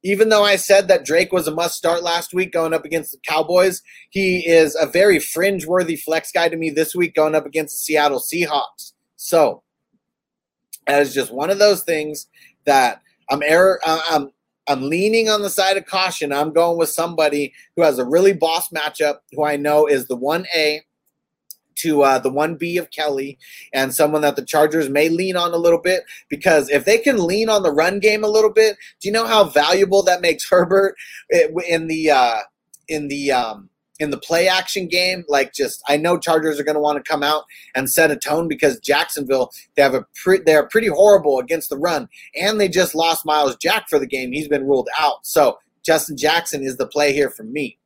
even 0.04 0.28
though 0.28 0.44
I 0.44 0.54
said 0.54 0.86
that 0.86 1.04
Drake 1.04 1.32
was 1.32 1.48
a 1.48 1.54
must 1.54 1.74
start 1.74 2.02
last 2.02 2.32
week 2.32 2.52
going 2.52 2.72
up 2.72 2.84
against 2.84 3.10
the 3.10 3.18
Cowboys, 3.26 3.82
he 4.10 4.46
is 4.46 4.76
a 4.80 4.86
very 4.86 5.18
fringe 5.18 5.66
worthy 5.66 5.96
flex 5.96 6.30
guy 6.30 6.48
to 6.48 6.56
me 6.56 6.70
this 6.70 6.94
week 6.94 7.14
going 7.14 7.34
up 7.34 7.46
against 7.46 7.74
the 7.74 7.78
Seattle 7.78 8.20
Seahawks. 8.20 8.92
So, 9.26 9.64
as 10.86 11.12
just 11.12 11.32
one 11.32 11.50
of 11.50 11.58
those 11.58 11.82
things 11.82 12.28
that 12.64 13.02
I'm 13.28 13.42
error, 13.42 13.80
I'm 13.84 14.30
I'm 14.68 14.88
leaning 14.88 15.28
on 15.28 15.42
the 15.42 15.50
side 15.50 15.76
of 15.76 15.84
caution. 15.84 16.32
I'm 16.32 16.52
going 16.52 16.78
with 16.78 16.90
somebody 16.90 17.52
who 17.74 17.82
has 17.82 17.98
a 17.98 18.04
really 18.04 18.32
boss 18.32 18.68
matchup, 18.68 19.16
who 19.32 19.44
I 19.44 19.56
know 19.56 19.86
is 19.86 20.06
the 20.06 20.14
one 20.14 20.46
A 20.54 20.82
to 21.78 22.02
uh, 22.02 22.20
the 22.20 22.30
1B 22.30 22.78
of 22.78 22.92
Kelly, 22.92 23.36
and 23.74 23.92
someone 23.92 24.22
that 24.22 24.36
the 24.36 24.44
Chargers 24.44 24.88
may 24.88 25.08
lean 25.08 25.36
on 25.36 25.52
a 25.52 25.58
little 25.58 25.80
bit 25.80 26.04
because 26.28 26.70
if 26.70 26.84
they 26.84 26.98
can 26.98 27.26
lean 27.26 27.48
on 27.48 27.64
the 27.64 27.72
run 27.72 27.98
game 27.98 28.22
a 28.22 28.28
little 28.28 28.52
bit, 28.52 28.76
do 29.00 29.08
you 29.08 29.12
know 29.12 29.26
how 29.26 29.42
valuable 29.42 30.04
that 30.04 30.20
makes 30.20 30.48
Herbert 30.48 30.94
in 31.66 31.88
the 31.88 32.12
uh, 32.12 32.38
in 32.86 33.08
the 33.08 33.32
um, 33.32 33.70
in 33.98 34.10
the 34.10 34.18
play 34.18 34.48
action 34.48 34.88
game? 34.88 35.24
Like, 35.28 35.52
just 35.52 35.82
I 35.88 35.96
know 35.96 36.18
Chargers 36.18 36.60
are 36.60 36.64
going 36.64 36.74
to 36.74 36.80
want 36.80 37.02
to 37.02 37.08
come 37.08 37.22
out 37.22 37.44
and 37.74 37.90
set 37.90 38.10
a 38.10 38.16
tone 38.16 38.48
because 38.48 38.78
Jacksonville 38.80 39.50
they 39.76 39.82
have 39.82 39.94
a 39.94 40.06
pre- 40.22 40.42
they're 40.44 40.68
pretty 40.68 40.88
horrible 40.88 41.38
against 41.38 41.70
the 41.70 41.78
run, 41.78 42.08
and 42.34 42.60
they 42.60 42.68
just 42.68 42.94
lost 42.94 43.26
Myles 43.26 43.56
Jack 43.56 43.88
for 43.88 43.98
the 43.98 44.06
game. 44.06 44.32
He's 44.32 44.48
been 44.48 44.66
ruled 44.66 44.88
out, 44.98 45.26
so 45.26 45.58
Justin 45.84 46.16
Jackson 46.16 46.62
is 46.62 46.76
the 46.76 46.86
play 46.86 47.12
here 47.12 47.30
for 47.30 47.44
me. 47.44 47.78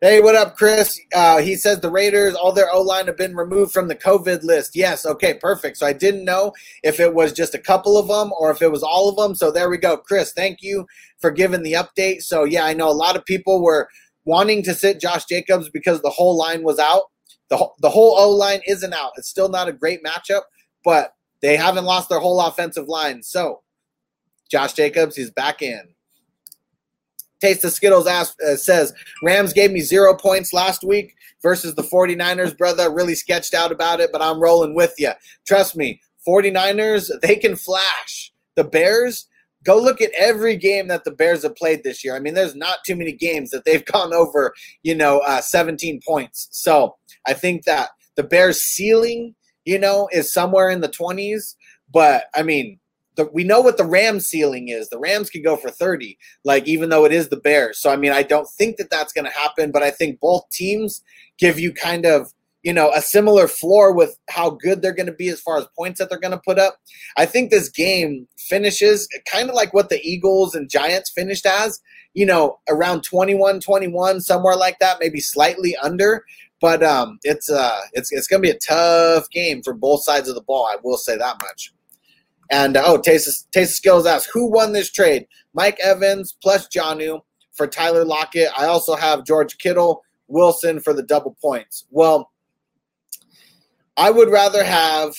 Hey, 0.00 0.20
what 0.20 0.34
up, 0.34 0.56
Chris? 0.56 1.00
Uh, 1.14 1.38
he 1.38 1.54
says 1.54 1.78
the 1.78 1.90
Raiders, 1.90 2.34
all 2.34 2.52
their 2.52 2.70
O 2.72 2.82
line 2.82 3.06
have 3.06 3.16
been 3.16 3.36
removed 3.36 3.72
from 3.72 3.86
the 3.86 3.94
COVID 3.94 4.42
list. 4.42 4.74
Yes, 4.74 5.06
okay, 5.06 5.34
perfect. 5.34 5.76
So 5.76 5.86
I 5.86 5.92
didn't 5.92 6.24
know 6.24 6.52
if 6.82 6.98
it 6.98 7.14
was 7.14 7.32
just 7.32 7.54
a 7.54 7.60
couple 7.60 7.96
of 7.96 8.08
them 8.08 8.32
or 8.38 8.50
if 8.50 8.60
it 8.60 8.72
was 8.72 8.82
all 8.82 9.08
of 9.08 9.16
them. 9.16 9.34
So 9.34 9.50
there 9.50 9.70
we 9.70 9.78
go. 9.78 9.96
Chris, 9.96 10.32
thank 10.32 10.62
you 10.62 10.86
for 11.20 11.30
giving 11.30 11.62
the 11.62 11.74
update. 11.74 12.22
So, 12.22 12.42
yeah, 12.44 12.64
I 12.64 12.74
know 12.74 12.88
a 12.88 12.92
lot 12.92 13.16
of 13.16 13.24
people 13.24 13.62
were 13.62 13.88
wanting 14.24 14.64
to 14.64 14.74
sit 14.74 15.00
Josh 15.00 15.26
Jacobs 15.26 15.70
because 15.70 16.02
the 16.02 16.10
whole 16.10 16.36
line 16.36 16.64
was 16.64 16.78
out. 16.78 17.04
The, 17.48 17.56
whole, 17.56 17.74
the 17.80 17.90
whole 17.90 18.18
O 18.18 18.30
line 18.30 18.60
isn't 18.66 18.92
out. 18.92 19.12
It's 19.16 19.28
still 19.28 19.48
not 19.48 19.68
a 19.68 19.72
great 19.72 20.02
matchup, 20.02 20.42
but 20.84 21.14
they 21.40 21.56
haven't 21.56 21.84
lost 21.84 22.08
their 22.08 22.20
whole 22.20 22.40
offensive 22.40 22.88
line. 22.88 23.22
So, 23.22 23.62
Josh 24.50 24.72
Jacobs, 24.72 25.14
he's 25.14 25.30
back 25.30 25.62
in. 25.62 25.94
Taste 27.44 27.60
the 27.60 27.70
Skittles 27.70 28.06
ask, 28.06 28.34
uh, 28.42 28.56
says 28.56 28.94
Rams 29.22 29.52
gave 29.52 29.70
me 29.70 29.80
zero 29.80 30.16
points 30.16 30.54
last 30.54 30.82
week 30.82 31.14
versus 31.42 31.74
the 31.74 31.82
49ers, 31.82 32.56
brother. 32.56 32.90
Really 32.90 33.14
sketched 33.14 33.52
out 33.52 33.70
about 33.70 34.00
it, 34.00 34.12
but 34.12 34.22
I'm 34.22 34.40
rolling 34.40 34.74
with 34.74 34.94
you. 34.96 35.10
Trust 35.46 35.76
me, 35.76 36.00
49ers, 36.26 37.10
they 37.20 37.36
can 37.36 37.54
flash. 37.54 38.32
The 38.56 38.64
Bears, 38.64 39.28
go 39.62 39.76
look 39.78 40.00
at 40.00 40.10
every 40.18 40.56
game 40.56 40.88
that 40.88 41.04
the 41.04 41.10
Bears 41.10 41.42
have 41.42 41.54
played 41.54 41.84
this 41.84 42.02
year. 42.02 42.16
I 42.16 42.18
mean, 42.18 42.32
there's 42.32 42.54
not 42.54 42.78
too 42.86 42.96
many 42.96 43.12
games 43.12 43.50
that 43.50 43.66
they've 43.66 43.84
gone 43.92 44.14
over, 44.14 44.54
you 44.82 44.94
know, 44.94 45.18
uh, 45.18 45.42
17 45.42 46.00
points. 46.06 46.48
So 46.50 46.96
I 47.26 47.34
think 47.34 47.66
that 47.66 47.90
the 48.16 48.22
Bears' 48.22 48.62
ceiling, 48.62 49.34
you 49.66 49.78
know, 49.78 50.08
is 50.12 50.32
somewhere 50.32 50.70
in 50.70 50.80
the 50.80 50.88
20s. 50.88 51.56
But 51.92 52.24
I 52.34 52.42
mean, 52.42 52.80
the, 53.16 53.28
we 53.32 53.44
know 53.44 53.60
what 53.60 53.76
the 53.76 53.84
Rams 53.84 54.26
ceiling 54.26 54.68
is. 54.68 54.88
The 54.88 54.98
Rams 54.98 55.30
can 55.30 55.42
go 55.42 55.56
for 55.56 55.70
30, 55.70 56.18
like 56.44 56.66
even 56.66 56.88
though 56.88 57.04
it 57.04 57.12
is 57.12 57.28
the 57.28 57.36
Bears. 57.36 57.80
So 57.80 57.90
I 57.90 57.96
mean, 57.96 58.12
I 58.12 58.22
don't 58.22 58.48
think 58.58 58.76
that 58.76 58.90
that's 58.90 59.12
going 59.12 59.24
to 59.24 59.30
happen, 59.30 59.70
but 59.70 59.82
I 59.82 59.90
think 59.90 60.20
both 60.20 60.48
teams 60.50 61.02
give 61.38 61.58
you 61.58 61.72
kind 61.72 62.06
of 62.06 62.32
you 62.62 62.72
know 62.72 62.90
a 62.92 63.00
similar 63.00 63.46
floor 63.46 63.92
with 63.94 64.18
how 64.30 64.50
good 64.50 64.82
they're 64.82 64.94
going 64.94 65.06
to 65.06 65.12
be 65.12 65.28
as 65.28 65.40
far 65.40 65.58
as 65.58 65.66
points 65.76 65.98
that 65.98 66.08
they're 66.08 66.18
going 66.18 66.32
to 66.32 66.42
put 66.44 66.58
up. 66.58 66.78
I 67.16 67.26
think 67.26 67.50
this 67.50 67.68
game 67.68 68.26
finishes 68.38 69.08
kind 69.30 69.48
of 69.48 69.54
like 69.54 69.72
what 69.72 69.90
the 69.90 70.00
Eagles 70.02 70.54
and 70.54 70.68
Giants 70.68 71.10
finished 71.10 71.46
as, 71.46 71.80
you 72.14 72.26
know, 72.26 72.58
around 72.68 73.06
21-21 73.08 74.22
somewhere 74.22 74.56
like 74.56 74.78
that, 74.80 74.98
maybe 75.00 75.20
slightly 75.20 75.76
under. 75.76 76.24
But 76.60 76.82
um, 76.82 77.18
it's 77.22 77.50
uh, 77.50 77.80
it's 77.92 78.10
it's 78.10 78.26
going 78.26 78.40
to 78.42 78.48
be 78.48 78.56
a 78.56 78.58
tough 78.58 79.28
game 79.30 79.62
for 79.62 79.74
both 79.74 80.02
sides 80.02 80.28
of 80.28 80.34
the 80.34 80.40
ball. 80.40 80.66
I 80.66 80.76
will 80.82 80.96
say 80.96 81.16
that 81.18 81.36
much. 81.42 81.74
And 82.50 82.76
uh, 82.76 82.82
oh, 82.84 82.98
Taste 82.98 83.48
Taste 83.52 83.74
Skills 83.74 84.06
asks 84.06 84.30
who 84.32 84.50
won 84.50 84.72
this 84.72 84.90
trade? 84.90 85.26
Mike 85.54 85.78
Evans 85.82 86.36
plus 86.42 86.68
Jonnu 86.68 87.20
for 87.52 87.66
Tyler 87.66 88.04
Lockett. 88.04 88.48
I 88.56 88.66
also 88.66 88.94
have 88.96 89.24
George 89.24 89.58
Kittle, 89.58 90.02
Wilson 90.28 90.80
for 90.80 90.92
the 90.92 91.02
double 91.02 91.36
points. 91.40 91.86
Well, 91.90 92.30
I 93.96 94.10
would 94.10 94.30
rather 94.30 94.64
have. 94.64 95.14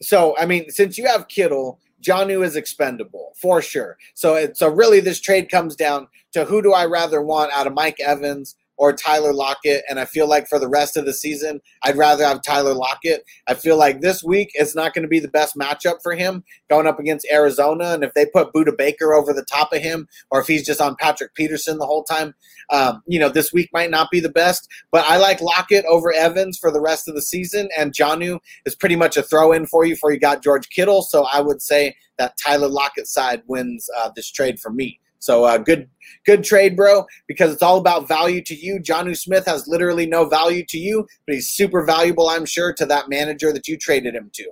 So 0.00 0.36
I 0.38 0.46
mean, 0.46 0.70
since 0.70 0.96
you 0.96 1.06
have 1.06 1.28
Kittle, 1.28 1.80
Jonnu 2.02 2.44
is 2.44 2.56
expendable 2.56 3.32
for 3.40 3.60
sure. 3.60 3.96
So 4.14 4.34
it, 4.34 4.56
so 4.56 4.68
really, 4.68 5.00
this 5.00 5.20
trade 5.20 5.50
comes 5.50 5.74
down 5.74 6.08
to 6.32 6.44
who 6.44 6.62
do 6.62 6.72
I 6.72 6.86
rather 6.86 7.22
want 7.22 7.52
out 7.52 7.66
of 7.66 7.74
Mike 7.74 7.98
Evans 8.00 8.56
or 8.78 8.92
Tyler 8.92 9.34
Lockett. 9.34 9.84
And 9.88 10.00
I 10.00 10.04
feel 10.04 10.28
like 10.28 10.48
for 10.48 10.58
the 10.58 10.68
rest 10.68 10.96
of 10.96 11.04
the 11.04 11.12
season, 11.12 11.60
I'd 11.82 11.96
rather 11.96 12.24
have 12.24 12.42
Tyler 12.42 12.72
Lockett. 12.72 13.24
I 13.46 13.54
feel 13.54 13.76
like 13.76 14.00
this 14.00 14.22
week 14.22 14.50
it's 14.54 14.74
not 14.74 14.94
going 14.94 15.02
to 15.02 15.08
be 15.08 15.20
the 15.20 15.28
best 15.28 15.56
matchup 15.56 15.96
for 16.02 16.14
him 16.14 16.44
going 16.70 16.86
up 16.86 16.98
against 16.98 17.26
Arizona. 17.30 17.92
And 17.92 18.04
if 18.04 18.14
they 18.14 18.26
put 18.26 18.52
Budda 18.52 18.76
Baker 18.76 19.12
over 19.12 19.32
the 19.32 19.44
top 19.44 19.72
of 19.72 19.82
him, 19.82 20.08
or 20.30 20.40
if 20.40 20.46
he's 20.46 20.64
just 20.64 20.80
on 20.80 20.96
Patrick 20.96 21.34
Peterson 21.34 21.78
the 21.78 21.86
whole 21.86 22.04
time, 22.04 22.34
um, 22.70 23.02
you 23.06 23.18
know, 23.18 23.28
this 23.28 23.52
week 23.52 23.68
might 23.72 23.90
not 23.90 24.10
be 24.10 24.20
the 24.20 24.28
best. 24.28 24.68
But 24.92 25.04
I 25.08 25.16
like 25.16 25.40
Lockett 25.40 25.84
over 25.86 26.12
Evans 26.12 26.58
for 26.58 26.70
the 26.70 26.80
rest 26.80 27.08
of 27.08 27.14
the 27.14 27.22
season. 27.22 27.68
And 27.76 27.92
Jonnu 27.92 28.38
is 28.64 28.74
pretty 28.74 28.96
much 28.96 29.16
a 29.16 29.22
throw 29.22 29.52
in 29.52 29.66
for 29.66 29.84
you 29.84 29.96
for 29.96 30.12
you 30.12 30.20
got 30.20 30.42
George 30.42 30.68
Kittle. 30.70 31.02
So 31.02 31.26
I 31.32 31.40
would 31.40 31.60
say 31.60 31.96
that 32.18 32.36
Tyler 32.36 32.68
Lockett 32.68 33.08
side 33.08 33.42
wins 33.46 33.88
uh, 33.98 34.10
this 34.14 34.30
trade 34.30 34.60
for 34.60 34.70
me. 34.70 35.00
So 35.18 35.44
uh, 35.44 35.58
good, 35.58 35.88
good 36.24 36.44
trade, 36.44 36.76
bro. 36.76 37.04
Because 37.26 37.52
it's 37.52 37.62
all 37.62 37.78
about 37.78 38.08
value 38.08 38.42
to 38.44 38.54
you. 38.54 38.80
Jonnu 38.80 39.16
Smith 39.16 39.46
has 39.46 39.66
literally 39.66 40.06
no 40.06 40.28
value 40.28 40.64
to 40.68 40.78
you, 40.78 41.06
but 41.26 41.34
he's 41.34 41.50
super 41.50 41.84
valuable, 41.84 42.28
I'm 42.28 42.46
sure, 42.46 42.72
to 42.74 42.86
that 42.86 43.08
manager 43.08 43.52
that 43.52 43.68
you 43.68 43.76
traded 43.76 44.14
him 44.14 44.30
to. 44.34 44.50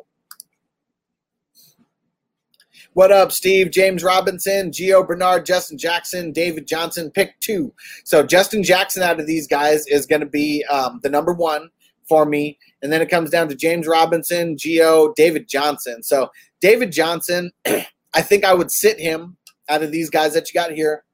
What 2.96 3.12
up, 3.12 3.30
Steve? 3.30 3.72
James 3.72 4.02
Robinson, 4.02 4.70
Gio 4.70 5.06
Bernard, 5.06 5.44
Justin 5.44 5.76
Jackson, 5.76 6.32
David 6.32 6.66
Johnson. 6.66 7.10
Pick 7.10 7.38
two. 7.40 7.74
So 8.04 8.22
Justin 8.22 8.62
Jackson 8.62 9.02
out 9.02 9.20
of 9.20 9.26
these 9.26 9.46
guys 9.46 9.86
is 9.86 10.06
going 10.06 10.22
to 10.22 10.26
be 10.26 10.64
um, 10.70 11.00
the 11.02 11.10
number 11.10 11.34
one 11.34 11.68
for 12.08 12.24
me. 12.24 12.58
And 12.80 12.90
then 12.90 13.02
it 13.02 13.10
comes 13.10 13.28
down 13.28 13.48
to 13.50 13.54
James 13.54 13.86
Robinson, 13.86 14.56
Gio, 14.56 15.14
David 15.14 15.46
Johnson. 15.46 16.02
So 16.02 16.30
David 16.62 16.90
Johnson, 16.90 17.50
I 17.66 18.22
think 18.22 18.46
I 18.46 18.54
would 18.54 18.70
sit 18.70 18.98
him 18.98 19.36
out 19.68 19.82
of 19.82 19.92
these 19.92 20.10
guys 20.10 20.34
that 20.34 20.52
you 20.52 20.58
got 20.58 20.72
here. 20.72 21.04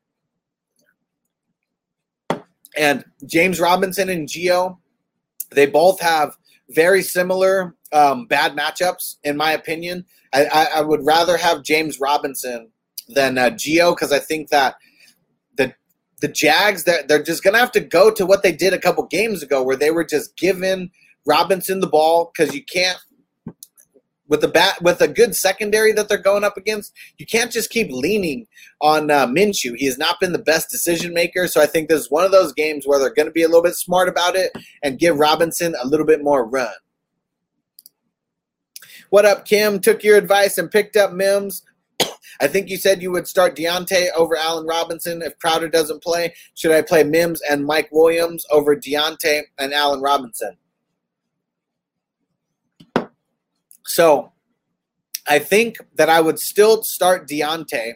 And 2.76 3.04
James 3.26 3.60
Robinson 3.60 4.08
and 4.08 4.28
Gio, 4.28 4.78
they 5.50 5.66
both 5.66 6.00
have 6.00 6.36
very 6.70 7.02
similar 7.02 7.74
um, 7.92 8.26
bad 8.26 8.56
matchups, 8.56 9.16
in 9.24 9.36
my 9.36 9.52
opinion. 9.52 10.06
I, 10.32 10.46
I, 10.46 10.64
I, 10.76 10.80
would 10.80 11.04
rather 11.04 11.36
have 11.36 11.62
James 11.62 12.00
Robinson 12.00 12.70
than 13.08 13.36
uh, 13.36 13.50
Gio 13.50 13.94
because 13.94 14.12
I 14.12 14.18
think 14.18 14.48
that 14.48 14.76
the 15.58 15.74
the 16.22 16.28
Jags 16.28 16.84
they're, 16.84 17.02
they're 17.06 17.22
just 17.22 17.44
gonna 17.44 17.58
have 17.58 17.72
to 17.72 17.80
go 17.80 18.10
to 18.10 18.24
what 18.24 18.42
they 18.42 18.52
did 18.52 18.72
a 18.72 18.78
couple 18.78 19.04
games 19.06 19.42
ago, 19.42 19.62
where 19.62 19.76
they 19.76 19.90
were 19.90 20.04
just 20.04 20.36
giving 20.38 20.90
Robinson 21.26 21.80
the 21.80 21.86
ball 21.86 22.32
because 22.32 22.54
you 22.54 22.64
can't 22.64 22.98
with 24.32 24.42
a 24.44 24.48
bat 24.48 24.80
with 24.80 25.02
a 25.02 25.08
good 25.08 25.36
secondary 25.36 25.92
that 25.92 26.08
they're 26.08 26.16
going 26.16 26.42
up 26.42 26.56
against, 26.56 26.94
you 27.18 27.26
can't 27.26 27.52
just 27.52 27.68
keep 27.68 27.90
leaning 27.90 28.46
on 28.80 29.10
uh, 29.10 29.26
Minshew. 29.26 29.76
He 29.76 29.84
has 29.84 29.98
not 29.98 30.18
been 30.20 30.32
the 30.32 30.38
best 30.38 30.70
decision 30.70 31.12
maker, 31.12 31.46
so 31.46 31.60
I 31.60 31.66
think 31.66 31.90
this 31.90 32.00
is 32.00 32.10
one 32.10 32.24
of 32.24 32.32
those 32.32 32.54
games 32.54 32.86
where 32.86 32.98
they're 32.98 33.12
going 33.12 33.26
to 33.26 33.32
be 33.32 33.42
a 33.42 33.46
little 33.46 33.62
bit 33.62 33.74
smart 33.74 34.08
about 34.08 34.34
it 34.34 34.50
and 34.82 34.98
give 34.98 35.18
Robinson 35.18 35.74
a 35.82 35.86
little 35.86 36.06
bit 36.06 36.24
more 36.24 36.46
run. 36.46 36.72
What 39.10 39.26
up, 39.26 39.44
Kim? 39.44 39.78
Took 39.78 40.02
your 40.02 40.16
advice 40.16 40.56
and 40.56 40.70
picked 40.70 40.96
up 40.96 41.12
Mims. 41.12 41.62
I 42.40 42.46
think 42.46 42.70
you 42.70 42.78
said 42.78 43.02
you 43.02 43.10
would 43.10 43.28
start 43.28 43.54
Diontae 43.54 44.06
over 44.16 44.34
Allen 44.34 44.66
Robinson 44.66 45.20
if 45.20 45.38
Crowder 45.40 45.68
doesn't 45.68 46.02
play. 46.02 46.32
Should 46.54 46.72
I 46.72 46.80
play 46.80 47.04
Mims 47.04 47.42
and 47.50 47.66
Mike 47.66 47.90
Williams 47.92 48.46
over 48.50 48.74
Diontae 48.74 49.42
and 49.58 49.74
Allen 49.74 50.00
Robinson? 50.00 50.56
So 53.94 54.32
I 55.28 55.38
think 55.38 55.76
that 55.96 56.08
I 56.08 56.20
would 56.22 56.38
still 56.38 56.82
start 56.82 57.28
Diontae 57.28 57.94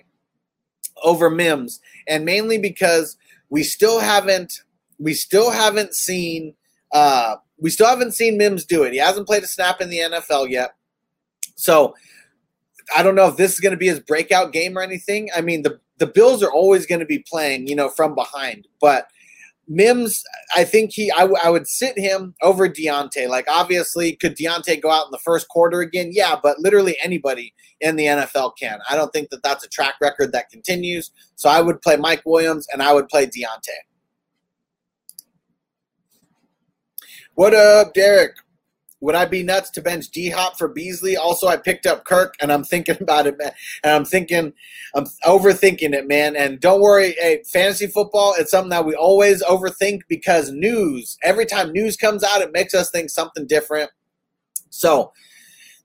over 1.02 1.30
Mims, 1.30 1.80
and 2.06 2.24
mainly 2.24 2.58
because 2.58 3.16
we 3.48 3.62
still 3.62 4.00
haven't 4.00 4.52
we 4.98 5.14
still 5.14 5.50
haven't 5.50 5.94
seen 5.94 6.54
Uh, 6.92 7.36
we 7.58 7.70
still 7.70 7.88
haven't 7.88 8.12
seen 8.12 8.36
Mims 8.36 8.64
do 8.66 8.82
it. 8.84 8.92
He 8.92 8.98
hasn't 8.98 9.26
played 9.26 9.42
a 9.42 9.46
snap 9.46 9.80
in 9.80 9.88
the 9.88 9.98
NFL 9.98 10.50
yet. 10.50 10.70
So 11.56 11.94
I 12.96 13.02
don't 13.02 13.14
know 13.14 13.28
if 13.28 13.36
this 13.36 13.54
is 13.54 13.60
going 13.60 13.72
to 13.72 13.78
be 13.78 13.88
his 13.88 14.00
breakout 14.00 14.52
game 14.52 14.76
or 14.76 14.82
anything. 14.82 15.30
I 15.34 15.40
mean, 15.40 15.62
the 15.62 15.80
the 15.98 16.06
Bills 16.06 16.42
are 16.42 16.52
always 16.52 16.84
going 16.84 17.00
to 17.00 17.06
be 17.06 17.20
playing, 17.20 17.68
you 17.68 17.74
know, 17.74 17.88
from 17.88 18.14
behind. 18.14 18.68
But 18.82 19.08
Mims, 19.68 20.22
I 20.56 20.64
think 20.64 20.92
he, 20.92 21.10
I, 21.10 21.20
w- 21.20 21.38
I 21.42 21.50
would 21.50 21.66
sit 21.66 21.98
him 21.98 22.34
over 22.42 22.68
Diontae. 22.68 23.28
Like, 23.28 23.46
obviously, 23.50 24.14
could 24.14 24.36
Diontae 24.36 24.80
go 24.80 24.90
out 24.90 25.06
in 25.06 25.10
the 25.10 25.18
first 25.18 25.48
quarter 25.48 25.80
again? 25.80 26.10
Yeah, 26.12 26.36
but 26.40 26.60
literally 26.60 26.96
anybody 27.02 27.52
in 27.80 27.96
the 27.96 28.04
NFL 28.04 28.52
can. 28.58 28.78
I 28.88 28.94
don't 28.94 29.12
think 29.12 29.30
that 29.30 29.42
that's 29.42 29.64
a 29.64 29.68
track 29.68 29.94
record 30.00 30.32
that 30.32 30.50
continues. 30.50 31.10
So 31.34 31.48
I 31.48 31.60
would 31.60 31.82
play 31.82 31.96
Mike 31.96 32.22
Williams 32.24 32.66
and 32.72 32.82
I 32.82 32.92
would 32.92 33.08
play 33.08 33.26
Diontae. 33.26 33.70
What 37.34 37.52
up, 37.52 37.92
Derek? 37.92 38.36
Would 39.00 39.14
I 39.14 39.26
be 39.26 39.42
nuts 39.42 39.70
to 39.70 39.82
bench 39.82 40.08
D 40.08 40.30
Hop 40.30 40.56
for 40.56 40.68
Beasley? 40.68 41.16
Also, 41.16 41.46
I 41.46 41.56
picked 41.56 41.86
up 41.86 42.04
Kirk, 42.04 42.34
and 42.40 42.50
I'm 42.50 42.64
thinking 42.64 42.96
about 43.00 43.26
it, 43.26 43.38
man. 43.38 43.52
And 43.84 43.92
I'm 43.92 44.04
thinking, 44.04 44.52
I'm 44.94 45.04
overthinking 45.24 45.92
it, 45.92 46.08
man. 46.08 46.34
And 46.36 46.60
don't 46.60 46.80
worry, 46.80 47.14
hey, 47.18 47.42
fantasy 47.52 47.86
football, 47.86 48.34
it's 48.38 48.50
something 48.50 48.70
that 48.70 48.86
we 48.86 48.94
always 48.94 49.42
overthink 49.42 50.00
because 50.08 50.50
news, 50.50 51.18
every 51.22 51.44
time 51.46 51.72
news 51.72 51.96
comes 51.96 52.24
out, 52.24 52.40
it 52.40 52.52
makes 52.52 52.74
us 52.74 52.90
think 52.90 53.10
something 53.10 53.46
different. 53.46 53.90
So, 54.70 55.12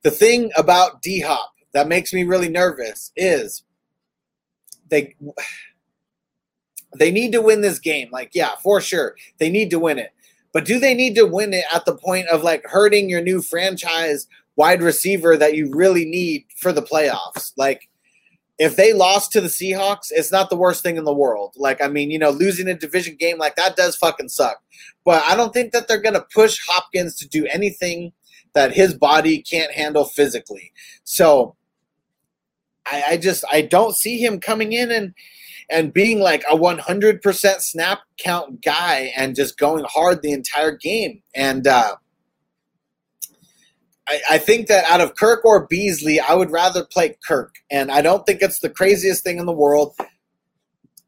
the 0.04 0.12
thing 0.12 0.52
about 0.56 1.02
D 1.02 1.20
Hop 1.20 1.52
that 1.74 1.88
makes 1.88 2.14
me 2.14 2.24
really 2.24 2.50
nervous 2.50 3.12
is 3.16 3.64
they 4.90 5.16
they 6.98 7.12
need 7.12 7.32
to 7.32 7.42
win 7.42 7.62
this 7.62 7.80
game. 7.80 8.10
Like, 8.12 8.32
yeah, 8.34 8.56
for 8.62 8.82
sure, 8.82 9.16
they 9.38 9.50
need 9.50 9.70
to 9.72 9.80
win 9.80 9.98
it. 10.00 10.12
But 10.53 10.65
do 10.65 10.80
they 10.80 10.94
need 10.94 11.15
to 11.15 11.26
win 11.26 11.53
it 11.53 11.65
at 11.73 11.86
the 11.86 11.95
point 11.95 12.28
of 12.28 12.44
like 12.44 12.64
hurting 12.65 13.10
your 13.10 13.22
new 13.22 13.41
franchise 13.41 14.28
wide 14.56 14.82
receiver 14.82 15.38
that 15.38 15.56
you 15.56 15.72
really 15.73 16.06
need 16.06 16.45
for 16.57 16.72
the 16.73 16.82
playoffs? 16.82 17.53
Like, 17.57 17.90
if 18.60 18.76
they 18.76 18.94
lost 18.94 19.32
to 19.32 19.41
the 19.41 19.48
Seahawks, 19.48 20.07
it's 20.11 20.32
not 20.32 20.52
the 20.52 20.56
worst 20.56 20.84
thing 20.84 20.98
in 20.98 21.03
the 21.03 21.14
world. 21.14 21.53
Like, 21.56 21.82
I 21.82 21.88
mean, 21.88 22.11
you 22.11 22.19
know, 22.19 22.30
losing 22.30 22.68
a 22.68 22.76
division 22.76 23.15
game 23.15 23.40
like 23.40 23.56
that 23.56 23.76
does 23.76 23.95
fucking 23.95 24.30
suck. 24.30 24.61
But 25.03 25.23
I 25.23 25.36
don't 25.36 25.52
think 25.52 25.72
that 25.72 25.88
they're 25.88 25.98
going 25.98 26.14
to 26.14 26.28
push 26.34 26.60
Hopkins 26.68 27.15
to 27.15 27.28
do 27.28 27.48
anything 27.48 28.14
that 28.53 28.73
his 28.73 28.94
body 28.94 29.41
can't 29.41 29.72
handle 29.72 30.06
physically. 30.06 30.72
So 31.03 31.56
I, 32.86 33.03
I 33.10 33.18
just 33.18 33.44
I 33.52 33.61
don't 33.61 33.95
see 33.95 34.23
him 34.23 34.40
coming 34.40 34.73
in 34.73 34.91
and 34.91 35.14
and 35.72 35.93
being 35.93 36.19
like 36.19 36.43
a 36.52 36.56
100% 36.56 37.61
snap 37.61 38.02
count 38.19 38.64
guy 38.64 39.11
and 39.15 39.35
just 39.35 39.57
going 39.57 39.85
hard 39.88 40.22
the 40.22 40.31
entire 40.31 40.76
game. 40.76 41.22
And 41.34 41.65
uh, 41.65 41.95
I, 44.07 44.22
I, 44.31 44.38
think 44.38 44.68
that 44.68 44.84
out 44.85 45.02
of 45.02 45.15
Kirk 45.15 45.45
or 45.45 45.68
Beasley, 45.68 46.19
I 46.19 46.34
would 46.34 46.52
rather 46.52 46.85
play 46.85 47.18
Kirk. 47.26 47.56
And 47.72 47.91
I 47.91 48.02
don't 48.02 48.26
think 48.26 48.41
it's 48.41 48.60
the 48.60 48.69
craziest 48.69 49.23
thing 49.23 49.39
in 49.39 49.45
the 49.45 49.53
world 49.53 49.95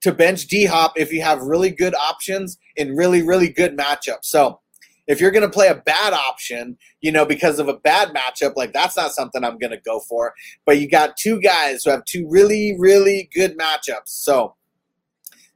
to 0.01 0.13
bench 0.13 0.47
D 0.47 0.65
Hop 0.65 0.93
if 0.97 1.11
you 1.11 1.21
have 1.21 1.41
really 1.41 1.69
good 1.69 1.95
options 1.95 2.57
in 2.75 2.95
really, 2.95 3.21
really 3.21 3.49
good 3.49 3.77
matchups. 3.77 4.23
So 4.25 4.59
if 5.07 5.19
you're 5.19 5.31
going 5.31 5.43
to 5.43 5.53
play 5.53 5.67
a 5.67 5.75
bad 5.75 6.13
option, 6.13 6.77
you 7.01 7.11
know, 7.11 7.25
because 7.25 7.59
of 7.59 7.67
a 7.67 7.77
bad 7.77 8.09
matchup, 8.09 8.55
like 8.55 8.73
that's 8.73 8.95
not 8.95 9.11
something 9.11 9.43
I'm 9.43 9.57
going 9.57 9.71
to 9.71 9.81
go 9.85 9.99
for. 10.07 10.33
But 10.65 10.79
you 10.79 10.89
got 10.89 11.17
two 11.17 11.39
guys 11.41 11.83
who 11.83 11.91
have 11.91 12.05
two 12.05 12.27
really, 12.29 12.75
really 12.79 13.29
good 13.33 13.57
matchups. 13.57 14.07
So 14.07 14.55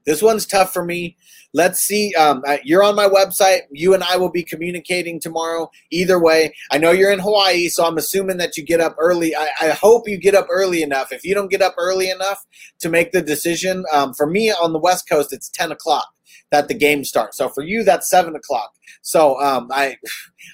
this 0.05 0.21
one's 0.21 0.45
tough 0.45 0.73
for 0.73 0.83
me. 0.83 1.17
Let's 1.53 1.79
see. 1.79 2.13
Um, 2.15 2.43
you're 2.63 2.83
on 2.83 2.95
my 2.95 3.07
website. 3.07 3.61
You 3.71 3.93
and 3.93 4.03
I 4.03 4.17
will 4.17 4.29
be 4.29 4.43
communicating 4.43 5.19
tomorrow. 5.19 5.71
Either 5.91 6.21
way, 6.21 6.53
I 6.71 6.77
know 6.77 6.91
you're 6.91 7.11
in 7.11 7.19
Hawaii, 7.19 7.67
so 7.69 7.85
I'm 7.85 7.97
assuming 7.97 8.37
that 8.37 8.57
you 8.57 8.65
get 8.65 8.81
up 8.81 8.95
early. 8.99 9.35
I, 9.35 9.49
I 9.61 9.69
hope 9.69 10.07
you 10.07 10.17
get 10.17 10.35
up 10.35 10.47
early 10.51 10.81
enough. 10.81 11.11
If 11.11 11.23
you 11.23 11.33
don't 11.33 11.49
get 11.49 11.61
up 11.61 11.75
early 11.77 12.09
enough 12.09 12.45
to 12.79 12.89
make 12.89 13.11
the 13.11 13.21
decision, 13.21 13.85
um, 13.93 14.13
for 14.13 14.27
me 14.27 14.51
on 14.51 14.73
the 14.73 14.79
West 14.79 15.09
Coast, 15.09 15.33
it's 15.33 15.49
10 15.49 15.71
o'clock 15.71 16.07
that 16.51 16.67
the 16.67 16.73
game 16.73 17.03
starts. 17.03 17.37
So 17.37 17.49
for 17.49 17.63
you, 17.63 17.83
that's 17.83 18.09
seven 18.09 18.35
o'clock. 18.35 18.73
So 19.01 19.39
um, 19.41 19.67
I, 19.71 19.97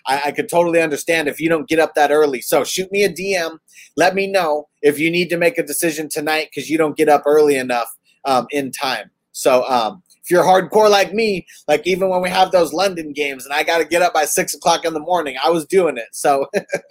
I, 0.08 0.22
I 0.26 0.32
could 0.32 0.50
totally 0.50 0.82
understand 0.82 1.28
if 1.28 1.40
you 1.40 1.50
don't 1.50 1.68
get 1.68 1.80
up 1.80 1.96
that 1.96 2.12
early. 2.12 2.42
So 2.42 2.64
shoot 2.64 2.92
me 2.92 3.04
a 3.04 3.10
DM. 3.10 3.58
Let 3.96 4.16
me 4.16 4.28
know 4.28 4.70
if 4.82 5.00
you 5.00 5.12
need 5.12 5.30
to 5.30 5.38
make 5.38 5.58
a 5.58 5.64
decision 5.64 6.10
tonight 6.10 6.50
because 6.54 6.70
you 6.70 6.78
don't 6.78 6.98
get 6.98 7.10
up 7.10 7.24
early 7.26 7.58
enough 7.58 7.96
um, 8.26 8.48
in 8.52 8.72
time. 8.72 9.12
So 9.34 9.68
um, 9.68 10.04
if 10.24 10.32
you're 10.32 10.44
hardcore 10.44 10.90
like 10.90 11.14
me, 11.14 11.46
like 11.68 11.86
even 11.86 12.10
when 12.10 12.22
we 12.22 12.30
have 12.30 12.52
those 12.52 12.72
London 12.72 13.14
games 13.14 13.46
and 13.46 13.54
I 13.54 13.64
got 13.64 13.80
to 13.80 13.86
get 13.86 14.02
up 14.02 14.14
by 14.14 14.26
six 14.26 14.54
o'clock 14.54 14.86
in 14.86 14.94
the 14.94 15.00
morning, 15.00 15.36
I 15.44 15.50
was 15.50 15.66
doing 15.66 15.98
it. 15.98 16.10
So 16.12 16.48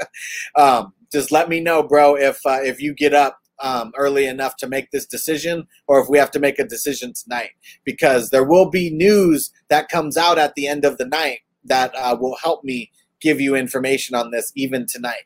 um, 0.56 0.92
just 1.10 1.30
let 1.32 1.48
me 1.48 1.60
know, 1.60 1.82
bro, 1.82 2.16
if 2.16 2.44
uh, 2.44 2.60
if 2.62 2.80
you 2.80 2.94
get 2.94 3.14
up 3.14 3.38
um, 3.60 3.92
early 3.96 4.26
enough 4.26 4.56
to 4.56 4.68
make 4.68 4.90
this 4.90 5.06
decision, 5.06 5.66
or 5.86 6.00
if 6.00 6.08
we 6.08 6.18
have 6.18 6.30
to 6.32 6.40
make 6.40 6.58
a 6.58 6.66
decision 6.66 7.12
tonight, 7.12 7.50
because 7.84 8.30
there 8.30 8.44
will 8.44 8.70
be 8.70 8.90
news 8.90 9.50
that 9.68 9.88
comes 9.88 10.16
out 10.16 10.38
at 10.38 10.54
the 10.54 10.66
end 10.66 10.84
of 10.84 10.98
the 10.98 11.06
night 11.06 11.40
that 11.64 11.94
uh, 11.96 12.16
will 12.18 12.36
help 12.42 12.64
me 12.64 12.90
give 13.20 13.40
you 13.40 13.54
information 13.54 14.16
on 14.16 14.30
this 14.30 14.52
even 14.56 14.86
tonight. 14.86 15.24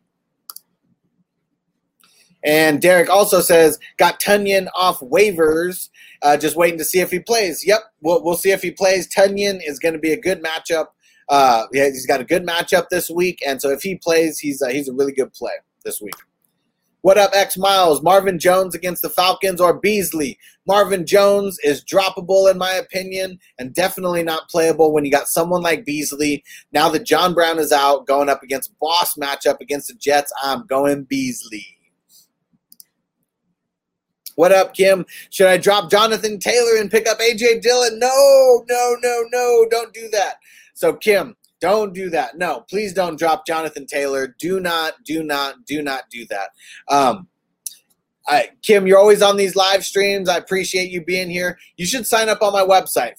And 2.44 2.80
Derek 2.80 3.10
also 3.10 3.40
says, 3.40 3.78
got 3.96 4.20
Tonyan 4.20 4.68
off 4.76 5.00
waivers, 5.00 5.88
uh, 6.22 6.36
just 6.36 6.54
waiting 6.54 6.78
to 6.78 6.84
see 6.84 7.00
if 7.00 7.10
he 7.10 7.18
plays. 7.18 7.66
Yep, 7.66 7.80
we'll, 8.02 8.22
we'll 8.22 8.36
see 8.36 8.52
if 8.52 8.62
he 8.62 8.70
plays. 8.70 9.12
Tonyan 9.12 9.60
is 9.66 9.78
going 9.78 9.94
to 9.94 9.98
be 9.98 10.12
a 10.12 10.20
good 10.20 10.44
matchup. 10.44 10.86
Uh, 11.28 11.64
yeah, 11.72 11.86
he's 11.86 12.06
got 12.06 12.20
a 12.20 12.24
good 12.24 12.46
matchup 12.46 12.88
this 12.88 13.10
week, 13.10 13.42
and 13.44 13.60
so 13.60 13.68
if 13.70 13.82
he 13.82 13.96
plays, 13.96 14.38
he's 14.38 14.62
uh, 14.62 14.68
he's 14.68 14.88
a 14.88 14.92
really 14.92 15.12
good 15.12 15.32
play 15.32 15.54
this 15.84 16.00
week. 16.00 16.14
What 17.06 17.18
up, 17.18 17.30
X 17.34 17.56
Miles? 17.56 18.02
Marvin 18.02 18.36
Jones 18.36 18.74
against 18.74 19.00
the 19.00 19.08
Falcons 19.08 19.60
or 19.60 19.78
Beasley? 19.78 20.36
Marvin 20.66 21.06
Jones 21.06 21.56
is 21.62 21.84
droppable, 21.84 22.50
in 22.50 22.58
my 22.58 22.72
opinion, 22.72 23.38
and 23.60 23.72
definitely 23.72 24.24
not 24.24 24.48
playable 24.48 24.92
when 24.92 25.04
you 25.04 25.12
got 25.12 25.28
someone 25.28 25.62
like 25.62 25.84
Beasley. 25.84 26.42
Now 26.72 26.88
that 26.88 27.04
John 27.04 27.32
Brown 27.32 27.60
is 27.60 27.70
out, 27.70 28.08
going 28.08 28.28
up 28.28 28.42
against 28.42 28.76
boss 28.80 29.14
matchup 29.14 29.60
against 29.60 29.86
the 29.86 29.94
Jets, 29.94 30.32
I'm 30.42 30.66
going 30.66 31.04
Beasley. 31.04 31.64
What 34.34 34.50
up, 34.50 34.74
Kim? 34.74 35.06
Should 35.30 35.46
I 35.46 35.58
drop 35.58 35.88
Jonathan 35.88 36.40
Taylor 36.40 36.76
and 36.76 36.90
pick 36.90 37.06
up 37.06 37.20
AJ 37.20 37.62
Dillon? 37.62 38.00
No, 38.00 38.64
no, 38.68 38.96
no, 39.00 39.24
no, 39.30 39.66
don't 39.70 39.94
do 39.94 40.08
that. 40.08 40.38
So, 40.74 40.94
Kim, 40.94 41.36
don't 41.66 41.92
do 41.92 42.10
that. 42.10 42.38
No, 42.38 42.60
please 42.70 42.92
don't 42.92 43.18
drop 43.18 43.44
Jonathan 43.44 43.86
Taylor. 43.86 44.36
Do 44.38 44.60
not, 44.60 44.94
do 45.04 45.24
not, 45.24 45.64
do 45.66 45.82
not 45.82 46.04
do 46.10 46.24
that. 46.26 46.50
Um, 46.88 47.26
I, 48.28 48.50
Kim, 48.62 48.86
you're 48.86 48.98
always 48.98 49.20
on 49.20 49.36
these 49.36 49.56
live 49.56 49.84
streams. 49.84 50.28
I 50.28 50.36
appreciate 50.36 50.90
you 50.90 51.04
being 51.04 51.28
here. 51.28 51.58
You 51.76 51.84
should 51.84 52.06
sign 52.06 52.28
up 52.28 52.40
on 52.40 52.52
my 52.52 52.62
website, 52.62 53.18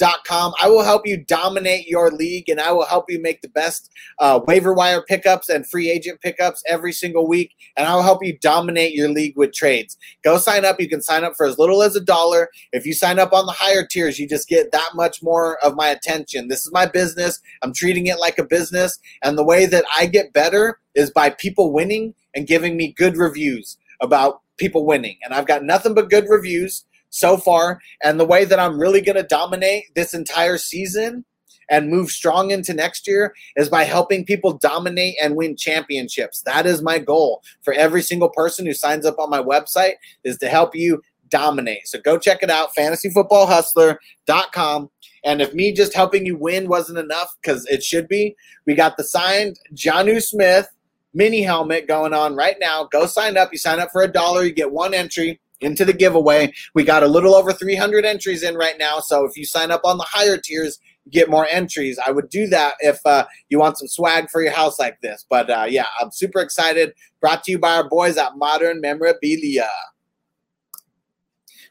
fantasyfootballhustler.com. 0.00 0.54
I 0.60 0.68
will 0.68 0.82
help 0.82 1.06
you 1.06 1.16
dominate 1.16 1.86
your 1.86 2.10
league 2.10 2.48
and 2.48 2.60
I 2.60 2.72
will 2.72 2.86
help 2.86 3.06
you 3.08 3.20
make 3.20 3.42
the 3.42 3.48
best 3.48 3.90
uh, 4.18 4.40
waiver 4.46 4.72
wire 4.72 5.02
pickups 5.02 5.48
and 5.48 5.66
free 5.66 5.90
agent 5.90 6.20
pickups 6.20 6.62
every 6.66 6.92
single 6.92 7.28
week. 7.28 7.54
And 7.76 7.86
I 7.86 7.94
will 7.94 8.02
help 8.02 8.24
you 8.24 8.38
dominate 8.38 8.94
your 8.94 9.08
league 9.08 9.36
with 9.36 9.52
trades. 9.52 9.96
Go 10.22 10.38
sign 10.38 10.64
up. 10.64 10.80
You 10.80 10.88
can 10.88 11.02
sign 11.02 11.24
up 11.24 11.34
for 11.36 11.46
as 11.46 11.58
little 11.58 11.82
as 11.82 11.96
a 11.96 12.00
dollar. 12.00 12.48
If 12.72 12.86
you 12.86 12.92
sign 12.92 13.18
up 13.18 13.32
on 13.32 13.46
the 13.46 13.52
higher 13.52 13.86
tiers, 13.86 14.18
you 14.18 14.28
just 14.28 14.48
get 14.48 14.72
that 14.72 14.90
much 14.94 15.22
more 15.22 15.58
of 15.64 15.74
my 15.74 15.88
attention. 15.88 16.48
This 16.48 16.64
is 16.64 16.72
my 16.72 16.86
business. 16.86 17.40
I'm 17.62 17.72
treating 17.72 18.06
it 18.06 18.18
like 18.18 18.38
a 18.38 18.44
business. 18.44 18.98
And 19.22 19.36
the 19.36 19.44
way 19.44 19.66
that 19.66 19.84
I 19.96 20.06
get 20.06 20.32
better 20.32 20.78
is 20.94 21.10
by 21.10 21.30
people 21.30 21.72
winning 21.72 22.14
and 22.34 22.46
giving 22.46 22.76
me 22.76 22.92
good 22.92 23.16
reviews 23.16 23.76
about 24.00 24.40
people 24.56 24.84
winning. 24.84 25.16
And 25.22 25.34
I've 25.34 25.46
got 25.46 25.64
nothing 25.64 25.94
but 25.94 26.10
good 26.10 26.26
reviews 26.28 26.84
so 27.10 27.36
far. 27.36 27.80
And 28.02 28.18
the 28.18 28.24
way 28.24 28.44
that 28.44 28.58
I'm 28.58 28.80
really 28.80 29.00
going 29.00 29.14
to 29.16 29.22
dominate 29.22 29.94
this 29.94 30.12
entire 30.14 30.58
season 30.58 31.24
and 31.68 31.88
move 31.88 32.10
strong 32.10 32.50
into 32.50 32.74
next 32.74 33.06
year 33.06 33.32
is 33.56 33.68
by 33.68 33.84
helping 33.84 34.24
people 34.24 34.54
dominate 34.54 35.14
and 35.22 35.36
win 35.36 35.56
championships. 35.56 36.42
That 36.42 36.66
is 36.66 36.82
my 36.82 36.98
goal 36.98 37.42
for 37.62 37.72
every 37.72 38.02
single 38.02 38.30
person 38.30 38.66
who 38.66 38.74
signs 38.74 39.06
up 39.06 39.18
on 39.18 39.30
my 39.30 39.40
website 39.40 39.94
is 40.24 40.36
to 40.38 40.48
help 40.48 40.74
you 40.74 41.00
dominate. 41.28 41.86
So 41.86 42.00
go 42.00 42.18
check 42.18 42.42
it 42.42 42.50
out, 42.50 42.74
fantasyfootballhustler.com. 42.76 44.90
And 45.22 45.42
if 45.42 45.52
me 45.54 45.72
just 45.72 45.94
helping 45.94 46.26
you 46.26 46.36
win 46.36 46.68
wasn't 46.68 46.98
enough, 46.98 47.36
because 47.40 47.64
it 47.66 47.84
should 47.84 48.08
be, 48.08 48.34
we 48.66 48.74
got 48.74 48.96
the 48.96 49.04
signed 49.04 49.60
Jonnu 49.74 50.20
Smith 50.22 50.66
mini 51.14 51.42
helmet 51.42 51.86
going 51.86 52.14
on 52.14 52.36
right 52.36 52.56
now. 52.60 52.84
Go 52.84 53.06
sign 53.06 53.36
up. 53.36 53.50
You 53.52 53.58
sign 53.58 53.80
up 53.80 53.90
for 53.92 54.02
a 54.02 54.08
dollar, 54.08 54.44
you 54.44 54.52
get 54.52 54.72
one 54.72 54.94
entry 54.94 55.40
into 55.60 55.84
the 55.84 55.92
giveaway. 55.92 56.52
We 56.74 56.84
got 56.84 57.02
a 57.02 57.08
little 57.08 57.34
over 57.34 57.52
300 57.52 58.04
entries 58.04 58.42
in 58.42 58.54
right 58.56 58.76
now. 58.78 59.00
So 59.00 59.24
if 59.24 59.36
you 59.36 59.44
sign 59.44 59.70
up 59.70 59.82
on 59.84 59.98
the 59.98 60.06
higher 60.08 60.38
tiers, 60.38 60.78
get 61.10 61.30
more 61.30 61.46
entries. 61.50 61.98
I 62.04 62.10
would 62.10 62.28
do 62.28 62.46
that 62.48 62.74
if 62.80 63.00
uh, 63.04 63.26
you 63.48 63.58
want 63.58 63.78
some 63.78 63.88
swag 63.88 64.30
for 64.30 64.42
your 64.42 64.52
house 64.52 64.78
like 64.78 65.00
this. 65.00 65.24
But 65.28 65.50
uh, 65.50 65.66
yeah, 65.68 65.86
I'm 66.00 66.10
super 66.10 66.40
excited. 66.40 66.92
Brought 67.20 67.44
to 67.44 67.52
you 67.52 67.58
by 67.58 67.76
our 67.76 67.88
boys 67.88 68.16
at 68.16 68.36
Modern 68.36 68.80
Memorabilia. 68.80 69.68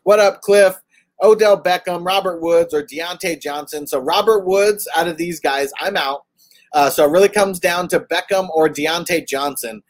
What 0.03 0.19
up, 0.19 0.41
Cliff? 0.41 0.79
Odell 1.21 1.61
Beckham, 1.61 2.05
Robert 2.05 2.41
Woods, 2.41 2.73
or 2.73 2.81
Diontae 2.81 3.41
Johnson. 3.41 3.85
So 3.85 3.99
Robert 3.99 4.45
Woods, 4.45 4.87
out 4.95 5.07
of 5.07 5.17
these 5.17 5.39
guys, 5.39 5.71
I'm 5.79 5.97
out. 5.97 6.25
Uh, 6.71 6.89
so 6.89 7.05
it 7.05 7.11
really 7.11 7.29
comes 7.29 7.59
down 7.59 7.87
to 7.89 7.99
Beckham 7.99 8.49
or 8.49 8.69
Diontae 8.69 9.27
Johnson. 9.27 9.81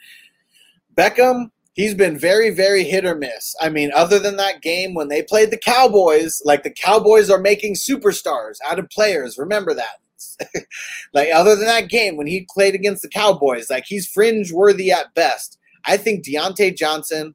Beckham, 0.96 1.52
he's 1.80 1.96
been 1.96 2.20
very, 2.20 2.50
very 2.50 2.84
hit 2.84 3.06
or 3.06 3.16
miss. 3.16 3.56
I 3.62 3.70
mean, 3.70 3.90
other 3.96 4.20
than 4.20 4.36
that 4.36 4.62
game 4.62 4.94
when 4.94 5.08
they 5.08 5.24
played 5.24 5.50
the 5.50 5.58
Cowboys, 5.58 6.42
like 6.44 6.64
the 6.64 6.70
Cowboys 6.70 7.30
are 7.30 7.40
making 7.40 7.76
superstars 7.76 8.58
out 8.68 8.80
of 8.80 8.90
players. 8.90 9.38
Remember 9.38 9.74
that. 9.74 10.66
like 11.14 11.30
other 11.34 11.56
than 11.56 11.68
that 11.68 11.88
game 11.88 12.18
when 12.18 12.28
he 12.28 12.46
played 12.54 12.76
against 12.76 13.02
the 13.02 13.08
Cowboys, 13.08 13.70
like 13.70 13.86
he's 13.88 14.06
fringe 14.06 14.52
worthy 14.52 14.92
at 14.92 15.14
best. 15.14 15.58
I 15.86 15.96
think 15.96 16.26
Diontae 16.26 16.76
Johnson 16.76 17.34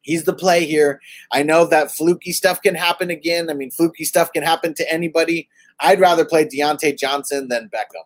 he's 0.00 0.24
the 0.24 0.32
play 0.32 0.64
here. 0.64 1.00
I 1.30 1.44
know 1.44 1.64
that 1.66 1.92
fluky 1.92 2.32
stuff 2.32 2.60
can 2.62 2.74
happen 2.74 3.10
again. 3.10 3.48
I 3.48 3.54
mean, 3.54 3.70
fluky 3.70 4.04
stuff 4.04 4.32
can 4.32 4.42
happen 4.42 4.74
to 4.74 4.92
anybody. 4.92 5.48
I'd 5.78 6.00
rather 6.00 6.24
play 6.24 6.46
Diontae 6.46 6.98
Johnson 6.98 7.46
than 7.46 7.70
Beckham. 7.72 8.02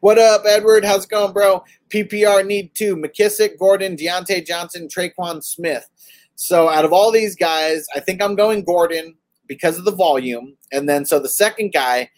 What 0.00 0.18
up, 0.18 0.42
Edward? 0.46 0.84
How's 0.84 1.04
it 1.04 1.10
going, 1.10 1.32
bro? 1.32 1.64
PPR 1.90 2.44
need 2.46 2.74
two 2.74 2.96
McKissic, 2.96 3.58
Gordon, 3.58 3.96
Diontae 3.96 4.46
Johnson, 4.46 4.88
Tre'Quan 4.88 5.42
Smith. 5.42 5.88
So 6.34 6.68
out 6.68 6.84
of 6.84 6.92
all 6.92 7.10
these 7.10 7.34
guys, 7.34 7.86
I 7.94 8.00
think 8.00 8.22
I'm 8.22 8.34
going 8.34 8.64
Gordon 8.64 9.14
because 9.46 9.78
of 9.78 9.84
the 9.84 9.92
volume. 9.92 10.56
And 10.72 10.88
then 10.88 11.04
so 11.06 11.18
the 11.18 11.28
second 11.28 11.72
guy, 11.72 12.10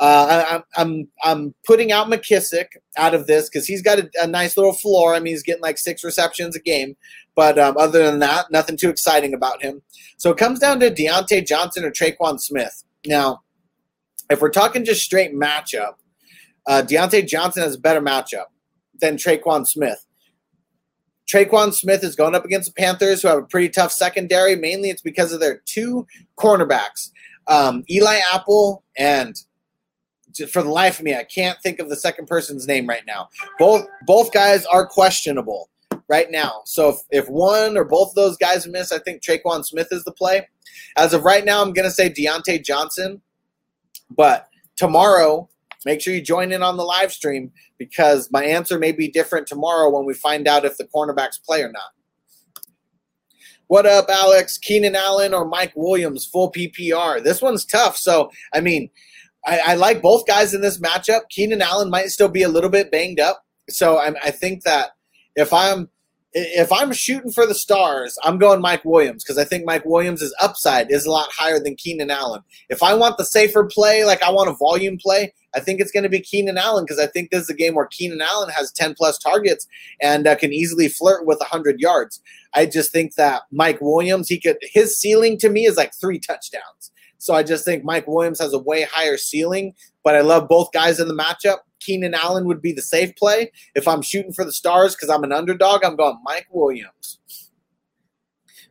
uh, 0.00 0.62
I, 0.76 0.80
I'm 0.80 1.08
I'm 1.22 1.54
putting 1.66 1.92
out 1.92 2.08
McKissic 2.08 2.66
out 2.96 3.14
of 3.14 3.26
this 3.26 3.50
because 3.50 3.66
he's 3.66 3.82
got 3.82 3.98
a, 3.98 4.10
a, 4.22 4.26
nice 4.26 4.56
little 4.56 4.72
floor. 4.72 5.14
I 5.14 5.20
mean, 5.20 5.34
he's 5.34 5.42
getting 5.42 5.62
like 5.62 5.76
six 5.76 6.02
receptions 6.02 6.56
a 6.56 6.60
game, 6.60 6.96
but 7.34 7.58
um, 7.58 7.76
other 7.76 8.02
than 8.04 8.18
that, 8.20 8.50
nothing 8.50 8.78
too 8.78 8.88
exciting 8.88 9.34
about 9.34 9.62
him. 9.62 9.82
So 10.16 10.30
it 10.30 10.38
comes 10.38 10.58
down 10.58 10.80
to 10.80 10.90
Diontae 10.90 11.46
Johnson 11.46 11.84
or 11.84 11.90
Tre'Quan 11.90 12.40
Smith. 12.40 12.82
Now, 13.06 13.42
if 14.30 14.40
we're 14.40 14.48
talking 14.48 14.86
just 14.86 15.02
straight 15.02 15.34
matchup, 15.34 15.96
uh, 16.66 16.82
Diontae 16.82 17.28
Johnson 17.28 17.62
has 17.62 17.74
a 17.74 17.80
better 17.80 18.00
matchup 18.00 18.46
than 19.00 19.16
Tre'Quan 19.16 19.66
Smith. 19.66 20.04
Tre'Quan 21.26 21.72
Smith 21.72 22.02
is 22.02 22.16
going 22.16 22.34
up 22.34 22.44
against 22.44 22.74
the 22.74 22.80
Panthers, 22.80 23.22
who 23.22 23.28
have 23.28 23.38
a 23.38 23.42
pretty 23.42 23.68
tough 23.68 23.92
secondary. 23.92 24.56
Mainly, 24.56 24.90
it's 24.90 25.02
because 25.02 25.32
of 25.32 25.40
their 25.40 25.62
two 25.64 26.06
cornerbacks, 26.36 27.10
um, 27.46 27.84
Eli 27.90 28.20
Apple 28.32 28.82
and 28.96 29.36
for 30.48 30.62
the 30.62 30.70
life 30.70 30.98
of 30.98 31.04
me, 31.04 31.14
I 31.14 31.24
can't 31.24 31.60
think 31.60 31.80
of 31.80 31.88
the 31.88 31.96
second 31.96 32.26
person's 32.26 32.66
name 32.66 32.88
right 32.88 33.02
now. 33.06 33.28
Both 33.58 33.86
both 34.06 34.32
guys 34.32 34.64
are 34.66 34.86
questionable 34.86 35.68
right 36.08 36.30
now. 36.30 36.62
So 36.64 36.90
if, 36.90 36.96
if 37.10 37.28
one 37.28 37.76
or 37.76 37.84
both 37.84 38.10
of 38.10 38.14
those 38.14 38.36
guys 38.36 38.66
miss, 38.66 38.92
I 38.92 38.98
think 38.98 39.22
Tre'Quan 39.22 39.64
Smith 39.64 39.88
is 39.90 40.04
the 40.04 40.12
play. 40.12 40.48
As 40.96 41.12
of 41.12 41.24
right 41.24 41.44
now, 41.44 41.62
I'm 41.62 41.72
going 41.72 41.88
to 41.88 41.90
say 41.90 42.10
Diontae 42.10 42.64
Johnson. 42.64 43.20
But 44.10 44.48
tomorrow, 44.76 45.48
make 45.84 46.00
sure 46.00 46.14
you 46.14 46.20
join 46.20 46.52
in 46.52 46.62
on 46.62 46.76
the 46.76 46.84
live 46.84 47.12
stream 47.12 47.52
because 47.78 48.30
my 48.30 48.44
answer 48.44 48.78
may 48.78 48.92
be 48.92 49.08
different 49.08 49.46
tomorrow 49.46 49.90
when 49.90 50.04
we 50.04 50.14
find 50.14 50.46
out 50.46 50.64
if 50.64 50.76
the 50.76 50.84
cornerbacks 50.84 51.42
play 51.42 51.62
or 51.62 51.72
not. 51.72 51.92
What 53.68 53.86
up, 53.86 54.06
Alex? 54.08 54.58
Keenan 54.58 54.96
Allen 54.96 55.32
or 55.32 55.44
Mike 55.44 55.72
Williams, 55.76 56.26
full 56.26 56.50
PPR? 56.50 57.22
This 57.22 57.40
one's 57.40 57.64
tough. 57.64 57.96
So, 57.96 58.32
I 58.52 58.60
mean, 58.60 58.90
I, 59.46 59.60
I, 59.60 59.74
like 59.74 60.02
both 60.02 60.26
guys 60.26 60.54
in 60.54 60.60
this 60.60 60.80
matchup. 60.80 61.28
Keenan 61.30 61.62
Allen 61.62 61.88
might 61.88 62.08
still 62.08 62.28
be 62.28 62.42
a 62.42 62.48
little 62.48 62.68
bit 62.68 62.90
banged 62.90 63.20
up, 63.20 63.44
so 63.68 63.96
I, 63.96 64.12
I 64.24 64.30
think 64.32 64.64
that 64.64 64.90
if 65.36 65.52
I'm 65.52 65.88
if 66.32 66.70
I'm 66.70 66.92
shooting 66.92 67.32
for 67.32 67.44
the 67.44 67.54
stars, 67.54 68.16
I'm 68.22 68.38
going 68.38 68.60
Mike 68.60 68.84
Williams 68.84 69.24
because 69.24 69.38
I 69.38 69.44
think 69.44 69.64
Mike 69.66 69.84
Williams' 69.84 70.32
upside 70.40 70.90
is 70.90 71.04
a 71.04 71.10
lot 71.10 71.28
higher 71.32 71.58
than 71.58 71.74
Keenan 71.74 72.10
Allen. 72.10 72.42
If 72.68 72.82
I 72.82 72.94
want 72.94 73.18
the 73.18 73.24
safer 73.24 73.64
play, 73.64 74.04
like 74.04 74.22
I 74.22 74.30
want 74.30 74.48
a 74.48 74.54
volume 74.54 74.96
play, 74.96 75.32
I 75.54 75.60
think 75.60 75.80
it's 75.80 75.90
going 75.90 76.04
to 76.04 76.08
be 76.08 76.20
Keenan 76.20 76.56
Allen 76.56 76.84
because 76.84 77.00
I 77.00 77.08
think 77.08 77.30
this 77.30 77.42
is 77.42 77.50
a 77.50 77.54
game 77.54 77.74
where 77.74 77.86
Keenan 77.86 78.20
Allen 78.20 78.50
has 78.50 78.70
10 78.70 78.94
plus 78.94 79.18
targets 79.18 79.66
and 80.00 80.26
uh, 80.26 80.36
can 80.36 80.52
easily 80.52 80.88
flirt 80.88 81.26
with 81.26 81.40
100 81.40 81.80
yards. 81.80 82.20
I 82.54 82.66
just 82.66 82.92
think 82.92 83.16
that 83.16 83.42
Mike 83.50 83.80
Williams, 83.80 84.28
he 84.28 84.38
could 84.38 84.58
his 84.62 84.98
ceiling 84.98 85.36
to 85.38 85.48
me 85.48 85.66
is 85.66 85.76
like 85.76 85.92
three 86.00 86.20
touchdowns. 86.20 86.92
So 87.18 87.34
I 87.34 87.42
just 87.42 87.64
think 87.64 87.84
Mike 87.84 88.06
Williams 88.06 88.38
has 88.40 88.52
a 88.52 88.58
way 88.58 88.86
higher 88.90 89.16
ceiling, 89.16 89.74
but 90.04 90.14
I 90.14 90.20
love 90.20 90.48
both 90.48 90.72
guys 90.72 91.00
in 91.00 91.08
the 91.08 91.14
matchup. 91.14 91.58
Keenan 91.80 92.14
Allen 92.14 92.44
would 92.46 92.62
be 92.62 92.72
the 92.72 92.82
safe 92.82 93.14
play. 93.16 93.50
If 93.74 93.88
I'm 93.88 94.02
shooting 94.02 94.32
for 94.32 94.44
the 94.44 94.52
stars 94.52 94.94
because 94.94 95.10
I'm 95.10 95.24
an 95.24 95.32
underdog, 95.32 95.84
I'm 95.84 95.96
going 95.96 96.18
Mike 96.24 96.46
Williams. 96.50 97.18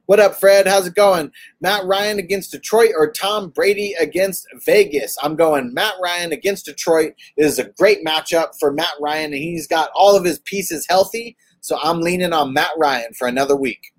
What 0.10 0.19
up, 0.19 0.34
Fred? 0.34 0.65
How's 0.65 0.88
it 0.88 0.95
going? 0.95 1.31
Matt 1.61 1.86
Ryan 1.86 2.18
against 2.18 2.52
Detroit 2.52 2.94
or 2.98 3.11
Tom 3.11 3.49
Brady 3.49 3.94
against 3.99 4.48
Vegas? 4.65 5.15
I'm 5.22 5.36
going 5.36 5.72
Matt 5.72 5.94
Ryan 6.02 6.31
against 6.31 6.65
Detroit. 6.65 7.14
It 7.38 7.45
is 7.45 7.60
a 7.60 7.69
great 7.77 8.03
matchup 8.03 8.57
for 8.60 8.73
Matt 8.73 8.94
Ryan, 8.99 9.34
and 9.34 9.36
he's 9.36 9.68
got 9.68 9.91
all 9.94 10.15
of 10.15 10.26
his 10.26 10.40
pieces 10.40 10.88
healthy. 10.90 11.38
So 11.61 11.77
I'm 11.84 12.02
leaning 12.02 12.34
on 12.34 12.53
Matt 12.53 12.72
Ryan 12.76 13.14
for 13.14 13.27
another 13.27 13.56
week. 13.56 13.94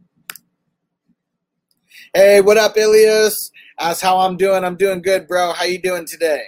Hey, 2.13 2.41
what 2.41 2.57
up, 2.57 2.77
Ilias? 2.77 3.53
Ask 3.79 4.03
how 4.03 4.19
I'm 4.19 4.37
doing. 4.37 4.65
I'm 4.65 4.75
doing 4.75 5.03
good, 5.03 5.29
bro. 5.29 5.53
How 5.53 5.63
you 5.63 5.81
doing 5.81 6.07
today? 6.07 6.43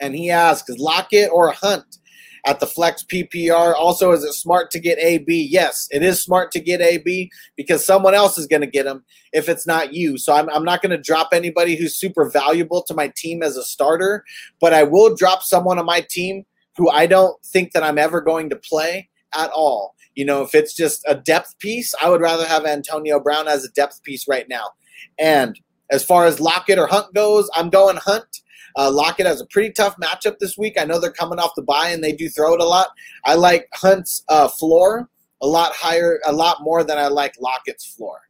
And 0.00 0.14
he 0.14 0.30
asks, 0.30 0.70
Lockett 0.78 1.30
or 1.32 1.52
Hunt 1.52 1.98
at 2.46 2.60
the 2.60 2.66
flex 2.66 3.04
PPR? 3.04 3.74
Also, 3.74 4.12
is 4.12 4.24
it 4.24 4.32
smart 4.32 4.70
to 4.70 4.80
get 4.80 4.98
AB? 4.98 5.48
Yes, 5.50 5.88
it 5.90 6.02
is 6.02 6.22
smart 6.22 6.52
to 6.52 6.60
get 6.60 6.80
AB 6.80 7.30
because 7.56 7.84
someone 7.84 8.14
else 8.14 8.38
is 8.38 8.46
going 8.46 8.62
to 8.62 8.66
get 8.66 8.86
him 8.86 9.04
if 9.32 9.48
it's 9.48 9.66
not 9.66 9.92
you. 9.92 10.18
So 10.18 10.32
I'm, 10.32 10.48
I'm 10.50 10.64
not 10.64 10.82
going 10.82 10.90
to 10.90 11.02
drop 11.02 11.30
anybody 11.32 11.76
who's 11.76 11.98
super 11.98 12.30
valuable 12.30 12.82
to 12.84 12.94
my 12.94 13.12
team 13.16 13.42
as 13.42 13.56
a 13.56 13.64
starter, 13.64 14.24
but 14.60 14.72
I 14.72 14.84
will 14.84 15.14
drop 15.14 15.42
someone 15.42 15.78
on 15.78 15.86
my 15.86 16.06
team 16.08 16.44
who 16.76 16.88
I 16.88 17.06
don't 17.06 17.36
think 17.44 17.72
that 17.72 17.82
I'm 17.82 17.98
ever 17.98 18.20
going 18.20 18.50
to 18.50 18.56
play 18.56 19.08
at 19.34 19.50
all. 19.50 19.94
You 20.14 20.24
know, 20.24 20.42
if 20.42 20.54
it's 20.54 20.74
just 20.74 21.04
a 21.06 21.14
depth 21.14 21.58
piece, 21.58 21.94
I 22.02 22.08
would 22.08 22.20
rather 22.20 22.46
have 22.46 22.64
Antonio 22.64 23.20
Brown 23.20 23.46
as 23.46 23.64
a 23.64 23.70
depth 23.70 24.02
piece 24.02 24.26
right 24.26 24.48
now. 24.48 24.70
And 25.18 25.58
as 25.90 26.04
far 26.04 26.26
as 26.26 26.40
Lockett 26.40 26.78
or 26.78 26.86
Hunt 26.86 27.14
goes, 27.14 27.50
I'm 27.54 27.70
going 27.70 27.96
Hunt. 27.96 28.40
Uh, 28.78 28.90
Lockett 28.92 29.26
has 29.26 29.40
a 29.40 29.46
pretty 29.46 29.72
tough 29.72 29.96
matchup 29.96 30.38
this 30.38 30.56
week. 30.56 30.80
I 30.80 30.84
know 30.84 31.00
they're 31.00 31.10
coming 31.10 31.40
off 31.40 31.56
the 31.56 31.62
bye 31.62 31.90
and 31.90 32.02
they 32.02 32.12
do 32.12 32.28
throw 32.28 32.54
it 32.54 32.60
a 32.60 32.64
lot. 32.64 32.88
I 33.24 33.34
like 33.34 33.68
Hunt's 33.74 34.22
uh, 34.28 34.46
floor 34.46 35.10
a 35.40 35.46
lot 35.46 35.72
higher, 35.74 36.20
a 36.24 36.32
lot 36.32 36.62
more 36.62 36.84
than 36.84 36.96
I 36.96 37.08
like 37.08 37.34
Lockett's 37.40 37.84
floor. 37.84 38.20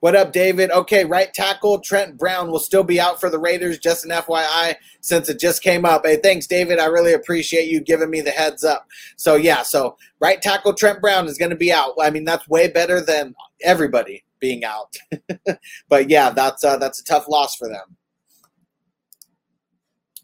What 0.00 0.14
up, 0.14 0.32
David? 0.32 0.70
Okay, 0.70 1.04
right 1.04 1.32
tackle 1.32 1.80
Trent 1.80 2.18
Brown 2.18 2.50
will 2.50 2.58
still 2.58 2.84
be 2.84 3.00
out 3.00 3.18
for 3.18 3.30
the 3.30 3.38
Raiders. 3.38 3.78
Just 3.78 4.04
an 4.04 4.10
FYI, 4.10 4.74
since 5.00 5.28
it 5.28 5.40
just 5.40 5.62
came 5.62 5.84
up. 5.84 6.04
Hey, 6.04 6.18
thanks, 6.22 6.46
David. 6.46 6.78
I 6.78 6.86
really 6.86 7.14
appreciate 7.14 7.68
you 7.68 7.80
giving 7.80 8.10
me 8.10 8.20
the 8.20 8.30
heads 8.30 8.62
up. 8.62 8.86
So 9.16 9.36
yeah, 9.36 9.62
so 9.62 9.96
right 10.20 10.40
tackle 10.40 10.74
Trent 10.74 11.00
Brown 11.00 11.26
is 11.26 11.38
going 11.38 11.50
to 11.50 11.56
be 11.56 11.72
out. 11.72 11.94
I 12.00 12.10
mean, 12.10 12.24
that's 12.24 12.46
way 12.46 12.68
better 12.68 13.00
than 13.00 13.34
everybody 13.62 14.25
being 14.40 14.64
out. 14.64 14.96
but 15.88 16.10
yeah, 16.10 16.30
that's 16.30 16.64
uh, 16.64 16.76
that's 16.76 17.00
a 17.00 17.04
tough 17.04 17.28
loss 17.28 17.56
for 17.56 17.68
them. 17.68 17.96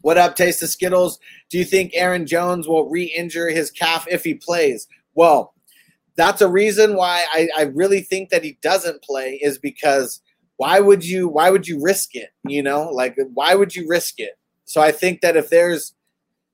What 0.01 0.17
up, 0.17 0.35
Taste 0.35 0.61
of 0.61 0.69
Skittles? 0.69 1.17
Do 1.49 1.57
you 1.57 1.63
think 1.63 1.91
Aaron 1.93 2.27
Jones 2.27 2.67
will 2.67 2.89
re-injure 2.89 3.49
his 3.49 3.71
calf 3.71 4.05
if 4.09 4.25
he 4.25 4.33
plays? 4.33 4.85
Well, 5.15 5.53
that's 6.15 6.41
a 6.41 6.49
reason 6.49 6.95
why 6.95 7.25
I, 7.31 7.47
I 7.57 7.61
really 7.63 8.01
think 8.01 8.29
that 8.29 8.43
he 8.43 8.57
doesn't 8.61 9.01
play 9.01 9.39
is 9.41 9.57
because 9.57 10.21
why 10.57 10.79
would 10.79 11.05
you 11.05 11.27
why 11.27 11.49
would 11.49 11.67
you 11.67 11.81
risk 11.81 12.15
it? 12.15 12.29
You 12.47 12.61
know, 12.63 12.89
like 12.89 13.17
why 13.33 13.55
would 13.55 13.75
you 13.75 13.87
risk 13.87 14.19
it? 14.19 14.33
So 14.65 14.81
I 14.81 14.91
think 14.91 15.21
that 15.21 15.37
if 15.37 15.49
there's 15.49 15.95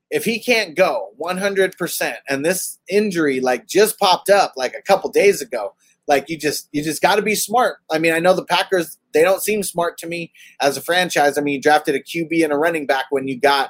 if 0.09 0.25
he 0.25 0.39
can't 0.39 0.75
go 0.75 1.09
100% 1.19 2.15
and 2.27 2.45
this 2.45 2.79
injury 2.89 3.39
like 3.39 3.67
just 3.67 3.99
popped 3.99 4.29
up 4.29 4.53
like 4.55 4.73
a 4.73 4.81
couple 4.81 5.09
days 5.11 5.41
ago 5.41 5.73
like 6.09 6.29
you 6.29 6.37
just 6.37 6.67
you 6.73 6.83
just 6.83 7.01
got 7.01 7.15
to 7.15 7.21
be 7.21 7.35
smart 7.35 7.77
i 7.89 7.97
mean 7.97 8.11
i 8.11 8.19
know 8.19 8.33
the 8.33 8.43
packers 8.43 8.97
they 9.13 9.21
don't 9.21 9.41
seem 9.41 9.63
smart 9.63 9.97
to 9.97 10.07
me 10.07 10.33
as 10.59 10.75
a 10.75 10.81
franchise 10.81 11.37
i 11.37 11.41
mean 11.41 11.55
you 11.55 11.61
drafted 11.61 11.95
a 11.95 12.01
qb 12.01 12.43
and 12.43 12.51
a 12.51 12.57
running 12.57 12.85
back 12.85 13.05
when 13.11 13.27
you 13.27 13.39
got 13.39 13.69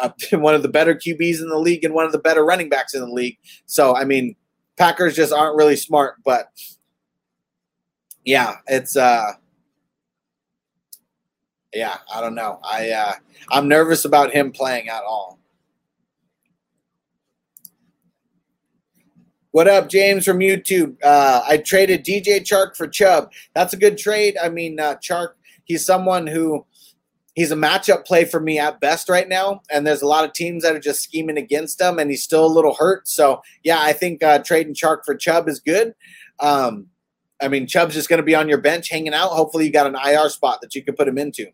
uh, 0.00 0.10
one 0.34 0.54
of 0.54 0.62
the 0.62 0.68
better 0.68 0.94
qbs 0.94 1.40
in 1.40 1.48
the 1.48 1.58
league 1.58 1.82
and 1.84 1.94
one 1.94 2.06
of 2.06 2.12
the 2.12 2.18
better 2.18 2.44
running 2.44 2.68
backs 2.68 2.94
in 2.94 3.00
the 3.00 3.10
league 3.10 3.36
so 3.66 3.96
i 3.96 4.04
mean 4.04 4.36
Packers 4.80 5.14
just 5.14 5.30
aren't 5.30 5.56
really 5.56 5.76
smart, 5.76 6.16
but 6.24 6.48
yeah, 8.24 8.56
it's 8.66 8.96
uh 8.96 9.32
yeah, 11.74 11.98
I 12.14 12.22
don't 12.22 12.34
know. 12.34 12.60
I 12.64 12.90
uh 12.90 13.12
I'm 13.50 13.68
nervous 13.68 14.06
about 14.06 14.32
him 14.32 14.52
playing 14.52 14.88
at 14.88 15.02
all. 15.02 15.38
What 19.52 19.66
up, 19.66 19.88
James 19.88 20.24
from 20.24 20.38
YouTube? 20.38 20.96
Uh, 21.02 21.42
I 21.44 21.56
traded 21.56 22.04
DJ 22.04 22.38
Chark 22.38 22.76
for 22.76 22.86
Chubb. 22.86 23.32
That's 23.52 23.72
a 23.72 23.76
good 23.76 23.98
trade. 23.98 24.36
I 24.40 24.48
mean, 24.48 24.78
uh, 24.78 24.94
Chark, 25.02 25.30
he's 25.64 25.84
someone 25.84 26.28
who 26.28 26.64
he's 27.34 27.50
a 27.50 27.56
matchup 27.56 28.06
play 28.06 28.24
for 28.24 28.38
me 28.38 28.60
at 28.60 28.78
best 28.78 29.08
right 29.08 29.28
now. 29.28 29.62
And 29.68 29.84
there's 29.84 30.02
a 30.02 30.06
lot 30.06 30.24
of 30.24 30.34
teams 30.34 30.62
that 30.62 30.76
are 30.76 30.80
just 30.80 31.02
scheming 31.02 31.36
against 31.36 31.80
him, 31.80 31.98
and 31.98 32.10
he's 32.10 32.22
still 32.22 32.46
a 32.46 32.46
little 32.46 32.74
hurt. 32.74 33.08
So 33.08 33.42
yeah, 33.64 33.80
I 33.80 33.92
think 33.92 34.22
uh, 34.22 34.38
trading 34.38 34.74
Chark 34.74 34.98
for 35.04 35.16
Chubb 35.16 35.48
is 35.48 35.58
good. 35.58 35.94
Um, 36.38 36.86
I 37.42 37.48
mean, 37.48 37.66
Chubb's 37.66 37.94
just 37.94 38.08
going 38.08 38.18
to 38.18 38.24
be 38.24 38.36
on 38.36 38.48
your 38.48 38.60
bench 38.60 38.88
hanging 38.88 39.14
out. 39.14 39.30
Hopefully, 39.30 39.66
you 39.66 39.72
got 39.72 39.88
an 39.88 39.96
IR 39.96 40.28
spot 40.28 40.60
that 40.60 40.76
you 40.76 40.84
can 40.84 40.94
put 40.94 41.08
him 41.08 41.18
into. 41.18 41.46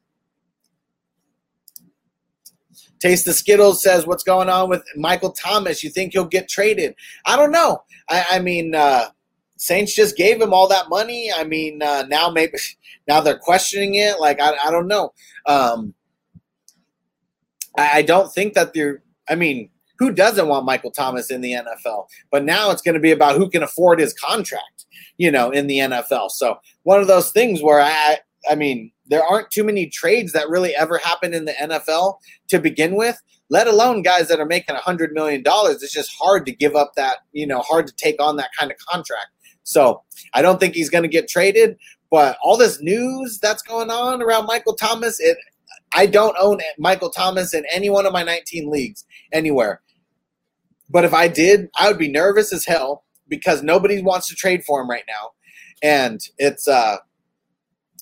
Taste 3.07 3.25
the 3.25 3.33
Skittles 3.33 3.85
says, 3.85 4.05
"What's 4.05 4.25
going 4.25 4.49
on 4.49 4.69
with 4.69 4.83
Michael 4.97 5.31
Thomas? 5.31 5.85
You 5.85 5.91
think 5.91 6.13
he'll 6.13 6.25
get 6.25 6.49
traded? 6.49 6.97
I 7.25 7.37
don't 7.37 7.53
know. 7.53 7.85
I, 8.09 8.27
I 8.33 8.39
mean, 8.41 8.75
uh, 8.75 9.11
Saints 9.59 9.95
just 9.95 10.17
gave 10.17 10.43
him 10.43 10.53
all 10.53 10.67
that 10.67 10.89
money. 10.89 11.31
I 11.33 11.45
mean, 11.45 11.83
uh, 11.83 12.03
now 12.09 12.31
maybe 12.31 12.55
now 13.09 13.21
they're 13.21 13.39
questioning 13.39 13.95
it. 13.95 14.19
Like 14.19 14.41
I, 14.41 14.57
I 14.65 14.73
don't 14.73 14.89
know. 14.89 15.13
Um, 15.47 15.95
I, 17.79 17.99
I 17.99 18.03
don't 18.03 18.33
think 18.33 18.55
that 18.55 18.75
they're. 18.75 19.05
I 19.29 19.37
mean, 19.37 19.71
who 20.01 20.11
doesn't 20.11 20.49
want 20.49 20.67
Michael 20.67 20.91
Thomas 20.91 21.31
in 21.31 21.43
the 21.43 21.53
NFL? 21.53 22.09
But 22.33 22.45
now 22.45 22.73
it's 22.73 22.83
going 22.83 22.97
to 22.97 23.01
be 23.01 23.13
about 23.13 23.37
who 23.37 23.49
can 23.49 23.63
afford 23.63 24.01
his 24.01 24.15
contract. 24.15 24.85
You 25.17 25.31
know, 25.31 25.51
in 25.51 25.69
the 25.69 25.79
NFL. 25.79 26.33
So 26.33 26.59
one 26.83 27.01
of 27.01 27.07
those 27.07 27.31
things 27.31 27.63
where 27.63 27.81
I, 27.81 28.19
I 28.49 28.55
mean, 28.55 28.93
there 29.07 29.25
aren't 29.25 29.51
too 29.51 29.65
many 29.65 29.89
trades 29.89 30.33
that 30.33 30.49
really 30.49 30.75
ever 30.75 30.99
happen 30.99 31.35
in 31.35 31.45
the 31.45 31.53
NFL 31.53 32.19
to 32.49 32.59
begin 32.59 32.97
with, 32.97 33.21
let 33.51 33.67
alone 33.67 34.03
guys 34.03 34.29
that 34.29 34.41
are 34.41 34.47
making 34.47 34.77
a 34.77 34.81
$100 34.81 35.13
million. 35.13 35.43
It's 35.47 35.93
just 35.93 36.13
hard 36.19 36.47
to 36.47 36.53
give 36.53 36.75
up 36.75 36.93
that, 36.97 37.19
you 37.33 37.47
know, 37.47 37.61
hard 37.61 37.87
to 37.87 37.95
take 37.95 38.21
on 38.21 38.37
that 38.37 38.51
kind 38.59 38.71
of 38.71 38.79
contract. 38.79 39.29
So 39.63 40.03
I 40.35 40.43
don't 40.43 40.61
think 40.61 40.75
he's 40.75 40.91
going 40.91 41.03
to 41.03 41.09
get 41.09 41.29
traded. 41.29 41.77
But 42.11 42.39
all 42.43 42.57
this 42.57 42.81
news 42.81 43.39
that's 43.41 43.63
going 43.63 43.91
on 43.91 44.23
around 44.23 44.47
Michael 44.47 44.75
Thomas, 44.75 45.19
it 45.21 45.37
I 45.93 46.07
don't 46.07 46.37
own 46.39 46.61
Michael 46.79 47.11
Thomas 47.11 47.55
in 47.55 47.65
any 47.73 47.91
one 47.91 48.07
of 48.07 48.13
my 48.13 48.23
19 48.23 48.71
leagues 48.71 49.05
anywhere. 49.33 49.81
But 50.89 51.05
if 51.05 51.13
I 51.13 51.29
did, 51.29 51.69
I 51.79 51.89
would 51.89 51.99
be 51.99 52.09
nervous 52.09 52.53
as 52.53 52.65
hell 52.65 53.05
because 53.29 53.63
nobody 53.63 54.03
wants 54.03 54.29
to 54.29 54.35
trade 54.35 54.65
for 54.65 54.81
him 54.81 54.89
right 54.89 55.05
now, 55.09 55.31
and 55.83 56.21
it's 56.39 56.69
uh, 56.69 56.99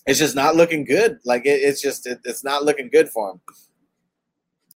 it's 0.06 0.18
just 0.18 0.36
not 0.36 0.56
looking 0.56 0.84
good. 0.84 1.18
Like 1.24 1.46
it, 1.46 1.60
it's 1.62 1.80
just 1.80 2.06
it, 2.06 2.20
it's 2.24 2.44
not 2.44 2.64
looking 2.64 2.88
good 2.90 3.08
for 3.08 3.30
him. 3.32 3.40